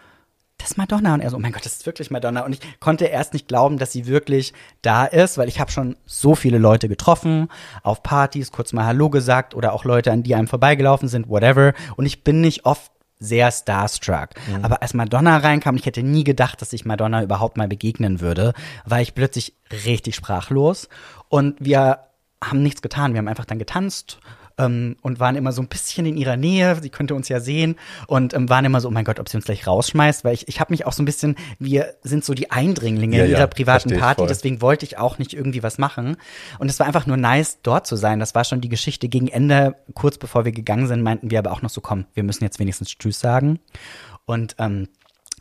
Das 0.58 0.70
ist 0.70 0.76
Madonna. 0.78 1.14
Und 1.14 1.20
er 1.20 1.30
so, 1.30 1.36
oh 1.36 1.40
mein 1.40 1.52
Gott, 1.52 1.66
das 1.66 1.74
ist 1.74 1.86
wirklich 1.86 2.10
Madonna. 2.10 2.44
Und 2.44 2.52
ich 2.52 2.60
konnte 2.80 3.06
erst 3.06 3.34
nicht 3.34 3.48
glauben, 3.48 3.78
dass 3.78 3.92
sie 3.92 4.06
wirklich 4.06 4.52
da 4.82 5.04
ist, 5.04 5.36
weil 5.36 5.48
ich 5.48 5.60
habe 5.60 5.70
schon 5.70 5.96
so 6.06 6.34
viele 6.34 6.58
Leute 6.58 6.88
getroffen, 6.88 7.48
auf 7.82 8.02
Partys, 8.02 8.52
kurz 8.52 8.72
mal 8.72 8.86
Hallo 8.86 9.10
gesagt 9.10 9.54
oder 9.54 9.72
auch 9.72 9.84
Leute, 9.84 10.12
an 10.12 10.22
die 10.22 10.34
einem 10.34 10.48
vorbeigelaufen 10.48 11.08
sind, 11.08 11.28
whatever. 11.28 11.74
Und 11.96 12.06
ich 12.06 12.24
bin 12.24 12.40
nicht 12.40 12.64
oft 12.64 12.90
sehr 13.18 13.50
starstruck. 13.50 14.30
Aber 14.62 14.82
als 14.82 14.94
Madonna 14.94 15.38
reinkam, 15.38 15.76
ich 15.76 15.86
hätte 15.86 16.02
nie 16.02 16.24
gedacht, 16.24 16.60
dass 16.60 16.72
ich 16.72 16.84
Madonna 16.84 17.22
überhaupt 17.22 17.56
mal 17.56 17.68
begegnen 17.68 18.20
würde, 18.20 18.52
war 18.84 19.00
ich 19.00 19.14
plötzlich 19.14 19.54
richtig 19.84 20.14
sprachlos. 20.14 20.88
Und 21.28 21.56
wir 21.58 22.00
haben 22.42 22.62
nichts 22.62 22.82
getan. 22.82 23.14
Wir 23.14 23.18
haben 23.18 23.28
einfach 23.28 23.46
dann 23.46 23.58
getanzt 23.58 24.18
ähm, 24.58 24.96
und 25.02 25.20
waren 25.20 25.36
immer 25.36 25.52
so 25.52 25.62
ein 25.62 25.68
bisschen 25.68 26.06
in 26.06 26.16
ihrer 26.16 26.36
Nähe. 26.36 26.76
Sie 26.80 26.90
könnte 26.90 27.14
uns 27.14 27.28
ja 27.28 27.40
sehen 27.40 27.76
und 28.06 28.34
ähm, 28.34 28.48
waren 28.48 28.64
immer 28.64 28.80
so, 28.80 28.88
oh 28.88 28.90
mein 28.90 29.04
Gott, 29.04 29.20
ob 29.20 29.28
sie 29.28 29.36
uns 29.36 29.46
gleich 29.46 29.66
rausschmeißt, 29.66 30.24
weil 30.24 30.34
ich, 30.34 30.48
ich 30.48 30.60
habe 30.60 30.72
mich 30.72 30.86
auch 30.86 30.92
so 30.92 31.02
ein 31.02 31.06
bisschen, 31.06 31.36
wir 31.58 31.94
sind 32.02 32.24
so 32.24 32.34
die 32.34 32.50
Eindringlinge 32.50 33.16
Ja, 33.18 33.24
in 33.24 33.30
ja, 33.30 33.38
ihrer 33.38 33.46
privaten 33.46 33.88
versteh 33.88 33.94
ich 33.96 34.00
Party, 34.00 34.20
voll. 34.20 34.28
deswegen 34.28 34.60
wollte 34.60 34.84
ich 34.84 34.98
auch 34.98 35.18
nicht 35.18 35.34
irgendwie 35.34 35.62
was 35.62 35.78
machen. 35.78 36.16
Und 36.58 36.70
es 36.70 36.78
war 36.78 36.86
einfach 36.86 37.06
nur 37.06 37.16
nice, 37.16 37.58
dort 37.62 37.86
zu 37.86 37.96
sein. 37.96 38.20
Das 38.20 38.34
war 38.34 38.44
schon 38.44 38.60
die 38.60 38.68
Geschichte 38.68 39.08
gegen 39.08 39.28
Ende. 39.28 39.76
Kurz 39.94 40.18
bevor 40.18 40.44
wir 40.44 40.52
gegangen 40.52 40.86
sind, 40.86 41.02
meinten 41.02 41.30
wir 41.30 41.38
aber 41.38 41.52
auch 41.52 41.62
noch 41.62 41.70
so, 41.70 41.80
komm, 41.80 42.06
wir 42.14 42.22
müssen 42.22 42.44
jetzt 42.44 42.58
wenigstens 42.58 42.88
Tschüss 42.96 43.20
sagen. 43.20 43.58
Und 44.24 44.56
ähm, 44.58 44.88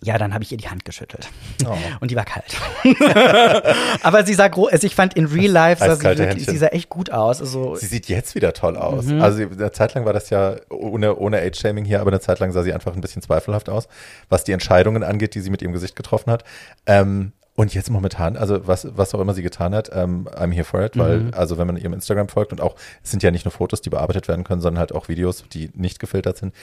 ja, 0.02 0.18
dann 0.18 0.34
habe 0.34 0.44
ich 0.44 0.52
ihr 0.52 0.58
die 0.58 0.68
Hand 0.68 0.86
geschüttelt. 0.86 1.28
Oh. 1.66 1.74
Und 2.02 2.12
die 2.12 2.16
war 2.16 2.26
kalt. 2.26 2.56
Aber 4.04 4.26
sie 4.26 4.34
sah 4.34 4.48
groß, 4.48 4.72
also 4.72 4.86
ich 4.86 4.94
fand 4.96 5.14
in 5.16 5.26
real 5.26 5.52
life 5.52 5.84
sah 5.84 5.96
sie, 5.96 6.04
wirklich, 6.18 6.46
sie 6.46 6.58
sah 6.58 6.68
echt 6.68 6.90
gut 6.90 7.12
aus. 7.12 7.40
Also, 7.42 7.76
Sie 7.76 7.86
sieht 7.88 8.08
jetzt 8.08 8.36
wieder 8.36 8.54
toll 8.54 8.76
aus. 8.78 9.06
Mhm. 9.06 9.22
Also 9.22 9.44
eine 9.44 9.72
Zeit 9.72 9.94
lang 9.94 10.06
war 10.06 10.14
das 10.14 10.30
ja 10.30 10.56
ohne, 10.70 11.16
ohne 11.16 11.40
Age-Shaming 11.42 11.86
hier, 11.86 12.02
aber 12.02 12.12
eine 12.12 12.20
Zeit 12.20 12.40
lang 12.40 12.52
sah 12.52 12.64
sie 12.64 12.74
einfach 12.74 12.94
ein 12.94 13.02
bisschen 13.02 13.22
zweifelhaft 13.22 13.70
aus, 13.70 13.88
was 14.30 14.44
die 14.44 14.52
Entscheidungen 14.52 15.04
angeht, 15.04 15.34
die 15.34 15.40
sie 15.42 15.50
mit 15.50 15.62
ihrem 15.62 15.74
Gesicht 15.74 15.96
getroffen 15.96 16.32
hat. 16.32 16.44
Ähm, 16.86 17.32
und 17.56 17.74
jetzt 17.74 17.90
momentan, 17.90 18.36
also 18.36 18.68
was, 18.68 18.86
was 18.98 19.16
auch 19.16 19.22
immer 19.22 19.34
sie 19.34 19.42
getan 19.44 19.74
hat, 19.74 19.90
ähm, 19.94 20.28
I'm 20.36 20.52
here 20.52 20.66
for 20.66 20.84
it, 20.84 20.98
weil, 20.98 21.20
Mhm. 21.20 21.34
also 21.34 21.58
wenn 21.58 21.68
man 21.68 21.78
ihrem 21.78 21.94
Instagram 21.94 22.28
folgt 22.28 22.52
und 22.52 22.60
auch, 22.60 22.76
es 23.02 23.12
sind 23.12 23.24
ja 23.24 23.32
nicht 23.32 23.46
nur 23.46 23.54
Fotos, 23.54 23.80
die 23.80 23.90
bearbeitet 23.90 24.28
werden 24.28 24.44
können, 24.44 24.60
sondern 24.60 24.80
halt 24.80 24.94
auch 24.94 25.08
Videos, 25.08 25.46
die 25.54 25.72
nicht 25.74 26.00
gefiltert 26.00 26.36
sind. 26.36 26.54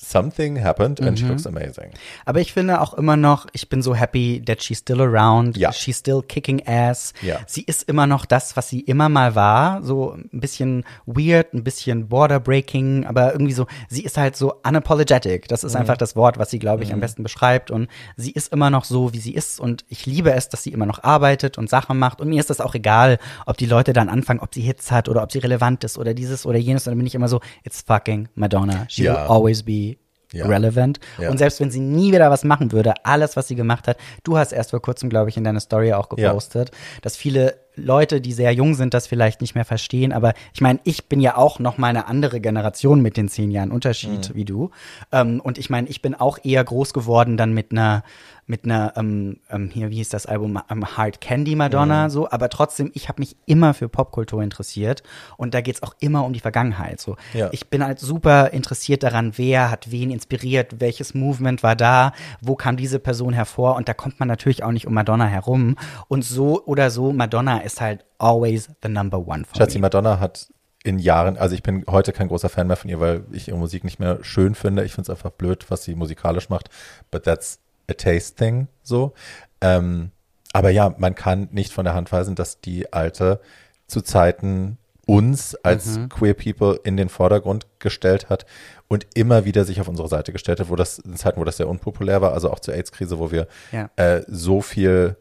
Something 0.00 0.62
happened 0.62 1.00
and 1.00 1.18
she 1.18 1.24
Mhm. 1.24 1.30
looks 1.32 1.46
amazing. 1.46 1.90
aber 2.24 2.40
ich 2.40 2.52
finde 2.52 2.80
auch 2.80 2.94
immer 2.94 3.16
noch, 3.16 3.46
ich 3.52 3.68
bin 3.68 3.82
so 3.82 3.94
happy 3.94 4.42
that 4.44 4.62
she's 4.62 4.78
still 4.78 5.00
around. 5.00 5.56
Ja. 5.56 5.72
She's 5.72 5.98
still 5.98 6.22
kicking 6.22 6.62
ass. 6.66 7.12
Ja. 7.20 7.40
Sie 7.46 7.62
ist 7.62 7.82
immer 7.88 8.06
noch 8.06 8.24
das, 8.24 8.56
was 8.56 8.68
sie 8.68 8.80
immer 8.80 9.08
mal 9.08 9.34
war. 9.34 9.82
So 9.82 10.12
ein 10.12 10.40
bisschen 10.40 10.84
weird, 11.06 11.52
ein 11.52 11.64
bisschen 11.64 12.08
border 12.08 12.40
breaking, 12.40 13.06
aber 13.06 13.32
irgendwie 13.32 13.52
so, 13.52 13.66
sie 13.88 14.02
ist 14.02 14.16
halt 14.16 14.36
so 14.36 14.54
unapologetic. 14.66 15.48
Das 15.48 15.64
ist 15.64 15.74
Mhm. 15.74 15.80
einfach 15.80 15.96
das 15.96 16.16
Wort, 16.16 16.38
was 16.38 16.50
sie, 16.50 16.58
glaube 16.58 16.84
ich, 16.84 16.92
am 16.92 17.00
besten 17.00 17.22
beschreibt. 17.22 17.70
Und 17.70 17.88
sie 18.16 18.30
ist 18.30 18.52
immer 18.52 18.70
noch 18.70 18.84
so, 18.84 19.12
wie 19.12 19.18
sie 19.18 19.34
ist. 19.34 19.58
Und 19.60 19.84
ich 19.88 20.06
liebe 20.06 20.32
es, 20.32 20.48
dass 20.48 20.62
sie 20.62 20.70
immer 20.72 20.86
noch 20.86 21.02
arbeitet 21.02 21.58
und 21.58 21.68
Sachen 21.68 21.98
macht. 21.98 22.20
Und 22.20 22.28
mir 22.28 22.40
ist 22.40 22.50
das 22.50 22.60
auch 22.60 22.74
egal, 22.74 23.18
ob 23.46 23.56
die 23.56 23.66
Leute 23.66 23.92
dann 23.92 24.08
anfangen, 24.08 24.40
ob 24.40 24.54
sie 24.54 24.62
Hits 24.62 24.90
hat 24.90 25.08
oder 25.08 25.22
ob 25.22 25.32
sie 25.32 25.38
relevant 25.38 25.84
ist 25.84 25.98
oder 25.98 26.14
dieses 26.14 26.46
oder 26.46 26.58
jenes. 26.58 26.86
Und 26.86 26.92
dann 26.92 26.98
bin 26.98 27.06
ich 27.06 27.14
immer 27.14 27.28
so, 27.28 27.40
it's 27.64 27.82
fucking 27.82 28.28
Madonna. 28.34 28.86
She 28.88 29.04
Ja. 29.04 29.12
will 29.14 29.18
always 29.30 29.62
be 29.62 29.87
Ja. 30.32 30.46
relevant. 30.46 31.00
Ja. 31.18 31.30
Und 31.30 31.38
selbst 31.38 31.60
wenn 31.60 31.70
sie 31.70 31.80
nie 31.80 32.12
wieder 32.12 32.30
was 32.30 32.44
machen 32.44 32.72
würde, 32.72 32.94
alles, 33.04 33.36
was 33.36 33.48
sie 33.48 33.54
gemacht 33.54 33.88
hat, 33.88 33.96
du 34.24 34.36
hast 34.36 34.52
erst 34.52 34.70
vor 34.70 34.82
kurzem, 34.82 35.08
glaube 35.08 35.30
ich, 35.30 35.36
in 35.36 35.44
deiner 35.44 35.60
Story 35.60 35.92
auch 35.92 36.08
Ja. 36.16 36.28
gepostet, 36.28 36.70
dass 37.02 37.16
viele 37.16 37.54
Leute, 37.78 38.20
die 38.20 38.32
sehr 38.32 38.52
jung 38.52 38.74
sind, 38.74 38.92
das 38.94 39.06
vielleicht 39.06 39.40
nicht 39.40 39.54
mehr 39.54 39.64
verstehen. 39.64 40.12
Aber 40.12 40.34
ich 40.52 40.60
meine, 40.60 40.80
ich 40.84 41.06
bin 41.08 41.20
ja 41.20 41.36
auch 41.36 41.58
noch 41.58 41.78
mal 41.78 41.88
eine 41.88 42.06
andere 42.06 42.40
Generation 42.40 43.00
mit 43.00 43.16
den 43.16 43.28
zehn 43.28 43.50
Jahren 43.50 43.70
Unterschied 43.70 44.30
Mhm. 44.30 44.34
wie 44.34 44.44
du. 44.44 44.70
Ähm, 45.12 45.40
und 45.40 45.58
ich 45.58 45.70
meine, 45.70 45.88
ich 45.88 46.02
bin 46.02 46.14
auch 46.14 46.38
eher 46.44 46.62
groß 46.64 46.92
geworden 46.92 47.36
dann 47.36 47.52
mit 47.54 47.72
einer 47.72 48.02
mit 48.50 48.64
einer, 48.64 48.94
ähm, 48.96 49.40
ähm, 49.50 49.68
hier, 49.70 49.90
wie 49.90 49.96
hieß 49.96 50.08
das 50.08 50.24
Album, 50.24 50.58
ähm, 50.70 50.96
Hard 50.96 51.20
Candy 51.20 51.54
Madonna, 51.54 52.04
Mhm. 52.06 52.10
so, 52.10 52.30
aber 52.30 52.48
trotzdem, 52.48 52.90
ich 52.94 53.10
habe 53.10 53.20
mich 53.20 53.36
immer 53.44 53.74
für 53.74 53.90
Popkultur 53.90 54.42
interessiert 54.42 55.02
und 55.36 55.52
da 55.52 55.60
geht's 55.60 55.82
auch 55.82 55.94
immer 56.00 56.24
um 56.24 56.32
die 56.32 56.40
Vergangenheit. 56.40 56.98
So. 56.98 57.16
Ja. 57.34 57.50
Ich 57.52 57.68
bin 57.68 57.84
halt 57.84 57.98
super 58.00 58.54
interessiert 58.54 59.02
daran, 59.02 59.32
wer 59.36 59.70
hat 59.70 59.90
wen 59.90 60.10
inspiriert, 60.10 60.80
welches 60.80 61.12
Movement 61.12 61.62
war 61.62 61.76
da, 61.76 62.12
wo 62.40 62.56
kam 62.56 62.78
diese 62.78 62.98
Person 62.98 63.34
hervor 63.34 63.76
und 63.76 63.86
da 63.86 63.92
kommt 63.92 64.18
man 64.18 64.28
natürlich 64.28 64.64
auch 64.64 64.72
nicht 64.72 64.86
um 64.86 64.94
Madonna 64.94 65.26
herum. 65.26 65.76
Und 66.08 66.24
so 66.24 66.64
oder 66.64 66.88
so, 66.88 67.12
Madonna 67.12 67.58
ist 67.72 67.80
halt 67.80 68.04
always 68.18 68.68
the 68.82 68.88
number 68.88 69.18
one 69.18 69.44
for 69.44 69.56
Schatzi, 69.56 69.78
me. 69.78 69.82
Madonna 69.82 70.18
hat 70.20 70.48
in 70.84 70.98
Jahren, 70.98 71.36
also 71.36 71.54
ich 71.54 71.62
bin 71.62 71.84
heute 71.90 72.12
kein 72.12 72.28
großer 72.28 72.48
Fan 72.48 72.66
mehr 72.66 72.76
von 72.76 72.88
ihr, 72.90 73.00
weil 73.00 73.24
ich 73.32 73.48
ihre 73.48 73.58
Musik 73.58 73.84
nicht 73.84 73.98
mehr 73.98 74.18
schön 74.22 74.54
finde. 74.54 74.84
Ich 74.84 74.92
finde 74.94 75.10
es 75.12 75.16
einfach 75.16 75.30
blöd, 75.32 75.66
was 75.70 75.84
sie 75.84 75.94
musikalisch 75.94 76.48
macht. 76.48 76.70
But 77.10 77.24
that's 77.24 77.58
a 77.90 77.94
taste 77.94 78.36
thing, 78.36 78.68
so. 78.82 79.12
Ähm, 79.60 80.10
aber 80.52 80.70
ja, 80.70 80.94
man 80.98 81.14
kann 81.14 81.48
nicht 81.52 81.72
von 81.72 81.84
der 81.84 81.94
Hand 81.94 82.10
weisen, 82.12 82.34
dass 82.34 82.60
die 82.60 82.92
alte 82.92 83.40
zu 83.86 84.00
Zeiten 84.02 84.78
uns 85.06 85.54
als 85.56 85.96
Mhm. 85.98 86.08
queer 86.10 86.34
people 86.34 86.78
in 86.84 86.96
den 86.96 87.08
Vordergrund 87.08 87.66
gestellt 87.78 88.28
hat 88.30 88.44
und 88.88 89.06
immer 89.14 89.44
wieder 89.46 89.64
sich 89.64 89.80
auf 89.80 89.88
unsere 89.88 90.06
Seite 90.08 90.32
gestellt 90.32 90.60
hat, 90.60 90.68
wo 90.68 90.76
das 90.76 90.98
in 90.98 91.16
Zeiten, 91.16 91.40
wo 91.40 91.44
das 91.44 91.56
sehr 91.56 91.68
unpopulär 91.68 92.20
war, 92.22 92.32
also 92.34 92.50
auch 92.50 92.60
zur 92.60 92.74
AIDS-Krise, 92.74 93.18
wo 93.18 93.30
wir 93.30 93.46
Ja. 93.72 93.88
äh, 93.96 94.22
so 94.28 94.60
viel, 94.60 95.16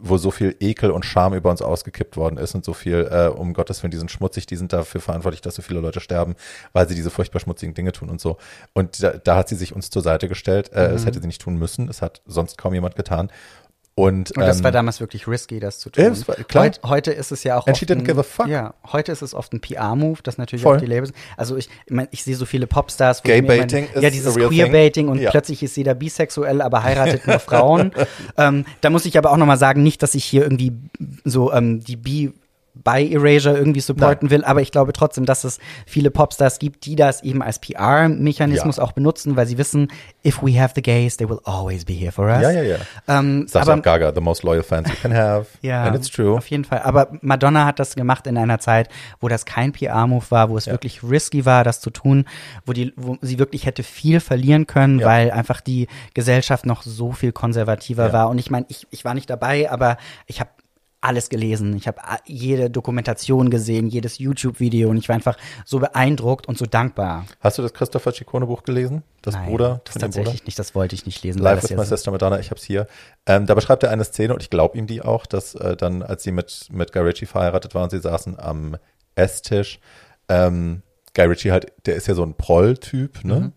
wo 0.00 0.16
so 0.18 0.30
viel 0.30 0.56
Ekel 0.60 0.90
und 0.90 1.04
Scham 1.04 1.34
über 1.34 1.50
uns 1.50 1.62
ausgekippt 1.62 2.16
worden 2.16 2.36
ist 2.38 2.54
und 2.54 2.64
so 2.64 2.72
viel, 2.72 3.08
äh, 3.10 3.28
um 3.28 3.52
Gottes 3.54 3.82
Willen, 3.82 3.90
die 3.90 3.98
sind 3.98 4.10
schmutzig, 4.10 4.46
die 4.46 4.56
sind 4.56 4.72
dafür 4.72 5.00
verantwortlich, 5.00 5.40
dass 5.40 5.54
so 5.54 5.62
viele 5.62 5.80
Leute 5.80 6.00
sterben, 6.00 6.34
weil 6.72 6.88
sie 6.88 6.94
diese 6.94 7.10
furchtbar 7.10 7.40
schmutzigen 7.40 7.74
Dinge 7.74 7.92
tun 7.92 8.08
und 8.10 8.20
so. 8.20 8.36
Und 8.72 9.02
da, 9.02 9.10
da 9.12 9.36
hat 9.36 9.48
sie 9.48 9.56
sich 9.56 9.74
uns 9.74 9.90
zur 9.90 10.02
Seite 10.02 10.28
gestellt. 10.28 10.72
Äh, 10.72 10.88
Mhm. 10.88 10.92
Das 10.92 11.06
hätte 11.06 11.20
sie 11.20 11.26
nicht 11.26 11.40
tun 11.40 11.56
müssen. 11.56 11.88
Es 11.88 12.02
hat 12.02 12.22
sonst 12.26 12.58
kaum 12.58 12.74
jemand 12.74 12.96
getan. 12.96 13.30
Und, 13.98 14.30
Und 14.36 14.46
das 14.46 14.58
ähm, 14.58 14.64
war 14.64 14.70
damals 14.70 15.00
wirklich 15.00 15.26
risky, 15.26 15.58
das 15.58 15.80
zu 15.80 15.90
tun. 15.90 16.04
War- 16.26 16.36
klar. 16.36 16.64
Heut, 16.66 16.80
heute 16.84 17.10
ist 17.10 17.32
es 17.32 17.42
ja 17.42 17.56
auch 17.58 17.66
And 17.66 17.70
oft 17.74 17.78
she 17.78 17.84
didn't 17.84 17.98
ein, 17.98 18.04
give 18.04 18.20
a 18.20 18.22
fuck. 18.22 18.46
Ja, 18.46 18.74
heute 18.92 19.10
ist 19.10 19.22
es 19.22 19.34
oft 19.34 19.52
ein 19.52 19.60
PR-Move, 19.60 20.20
das 20.22 20.38
natürlich 20.38 20.62
Voll. 20.62 20.76
auch 20.76 20.80
die 20.80 20.86
Labels. 20.86 21.12
Also 21.36 21.56
ich, 21.56 21.68
ich, 21.86 21.92
mein, 21.92 22.06
ich 22.12 22.22
sehe 22.22 22.36
so 22.36 22.46
viele 22.46 22.68
Popstars, 22.68 23.24
wo 23.24 23.28
Gay 23.28 23.36
ich 23.36 23.42
mir 23.42 23.48
Baiting 23.48 23.86
mein, 23.86 23.94
is 23.96 24.02
ja 24.02 24.10
dieses 24.10 24.36
Queer-Baiting 24.36 25.08
und 25.08 25.18
Ja. 25.20 25.30
plötzlich 25.30 25.62
ist 25.64 25.76
jeder 25.76 25.94
bisexuell, 25.94 26.62
aber 26.62 26.84
heiratet 26.84 27.26
nur 27.26 27.38
Frauen. 27.40 27.90
ähm, 28.36 28.64
da 28.82 28.90
muss 28.90 29.04
ich 29.04 29.18
aber 29.18 29.32
auch 29.32 29.36
noch 29.36 29.46
mal 29.46 29.58
sagen, 29.58 29.82
nicht, 29.82 30.02
dass 30.02 30.14
ich 30.14 30.24
hier 30.24 30.42
irgendwie 30.42 30.72
so 31.24 31.52
ähm, 31.52 31.80
die 31.80 31.96
Bi 31.96 32.32
bei 32.84 33.04
Erasure 33.06 33.56
irgendwie 33.56 33.80
supporten 33.80 34.30
will, 34.30 34.44
aber 34.44 34.60
ich 34.62 34.70
glaube 34.72 34.92
trotzdem, 34.92 35.24
dass 35.26 35.44
es 35.44 35.58
viele 35.86 36.10
Popstars 36.10 36.58
gibt, 36.58 36.86
die 36.86 36.96
das 36.96 37.22
eben 37.22 37.42
als 37.42 37.58
PR-Mechanismus 37.58 38.76
Ja. 38.76 38.82
auch 38.82 38.92
benutzen, 38.92 39.36
weil 39.36 39.46
sie 39.46 39.58
wissen, 39.58 39.88
if 40.24 40.42
we 40.42 40.60
have 40.60 40.72
the 40.74 40.82
gays, 40.82 41.16
they 41.16 41.28
will 41.28 41.40
always 41.44 41.84
be 41.84 41.92
here 41.92 42.12
for 42.12 42.26
us. 42.26 42.42
Ja, 42.42 42.50
ja, 42.50 42.62
ja. 42.62 42.76
Ähm, 43.08 43.46
Sagt 43.48 43.68
aber 43.68 43.80
Gaga, 43.82 44.12
the 44.14 44.20
most 44.20 44.42
loyal 44.42 44.62
fans 44.62 44.88
you 44.88 44.94
can 45.00 45.12
have. 45.14 45.46
ja, 45.62 45.84
And 45.84 45.96
it's 45.96 46.08
true. 46.10 46.36
auf 46.36 46.46
jeden 46.48 46.64
Fall. 46.64 46.80
Aber 46.82 47.08
Madonna 47.20 47.64
hat 47.66 47.78
das 47.78 47.94
gemacht 47.94 48.26
in 48.26 48.36
einer 48.38 48.58
Zeit, 48.58 48.88
wo 49.20 49.28
das 49.28 49.44
kein 49.44 49.72
PR-Move 49.72 50.24
war, 50.30 50.50
wo 50.50 50.56
es 50.56 50.66
wirklich 50.66 51.02
risky 51.02 51.44
war, 51.44 51.64
das 51.64 51.80
zu 51.80 51.90
tun, 51.90 52.24
wo, 52.66 52.72
die, 52.72 52.92
wo 52.96 53.16
sie 53.20 53.38
wirklich 53.38 53.66
hätte 53.66 53.82
viel 53.82 54.20
verlieren 54.20 54.66
können, 54.66 55.00
Ja. 55.00 55.06
weil 55.06 55.30
einfach 55.30 55.60
die 55.60 55.88
Gesellschaft 56.14 56.66
noch 56.66 56.82
so 56.82 57.12
viel 57.12 57.32
konservativer 57.32 58.06
Ja. 58.08 58.12
war. 58.12 58.28
Und 58.28 58.38
ich 58.38 58.50
meine, 58.50 58.66
ich, 58.68 58.86
ich 58.90 59.04
war 59.04 59.14
nicht 59.14 59.28
dabei, 59.30 59.70
aber 59.70 59.96
ich 60.26 60.40
habe 60.40 60.50
alles 61.00 61.28
gelesen. 61.28 61.76
Ich 61.76 61.86
habe 61.86 62.02
a- 62.02 62.18
jede 62.26 62.70
Dokumentation 62.70 63.50
gesehen, 63.50 63.86
jedes 63.88 64.18
YouTube-Video 64.18 64.88
und 64.90 64.96
ich 64.96 65.08
war 65.08 65.14
einfach 65.14 65.36
so 65.64 65.78
beeindruckt 65.78 66.46
und 66.48 66.58
so 66.58 66.66
dankbar. 66.66 67.24
Hast 67.40 67.58
du 67.58 67.62
das 67.62 67.72
Christopher 67.72 68.12
Ciccone 68.12 68.46
Buch 68.46 68.62
gelesen? 68.64 69.02
Das 69.22 69.34
Nein, 69.34 69.48
Bruder 69.48 69.80
das 69.84 69.94
dem 69.94 70.00
Bruder? 70.00 70.06
tatsächlich 70.16 70.46
nicht, 70.46 70.58
das 70.58 70.74
wollte 70.74 70.94
ich 70.94 71.06
nicht 71.06 71.22
lesen. 71.22 71.38
Live 71.40 71.62
with 71.62 71.76
My 71.76 71.84
Sister 71.84 72.10
Madonna, 72.10 72.38
ich 72.40 72.50
hab's 72.50 72.64
hier. 72.64 72.86
Ähm, 73.26 73.46
da 73.46 73.54
beschreibt 73.54 73.82
er 73.84 73.90
eine 73.90 74.04
Szene 74.04 74.34
und 74.34 74.42
ich 74.42 74.50
glaube 74.50 74.76
ihm 74.76 74.86
die 74.86 75.02
auch, 75.02 75.26
dass 75.26 75.54
äh, 75.54 75.76
dann, 75.76 76.02
als 76.02 76.22
sie 76.24 76.32
mit, 76.32 76.66
mit 76.72 76.92
Guy 76.92 77.02
Ritchie 77.02 77.26
verheiratet 77.26 77.74
war 77.74 77.84
und 77.84 77.90
sie 77.90 78.00
saßen 78.00 78.38
am 78.38 78.76
Esstisch, 79.14 79.78
ähm, 80.28 80.82
Guy 81.14 81.26
Ritchie 81.26 81.52
halt, 81.52 81.72
der 81.86 81.96
ist 81.96 82.06
ja 82.06 82.14
so 82.14 82.22
ein 82.24 82.34
Proll-Typ, 82.34 83.24
ne? 83.24 83.34
Mhm. 83.40 83.52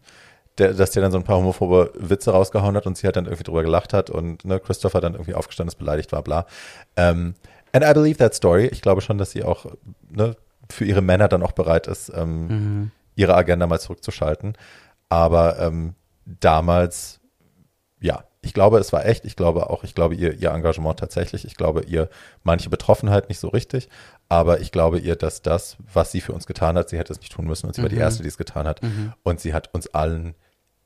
Der, 0.61 0.73
dass 0.73 0.91
der 0.91 1.01
dann 1.01 1.11
so 1.11 1.17
ein 1.17 1.23
paar 1.23 1.37
homophobe 1.37 1.91
Witze 1.95 2.31
rausgehauen 2.31 2.75
hat 2.75 2.85
und 2.85 2.97
sie 2.97 3.05
halt 3.07 3.15
dann 3.15 3.25
irgendwie 3.25 3.43
drüber 3.43 3.63
gelacht 3.63 3.93
hat 3.93 4.09
und 4.09 4.45
ne, 4.45 4.59
Christopher 4.59 5.01
dann 5.01 5.13
irgendwie 5.13 5.33
aufgestanden 5.33 5.69
ist, 5.69 5.79
beleidigt 5.79 6.11
war, 6.11 6.21
bla. 6.21 6.45
Ähm, 6.95 7.33
and 7.73 7.83
I 7.83 7.93
believe 7.93 8.17
that 8.17 8.33
story. 8.35 8.67
Ich 8.67 8.81
glaube 8.81 9.01
schon, 9.01 9.17
dass 9.17 9.31
sie 9.31 9.43
auch 9.43 9.65
ne, 10.09 10.35
für 10.69 10.85
ihre 10.85 11.01
Männer 11.01 11.27
dann 11.27 11.43
auch 11.43 11.51
bereit 11.53 11.87
ist, 11.87 12.11
ähm, 12.15 12.47
Mhm. 12.47 12.91
ihre 13.15 13.35
Agenda 13.35 13.67
mal 13.67 13.79
zurückzuschalten. 13.79 14.53
Aber 15.09 15.59
ähm, 15.59 15.95
damals 16.25 17.19
ja, 17.99 18.23
ich 18.43 18.53
glaube, 18.55 18.79
es 18.79 18.91
war 18.91 19.05
echt. 19.05 19.25
Ich 19.25 19.35
glaube 19.35 19.69
auch, 19.69 19.83
ich 19.83 19.93
glaube 19.93 20.15
ihr, 20.15 20.33
ihr 20.33 20.49
Engagement 20.51 20.99
tatsächlich. 20.99 21.45
Ich 21.45 21.55
glaube 21.55 21.83
ihr 21.83 22.09
manche 22.43 22.69
Betroffenheit 22.71 23.29
nicht 23.29 23.37
so 23.39 23.49
richtig. 23.49 23.89
Aber 24.29 24.59
ich 24.61 24.71
glaube 24.71 24.97
ihr, 24.97 25.15
dass 25.15 25.43
das, 25.43 25.77
was 25.93 26.11
sie 26.11 26.21
für 26.21 26.33
uns 26.33 26.47
getan 26.47 26.75
hat, 26.77 26.89
sie 26.89 26.97
hätte 26.97 27.13
es 27.13 27.19
nicht 27.19 27.31
tun 27.33 27.45
müssen. 27.45 27.67
Und 27.67 27.75
sie 27.75 27.83
war 27.83 27.89
die 27.89 27.95
Mhm. 27.97 28.01
Erste, 28.01 28.23
die 28.23 28.29
es 28.29 28.37
getan 28.37 28.67
hat. 28.67 28.81
Und 29.21 29.39
sie 29.39 29.53
hat 29.53 29.71
uns 29.73 29.93
allen, 29.93 30.33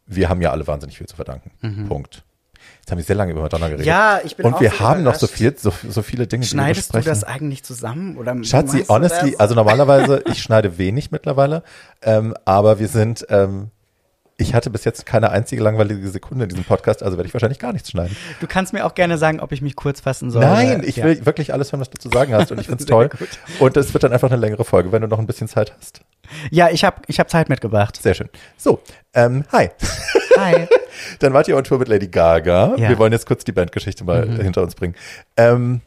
wir 0.06 0.30
haben 0.30 0.42
ja 0.42 0.52
alle 0.52 0.68
wahnsinnig 0.68 0.98
viel 0.98 1.08
zu 1.08 1.16
verdanken. 1.16 1.88
Punkt. 1.88 2.24
Jetzt 2.80 2.92
haben 2.92 2.98
wir 2.98 3.04
sehr 3.04 3.16
lange 3.16 3.32
über 3.32 3.42
Madonna 3.42 3.68
geredet. 3.68 3.86
Mhm. 3.86 3.90
Ja, 3.90 4.20
ich 4.24 4.36
bin 4.36 4.46
Und 4.46 4.56
auch 4.56 4.62
wir 4.62 4.70
so 4.70 4.80
haben 4.80 5.04
noch 5.04 5.16
so 5.16 5.28
viel, 5.28 5.58
so, 5.58 5.74
so 5.90 6.02
viele 6.02 6.28
Dinge, 6.28 6.46
Schneidest 6.46 6.90
die 6.90 6.94
wir 6.94 7.02
du 7.02 7.10
das 7.10 7.24
eigentlich 7.24 7.64
zusammen? 7.64 8.18
Oder 8.18 8.44
Schatzi, 8.44 8.86
honestly, 8.88 9.36
also 9.38 9.56
normalerweise, 9.56 10.24
ich 10.32 10.42
schneide 10.42 10.78
wenig 10.78 11.12
mittlerweile, 11.12 11.64
ähm, 12.04 12.36
aber 12.46 12.80
wir 12.80 12.88
sind, 12.88 13.26
ähm, 13.30 13.72
ich 14.38 14.54
hatte 14.54 14.70
bis 14.70 14.84
jetzt 14.84 15.06
keine 15.06 15.32
einzige 15.32 15.64
langweilige 15.64 16.10
Sekunde 16.10 16.44
in 16.44 16.50
diesem 16.50 16.66
Podcast, 16.66 17.02
also 17.04 17.18
werde 17.18 17.28
ich 17.28 17.34
wahrscheinlich 17.34 17.60
gar 17.60 17.72
nichts 17.72 17.92
schneiden. 17.92 18.16
Du 18.42 18.48
kannst 18.48 18.74
mir 18.74 18.86
auch 18.86 18.94
gerne 18.94 19.18
sagen, 19.18 19.40
ob 19.40 19.52
ich 19.54 19.62
mich 19.62 19.76
kurz 19.76 20.02
fassen 20.02 20.30
soll. 20.30 20.42
Nein, 20.44 20.80
oder- 20.80 20.88
ich 20.88 20.98
ja. 20.98 21.06
will 21.06 21.26
wirklich 21.26 21.54
alles 21.54 21.72
hören, 21.72 21.80
was 21.80 21.90
du 21.90 21.98
zu 21.98 22.10
sagen 22.10 22.34
hast 22.34 22.52
und 22.52 22.60
ich 22.60 22.68
finde 22.68 22.84
es 22.84 22.88
toll. 22.90 23.10
gut. 23.10 23.30
Und 23.60 23.78
es 23.78 23.94
wird 23.94 24.04
dann 24.04 24.12
einfach 24.12 24.30
eine 24.30 24.40
längere 24.40 24.66
Folge, 24.66 24.92
wenn 24.92 25.02
du 25.02 25.08
noch 25.08 25.20
ein 25.20 25.28
bisschen 25.28 25.48
Zeit 25.48 25.74
hast. 25.78 26.02
Ja, 26.52 26.70
ich 26.70 26.84
habe 26.84 27.02
ich 27.08 27.20
hab 27.20 27.30
Zeit 27.30 27.50
mitgebracht. 27.50 28.02
Sehr 28.02 28.14
schön. 28.14 28.30
So, 28.58 28.82
ähm, 29.14 29.46
hi. 29.52 29.70
Hi. 30.38 30.68
Dann 31.20 31.34
wart 31.34 31.48
ihr 31.48 31.56
on 31.56 31.64
Tour 31.64 31.80
mit 31.80 31.88
Lady 31.88 32.08
Gaga. 32.08 32.76
Ja. 32.76 32.86
Mhm. 32.86 32.90
Wir 32.90 32.98
wollen 32.98 33.14
jetzt 33.14 33.26
kurz 33.28 33.44
die 33.44 33.52
Bandgeschichte 33.52 34.04
mal 34.04 34.28
hinter 34.42 34.64
uns 34.64 34.76
bringen. 34.76 34.96
Ähm, 35.38 35.82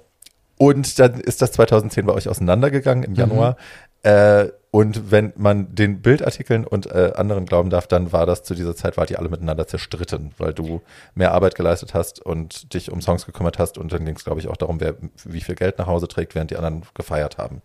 und 0.57 0.99
dann 0.99 1.21
ist 1.21 1.41
das 1.41 1.53
2010 1.53 2.05
bei 2.07 2.13
euch 2.13 2.29
auseinandergegangen 2.29 3.05
im 3.05 3.15
Januar. 3.15 3.57
Mhm. 4.05 4.11
Äh, 4.11 4.49
und 4.71 5.11
wenn 5.11 5.33
man 5.37 5.75
den 5.75 6.03
Bildartikeln 6.03 6.67
und 6.67 6.87
äh, 6.87 7.13
anderen 7.17 7.47
glauben 7.47 7.71
darf, 7.71 7.87
dann 7.87 8.13
war 8.13 8.27
das 8.27 8.43
zu 8.43 8.55
dieser 8.55 8.77
Zeit, 8.77 8.97
wart 8.99 9.11
ihr 9.11 9.19
alle 9.19 9.31
miteinander 9.31 9.67
zerstritten, 9.67 10.33
weil 10.37 10.53
du 10.53 10.83
mehr 11.15 11.33
Arbeit 11.33 11.55
geleistet 11.55 11.95
hast 11.95 12.21
und 12.21 12.75
dich 12.75 12.93
um 12.93 13.01
Songs 13.01 13.25
gekümmert 13.25 13.59
hast. 13.59 13.79
Und 13.79 13.93
dann 13.93 14.05
ging 14.05 14.15
es, 14.17 14.25
glaube 14.25 14.41
ich, 14.41 14.49
auch 14.49 14.59
darum, 14.59 14.81
wer 14.81 14.95
wie 15.25 15.41
viel 15.41 15.55
Geld 15.55 15.79
nach 15.79 15.87
Hause 15.87 16.07
trägt, 16.07 16.35
während 16.35 16.51
die 16.51 16.57
anderen 16.57 16.83
gefeiert 16.95 17.39
haben. 17.39 17.63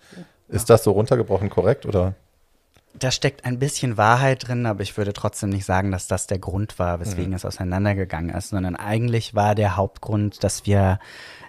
Ist 0.47 0.69
das 0.69 0.84
so 0.84 0.91
runtergebrochen 0.91 1.49
korrekt 1.49 1.85
oder? 1.85 2.13
Da 2.97 3.09
steckt 3.11 3.43
ein 3.43 3.57
bisschen 3.59 3.97
Wahrheit 3.97 4.47
drin, 4.47 4.65
aber 4.65 4.81
ich 4.81 4.95
würde 4.97 5.13
trotzdem 5.13 5.49
nicht 5.49 5.65
sagen, 5.65 5.91
dass 5.91 6.07
das 6.07 6.27
der 6.27 6.38
Grund 6.38 6.77
war, 6.77 6.99
weswegen 6.99 7.31
Mhm. 7.31 7.35
es 7.35 7.43
auseinandergegangen 7.43 8.30
ist, 8.34 8.49
sondern 8.49 8.75
eigentlich 8.75 9.34
war 9.34 9.55
der 9.55 9.75
Hauptgrund, 9.75 10.43
dass 10.43 10.65
wir 10.67 10.99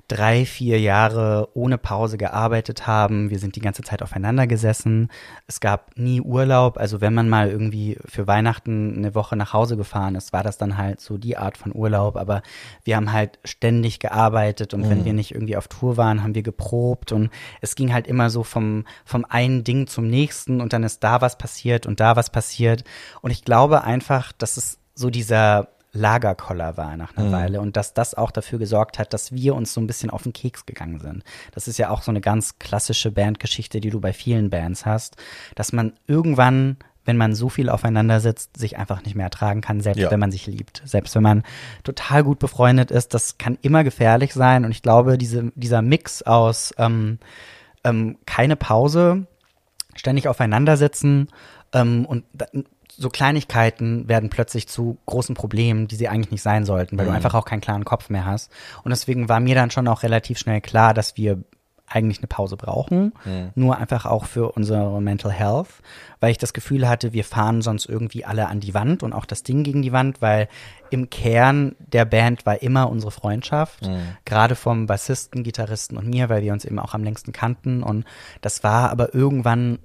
drei, 0.08 0.44
vier 0.44 0.80
Jahre 0.80 1.48
ohne 1.54 1.78
Pause 1.78 2.18
gearbeitet 2.18 2.86
haben. 2.86 3.30
Wir 3.30 3.38
sind 3.38 3.56
die 3.56 3.60
ganze 3.60 3.82
Zeit 3.82 4.02
aufeinander 4.02 4.46
gesessen. 4.46 5.08
Es 5.46 5.60
gab 5.60 5.96
nie 5.96 6.20
Urlaub. 6.20 6.78
Also 6.78 7.00
wenn 7.00 7.14
man 7.14 7.28
mal 7.28 7.50
irgendwie 7.50 7.98
für 8.04 8.26
Weihnachten 8.26 8.96
eine 8.96 9.14
Woche 9.14 9.36
nach 9.36 9.52
Hause 9.52 9.76
gefahren 9.76 10.14
ist, 10.14 10.32
war 10.32 10.42
das 10.42 10.58
dann 10.58 10.76
halt 10.76 11.00
so 11.00 11.16
die 11.16 11.36
Art 11.36 11.56
von 11.56 11.74
Urlaub. 11.74 12.16
Aber 12.16 12.42
wir 12.84 12.96
haben 12.96 13.12
halt 13.12 13.38
ständig 13.44 13.98
gearbeitet 13.98 14.74
und 14.74 14.88
wenn 14.90 15.04
wir 15.04 15.12
nicht 15.14 15.32
irgendwie 15.32 15.56
auf 15.56 15.68
Tour 15.68 15.96
waren, 15.96 16.22
haben 16.22 16.34
wir 16.34 16.42
geprobt 16.42 17.12
und 17.12 17.30
es 17.60 17.74
ging 17.74 17.92
halt 17.92 18.06
immer 18.06 18.30
so 18.30 18.42
vom, 18.42 18.84
vom 19.04 19.24
einen 19.28 19.64
Ding 19.64 19.86
zum 19.86 20.08
nächsten 20.08 20.60
und 20.60 20.72
dann 20.72 20.82
ist 20.82 21.02
da 21.02 21.20
was 21.20 21.38
passiert 21.38 21.86
und 21.86 22.00
da 22.00 22.16
was 22.16 22.30
passiert. 22.30 22.84
Und 23.22 23.30
ich 23.30 23.44
glaube 23.44 23.84
einfach, 23.84 24.32
dass 24.32 24.56
es 24.56 24.78
so 24.94 25.10
dieser 25.10 25.73
Lagerkoller 25.94 26.76
war 26.76 26.96
nach 26.96 27.16
einer 27.16 27.32
Weile 27.32 27.60
und 27.60 27.76
dass 27.76 27.94
das 27.94 28.14
auch 28.14 28.30
dafür 28.30 28.58
gesorgt 28.58 28.98
hat, 28.98 29.14
dass 29.14 29.32
wir 29.32 29.54
uns 29.54 29.72
so 29.72 29.80
ein 29.80 29.86
bisschen 29.86 30.10
auf 30.10 30.24
den 30.24 30.32
Keks 30.32 30.66
gegangen 30.66 30.98
sind. 30.98 31.22
Das 31.52 31.68
ist 31.68 31.78
ja 31.78 31.90
auch 31.90 32.02
so 32.02 32.10
eine 32.10 32.20
ganz 32.20 32.58
klassische 32.58 33.10
Bandgeschichte, 33.12 33.80
die 33.80 33.90
du 33.90 34.00
bei 34.00 34.12
vielen 34.12 34.50
Bands 34.50 34.84
hast, 34.84 35.16
dass 35.54 35.72
man 35.72 35.94
irgendwann 36.06 36.76
wenn 37.06 37.18
man 37.18 37.34
so 37.34 37.50
viel 37.50 37.68
aufeinander 37.68 38.18
sitzt, 38.18 38.56
sich 38.56 38.78
einfach 38.78 39.04
nicht 39.04 39.14
mehr 39.14 39.26
ertragen 39.26 39.60
kann, 39.60 39.80
selbst 39.82 40.00
Ja. 40.00 40.10
wenn 40.10 40.20
man 40.20 40.32
sich 40.32 40.46
liebt. 40.46 40.80
Selbst 40.86 41.14
wenn 41.14 41.22
man 41.22 41.42
total 41.82 42.24
gut 42.24 42.38
befreundet 42.38 42.90
ist, 42.90 43.12
das 43.12 43.36
kann 43.36 43.58
immer 43.60 43.84
gefährlich 43.84 44.32
sein. 44.32 44.64
Und 44.64 44.70
ich 44.70 44.80
glaube, 44.80 45.18
diese, 45.18 45.52
dieser 45.54 45.82
Mix 45.82 46.22
aus 46.22 46.74
ähm, 46.78 47.18
ähm, 47.84 48.16
keine 48.24 48.56
Pause, 48.56 49.26
ständig 49.94 50.28
aufeinander 50.28 50.76
sitzen 50.78 51.28
ähm, 51.74 52.06
und 52.06 52.24
so 52.96 53.08
Kleinigkeiten 53.08 54.08
werden 54.08 54.30
plötzlich 54.30 54.68
zu 54.68 54.98
großen 55.06 55.34
Problemen, 55.34 55.88
die 55.88 55.96
sie 55.96 56.08
eigentlich 56.08 56.30
nicht 56.30 56.42
sein 56.42 56.64
sollten, 56.64 56.98
weil 56.98 57.06
du 57.06 57.12
einfach 57.12 57.34
auch 57.34 57.44
keinen 57.44 57.60
klaren 57.60 57.84
Kopf 57.84 58.10
mehr 58.10 58.24
hast. 58.24 58.50
Und 58.82 58.90
deswegen 58.90 59.28
war 59.28 59.40
mir 59.40 59.54
dann 59.54 59.70
schon 59.70 59.88
auch 59.88 60.02
relativ 60.02 60.38
schnell 60.38 60.60
klar, 60.60 60.94
dass 60.94 61.16
wir 61.16 61.42
eigentlich 61.86 62.18
eine 62.18 62.28
Pause 62.28 62.56
brauchen, 62.56 63.12
nur 63.54 63.76
einfach 63.76 64.06
auch 64.06 64.24
für 64.24 64.52
unsere 64.52 65.02
Mental 65.02 65.30
Health, 65.30 65.68
weil 66.18 66.30
ich 66.30 66.38
das 66.38 66.54
Gefühl 66.54 66.88
hatte, 66.88 67.12
wir 67.12 67.24
fahren 67.24 67.60
sonst 67.60 67.84
irgendwie 67.86 68.24
alle 68.24 68.48
an 68.48 68.58
die 68.58 68.72
Wand 68.72 69.02
und 69.02 69.12
auch 69.12 69.26
das 69.26 69.42
Ding 69.42 69.64
gegen 69.64 69.82
die 69.82 69.92
Wand, 69.92 70.22
weil 70.22 70.48
im 70.90 71.10
Kern 71.10 71.76
der 71.78 72.06
Band 72.06 72.46
war 72.46 72.62
immer 72.62 72.88
unsere 72.88 73.12
Freundschaft, 73.12 73.88
gerade 74.24 74.54
vom 74.56 74.86
Bassisten, 74.86 75.42
Gitarristen 75.44 75.98
und 75.98 76.08
mir, 76.08 76.30
weil 76.30 76.42
wir 76.42 76.54
uns 76.54 76.64
eben 76.64 76.78
auch 76.78 76.94
am 76.94 77.04
längsten 77.04 77.32
kannten. 77.32 77.82
Und 77.82 78.06
das 78.40 78.64
war 78.64 78.90
aber 78.90 79.14
irgendwann 79.14 79.78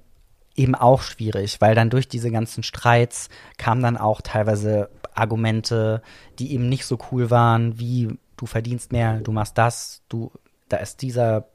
eben 0.56 0.74
auch 0.74 1.02
schwierig, 1.02 1.60
weil 1.60 1.74
dann 1.74 1.90
durch 1.90 2.08
diese 2.08 2.30
ganzen 2.30 2.62
Streits 2.62 3.28
kamen 3.56 3.82
dann 3.82 3.96
auch 3.96 4.20
teilweise 4.20 4.90
Argumente, 5.14 6.02
die 6.38 6.52
eben 6.52 6.68
nicht 6.68 6.86
so 6.86 6.98
cool 7.10 7.30
waren, 7.30 7.78
wie 7.78 8.18
du 8.36 8.46
verdienst 8.46 8.92
mehr, 8.92 9.20
du 9.20 9.32
machst 9.32 9.58
das, 9.58 10.02
du, 10.08 10.32
da 10.68 10.78
ist 10.78 11.02
dieser, 11.02 11.48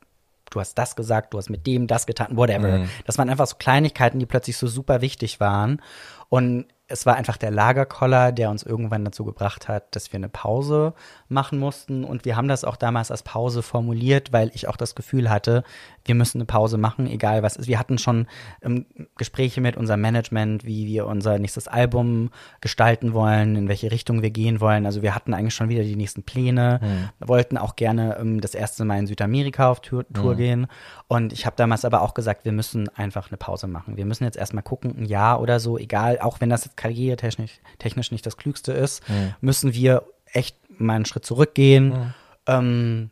du 0.51 0.59
hast 0.59 0.75
das 0.75 0.95
gesagt, 0.95 1.33
du 1.33 1.37
hast 1.37 1.49
mit 1.49 1.65
dem 1.65 1.87
das 1.87 2.05
getan, 2.05 2.37
whatever. 2.37 2.85
Das 3.05 3.17
waren 3.17 3.29
einfach 3.29 3.47
so 3.47 3.55
Kleinigkeiten, 3.57 4.19
die 4.19 4.25
plötzlich 4.25 4.57
so 4.57 4.67
super 4.67 5.01
wichtig 5.01 5.39
waren. 5.39 5.81
Und 6.29 6.65
es 6.87 7.05
war 7.05 7.15
einfach 7.15 7.37
der 7.37 7.51
Lagerkoller, 7.51 8.31
der 8.31 8.51
uns 8.51 8.63
irgendwann 8.63 9.03
dazu 9.03 9.25
gebracht 9.25 9.67
hat, 9.67 9.95
dass 9.95 10.13
wir 10.13 10.17
eine 10.17 10.29
Pause 10.29 10.93
machen 11.27 11.59
mussten. 11.59 12.03
Und 12.03 12.25
wir 12.25 12.35
haben 12.35 12.47
das 12.47 12.63
auch 12.63 12.75
damals 12.75 13.11
als 13.11 13.23
Pause 13.23 13.61
formuliert, 13.61 14.31
weil 14.31 14.51
ich 14.53 14.67
auch 14.67 14.77
das 14.77 14.95
Gefühl 14.95 15.29
hatte, 15.29 15.63
wir 16.05 16.15
müssen 16.15 16.37
eine 16.37 16.45
Pause 16.45 16.77
machen, 16.77 17.07
egal 17.07 17.41
was 17.41 17.55
ist. 17.55 17.67
Wir 17.67 17.79
hatten 17.79 17.97
schon 17.97 18.27
ähm, 18.61 18.85
Gespräche 19.17 19.59
mit 19.59 19.75
unserem 19.75 20.01
Management, 20.01 20.65
wie 20.65 20.85
wir 20.85 21.07
unser 21.07 21.39
nächstes 21.39 21.67
Album 21.67 22.29
gestalten 22.61 23.13
wollen, 23.13 23.55
in 23.55 23.67
welche 23.67 23.91
Richtung 23.91 24.21
wir 24.21 24.29
gehen 24.29 24.61
wollen. 24.61 24.85
Also 24.85 25.01
wir 25.01 25.15
hatten 25.15 25.33
eigentlich 25.33 25.55
schon 25.55 25.69
wieder 25.69 25.83
die 25.83 25.95
nächsten 25.95 26.23
Pläne, 26.23 26.79
mhm. 26.81 27.27
wollten 27.27 27.57
auch 27.57 27.75
gerne 27.75 28.17
ähm, 28.19 28.41
das 28.41 28.53
erste 28.53 28.85
Mal 28.85 28.99
in 28.99 29.07
Südamerika 29.07 29.71
auf 29.71 29.79
Tour, 29.79 30.05
Tour 30.13 30.33
mhm. 30.33 30.37
gehen. 30.37 30.67
Und 31.07 31.33
ich 31.33 31.45
habe 31.45 31.55
damals 31.55 31.85
aber 31.85 32.01
auch 32.01 32.13
gesagt, 32.13 32.45
wir 32.45 32.51
müssen 32.51 32.87
einfach 32.89 33.29
eine 33.31 33.37
Pause 33.37 33.67
machen. 33.67 33.97
Wir 33.97 34.05
müssen 34.05 34.25
jetzt 34.25 34.37
erstmal 34.37 34.63
gucken, 34.63 34.95
ein 34.97 35.05
Jahr 35.05 35.41
oder 35.41 35.59
so, 35.59 35.77
egal, 35.77 36.19
auch 36.19 36.39
wenn 36.39 36.49
das 36.49 36.65
jetzt 36.65 36.77
karrieretechnisch 36.77 37.59
technisch 37.79 38.11
nicht 38.11 38.25
das 38.25 38.37
Klügste 38.37 38.73
ist, 38.73 39.07
mhm. 39.09 39.33
müssen 39.41 39.73
wir 39.73 40.03
echt 40.25 40.57
mal 40.77 40.95
einen 40.95 41.05
Schritt 41.05 41.25
zurückgehen. 41.25 41.89
Mhm. 41.89 42.13
Ähm, 42.47 43.09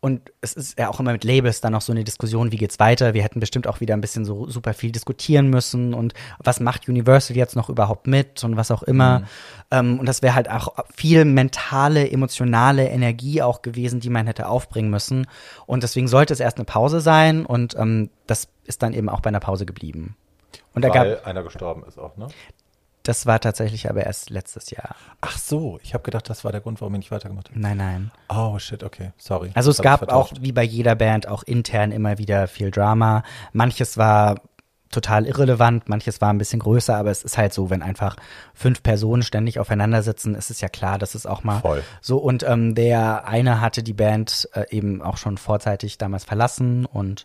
und 0.00 0.30
es 0.40 0.52
ist 0.52 0.78
ja 0.78 0.88
auch 0.88 1.00
immer 1.00 1.10
mit 1.10 1.24
Labels 1.24 1.60
dann 1.60 1.72
noch 1.72 1.80
so 1.80 1.90
eine 1.90 2.04
Diskussion, 2.04 2.52
wie 2.52 2.56
geht's 2.56 2.78
weiter? 2.78 3.14
Wir 3.14 3.24
hätten 3.24 3.40
bestimmt 3.40 3.66
auch 3.66 3.80
wieder 3.80 3.94
ein 3.94 4.00
bisschen 4.00 4.24
so 4.24 4.48
super 4.48 4.72
viel 4.72 4.92
diskutieren 4.92 5.50
müssen 5.50 5.92
und 5.92 6.14
was 6.38 6.60
macht 6.60 6.88
Universal 6.88 7.36
jetzt 7.36 7.56
noch 7.56 7.68
überhaupt 7.68 8.06
mit 8.06 8.44
und 8.44 8.56
was 8.56 8.70
auch 8.70 8.84
immer. 8.84 9.20
Mhm. 9.20 9.24
Ähm, 9.72 9.98
und 9.98 10.06
das 10.06 10.22
wäre 10.22 10.36
halt 10.36 10.48
auch 10.48 10.76
viel 10.94 11.24
mentale, 11.24 12.08
emotionale 12.08 12.88
Energie 12.88 13.42
auch 13.42 13.60
gewesen, 13.60 13.98
die 13.98 14.08
man 14.08 14.28
hätte 14.28 14.48
aufbringen 14.48 14.88
müssen. 14.88 15.26
Und 15.66 15.82
deswegen 15.82 16.06
sollte 16.06 16.32
es 16.32 16.38
erst 16.38 16.58
eine 16.58 16.64
Pause 16.64 17.00
sein 17.00 17.44
und 17.44 17.74
ähm, 17.76 18.10
das 18.28 18.46
ist 18.66 18.84
dann 18.84 18.92
eben 18.92 19.08
auch 19.08 19.20
bei 19.20 19.28
einer 19.28 19.40
Pause 19.40 19.66
geblieben. 19.66 20.14
Und 20.74 20.82
da 20.84 20.94
Weil 20.94 21.16
gab, 21.16 21.26
einer 21.26 21.42
gestorben 21.42 21.82
ist 21.88 21.98
auch, 21.98 22.16
ne? 22.16 22.28
Das 23.08 23.24
war 23.24 23.40
tatsächlich 23.40 23.88
aber 23.88 24.04
erst 24.04 24.28
letztes 24.28 24.68
Jahr. 24.68 24.94
Ach 25.22 25.38
so, 25.38 25.80
ich 25.82 25.94
habe 25.94 26.04
gedacht, 26.04 26.28
das 26.28 26.44
war 26.44 26.52
der 26.52 26.60
Grund, 26.60 26.82
warum 26.82 26.92
ich 26.96 26.98
nicht 26.98 27.10
weitergemacht 27.10 27.48
habe. 27.48 27.58
Nein, 27.58 27.78
nein. 27.78 28.10
Oh 28.28 28.58
shit, 28.58 28.84
okay, 28.84 29.12
sorry. 29.16 29.50
Also 29.54 29.70
es 29.70 29.80
gab 29.80 30.12
auch, 30.12 30.30
wie 30.38 30.52
bei 30.52 30.62
jeder 30.62 30.94
Band, 30.94 31.26
auch 31.26 31.42
intern 31.42 31.90
immer 31.90 32.18
wieder 32.18 32.48
viel 32.48 32.70
Drama. 32.70 33.22
Manches 33.54 33.96
war 33.96 34.42
total 34.90 35.24
irrelevant, 35.24 35.88
manches 35.88 36.20
war 36.20 36.28
ein 36.28 36.36
bisschen 36.36 36.60
größer, 36.60 36.98
aber 36.98 37.10
es 37.10 37.22
ist 37.22 37.38
halt 37.38 37.54
so, 37.54 37.70
wenn 37.70 37.80
einfach 37.80 38.16
fünf 38.52 38.82
Personen 38.82 39.22
ständig 39.22 39.58
aufeinander 39.58 40.02
sitzen, 40.02 40.34
ist 40.34 40.50
es 40.50 40.60
ja 40.60 40.68
klar, 40.68 40.98
dass 40.98 41.14
es 41.14 41.24
auch 41.24 41.42
mal 41.44 41.60
Voll. 41.60 41.82
so 42.02 42.18
und 42.18 42.42
ähm, 42.42 42.74
der 42.74 43.26
eine 43.26 43.62
hatte 43.62 43.82
die 43.82 43.94
Band 43.94 44.50
äh, 44.52 44.66
eben 44.68 45.00
auch 45.00 45.16
schon 45.16 45.38
vorzeitig 45.38 45.96
damals 45.96 46.24
verlassen 46.24 46.84
und 46.84 47.24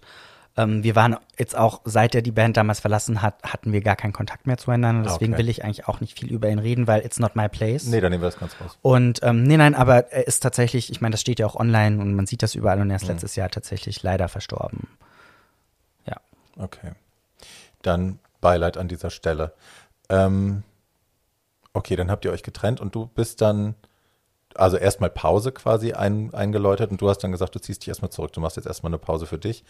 ähm, 0.56 0.84
wir 0.84 0.96
waren 0.96 1.18
jetzt 1.38 1.58
auch, 1.58 1.82
seit 1.84 2.14
er 2.14 2.22
die 2.22 2.32
Band 2.32 2.58
damals 2.58 2.80
verlassen 2.80 3.24
hat, 3.24 3.42
hatten 3.44 3.74
wir 3.74 3.82
gar 3.82 3.96
keinen 3.96 4.14
Kontakt 4.14 4.46
mehr 4.46 4.58
zueinander. 4.58 5.10
Deswegen 5.10 5.34
okay. 5.34 5.42
will 5.42 5.50
ich 5.50 5.64
eigentlich 5.64 5.88
auch 5.88 6.00
nicht 6.00 6.20
viel 6.20 6.32
über 6.32 6.48
ihn 6.48 6.60
reden, 6.60 6.86
weil 6.86 7.04
it's 7.04 7.20
not 7.20 7.36
my 7.36 7.50
place. 7.50 7.88
Nee, 7.88 8.02
dann 8.02 8.12
nehmen 8.12 8.22
wir 8.22 8.28
das 8.30 8.40
ganz 8.40 8.56
raus. 8.62 8.78
Und 8.84 9.22
ähm, 9.24 9.44
nee, 9.44 9.58
nein, 9.58 9.74
aber 9.74 10.12
er 10.12 10.28
ist 10.28 10.42
tatsächlich, 10.42 10.92
ich 10.92 11.02
meine, 11.02 11.14
das 11.14 11.22
steht 11.22 11.40
ja 11.40 11.48
auch 11.48 11.56
online 11.56 12.00
und 12.00 12.14
man 12.14 12.28
sieht 12.28 12.44
das 12.44 12.54
überall 12.54 12.80
und 12.82 12.90
er 12.92 12.98
ist 12.98 13.04
mhm. 13.04 13.10
letztes 13.10 13.36
Jahr 13.36 13.50
tatsächlich 13.50 14.04
leider 14.04 14.28
verstorben. 14.28 14.88
Ja. 16.06 16.18
Okay. 16.58 16.92
Dann 17.82 18.20
Beileid 18.40 18.78
an 18.78 18.88
dieser 18.88 19.10
Stelle. 19.10 19.54
Ähm, 20.10 20.62
okay, 21.74 21.96
dann 21.96 22.12
habt 22.12 22.26
ihr 22.26 22.32
euch 22.32 22.44
getrennt 22.44 22.80
und 22.80 22.94
du 22.94 23.08
bist 23.08 23.42
dann 23.42 23.74
also 24.54 24.78
erstmal 24.78 25.10
Pause 25.10 25.52
quasi 25.52 25.94
ein, 25.94 26.32
eingeläutet 26.32 26.92
und 26.92 27.02
du 27.02 27.10
hast 27.10 27.20
dann 27.20 27.32
gesagt, 27.32 27.56
du 27.56 27.60
ziehst 27.60 27.82
dich 27.82 27.88
erstmal 27.88 28.12
zurück, 28.12 28.34
du 28.34 28.40
machst 28.40 28.56
jetzt 28.58 28.68
erstmal 28.68 28.92
eine 28.92 29.00
Pause 29.00 29.26
für 29.26 29.40
dich 29.40 29.66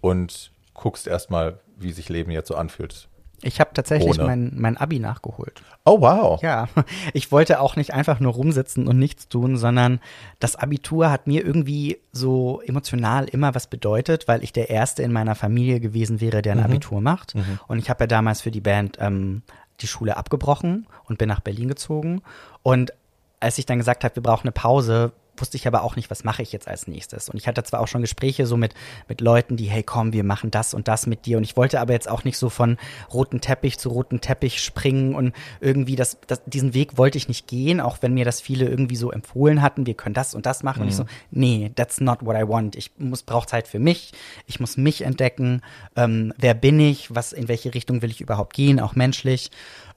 und 0.00 0.52
guckst 0.74 1.06
erstmal, 1.06 1.60
wie 1.76 1.92
sich 1.92 2.08
Leben 2.08 2.30
jetzt 2.30 2.48
so 2.48 2.56
anfühlt. 2.56 3.08
Ich 3.42 3.60
habe 3.60 3.70
tatsächlich 3.74 4.16
mein, 4.16 4.52
mein 4.56 4.78
Abi 4.78 4.98
nachgeholt. 4.98 5.62
Oh, 5.84 6.00
wow. 6.00 6.42
Ja, 6.42 6.68
ich 7.12 7.30
wollte 7.30 7.60
auch 7.60 7.76
nicht 7.76 7.92
einfach 7.92 8.18
nur 8.18 8.32
rumsitzen 8.32 8.88
und 8.88 8.98
nichts 8.98 9.28
tun, 9.28 9.56
sondern 9.58 10.00
das 10.38 10.56
Abitur 10.56 11.10
hat 11.10 11.26
mir 11.26 11.44
irgendwie 11.44 11.98
so 12.12 12.62
emotional 12.62 13.26
immer 13.26 13.54
was 13.54 13.66
bedeutet, 13.66 14.26
weil 14.26 14.42
ich 14.42 14.52
der 14.52 14.70
Erste 14.70 15.02
in 15.02 15.12
meiner 15.12 15.34
Familie 15.34 15.80
gewesen 15.80 16.20
wäre, 16.20 16.40
der 16.40 16.52
ein 16.52 16.58
mhm. 16.58 16.64
Abitur 16.64 17.00
macht. 17.00 17.34
Mhm. 17.34 17.60
Und 17.68 17.78
ich 17.78 17.90
habe 17.90 18.04
ja 18.04 18.08
damals 18.08 18.40
für 18.40 18.50
die 18.50 18.62
Band 18.62 18.96
ähm, 19.00 19.42
die 19.80 19.86
Schule 19.86 20.16
abgebrochen 20.16 20.86
und 21.04 21.18
bin 21.18 21.28
nach 21.28 21.40
Berlin 21.40 21.68
gezogen. 21.68 22.22
Und 22.62 22.92
als 23.38 23.58
ich 23.58 23.66
dann 23.66 23.78
gesagt 23.78 24.02
habe, 24.02 24.16
wir 24.16 24.22
brauchen 24.22 24.44
eine 24.44 24.52
Pause, 24.52 25.12
wusste 25.40 25.56
ich 25.56 25.66
aber 25.66 25.82
auch 25.82 25.96
nicht, 25.96 26.10
was 26.10 26.24
mache 26.24 26.42
ich 26.42 26.52
jetzt 26.52 26.68
als 26.68 26.86
nächstes. 26.86 27.28
Und 27.28 27.36
ich 27.36 27.46
hatte 27.46 27.62
zwar 27.64 27.80
auch 27.80 27.88
schon 27.88 28.00
Gespräche 28.00 28.46
so 28.46 28.56
mit, 28.56 28.74
mit 29.08 29.20
Leuten, 29.20 29.56
die, 29.56 29.66
hey 29.66 29.82
komm, 29.82 30.12
wir 30.12 30.24
machen 30.24 30.50
das 30.50 30.74
und 30.74 30.88
das 30.88 31.06
mit 31.06 31.26
dir. 31.26 31.36
Und 31.38 31.44
ich 31.44 31.56
wollte 31.56 31.80
aber 31.80 31.92
jetzt 31.92 32.08
auch 32.08 32.24
nicht 32.24 32.38
so 32.38 32.50
von 32.50 32.78
roten 33.12 33.40
Teppich 33.40 33.78
zu 33.78 33.88
roten 33.88 34.20
Teppich 34.20 34.62
springen 34.62 35.14
und 35.14 35.34
irgendwie 35.60 35.96
das, 35.96 36.18
das, 36.26 36.42
diesen 36.46 36.74
Weg 36.74 36.98
wollte 36.98 37.18
ich 37.18 37.28
nicht 37.28 37.46
gehen, 37.46 37.80
auch 37.80 37.98
wenn 38.00 38.14
mir 38.14 38.24
das 38.24 38.40
viele 38.40 38.66
irgendwie 38.66 38.96
so 38.96 39.10
empfohlen 39.10 39.62
hatten, 39.62 39.86
wir 39.86 39.94
können 39.94 40.14
das 40.14 40.34
und 40.34 40.46
das 40.46 40.62
machen. 40.62 40.80
Mhm. 40.80 40.82
Und 40.82 40.88
ich 40.88 40.96
so, 40.96 41.04
mhm. 41.04 41.08
nee, 41.30 41.72
that's 41.74 42.00
not 42.00 42.24
what 42.24 42.36
I 42.36 42.48
want. 42.48 42.76
Ich 42.76 42.92
muss, 42.98 43.22
brauche 43.22 43.46
Zeit 43.46 43.68
für 43.68 43.78
mich. 43.78 44.12
Ich 44.46 44.60
muss 44.60 44.76
mich 44.76 45.02
entdecken. 45.02 45.62
Ähm, 45.96 46.32
wer 46.36 46.54
bin 46.54 46.80
ich? 46.80 47.14
Was, 47.14 47.32
in 47.32 47.48
welche 47.48 47.74
Richtung 47.74 48.02
will 48.02 48.10
ich 48.10 48.20
überhaupt 48.20 48.54
gehen? 48.54 48.80
Auch 48.80 48.94
menschlich. 48.94 49.50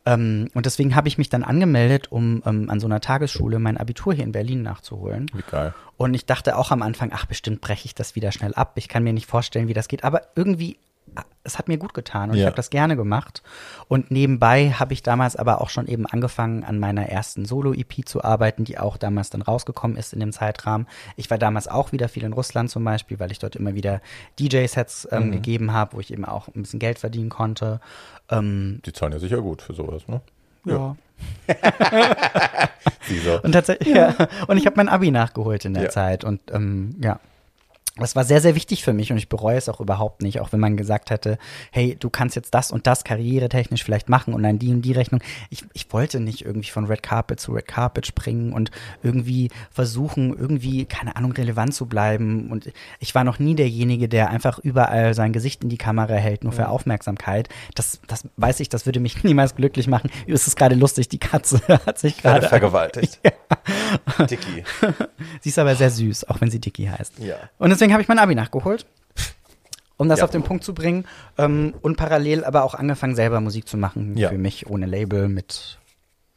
Ähm, 0.09 0.49
und 0.53 0.65
deswegen 0.65 0.95
habe 0.95 1.07
ich 1.07 1.17
mich 1.17 1.29
dann 1.29 1.43
angemeldet, 1.43 2.11
um 2.11 2.41
ähm, 2.45 2.69
an 2.69 2.79
so 2.79 2.87
einer 2.87 2.99
Tagesschule 2.99 3.59
mein 3.59 3.77
Abitur 3.77 4.13
hier 4.13 4.23
in 4.23 4.31
Berlin 4.31 4.63
nachzuholen. 4.63 5.29
Wie 5.33 5.43
geil. 5.49 5.73
Und 5.97 6.13
ich 6.13 6.25
dachte 6.25 6.57
auch 6.57 6.71
am 6.71 6.81
Anfang, 6.81 7.11
ach, 7.13 7.25
bestimmt 7.25 7.61
breche 7.61 7.85
ich 7.85 7.93
das 7.93 8.15
wieder 8.15 8.31
schnell 8.31 8.53
ab. 8.55 8.73
Ich 8.75 8.87
kann 8.87 9.03
mir 9.03 9.13
nicht 9.13 9.27
vorstellen, 9.27 9.67
wie 9.67 9.73
das 9.73 9.87
geht. 9.87 10.03
Aber 10.03 10.23
irgendwie 10.35 10.77
es 11.43 11.57
hat 11.57 11.67
mir 11.67 11.77
gut 11.77 11.93
getan 11.93 12.29
und 12.29 12.35
ja. 12.35 12.41
ich 12.41 12.45
habe 12.45 12.55
das 12.55 12.69
gerne 12.69 12.95
gemacht. 12.95 13.41
Und 13.87 14.11
nebenbei 14.11 14.71
habe 14.71 14.93
ich 14.93 15.03
damals 15.03 15.35
aber 15.35 15.61
auch 15.61 15.69
schon 15.69 15.87
eben 15.87 16.05
angefangen, 16.05 16.63
an 16.63 16.79
meiner 16.79 17.07
ersten 17.07 17.45
Solo-EP 17.45 18.05
zu 18.07 18.23
arbeiten, 18.23 18.65
die 18.65 18.77
auch 18.77 18.97
damals 18.97 19.29
dann 19.29 19.41
rausgekommen 19.41 19.97
ist 19.97 20.13
in 20.13 20.19
dem 20.19 20.31
Zeitrahmen. 20.31 20.87
Ich 21.15 21.29
war 21.29 21.37
damals 21.37 21.67
auch 21.67 21.91
wieder 21.91 22.07
viel 22.09 22.23
in 22.23 22.33
Russland 22.33 22.69
zum 22.69 22.83
Beispiel, 22.83 23.19
weil 23.19 23.31
ich 23.31 23.39
dort 23.39 23.55
immer 23.55 23.73
wieder 23.73 24.01
DJ-Sets 24.39 25.07
ähm, 25.11 25.27
mhm. 25.27 25.31
gegeben 25.31 25.73
habe, 25.73 25.95
wo 25.95 25.99
ich 25.99 26.11
eben 26.11 26.25
auch 26.25 26.47
ein 26.49 26.61
bisschen 26.61 26.79
Geld 26.79 26.99
verdienen 26.99 27.29
konnte. 27.29 27.79
Ähm, 28.29 28.81
die 28.85 28.93
zahlen 28.93 29.13
ja 29.13 29.19
sicher 29.19 29.41
gut 29.41 29.61
für 29.61 29.73
sowas, 29.73 30.07
ne? 30.07 30.21
Ja. 30.65 30.95
und 33.43 33.51
tatsächlich, 33.51 33.93
ja. 33.93 34.15
ja. 34.17 34.27
Und 34.47 34.57
ich 34.57 34.65
habe 34.65 34.75
mein 34.75 34.89
Abi 34.89 35.11
nachgeholt 35.11 35.65
in 35.65 35.73
der 35.73 35.83
ja. 35.83 35.89
Zeit 35.89 36.23
und 36.23 36.39
ähm, 36.51 36.95
ja 37.01 37.19
das 38.01 38.15
war 38.15 38.23
sehr, 38.23 38.41
sehr 38.41 38.55
wichtig 38.55 38.83
für 38.83 38.93
mich 38.93 39.11
und 39.11 39.17
ich 39.17 39.29
bereue 39.29 39.57
es 39.57 39.67
auch 39.69 39.79
überhaupt 39.79 40.21
nicht, 40.21 40.39
auch 40.39 40.51
wenn 40.51 40.59
man 40.59 40.77
gesagt 40.77 41.09
hätte, 41.09 41.37
hey, 41.71 41.97
du 41.99 42.09
kannst 42.09 42.35
jetzt 42.35 42.53
das 42.53 42.71
und 42.71 42.87
das 42.87 43.03
karrieretechnisch 43.03 43.83
vielleicht 43.83 44.09
machen 44.09 44.33
und 44.33 44.43
dann 44.43 44.59
die 44.59 44.71
und 44.71 44.81
die 44.81 44.93
Rechnung. 44.93 45.21
Ich, 45.49 45.65
ich 45.73 45.91
wollte 45.91 46.19
nicht 46.19 46.45
irgendwie 46.45 46.69
von 46.69 46.85
Red 46.85 47.03
Carpet 47.03 47.39
zu 47.39 47.51
Red 47.51 47.67
Carpet 47.67 48.07
springen 48.07 48.53
und 48.53 48.71
irgendwie 49.03 49.49
versuchen, 49.71 50.35
irgendwie, 50.37 50.85
keine 50.85 51.15
Ahnung, 51.15 51.33
relevant 51.33 51.73
zu 51.73 51.87
bleiben. 51.87 52.49
Und 52.51 52.71
ich 52.99 53.13
war 53.15 53.23
noch 53.23 53.39
nie 53.39 53.55
derjenige, 53.55 54.07
der 54.07 54.29
einfach 54.29 54.59
überall 54.59 55.13
sein 55.13 55.33
Gesicht 55.33 55.63
in 55.63 55.69
die 55.69 55.77
Kamera 55.77 56.13
hält, 56.13 56.43
nur 56.43 56.53
für. 56.53 56.69
Aufmerksamkeit. 56.69 57.49
Das, 57.75 57.99
das 58.07 58.23
weiß 58.37 58.59
ich, 58.61 58.69
das 58.69 58.85
würde 58.85 58.99
mich 58.99 59.23
niemals 59.23 59.55
glücklich 59.55 59.87
machen. 59.87 60.09
Es 60.27 60.47
ist 60.47 60.55
gerade 60.55 60.75
lustig, 60.75 61.09
die 61.09 61.19
Katze 61.19 61.61
hat 61.85 61.99
sich 61.99 62.17
gerade 62.17 62.47
vergewaltigt. 62.47 63.19
Ja. 64.19 64.25
Dicky. 64.25 64.63
sie 65.41 65.49
ist 65.49 65.57
aber 65.57 65.75
sehr 65.75 65.89
süß, 65.89 66.29
auch 66.29 66.39
wenn 66.39 66.51
sie 66.51 66.59
Dicky 66.59 66.85
heißt. 66.85 67.17
Ja. 67.19 67.35
Und 67.57 67.71
deswegen 67.71 67.88
deswegen 67.89 67.93
habe 67.93 68.01
ich 68.03 68.07
mein 68.07 68.19
Abi 68.19 68.35
nachgeholt, 68.35 68.85
um 69.97 70.09
das 70.09 70.19
ja. 70.19 70.25
auf 70.25 70.31
den 70.31 70.43
Punkt 70.43 70.63
zu 70.63 70.73
bringen. 70.73 71.05
Ähm, 71.37 71.73
und 71.81 71.97
parallel 71.97 72.43
aber 72.43 72.63
auch 72.63 72.75
angefangen, 72.75 73.15
selber 73.15 73.41
Musik 73.41 73.67
zu 73.67 73.77
machen. 73.77 74.15
Ja. 74.15 74.29
Für 74.29 74.37
mich 74.37 74.67
ohne 74.67 74.85
Label, 74.85 75.27
mit, 75.27 75.79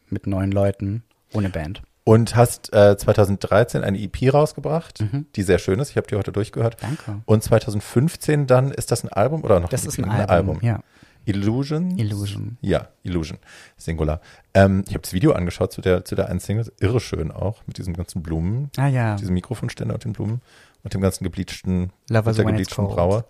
mit 0.08 0.26
neuen 0.26 0.50
Leuten, 0.50 1.02
ohne 1.32 1.50
Band. 1.50 1.82
Und 2.04 2.34
hast 2.34 2.72
äh, 2.72 2.96
2013 2.96 3.84
eine 3.84 4.00
EP 4.00 4.32
rausgebracht, 4.32 5.02
mhm. 5.02 5.26
die 5.36 5.42
sehr 5.42 5.58
schön 5.58 5.78
ist. 5.78 5.90
Ich 5.90 5.96
habe 5.96 6.06
die 6.08 6.16
heute 6.16 6.32
durchgehört. 6.32 6.78
Danke. 6.80 7.22
Und 7.26 7.44
2015 7.44 8.46
dann, 8.46 8.72
ist 8.72 8.90
das 8.90 9.04
ein 9.04 9.08
Album 9.10 9.44
oder 9.44 9.60
noch 9.60 9.68
das 9.68 9.84
ein 9.84 9.88
ist 9.88 9.98
ein, 9.98 10.04
ein 10.06 10.28
Album, 10.28 10.56
Album? 10.56 10.58
Ja. 10.62 10.80
Illusion? 11.24 11.96
Illusion. 11.98 12.56
Ja, 12.62 12.88
Illusion. 13.04 13.38
Singular. 13.76 14.20
Ähm, 14.54 14.82
ich 14.88 14.94
habe 14.94 15.02
das 15.02 15.12
Video 15.12 15.32
angeschaut 15.32 15.72
zu 15.72 15.80
der, 15.80 16.04
zu 16.04 16.16
der 16.16 16.28
einen 16.28 16.40
Single. 16.40 16.72
Irre 16.80 16.98
schön 16.98 17.30
auch, 17.30 17.62
mit 17.68 17.78
diesem 17.78 17.94
ganzen 17.94 18.24
Blumen. 18.24 18.70
Ah 18.76 18.88
ja. 18.88 19.14
Diesem 19.14 19.34
Mikrofonständer 19.34 19.94
und 19.94 20.04
den 20.04 20.14
Blumen 20.14 20.40
und 20.82 20.94
dem 20.94 21.00
ganzen 21.00 21.24
gebleachten, 21.24 21.92
Love 22.08 22.28
mit 22.28 22.38
der 22.38 22.44
gebleachten 22.44 22.88
Braue. 22.88 23.24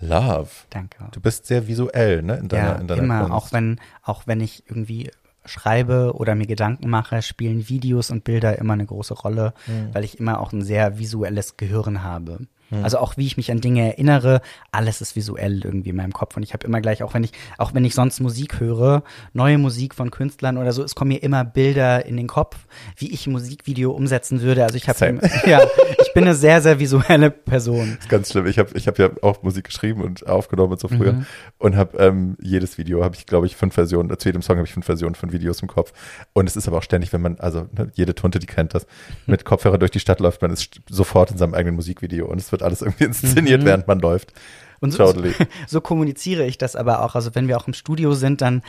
Love. 0.00 0.48
Danke. 0.70 1.08
Du 1.12 1.20
bist 1.20 1.46
sehr 1.46 1.68
visuell, 1.68 2.22
ne? 2.22 2.36
In 2.36 2.48
deiner, 2.48 2.64
ja, 2.64 2.74
in 2.74 2.88
deiner 2.88 3.02
immer. 3.02 3.20
Kunst. 3.20 3.32
Auch 3.32 3.52
wenn, 3.52 3.80
auch 4.02 4.26
wenn 4.26 4.40
ich 4.40 4.64
irgendwie 4.66 5.10
schreibe 5.44 6.12
oder 6.14 6.34
mir 6.34 6.46
Gedanken 6.46 6.88
mache, 6.88 7.22
spielen 7.22 7.68
Videos 7.68 8.10
und 8.10 8.24
Bilder 8.24 8.58
immer 8.58 8.72
eine 8.72 8.86
große 8.86 9.14
Rolle, 9.14 9.54
mhm. 9.66 9.90
weil 9.92 10.04
ich 10.04 10.18
immer 10.18 10.40
auch 10.40 10.52
ein 10.52 10.62
sehr 10.62 10.98
visuelles 10.98 11.56
Gehirn 11.56 12.02
habe. 12.02 12.46
Also 12.82 12.98
auch 12.98 13.16
wie 13.16 13.26
ich 13.26 13.36
mich 13.36 13.50
an 13.50 13.60
Dinge 13.60 13.82
erinnere, 13.92 14.40
alles 14.72 15.00
ist 15.00 15.16
visuell 15.16 15.62
irgendwie 15.64 15.90
in 15.90 15.96
meinem 15.96 16.12
Kopf. 16.12 16.36
Und 16.36 16.42
ich 16.42 16.52
habe 16.52 16.66
immer 16.66 16.80
gleich, 16.80 17.02
auch 17.02 17.14
wenn 17.14 17.24
ich, 17.24 17.32
auch 17.58 17.74
wenn 17.74 17.84
ich 17.84 17.94
sonst 17.94 18.20
Musik 18.20 18.60
höre, 18.60 19.02
neue 19.32 19.58
Musik 19.58 19.94
von 19.94 20.10
Künstlern 20.10 20.56
oder 20.58 20.72
so, 20.72 20.82
es 20.82 20.94
kommen 20.94 21.08
mir 21.08 21.22
immer 21.22 21.44
Bilder 21.44 22.06
in 22.06 22.16
den 22.16 22.26
Kopf, 22.26 22.56
wie 22.96 23.12
ich 23.12 23.26
ein 23.26 23.32
Musikvideo 23.32 23.90
umsetzen 23.92 24.40
würde. 24.40 24.64
Also 24.64 24.76
ich 24.76 24.88
habe 24.88 25.20
ja, 25.46 25.60
ich 26.02 26.12
bin 26.14 26.24
eine 26.24 26.34
sehr, 26.34 26.60
sehr 26.62 26.78
visuelle 26.78 27.30
Person. 27.30 27.92
Das 27.96 28.04
ist 28.04 28.08
ganz 28.08 28.30
schlimm. 28.32 28.46
Ich 28.46 28.58
habe 28.58 28.70
ich 28.74 28.86
hab 28.88 28.98
ja 28.98 29.10
auch 29.22 29.42
Musik 29.42 29.64
geschrieben 29.64 30.00
und 30.02 30.26
aufgenommen 30.26 30.72
und 30.72 30.80
so 30.80 30.88
früher 30.88 31.12
Mhm. 31.12 31.26
und 31.58 31.76
habe 31.76 31.98
ähm, 31.98 32.36
jedes 32.40 32.78
Video 32.78 33.04
habe 33.04 33.14
ich 33.14 33.26
glaube 33.26 33.46
ich 33.46 33.56
fünf 33.56 33.74
Versionen, 33.74 34.16
zu 34.18 34.28
jedem 34.28 34.42
Song 34.42 34.56
habe 34.56 34.66
ich 34.66 34.72
fünf 34.72 34.86
Versionen 34.86 35.14
von 35.14 35.32
Videos 35.32 35.60
im 35.60 35.68
Kopf 35.68 35.92
und 36.32 36.48
es 36.48 36.56
ist 36.56 36.66
aber 36.66 36.78
auch 36.78 36.82
ständig, 36.82 37.12
wenn 37.12 37.20
man 37.20 37.38
also 37.38 37.66
ne, 37.76 37.90
jede 37.94 38.14
Tunte, 38.14 38.38
die 38.38 38.46
kennt 38.46 38.74
das, 38.74 38.86
mit 39.26 39.44
Kopfhörer 39.44 39.78
durch 39.78 39.90
die 39.90 40.00
Stadt 40.00 40.20
läuft, 40.20 40.40
man 40.42 40.50
ist 40.50 40.62
st- 40.62 40.80
sofort 40.88 41.30
in 41.30 41.36
seinem 41.38 41.54
eigenen 41.54 41.76
Musikvideo 41.76 42.26
und 42.26 42.38
es 42.40 42.50
wird 42.52 42.62
alles 42.64 42.82
irgendwie 42.82 43.04
inszeniert, 43.04 43.64
während 43.64 43.86
man 43.86 44.00
läuft. 44.00 44.34
Mhm. 44.34 44.64
Und 44.80 44.90
so, 44.90 44.98
Totally. 44.98 45.34
so 45.66 45.80
kommuniziere 45.80 46.44
ich 46.46 46.58
das 46.58 46.76
aber 46.76 47.02
auch. 47.02 47.14
Also 47.14 47.34
wenn 47.34 47.48
wir 47.48 47.56
auch 47.56 47.66
im 47.66 47.74
Studio 47.74 48.12
sind, 48.14 48.40
dann 48.42 48.62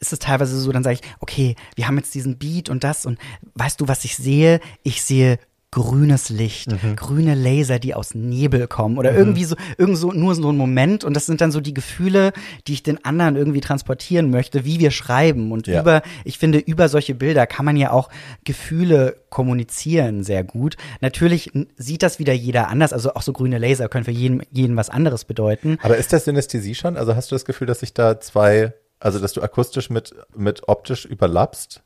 ist 0.00 0.12
es 0.12 0.18
teilweise 0.18 0.58
so, 0.58 0.72
dann 0.72 0.82
sage 0.82 0.98
ich, 1.00 1.08
okay, 1.20 1.56
wir 1.74 1.86
haben 1.86 1.96
jetzt 1.96 2.14
diesen 2.14 2.36
Beat 2.36 2.68
und 2.68 2.84
das 2.84 3.06
und 3.06 3.18
weißt 3.54 3.80
du, 3.80 3.88
was 3.88 4.04
ich 4.04 4.16
sehe? 4.16 4.60
Ich 4.82 5.02
sehe 5.02 5.38
grünes 5.76 6.30
Licht, 6.30 6.70
Mhm. 6.72 6.96
grüne 6.96 7.34
Laser, 7.34 7.78
die 7.78 7.94
aus 7.94 8.14
Nebel 8.14 8.66
kommen 8.66 8.96
oder 8.98 9.14
irgendwie 9.14 9.44
so, 9.44 9.56
irgend 9.76 9.98
so, 9.98 10.10
nur 10.12 10.34
so 10.34 10.48
ein 10.50 10.56
Moment 10.56 11.04
und 11.04 11.14
das 11.14 11.26
sind 11.26 11.40
dann 11.42 11.52
so 11.52 11.60
die 11.60 11.74
Gefühle, 11.74 12.32
die 12.66 12.72
ich 12.72 12.82
den 12.82 13.04
anderen 13.04 13.36
irgendwie 13.36 13.60
transportieren 13.60 14.30
möchte, 14.30 14.64
wie 14.64 14.80
wir 14.80 14.90
schreiben 14.90 15.52
und 15.52 15.66
Ja. 15.66 15.82
über, 15.82 16.02
ich 16.24 16.38
finde, 16.38 16.58
über 16.58 16.88
solche 16.88 17.14
Bilder 17.14 17.46
kann 17.46 17.64
man 17.66 17.76
ja 17.76 17.90
auch 17.90 18.08
Gefühle 18.44 19.16
kommunizieren 19.28 20.22
sehr 20.24 20.44
gut. 20.44 20.76
Natürlich 21.00 21.50
sieht 21.76 22.02
das 22.02 22.18
wieder 22.18 22.32
jeder 22.32 22.68
anders, 22.68 22.92
also 22.92 23.12
auch 23.14 23.22
so 23.22 23.32
grüne 23.32 23.58
Laser 23.58 23.88
können 23.88 24.04
für 24.04 24.10
jeden, 24.10 24.42
jeden 24.50 24.76
was 24.76 24.88
anderes 24.88 25.24
bedeuten. 25.24 25.78
Aber 25.82 25.96
ist 25.98 26.12
das 26.12 26.24
Synästhesie 26.24 26.74
schon? 26.74 26.96
Also 26.96 27.14
hast 27.16 27.30
du 27.30 27.34
das 27.34 27.44
Gefühl, 27.44 27.66
dass 27.66 27.80
sich 27.80 27.92
da 27.92 28.18
zwei, 28.20 28.72
also 28.98 29.18
dass 29.18 29.32
du 29.34 29.42
akustisch 29.42 29.90
mit, 29.90 30.14
mit 30.34 30.68
optisch 30.68 31.04
überlappst 31.04 31.82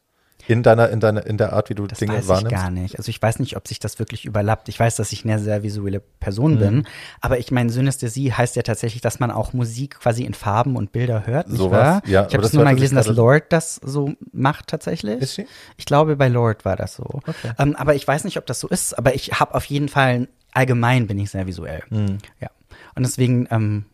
in 0.51 0.63
deiner, 0.63 0.89
in 0.91 1.01
deiner, 1.01 1.27
in 1.27 1.37
der 1.39 1.53
Art, 1.53 1.71
wie 1.71 1.75
du 1.75 1.87
Das 1.87 1.99
Dinge 1.99 2.15
weiß 2.15 2.29
wahrnimmst? 2.29 2.53
ich 2.53 2.59
gar 2.59 2.71
nicht. 2.71 2.99
Also 2.99 3.09
ich 3.09 3.21
weiß 3.23 3.39
nicht, 3.39 3.57
ob 3.57 3.67
sich 3.69 3.79
das 3.79 3.99
wirklich 3.99 4.25
überlappt. 4.25 4.69
Ich 4.69 4.79
weiß, 4.79 4.97
dass 4.97 5.13
ich 5.13 5.25
eine 5.25 5.39
sehr 5.39 5.63
visuelle 5.63 6.01
Person 6.01 6.55
Mhm. 6.55 6.59
bin, 6.59 6.87
aber 7.21 7.39
ich 7.39 7.51
meine, 7.51 7.71
Synästhesie 7.71 8.33
heißt 8.33 8.57
ja 8.57 8.63
tatsächlich, 8.63 9.01
dass 9.03 9.21
man 9.21 9.31
auch 9.31 9.53
Musik 9.53 9.99
quasi 10.01 10.25
in 10.25 10.35
Farben 10.35 10.77
und 10.77 10.93
Bilder 10.93 11.27
hört, 11.27 11.49
nicht 11.49 11.59
Sowas, 11.59 11.73
wahr? 11.73 12.03
ja, 12.07 12.27
ich 12.27 12.35
habe 12.35 12.43
das 12.43 12.53
nur 12.53 12.65
mal 12.65 12.75
gelesen, 12.75 12.97
dass 12.97 13.07
Lord 13.09 13.45
das 13.51 13.77
so 13.77 14.13
macht 14.33 14.67
tatsächlich. 14.69 15.21
Ist 15.21 15.35
sie? 15.35 15.47
Ich 15.77 15.85
glaube, 15.87 16.17
bei 16.17 16.29
Lord 16.29 16.65
war 16.65 16.77
das 16.77 16.95
so. 16.97 17.21
Ähm, 17.59 17.77
aber 17.77 17.95
ich 17.95 18.07
weiß 18.07 18.25
nicht, 18.25 18.37
ob 18.39 18.47
das 18.47 18.61
so 18.61 18.69
ist, 18.69 18.97
aber 18.99 19.15
ich 19.15 19.39
habe 19.41 19.55
auf 19.55 19.65
jeden 19.67 19.89
Fall, 19.89 20.29
allgemein 20.53 21.07
bin 21.07 21.19
ich 21.19 21.31
sehr 21.31 21.47
visuell. 21.47 21.83
Mhm. 21.91 22.19
Ja. 22.41 22.51
Und 22.97 23.05
deswegen, 23.07 23.47
ähm, 23.51 23.85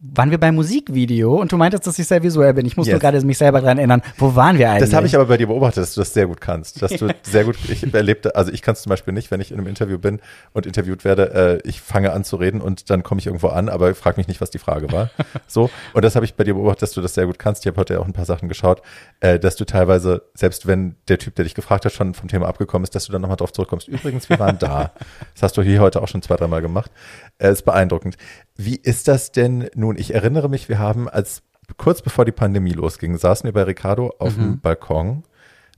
waren 0.00 0.30
wir 0.30 0.38
beim 0.38 0.54
Musikvideo 0.54 1.40
und 1.40 1.52
du 1.52 1.56
meintest, 1.56 1.86
dass 1.86 1.98
ich 1.98 2.06
sehr 2.06 2.22
visuell 2.22 2.54
bin. 2.54 2.66
Ich 2.66 2.76
muss 2.76 2.86
Yes. 2.86 2.94
nur 2.94 3.00
gerade 3.00 3.24
mich 3.24 3.38
selber 3.38 3.60
dran 3.60 3.78
erinnern. 3.78 4.02
Wo 4.18 4.34
waren 4.34 4.58
wir 4.58 4.70
eigentlich? 4.70 4.88
Das 4.90 4.94
habe 4.94 5.06
ich 5.06 5.14
aber 5.14 5.26
bei 5.26 5.36
dir 5.36 5.46
beobachtet, 5.46 5.82
dass 5.82 5.94
du 5.94 6.00
das 6.00 6.12
sehr 6.14 6.26
gut 6.26 6.40
kannst. 6.40 6.82
Dass 6.82 6.92
du 6.92 7.08
sehr 7.22 7.44
gut, 7.44 7.56
ich 7.68 7.92
erlebte, 7.94 8.36
also 8.36 8.52
ich 8.52 8.62
kann 8.62 8.74
es 8.74 8.82
zum 8.82 8.90
Beispiel 8.90 9.12
nicht, 9.14 9.30
wenn 9.30 9.40
ich 9.40 9.50
in 9.50 9.58
einem 9.58 9.66
Interview 9.66 9.98
bin 9.98 10.20
und 10.52 10.66
interviewt 10.66 11.04
werde, 11.04 11.60
äh, 11.64 11.68
ich 11.68 11.80
fange 11.80 12.12
an 12.12 12.24
zu 12.24 12.36
reden 12.36 12.60
und 12.60 12.90
dann 12.90 13.02
komme 13.02 13.18
ich 13.20 13.26
irgendwo 13.26 13.48
an, 13.48 13.68
aber 13.68 13.94
frag 13.94 14.16
mich 14.16 14.28
nicht, 14.28 14.40
was 14.40 14.50
die 14.50 14.58
Frage 14.58 14.90
war. 14.92 15.10
So. 15.48 15.70
Und 15.92 16.04
das 16.04 16.16
habe 16.16 16.24
ich 16.24 16.34
bei 16.34 16.44
dir 16.44 16.54
beobachtet, 16.54 16.82
dass 16.82 16.92
du 16.92 17.00
das 17.00 17.14
sehr 17.14 17.26
gut 17.26 17.38
kannst. 17.38 17.64
Ich 17.64 17.68
habe 17.68 17.78
heute 17.80 18.00
auch 18.00 18.06
ein 18.06 18.12
paar 18.12 18.24
Sachen 18.24 18.48
geschaut, 18.48 18.82
äh, 19.20 19.38
dass 19.38 19.56
du 19.56 19.64
teilweise, 19.64 20.22
selbst 20.34 20.66
wenn 20.66 20.96
der 21.08 21.18
Typ, 21.18 21.34
der 21.36 21.44
dich 21.44 21.54
gefragt 21.54 21.84
hat, 21.84 21.92
schon 21.92 22.14
vom 22.14 22.28
Thema 22.28 22.48
abgekommen 22.48 22.84
ist, 22.84 22.94
dass 22.94 23.06
du 23.06 23.12
dann 23.12 23.22
nochmal 23.22 23.36
drauf 23.36 23.52
zurückkommst. 23.52 23.88
Übrigens, 23.88 24.28
wir 24.28 24.38
waren 24.38 24.58
da. 24.58 24.92
Das 25.34 25.42
hast 25.42 25.56
du 25.58 25.62
hier 25.62 25.80
heute 25.80 26.02
auch 26.02 26.08
schon 26.08 26.22
zwei, 26.22 26.36
dreimal 26.36 26.62
gemacht. 26.62 26.90
Äh, 27.38 27.52
ist 27.52 27.64
beeindruckend. 27.64 28.16
Wie 28.56 28.76
ist 28.76 29.06
das 29.08 29.32
denn 29.32 29.68
nun? 29.76 29.96
Ich 29.98 30.14
erinnere 30.14 30.48
mich, 30.48 30.68
wir 30.68 30.78
haben 30.78 31.08
als 31.08 31.42
kurz 31.76 32.02
bevor 32.02 32.24
die 32.24 32.32
Pandemie 32.32 32.72
losging, 32.72 33.16
saßen 33.16 33.44
wir 33.46 33.52
bei 33.52 33.64
Ricardo 33.64 34.14
auf 34.18 34.34
dem 34.34 34.60
Balkon 34.60 35.24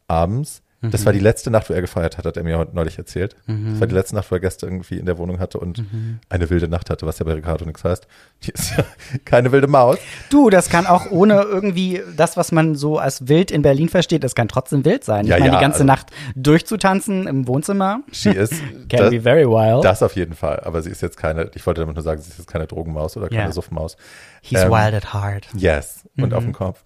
abends. 0.07 0.63
Das 0.81 1.05
war 1.05 1.13
die 1.13 1.19
letzte 1.19 1.51
Nacht, 1.51 1.69
wo 1.71 1.75
er 1.75 1.81
gefeiert 1.81 2.19
hat, 2.19 2.25
hat 2.25 2.37
er 2.37 2.45
mir 2.45 2.57
heute 2.57 2.73
neulich 2.77 2.99
erzählt. 2.99 3.35
Das 3.49 3.81
war 3.81 3.89
die 3.89 3.95
letzte 3.97 4.15
Nacht, 4.15 4.31
wo 4.31 4.37
er 4.37 4.41
Gäste 4.41 4.67
irgendwie 4.67 4.97
in 4.99 5.07
der 5.07 5.19
Wohnung 5.19 5.41
hatte 5.41 5.59
und 5.59 5.83
eine 6.29 6.51
wilde 6.51 6.69
Nacht 6.69 6.89
hatte, 6.89 7.05
was 7.05 7.19
ja 7.19 7.25
bei 7.25 7.33
Ricardo 7.33 7.65
nichts 7.65 7.83
heißt. 7.83 8.07
Die 8.45 8.53
ist 8.53 8.77
ja 8.77 8.85
keine 9.25 9.51
wilde 9.51 9.67
Maus. 9.67 9.99
Du, 10.31 10.51
das 10.51 10.69
kann 10.71 10.87
auch 10.87 11.11
ohne 11.11 11.43
irgendwie 11.43 12.01
das, 12.17 12.37
was 12.37 12.53
man 12.53 12.77
so 12.77 12.97
als 12.99 13.27
wild 13.27 13.51
in 13.51 13.63
Berlin 13.63 13.89
versteht, 13.89 14.23
das 14.23 14.37
kann 14.37 14.47
trotzdem 14.47 14.85
wild 14.85 15.03
sein. 15.03 15.27
Ja, 15.27 15.35
ich 15.37 15.41
meine, 15.41 15.53
ja, 15.55 15.59
die 15.59 15.63
ganze 15.65 15.79
also- 15.81 15.85
Nacht 15.87 16.11
durchzutanzen 16.37 17.27
im 17.27 17.47
Wohnzimmer 17.49 18.01
She 18.13 18.31
is. 18.31 18.51
can 18.89 19.01
das, 19.01 19.11
be 19.11 19.21
very 19.21 19.47
wild. 19.47 19.85
das 19.85 20.03
auf 20.03 20.15
jeden 20.17 20.35
Fall. 20.35 20.61
Aber 20.65 20.83
sie 20.83 20.91
ist 20.91 21.03
jetzt 21.03 21.17
keine, 21.17 21.51
ich 21.55 21.67
wollte 21.67 21.81
damit 21.81 21.97
nur 21.97 22.03
sagen, 22.05 22.21
sie 22.21 22.31
ist 22.31 22.39
jetzt 22.39 22.49
keine 22.51 22.67
Drogenmaus 22.67 23.17
oder 23.17 23.29
keine 23.29 23.43
Ja. 23.43 23.53
Suffmaus. 23.53 23.97
He's 24.43 24.63
ähm, 24.63 24.71
wild 24.71 24.95
at 24.95 25.13
heart. 25.13 25.49
Yes. 25.55 26.05
Und 26.17 26.29
Mhm. 26.29 26.33
auf 26.35 26.45
dem 26.45 26.53
Kopf. 26.53 26.85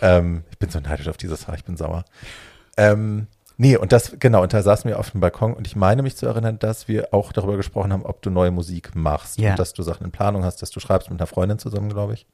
Ähm, 0.00 0.44
ich 0.50 0.58
bin 0.58 0.70
so 0.70 0.80
neidisch 0.80 1.08
auf 1.08 1.16
dieses 1.16 1.46
Haar, 1.48 1.54
ich 1.56 1.64
bin 1.64 1.76
sauer. 1.76 2.04
Ähm, 2.76 3.26
nee, 3.56 3.76
und 3.76 3.92
das, 3.92 4.16
genau, 4.18 4.42
und 4.42 4.52
da 4.52 4.62
saßen 4.62 4.88
wir 4.88 4.98
auf 4.98 5.10
dem 5.10 5.20
Balkon 5.20 5.54
und 5.54 5.66
ich 5.66 5.76
meine 5.76 6.02
mich 6.02 6.16
zu 6.16 6.26
erinnern, 6.26 6.58
dass 6.58 6.88
wir 6.88 7.12
auch 7.12 7.32
darüber 7.32 7.56
gesprochen 7.56 7.92
haben, 7.92 8.04
ob 8.04 8.22
du 8.22 8.30
neue 8.30 8.50
Musik 8.50 8.94
machst 8.94 9.38
Ja. 9.38 9.50
und 9.50 9.58
dass 9.58 9.72
du 9.72 9.82
Sachen 9.82 10.04
in 10.04 10.12
Planung 10.12 10.44
hast, 10.44 10.62
dass 10.62 10.70
du 10.70 10.80
schreibst 10.80 11.10
mit 11.10 11.20
einer 11.20 11.26
Freundin 11.26 11.58
zusammen, 11.58 11.88
glaube 11.90 12.14
ich. 12.14 12.26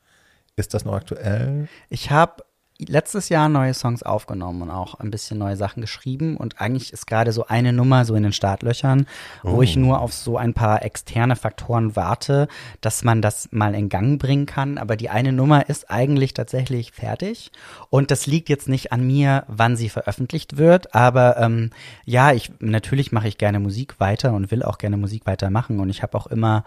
Ist 0.56 0.74
das 0.74 0.84
noch 0.84 0.94
aktuell? 0.94 1.68
Ich 1.88 2.10
habe 2.10 2.42
letztes 2.86 3.28
Jahr 3.28 3.48
neue 3.48 3.74
Songs 3.74 4.04
aufgenommen 4.04 4.62
und 4.62 4.70
auch 4.70 4.94
ein 4.94 5.10
bisschen 5.10 5.38
neue 5.38 5.56
Sachen 5.56 5.80
geschrieben 5.80 6.36
und 6.36 6.60
eigentlich 6.60 6.92
ist 6.92 7.06
gerade 7.08 7.32
so 7.32 7.46
eine 7.46 7.72
Nummer 7.72 8.04
so 8.04 8.14
in 8.14 8.22
den 8.22 8.32
Startlöchern, 8.32 9.06
wo 9.42 9.62
ich 9.62 9.76
nur 9.76 10.00
auf 10.00 10.12
so 10.12 10.36
ein 10.36 10.54
paar 10.54 10.84
externe 10.84 11.34
Faktoren 11.34 11.96
warte, 11.96 12.46
dass 12.80 13.02
man 13.02 13.20
das 13.20 13.48
mal 13.50 13.74
in 13.74 13.88
Gang 13.88 14.20
bringen 14.20 14.46
kann. 14.46 14.78
Aber 14.78 14.96
die 14.96 15.10
eine 15.10 15.32
Nummer 15.32 15.68
ist 15.68 15.90
eigentlich 15.90 16.34
tatsächlich 16.34 16.92
fertig 16.92 17.50
und 17.90 18.12
das 18.12 18.26
liegt 18.26 18.48
jetzt 18.48 18.68
nicht 18.68 18.92
an 18.92 19.04
mir, 19.04 19.44
wann 19.48 19.76
sie 19.76 19.88
veröffentlicht 19.88 20.56
wird. 20.56 20.94
Aber 20.94 21.36
ähm, 21.38 21.70
ja, 22.04 22.32
ich 22.32 22.52
natürlich 22.60 23.10
mache 23.10 23.26
ich 23.26 23.38
gerne 23.38 23.58
Musik 23.58 23.98
weiter 23.98 24.32
und 24.34 24.52
will 24.52 24.62
auch 24.62 24.78
gerne 24.78 24.96
Musik 24.96 25.26
weitermachen 25.26 25.80
und 25.80 25.90
ich 25.90 26.04
habe 26.04 26.16
auch 26.16 26.28
immer 26.28 26.64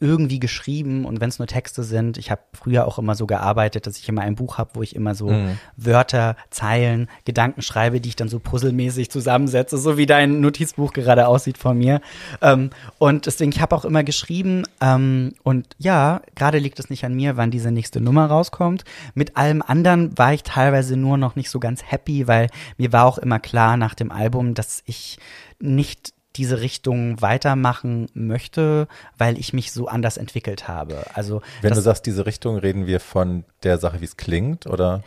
irgendwie 0.00 0.38
geschrieben 0.38 1.04
und 1.04 1.20
wenn 1.20 1.28
es 1.28 1.38
nur 1.38 1.48
Texte 1.48 1.82
sind, 1.82 2.18
ich 2.18 2.30
habe 2.30 2.40
früher 2.52 2.86
auch 2.86 2.98
immer 2.98 3.14
so 3.14 3.26
gearbeitet, 3.26 3.86
dass 3.86 3.98
ich 3.98 4.08
immer 4.08 4.22
ein 4.22 4.36
Buch 4.36 4.58
habe, 4.58 4.70
wo 4.74 4.82
ich 4.82 4.94
immer 4.94 5.14
so 5.14 5.28
Wörter, 5.76 6.36
Zeilen, 6.50 7.08
Gedanken 7.24 7.62
schreibe, 7.62 8.00
die 8.00 8.10
ich 8.10 8.16
dann 8.16 8.28
so 8.28 8.38
puzzelmäßig 8.38 9.10
zusammensetze, 9.10 9.78
so 9.78 9.96
wie 9.96 10.06
dein 10.06 10.40
Notizbuch 10.40 10.92
gerade 10.92 11.26
aussieht 11.26 11.58
von 11.58 11.78
mir. 11.78 12.00
Ähm, 12.40 12.70
und 12.98 13.26
deswegen, 13.26 13.50
ich 13.52 13.60
habe 13.60 13.74
auch 13.74 13.84
immer 13.84 14.04
geschrieben 14.04 14.64
ähm, 14.80 15.34
und 15.42 15.66
ja, 15.78 16.22
gerade 16.34 16.58
liegt 16.58 16.78
es 16.78 16.90
nicht 16.90 17.04
an 17.04 17.14
mir, 17.14 17.36
wann 17.36 17.50
diese 17.50 17.70
nächste 17.70 18.00
Nummer 18.00 18.26
rauskommt. 18.26 18.84
Mit 19.14 19.36
allem 19.36 19.62
anderen 19.62 20.16
war 20.16 20.32
ich 20.32 20.42
teilweise 20.42 20.96
nur 20.96 21.16
noch 21.16 21.36
nicht 21.36 21.50
so 21.50 21.60
ganz 21.60 21.82
happy, 21.84 22.28
weil 22.28 22.48
mir 22.76 22.92
war 22.92 23.04
auch 23.04 23.18
immer 23.18 23.38
klar 23.38 23.76
nach 23.76 23.94
dem 23.94 24.10
Album, 24.10 24.54
dass 24.54 24.82
ich 24.86 25.18
nicht 25.60 26.12
diese 26.38 26.60
Richtung 26.60 27.20
weitermachen 27.20 28.06
möchte, 28.14 28.88
weil 29.18 29.38
ich 29.38 29.52
mich 29.52 29.72
so 29.72 29.88
anders 29.88 30.16
entwickelt 30.16 30.68
habe. 30.68 31.04
Also 31.14 31.42
Wenn 31.60 31.74
du 31.74 31.80
sagst, 31.80 32.06
diese 32.06 32.24
Richtung, 32.24 32.56
reden 32.56 32.86
wir 32.86 33.00
von 33.00 33.44
der 33.62 33.78
Sache, 33.78 34.00
wie 34.00 34.06
es 34.06 34.16
klingt, 34.16 34.66
oder? 34.66 35.02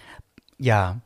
ja, 0.61 0.99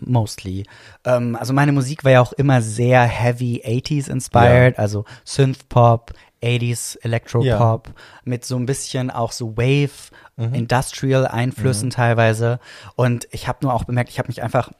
mostly. 0.00 0.64
Ähm, 1.04 1.36
also 1.36 1.52
meine 1.52 1.72
Musik 1.72 2.04
war 2.04 2.10
ja 2.10 2.20
auch 2.20 2.32
immer 2.32 2.60
sehr 2.60 3.02
heavy 3.02 3.62
80s 3.64 4.10
inspired, 4.10 4.78
also 4.78 5.04
Synth-Pop, 5.24 6.12
80s 6.42 6.98
Electro-Pop, 7.02 7.90
mit 8.24 8.44
so 8.44 8.56
ein 8.56 8.66
bisschen 8.66 9.10
auch 9.10 9.32
so 9.32 9.56
Wave, 9.56 10.10
Industrial-Einflüssen 10.36 11.90
teilweise. 11.90 12.60
Und 12.96 13.28
ich 13.30 13.46
habe 13.46 13.58
nur 13.60 13.74
auch 13.74 13.84
bemerkt, 13.84 14.08
ich 14.08 14.18
habe 14.18 14.28
mich 14.28 14.42
einfach 14.42 14.70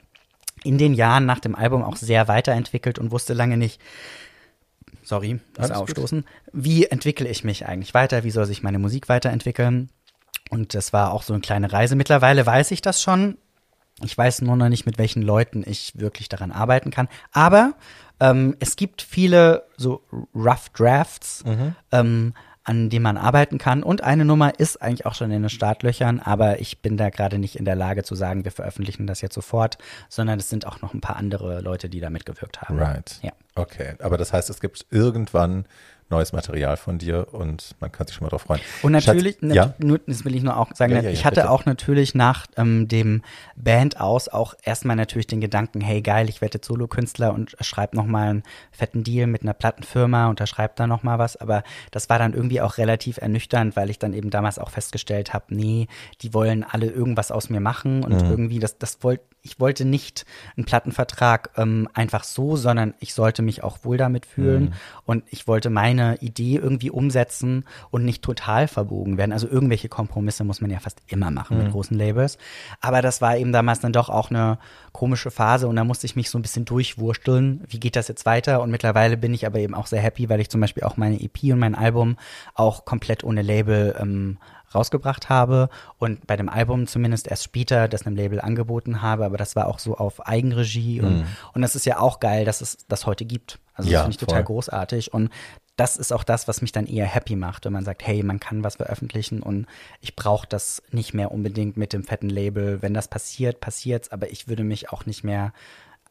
in 0.65 0.79
den 0.79 0.95
Jahren 0.95 1.27
nach 1.27 1.39
dem 1.39 1.55
Album 1.55 1.83
auch 1.83 1.97
sehr 1.97 2.29
weiterentwickelt 2.29 2.99
und 2.99 3.11
wusste 3.11 3.35
lange 3.35 3.59
nicht, 3.59 3.79
sorry, 5.11 5.41
das 5.55 5.71
Alles 5.71 5.81
gut. 5.81 5.91
Aufstoßen, 5.91 6.25
wie 6.53 6.87
entwickle 6.87 7.29
ich 7.29 7.45
mich 7.45 7.67
eigentlich 7.67 7.93
weiter, 7.93 8.25
wie 8.25 8.31
soll 8.31 8.47
sich 8.47 8.63
meine 8.63 8.79
Musik 8.79 9.09
weiterentwickeln? 9.09 9.91
Und 10.51 10.75
das 10.75 10.93
war 10.93 11.13
auch 11.13 11.23
so 11.23 11.35
eine 11.35 11.43
kleine 11.43 11.73
Reise. 11.73 11.97
Mittlerweile 11.97 12.47
weiß 12.47 12.71
ich 12.71 12.81
das 12.81 13.03
schon. 13.03 13.37
Ich 14.03 14.17
weiß 14.17 14.43
nur 14.43 14.57
noch 14.57 14.69
nicht, 14.69 14.87
mit 14.87 14.99
welchen 14.99 15.21
Leuten 15.21 15.63
ich 15.67 15.99
wirklich 15.99 16.29
daran 16.29 16.53
arbeiten 16.53 16.91
kann. 16.91 17.09
Aber 17.33 17.75
ähm, 18.21 18.57
es 18.61 18.77
gibt 18.77 19.03
viele 19.03 19.65
so 19.77 20.03
Rough 20.35 20.71
Drafts, 20.71 21.45
ähm, 21.93 22.35
an 22.65 22.91
denen 22.91 23.03
man 23.03 23.17
arbeiten 23.17 23.59
kann. 23.59 23.83
Und 23.83 24.03
eine 24.03 24.25
Nummer 24.25 24.59
ist 24.59 24.81
eigentlich 24.83 25.07
auch 25.07 25.15
schon 25.15 25.31
in 25.31 25.43
den 25.43 25.51
Startlöchern, 25.51 26.21
aber 26.21 26.61
ich 26.61 26.83
bin 26.83 26.97
da 26.97 27.11
gerade 27.11 27.39
nicht 27.39 27.57
in 27.57 27.65
der 27.65 27.77
Lage 27.77 28.03
zu 28.03 28.15
sagen, 28.15 28.45
wir 28.45 28.53
veröffentlichen 28.53 29.07
das 29.07 29.21
jetzt 29.23 29.35
sofort, 29.35 29.79
sondern 30.09 30.39
es 30.39 30.51
sind 30.51 30.67
auch 30.67 30.83
noch 30.83 30.93
ein 30.93 31.01
paar 31.01 31.17
andere 31.17 31.61
Leute, 31.61 31.89
die 31.89 32.01
da 32.01 32.11
mitgewirkt 32.11 32.61
haben. 32.63 32.79
Right. 32.79 33.19
Ja. 33.23 33.33
Okay, 33.55 33.95
aber 34.01 34.19
das 34.19 34.33
heißt, 34.33 34.51
es 34.51 34.61
gibt 34.61 34.87
irgendwann 34.91 35.65
neues 36.11 36.33
Material 36.33 36.77
von 36.77 36.99
dir 36.99 37.29
und 37.33 37.75
man 37.81 37.91
kann 37.93 38.07
sich 38.07 38.17
schon 38.17 38.25
mal 38.25 38.31
drauf 38.31 38.43
freuen. 38.43 38.61
Und 38.83 38.93
natürlich, 38.93 39.37
Schatz, 39.41 39.55
ja? 39.55 39.75
nur, 39.79 39.99
das 40.07 40.25
will 40.25 40.35
ich 40.35 40.43
nur 40.43 40.57
auch 40.57 40.75
sagen, 40.75 40.93
Ja, 40.95 41.03
ja, 41.03 41.11
ich 41.11 41.25
hatte 41.25 41.37
bitte. 41.43 41.51
auch 41.51 41.65
natürlich 41.67 42.15
nach 42.15 42.47
ähm, 42.57 42.89
dem 42.89 43.23
Band 43.57 44.01
aus 44.01 44.29
auch 44.29 44.55
erstmal 44.63 44.97
natürlich 44.97 45.27
den 45.27 45.41
Gedanken, 45.41 45.81
hey 45.81 46.03
geil, 46.03 46.29
ich 46.29 46.41
werde 46.41 46.57
jetzt 46.59 46.67
Solokünstler 46.67 47.33
und 47.33 47.57
schreibe 47.61 47.97
nochmal 47.97 48.29
einen 48.29 48.43
fetten 48.73 49.05
Deal 49.05 49.27
mit 49.27 49.43
einer 49.43 49.55
Plattenfirma, 49.55 50.29
unterschreibe 50.29 50.75
da 50.77 50.87
nochmal 50.87 51.19
was, 51.19 51.37
aber 51.37 51.63
das 51.91 52.09
war 52.09 52.19
dann 52.19 52.35
irgendwie 52.35 52.61
auch 52.61 52.77
relativ 52.79 53.19
ernüchternd, 53.19 53.77
weil 53.77 53.91
ich 53.91 53.99
dann 53.99 54.13
eben 54.13 54.31
damals 54.31 54.59
auch 54.59 54.71
festgestellt 54.71 55.33
habe, 55.33 55.47
nee, 55.51 55.87
die 56.23 56.35
wollen 56.35 56.65
alle 56.65 56.87
irgendwas 56.87 57.31
aus 57.31 57.51
mir 57.51 57.61
machen 57.61 58.03
und 58.05 58.21
Mhm. 58.25 58.31
irgendwie, 58.31 58.59
das, 58.59 58.79
das 58.79 59.03
wollte 59.03 59.25
ich 59.43 59.59
wollte 59.61 59.85
nicht 59.85 60.27
einen 60.57 60.67
Plattenvertrag 60.67 61.51
ähm, 61.57 61.89
einfach 61.95 62.25
so, 62.25 62.57
sondern 62.57 62.95
ich 63.01 63.15
sollte 63.15 63.43
mich 63.43 63.63
auch 63.63 63.79
wohl 63.85 63.97
damit 63.97 64.27
fühlen 64.27 64.65
Mhm. 64.65 64.73
und 65.07 65.25
ich 65.31 65.47
wollte 65.49 65.71
meine 65.71 66.17
Idee 66.21 66.57
irgendwie 66.57 66.91
umsetzen 66.91 67.65
und 67.91 68.05
nicht 68.05 68.23
total 68.23 68.69
verbogen 68.69 69.17
werden. 69.17 69.33
Also 69.33 69.49
irgendwelche 69.49 69.89
Kompromisse 69.89 70.45
muss 70.45 70.61
man 70.61 70.71
ja 70.71 70.79
fast 70.81 71.01
immer 71.07 71.31
machen 71.31 71.57
Mhm. 71.57 71.65
mit 71.65 71.73
großen 71.73 71.97
Labels. 71.97 72.39
Aber 72.81 73.01
das 73.03 73.21
war 73.21 73.37
eben 73.37 73.53
damals 73.53 73.81
dann 73.81 73.93
doch 73.93 74.09
auch 74.11 74.31
eine 74.31 74.59
komische 74.93 75.31
Phase 75.31 75.69
und 75.69 75.77
da 75.77 75.85
musste 75.85 76.07
ich 76.07 76.17
mich 76.17 76.29
so 76.31 76.39
ein 76.39 76.43
bisschen 76.43 76.65
durchwursteln. 76.65 77.65
Wie 77.69 77.81
geht 77.81 77.97
das 77.97 78.09
jetzt 78.09 78.27
weiter? 78.27 78.61
Und 78.61 78.71
mittlerweile 78.71 79.17
bin 79.17 79.33
ich 79.33 79.47
aber 79.47 79.59
eben 79.59 79.75
auch 79.75 79.87
sehr 79.87 80.01
happy, 80.03 80.29
weil 80.29 80.41
ich 80.41 80.51
zum 80.51 80.61
Beispiel 80.61 80.83
auch 80.85 80.97
meine 80.97 81.21
EP 81.21 81.53
und 81.53 81.59
mein 81.61 81.75
Album 81.75 82.17
auch 82.55 82.85
komplett 82.85 83.25
ohne 83.25 83.43
Label 83.43 83.97
ähm, 83.99 84.39
rausgebracht 84.75 85.29
habe 85.29 85.69
und 85.99 86.27
bei 86.27 86.37
dem 86.37 86.49
Album 86.49 86.87
zumindest 86.87 87.29
erst 87.29 87.45
später 87.45 87.89
das 87.89 88.07
einem 88.07 88.17
Label 88.17 88.41
angeboten 88.41 89.03
habe, 89.03 89.25
aber 89.25 89.37
das 89.37 89.57
war 89.57 89.67
auch 89.67 89.79
so 89.79 89.97
auf 89.97 90.27
Eigenregie 90.27 91.01
und, 91.01 91.27
und 91.55 91.63
das 91.63 91.75
ist 91.77 91.87
ja 91.87 91.99
auch 91.99 92.21
geil, 92.21 92.45
dass 92.45 92.61
es 92.61 92.79
das 92.89 93.07
heute 93.07 93.25
gibt. 93.25 93.59
Also 93.75 93.89
Mhm. 93.89 93.93
Ja, 93.93 93.99
das 93.99 94.03
finde 94.05 94.15
ich 94.15 94.21
total 94.21 94.45
voll. 94.45 94.55
großartig 94.55 95.13
und 95.13 95.31
das 95.77 95.97
ist 95.97 96.13
auch 96.13 96.25
das, 96.25 96.47
was 96.47 96.61
mich 96.61 96.73
dann 96.73 96.85
eher 96.87 97.07
happy 97.07 97.37
macht, 97.37 97.65
wenn 97.65 97.73
man 97.73 97.85
sagt, 97.87 98.07
hey, 98.07 98.23
man 98.23 98.39
kann 98.39 98.63
was 98.63 98.77
veröffentlichen 98.77 99.43
und 99.43 99.67
ich 100.03 100.15
brauche 100.15 100.47
das 100.47 100.83
nicht 100.91 101.15
mehr 101.15 101.33
unbedingt 101.33 101.79
mit 101.79 101.95
dem 101.95 102.05
fetten 102.05 102.29
Label. 102.29 102.83
Wenn 102.83 102.93
das 102.93 103.09
passiert, 103.09 103.61
passiert's, 103.61 104.11
aber 104.13 104.31
ich 104.31 104.47
würde 104.47 104.63
mich 104.63 104.91
auch 104.91 105.07
nicht 105.07 105.25
mehr, 105.25 105.55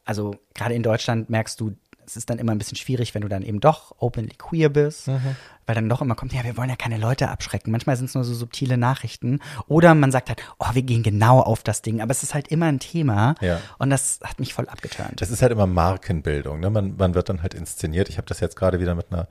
also 0.04 0.34
gerade 0.54 0.74
in 0.74 0.82
Deutschland 0.82 1.30
merkst 1.30 1.60
du, 1.60 1.76
es 2.06 2.16
ist 2.16 2.28
dann 2.30 2.38
immer 2.38 2.52
ein 2.52 2.58
bisschen 2.58 2.76
schwierig, 2.76 3.14
wenn 3.14 3.22
du 3.22 3.28
dann 3.28 3.42
eben 3.42 3.60
doch 3.60 3.94
openly 3.98 4.34
queer 4.36 4.68
bist, 4.68 5.06
Mhm. 5.08 5.36
weil 5.66 5.74
dann 5.74 5.88
doch 5.88 6.00
immer 6.02 6.14
kommt, 6.14 6.32
ja, 6.32 6.42
wir 6.44 6.56
wollen 6.56 6.68
ja 6.70 6.76
keine 6.76 6.96
Leute 6.98 7.28
abschrecken. 7.28 7.70
Manchmal 7.70 7.96
sind 7.96 8.06
es 8.06 8.14
nur 8.14 8.24
so 8.24 8.34
subtile 8.34 8.76
Nachrichten. 8.76 9.38
Oder 9.68 9.94
man 9.94 10.10
sagt 10.10 10.28
halt, 10.28 10.42
oh, 10.58 10.66
wir 10.72 10.82
gehen 10.82 11.02
genau 11.02 11.40
auf 11.40 11.62
das 11.62 11.82
Ding. 11.82 12.00
Aber 12.00 12.10
es 12.10 12.22
ist 12.22 12.34
halt 12.34 12.48
immer 12.48 12.66
ein 12.66 12.80
Thema. 12.80 13.34
Ja. 13.40 13.60
Und 13.78 13.90
das 13.90 14.18
hat 14.24 14.40
mich 14.40 14.52
voll 14.54 14.68
abgeturnt. 14.68 15.20
Das 15.20 15.30
ist 15.30 15.42
halt 15.42 15.52
immer 15.52 15.66
Markenbildung. 15.66 16.60
Ne? 16.60 16.70
Man, 16.70 16.96
man 16.96 17.14
wird 17.14 17.28
dann 17.28 17.42
halt 17.42 17.54
inszeniert. 17.54 18.08
Ich 18.08 18.16
habe 18.18 18.26
das 18.26 18.40
jetzt 18.40 18.56
gerade 18.56 18.80
wieder 18.80 18.94
mit 18.94 19.12
einer 19.12 19.28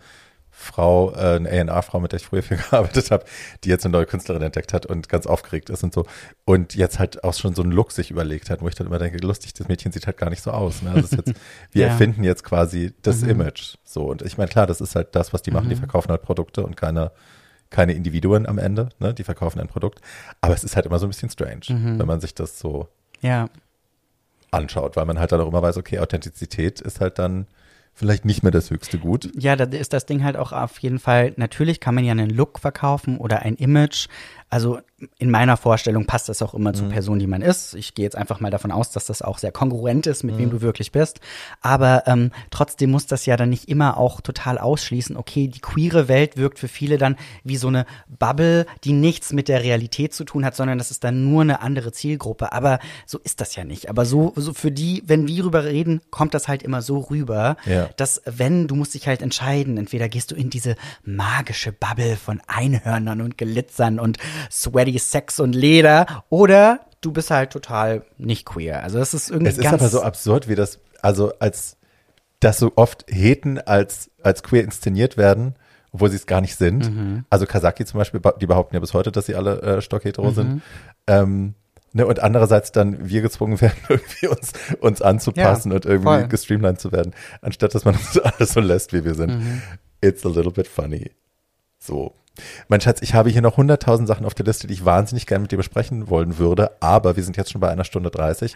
Frau, 0.61 1.13
äh, 1.13 1.37
eine 1.37 1.49
A&R-Frau, 1.71 1.99
mit 2.01 2.11
der 2.11 2.19
ich 2.19 2.25
früher 2.25 2.43
viel 2.43 2.57
gearbeitet 2.69 3.11
habe, 3.11 3.23
die 3.63 3.69
jetzt 3.69 3.85
eine 3.85 3.93
neue 3.93 4.05
Künstlerin 4.05 4.41
entdeckt 4.41 4.73
hat 4.73 4.85
und 4.85 5.07
ganz 5.07 5.25
aufgeregt 5.25 5.69
ist 5.69 5.83
und 5.83 5.93
so. 5.93 6.05
Und 6.45 6.75
jetzt 6.75 6.99
halt 6.99 7.23
auch 7.23 7.33
schon 7.33 7.55
so 7.55 7.61
einen 7.63 7.71
Look 7.71 7.91
sich 7.93 8.11
überlegt 8.11 8.49
hat, 8.49 8.61
wo 8.61 8.67
ich 8.67 8.75
dann 8.75 8.87
immer 8.87 8.99
denke, 8.99 9.17
lustig, 9.25 9.53
das 9.53 9.67
Mädchen 9.69 9.91
sieht 9.93 10.05
halt 10.05 10.17
gar 10.17 10.29
nicht 10.29 10.43
so 10.43 10.51
aus. 10.51 10.81
Ne? 10.81 10.99
Ist 10.99 11.13
jetzt, 11.13 11.33
wir 11.71 11.85
Ja. 11.85 11.91
erfinden 11.91 12.23
jetzt 12.23 12.43
quasi 12.43 12.93
das 13.03 13.23
Image. 13.23 13.75
So. 13.85 14.03
Und 14.05 14.21
ich 14.21 14.37
meine, 14.37 14.49
klar, 14.49 14.67
das 14.67 14.81
ist 14.81 14.95
halt 14.95 15.15
das, 15.15 15.31
was 15.33 15.41
die 15.41 15.51
machen. 15.51 15.69
Die 15.69 15.75
verkaufen 15.75 16.09
halt 16.09 16.21
Produkte 16.23 16.63
und 16.65 16.75
keine, 16.75 17.11
keine 17.69 17.93
Individuen 17.93 18.45
am 18.45 18.57
Ende. 18.57 18.89
Ne? 18.99 19.13
Die 19.13 19.23
verkaufen 19.23 19.59
ein 19.61 19.67
Produkt. 19.67 20.01
Aber 20.41 20.53
es 20.53 20.63
ist 20.65 20.75
halt 20.75 20.85
immer 20.85 20.99
so 20.99 21.05
ein 21.05 21.09
bisschen 21.09 21.29
strange, 21.29 21.61
wenn 21.69 22.05
man 22.07 22.19
sich 22.19 22.35
das 22.35 22.59
so 22.59 22.87
Ja. 23.21 23.47
anschaut, 24.51 24.95
weil 24.95 25.05
man 25.05 25.19
halt 25.19 25.31
dann 25.31 25.39
auch 25.41 25.47
immer 25.47 25.61
weiß, 25.61 25.77
okay, 25.77 25.99
Authentizität 25.99 26.81
ist 26.81 26.99
halt 26.99 27.19
dann 27.19 27.47
vielleicht 27.99 28.25
nicht 28.25 28.43
mehr 28.43 28.51
das 28.51 28.71
höchste 28.71 28.97
Gut. 28.97 29.29
Ja, 29.35 29.55
da 29.55 29.65
ist 29.65 29.93
das 29.93 30.05
Ding 30.05 30.23
halt 30.23 30.37
auch 30.37 30.53
auf 30.53 30.79
jeden 30.79 30.99
Fall, 30.99 31.33
natürlich 31.35 31.79
kann 31.81 31.93
man 31.93 32.05
ja 32.05 32.13
einen 32.13 32.29
Look 32.29 32.59
verkaufen 32.59 33.17
oder 33.17 33.41
ein 33.41 33.55
Image. 33.55 34.07
Also 34.49 34.79
in 35.17 35.29
meiner 35.29 35.57
Vorstellung 35.57 36.05
passt 36.05 36.29
das 36.29 36.41
auch 36.41 36.53
immer 36.53 36.73
zur 36.73 36.89
Person, 36.89 37.19
die 37.19 37.27
man 37.27 37.41
ist. 37.41 37.73
Ich 37.75 37.93
gehe 37.95 38.03
jetzt 38.03 38.15
einfach 38.17 38.39
mal 38.39 38.51
davon 38.51 38.71
aus, 38.71 38.91
dass 38.91 39.05
das 39.05 39.21
auch 39.21 39.37
sehr 39.37 39.51
kongruent 39.51 40.07
ist, 40.07 40.23
mit 40.23 40.37
wem 40.37 40.49
du 40.49 40.61
wirklich 40.61 40.91
bist. 40.91 41.19
Aber 41.61 42.03
ähm, 42.07 42.31
trotzdem 42.51 42.91
muss 42.91 43.05
das 43.05 43.25
ja 43.25 43.37
dann 43.37 43.49
nicht 43.49 43.69
immer 43.69 43.97
auch 43.97 44.21
total 44.21 44.57
ausschließen, 44.57 45.15
okay, 45.17 45.47
die 45.47 45.59
queere 45.59 46.07
Welt 46.07 46.37
wirkt 46.37 46.59
für 46.59 46.67
viele 46.67 46.97
dann 46.97 47.15
wie 47.43 47.57
so 47.57 47.67
eine 47.67 47.85
Bubble, 48.07 48.65
die 48.83 48.93
nichts 48.93 49.31
mit 49.33 49.47
der 49.47 49.63
Realität 49.63 50.13
zu 50.13 50.23
tun 50.23 50.43
hat, 50.45 50.55
sondern 50.55 50.77
das 50.77 50.91
ist 50.91 51.03
dann 51.03 51.23
nur 51.29 51.41
eine 51.43 51.61
andere 51.61 51.91
Zielgruppe. 51.91 52.51
Aber 52.51 52.79
so 53.05 53.19
ist 53.19 53.41
das 53.41 53.55
ja 53.55 53.63
nicht. 53.63 53.89
Aber 53.89 54.05
so, 54.05 54.33
so 54.35 54.53
für 54.53 54.71
die, 54.71 55.03
wenn 55.05 55.27
wir 55.27 55.43
drüber 55.43 55.63
reden, 55.65 56.01
kommt 56.09 56.33
das 56.33 56.47
halt 56.47 56.63
immer 56.63 56.81
so 56.81 56.99
rüber, 56.99 57.55
Ja. 57.65 57.89
dass 57.97 58.21
wenn, 58.25 58.67
du 58.67 58.75
musst 58.75 58.93
dich 58.93 59.07
halt 59.07 59.21
entscheiden, 59.21 59.77
entweder 59.77 60.09
gehst 60.09 60.31
du 60.31 60.35
in 60.35 60.49
diese 60.49 60.75
magische 61.03 61.71
Bubble 61.71 62.15
von 62.17 62.41
Einhörnern 62.47 63.21
und 63.21 63.37
Glitzern 63.37 63.99
und 63.99 64.17
sweaty 64.51 64.88
Sex 64.97 65.39
und 65.39 65.53
Leder 65.53 66.23
oder 66.29 66.79
du 67.01 67.11
bist 67.11 67.29
halt 67.31 67.51
total 67.51 68.01
nicht 68.17 68.45
queer. 68.45 68.81
Also 68.83 68.97
das 68.97 69.13
ist 69.13 69.29
irgendwie 69.29 69.49
Es 69.51 69.57
ist 69.57 69.63
ganz 69.63 69.81
aber 69.81 69.89
so 69.89 70.01
absurd, 70.01 70.47
wie 70.47 70.55
das, 70.55 70.79
also 71.01 71.31
als, 71.39 71.77
dass 72.39 72.57
so 72.57 72.71
oft 72.75 73.05
Heten 73.07 73.59
als, 73.59 74.09
als 74.23 74.41
queer 74.43 74.63
inszeniert 74.63 75.15
werden, 75.17 75.55
obwohl 75.91 76.09
sie 76.09 76.15
es 76.17 76.25
gar 76.25 76.41
nicht 76.41 76.55
sind. 76.55 76.93
Mhm. 76.93 77.25
Also 77.29 77.45
Kasaki 77.45 77.85
zum 77.85 77.99
Beispiel, 77.99 78.19
die 78.41 78.47
behaupten 78.47 78.73
ja 78.75 78.79
bis 78.79 78.93
heute, 78.93 79.11
dass 79.11 79.27
sie 79.27 79.35
alle 79.35 79.61
äh, 79.61 79.81
stockhetero 79.81 80.31
Mhm. 80.31 80.33
sind. 80.35 80.61
Ähm, 81.07 81.53
ne, 81.93 82.05
und 82.05 82.19
andererseits 82.19 82.71
dann 82.71 83.07
wir 83.09 83.21
gezwungen 83.21 83.59
werden, 83.61 83.77
irgendwie 83.87 84.27
uns, 84.27 84.51
uns 84.81 85.01
anzupassen 85.01 85.71
Ja, 85.71 85.75
und 85.77 85.85
irgendwie 85.85 86.03
voll. 86.07 86.27
gestreamlined 86.27 86.79
zu 86.79 86.91
werden, 86.91 87.13
anstatt 87.41 87.73
dass 87.75 87.85
man 87.85 87.95
uns 87.97 88.17
alles 88.19 88.53
so 88.53 88.59
lässt, 88.59 88.91
wie 88.93 89.03
wir 89.05 89.15
sind. 89.15 89.37
Mhm. 89.39 89.61
It's 90.01 90.25
a 90.25 90.29
little 90.29 90.51
bit 90.51 90.67
funny. 90.67 91.11
So. 91.79 92.13
Mein 92.67 92.79
Schatz, 92.81 93.01
ich 93.01 93.13
habe 93.13 93.29
hier 93.29 93.41
noch 93.41 93.57
100.000 93.57 94.05
Sachen 94.05 94.25
auf 94.25 94.33
der 94.33 94.45
Liste, 94.45 94.67
die 94.67 94.73
ich 94.73 94.85
wahnsinnig 94.85 95.25
gerne 95.25 95.41
mit 95.41 95.51
dir 95.51 95.57
besprechen 95.57 96.09
wollen 96.09 96.37
würde, 96.37 96.71
aber 96.79 97.15
wir 97.15 97.23
sind 97.23 97.35
jetzt 97.35 97.51
schon 97.51 97.61
bei 97.61 97.69
einer 97.69 97.83
Stunde 97.83 98.11
30. 98.11 98.55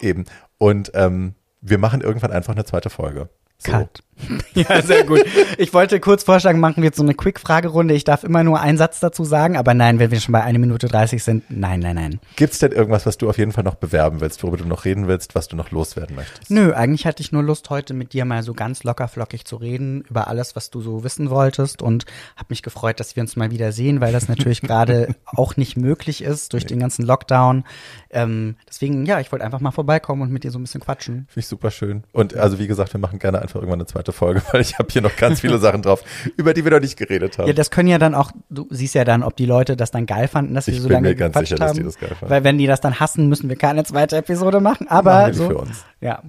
Eben. 0.00 0.24
Und 0.58 0.90
ähm, 0.94 1.34
wir 1.60 1.78
machen 1.78 2.00
irgendwann 2.00 2.32
einfach 2.32 2.52
eine 2.52 2.64
zweite 2.64 2.90
Folge. 2.90 3.28
So. 3.58 3.72
Cut. 3.72 4.02
Ja, 4.54 4.82
sehr 4.82 5.04
gut. 5.04 5.24
Ich 5.58 5.72
wollte 5.72 6.00
kurz 6.00 6.24
vorschlagen, 6.24 6.60
machen 6.60 6.78
wir 6.78 6.84
jetzt 6.84 6.96
so 6.96 7.02
eine 7.02 7.14
Quick-Fragerunde. 7.14 7.94
Ich 7.94 8.04
darf 8.04 8.24
immer 8.24 8.42
nur 8.42 8.60
einen 8.60 8.78
Satz 8.78 9.00
dazu 9.00 9.24
sagen, 9.24 9.56
aber 9.56 9.74
nein, 9.74 9.98
wenn 9.98 10.10
wir 10.10 10.20
schon 10.20 10.32
bei 10.32 10.42
1 10.42 10.58
Minute 10.58 10.88
30 10.88 11.22
sind, 11.22 11.44
nein, 11.48 11.80
nein, 11.80 11.94
nein. 11.94 12.20
Gibt 12.36 12.52
es 12.52 12.58
denn 12.58 12.72
irgendwas, 12.72 13.06
was 13.06 13.16
du 13.16 13.28
auf 13.28 13.38
jeden 13.38 13.52
Fall 13.52 13.64
noch 13.64 13.76
bewerben 13.76 14.20
willst, 14.20 14.42
worüber 14.42 14.58
du 14.58 14.66
noch 14.66 14.84
reden 14.84 15.06
willst, 15.06 15.34
was 15.34 15.48
du 15.48 15.56
noch 15.56 15.70
loswerden 15.70 16.16
möchtest? 16.16 16.50
Nö, 16.50 16.72
eigentlich 16.72 17.06
hatte 17.06 17.22
ich 17.22 17.32
nur 17.32 17.42
Lust, 17.42 17.70
heute 17.70 17.94
mit 17.94 18.12
dir 18.12 18.24
mal 18.24 18.42
so 18.42 18.54
ganz 18.54 18.82
locker 18.84 19.08
flockig 19.08 19.44
zu 19.44 19.56
reden 19.56 20.02
über 20.08 20.28
alles, 20.28 20.56
was 20.56 20.70
du 20.70 20.80
so 20.80 21.04
wissen 21.04 21.30
wolltest 21.30 21.82
und 21.82 22.04
habe 22.36 22.46
mich 22.50 22.62
gefreut, 22.62 23.00
dass 23.00 23.16
wir 23.16 23.22
uns 23.22 23.36
mal 23.36 23.50
wieder 23.50 23.72
sehen, 23.72 24.00
weil 24.00 24.12
das 24.12 24.28
natürlich 24.28 24.60
gerade 24.60 25.14
auch 25.24 25.56
nicht 25.56 25.76
möglich 25.76 26.22
ist 26.22 26.52
durch 26.52 26.66
den 26.66 26.80
ganzen 26.80 27.04
Lockdown. 27.04 27.64
Ähm, 28.10 28.56
deswegen, 28.68 29.06
ja, 29.06 29.20
ich 29.20 29.30
wollte 29.32 29.44
einfach 29.44 29.60
mal 29.60 29.70
vorbeikommen 29.70 30.22
und 30.22 30.30
mit 30.30 30.44
dir 30.44 30.50
so 30.50 30.58
ein 30.58 30.62
bisschen 30.62 30.80
quatschen. 30.80 31.26
Finde 31.28 31.40
ich 31.40 31.46
super 31.46 31.70
schön. 31.70 32.04
Und 32.12 32.36
also 32.36 32.58
wie 32.58 32.66
gesagt, 32.66 32.92
wir 32.92 33.00
machen 33.00 33.18
gerne 33.18 33.40
einfach 33.40 33.56
irgendwann 33.56 33.80
eine 33.80 33.86
zweite 33.86 34.09
Folge, 34.12 34.42
weil 34.52 34.60
ich 34.60 34.78
habe 34.78 34.88
hier 34.90 35.02
noch 35.02 35.16
ganz 35.16 35.40
viele 35.40 35.58
Sachen 35.58 35.82
drauf, 35.82 36.02
über 36.36 36.54
die 36.54 36.64
wir 36.64 36.70
noch 36.72 36.80
nicht 36.80 36.96
geredet 36.96 37.38
haben. 37.38 37.46
Ja, 37.48 37.52
das 37.52 37.70
können 37.70 37.88
ja 37.88 37.98
dann 37.98 38.14
auch, 38.14 38.32
du 38.48 38.66
siehst 38.70 38.94
ja 38.94 39.04
dann, 39.04 39.22
ob 39.22 39.36
die 39.36 39.46
Leute 39.46 39.76
das 39.76 39.90
dann 39.90 40.06
geil 40.06 40.28
fanden, 40.28 40.54
dass 40.54 40.66
wir 40.66 40.74
Ich 40.74 40.80
so 40.80 40.88
bin 40.88 40.94
lange 40.94 41.08
mir 41.08 41.14
ganz 41.14 41.34
gequatscht 41.34 41.48
sicher, 41.48 41.58
dass 41.58 41.70
haben. 41.70 41.78
die 41.78 41.84
das 41.84 41.98
geil 41.98 42.10
fanden. 42.10 42.30
Weil 42.30 42.44
wenn 42.44 42.58
die 42.58 42.66
das 42.66 42.80
dann 42.80 43.00
hassen, 43.00 43.28
müssen 43.28 43.48
wir 43.48 43.56
keine 43.56 43.84
zweite 43.84 44.16
Episode 44.16 44.60
machen. 44.60 44.88
Aber 44.88 45.22
Machen 45.22 45.34
so, 45.34 45.48
für 45.48 45.58
uns. 45.58 45.84
ja. 46.00 46.22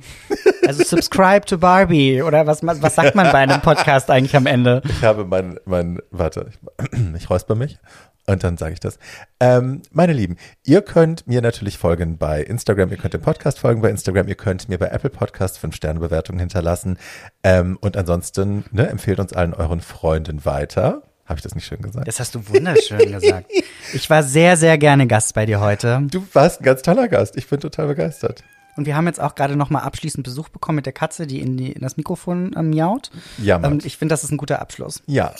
Also 0.67 0.83
subscribe 0.83 1.45
to 1.45 1.57
Barbie 1.57 2.21
oder 2.21 2.47
was, 2.47 2.63
was 2.63 2.95
sagt 2.95 3.15
man 3.15 3.31
bei 3.31 3.39
einem 3.39 3.61
Podcast 3.61 4.09
eigentlich 4.09 4.35
am 4.35 4.45
Ende? 4.45 4.81
Ich 4.85 5.03
habe 5.03 5.25
mein, 5.25 5.59
mein, 5.65 5.99
warte, 6.11 6.47
ich, 6.49 6.99
ich 7.17 7.29
räusper 7.29 7.55
mich 7.55 7.79
und 8.27 8.43
dann 8.43 8.57
sage 8.57 8.73
ich 8.73 8.79
das. 8.79 8.99
Ähm, 9.39 9.81
meine 9.91 10.13
Lieben, 10.13 10.37
ihr 10.63 10.81
könnt 10.81 11.27
mir 11.27 11.41
natürlich 11.41 11.77
folgen 11.77 12.17
bei 12.17 12.41
Instagram, 12.41 12.91
ihr 12.91 12.97
könnt 12.97 13.13
dem 13.13 13.21
Podcast 13.21 13.59
folgen 13.59 13.81
bei 13.81 13.89
Instagram, 13.89 14.27
ihr 14.27 14.35
könnt 14.35 14.69
mir 14.69 14.77
bei 14.77 14.87
Apple 14.87 15.09
Podcast 15.09 15.59
5-Sterne-Bewertungen 15.63 16.39
hinterlassen 16.39 16.97
ähm, 17.43 17.77
und 17.81 17.97
ansonsten 17.97 18.65
ne, 18.71 18.87
empfehlt 18.87 19.19
uns 19.19 19.33
allen 19.33 19.53
euren 19.53 19.81
Freunden 19.81 20.45
weiter. 20.45 21.03
Habe 21.25 21.37
ich 21.37 21.43
das 21.43 21.55
nicht 21.55 21.65
schön 21.65 21.81
gesagt? 21.81 22.07
Das 22.07 22.19
hast 22.19 22.35
du 22.35 22.47
wunderschön 22.49 23.11
gesagt. 23.11 23.51
Ich 23.93 24.09
war 24.09 24.23
sehr, 24.23 24.55
sehr 24.55 24.77
gerne 24.77 25.05
Gast 25.05 25.33
bei 25.33 25.45
dir 25.45 25.59
heute. 25.59 26.07
Du 26.09 26.25
warst 26.31 26.61
ein 26.61 26.63
ganz 26.63 26.81
toller 26.81 27.09
Gast. 27.09 27.35
Ich 27.35 27.49
bin 27.49 27.59
total 27.59 27.87
begeistert. 27.87 28.41
Und 28.77 28.85
wir 28.85 28.95
haben 28.95 29.05
jetzt 29.07 29.19
auch 29.19 29.35
gerade 29.35 29.55
nochmal 29.57 29.83
abschließend 29.83 30.23
Besuch 30.23 30.49
bekommen 30.49 30.77
mit 30.77 30.85
der 30.85 30.93
Katze, 30.93 31.27
die 31.27 31.41
in, 31.41 31.57
die, 31.57 31.71
in 31.73 31.81
das 31.81 31.97
Mikrofon 31.97 32.55
ähm, 32.57 32.69
miaut. 32.69 33.11
Jammert. 33.37 33.71
Ähm, 33.71 33.79
ich 33.83 33.97
finde, 33.97 34.13
das 34.13 34.23
ist 34.23 34.31
ein 34.31 34.37
guter 34.37 34.61
Abschluss. 34.61 35.03
Ja. 35.07 35.33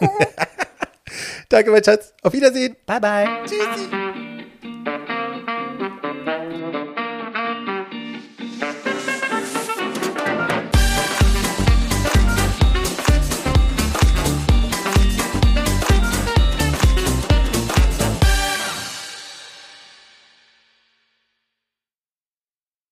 Danke, 1.48 1.70
mein 1.70 1.84
Schatz. 1.84 2.12
Auf 2.22 2.32
Wiedersehen. 2.32 2.76
Bye, 2.86 3.00
bye. 3.00 3.28
Tschüssi. 3.44 4.06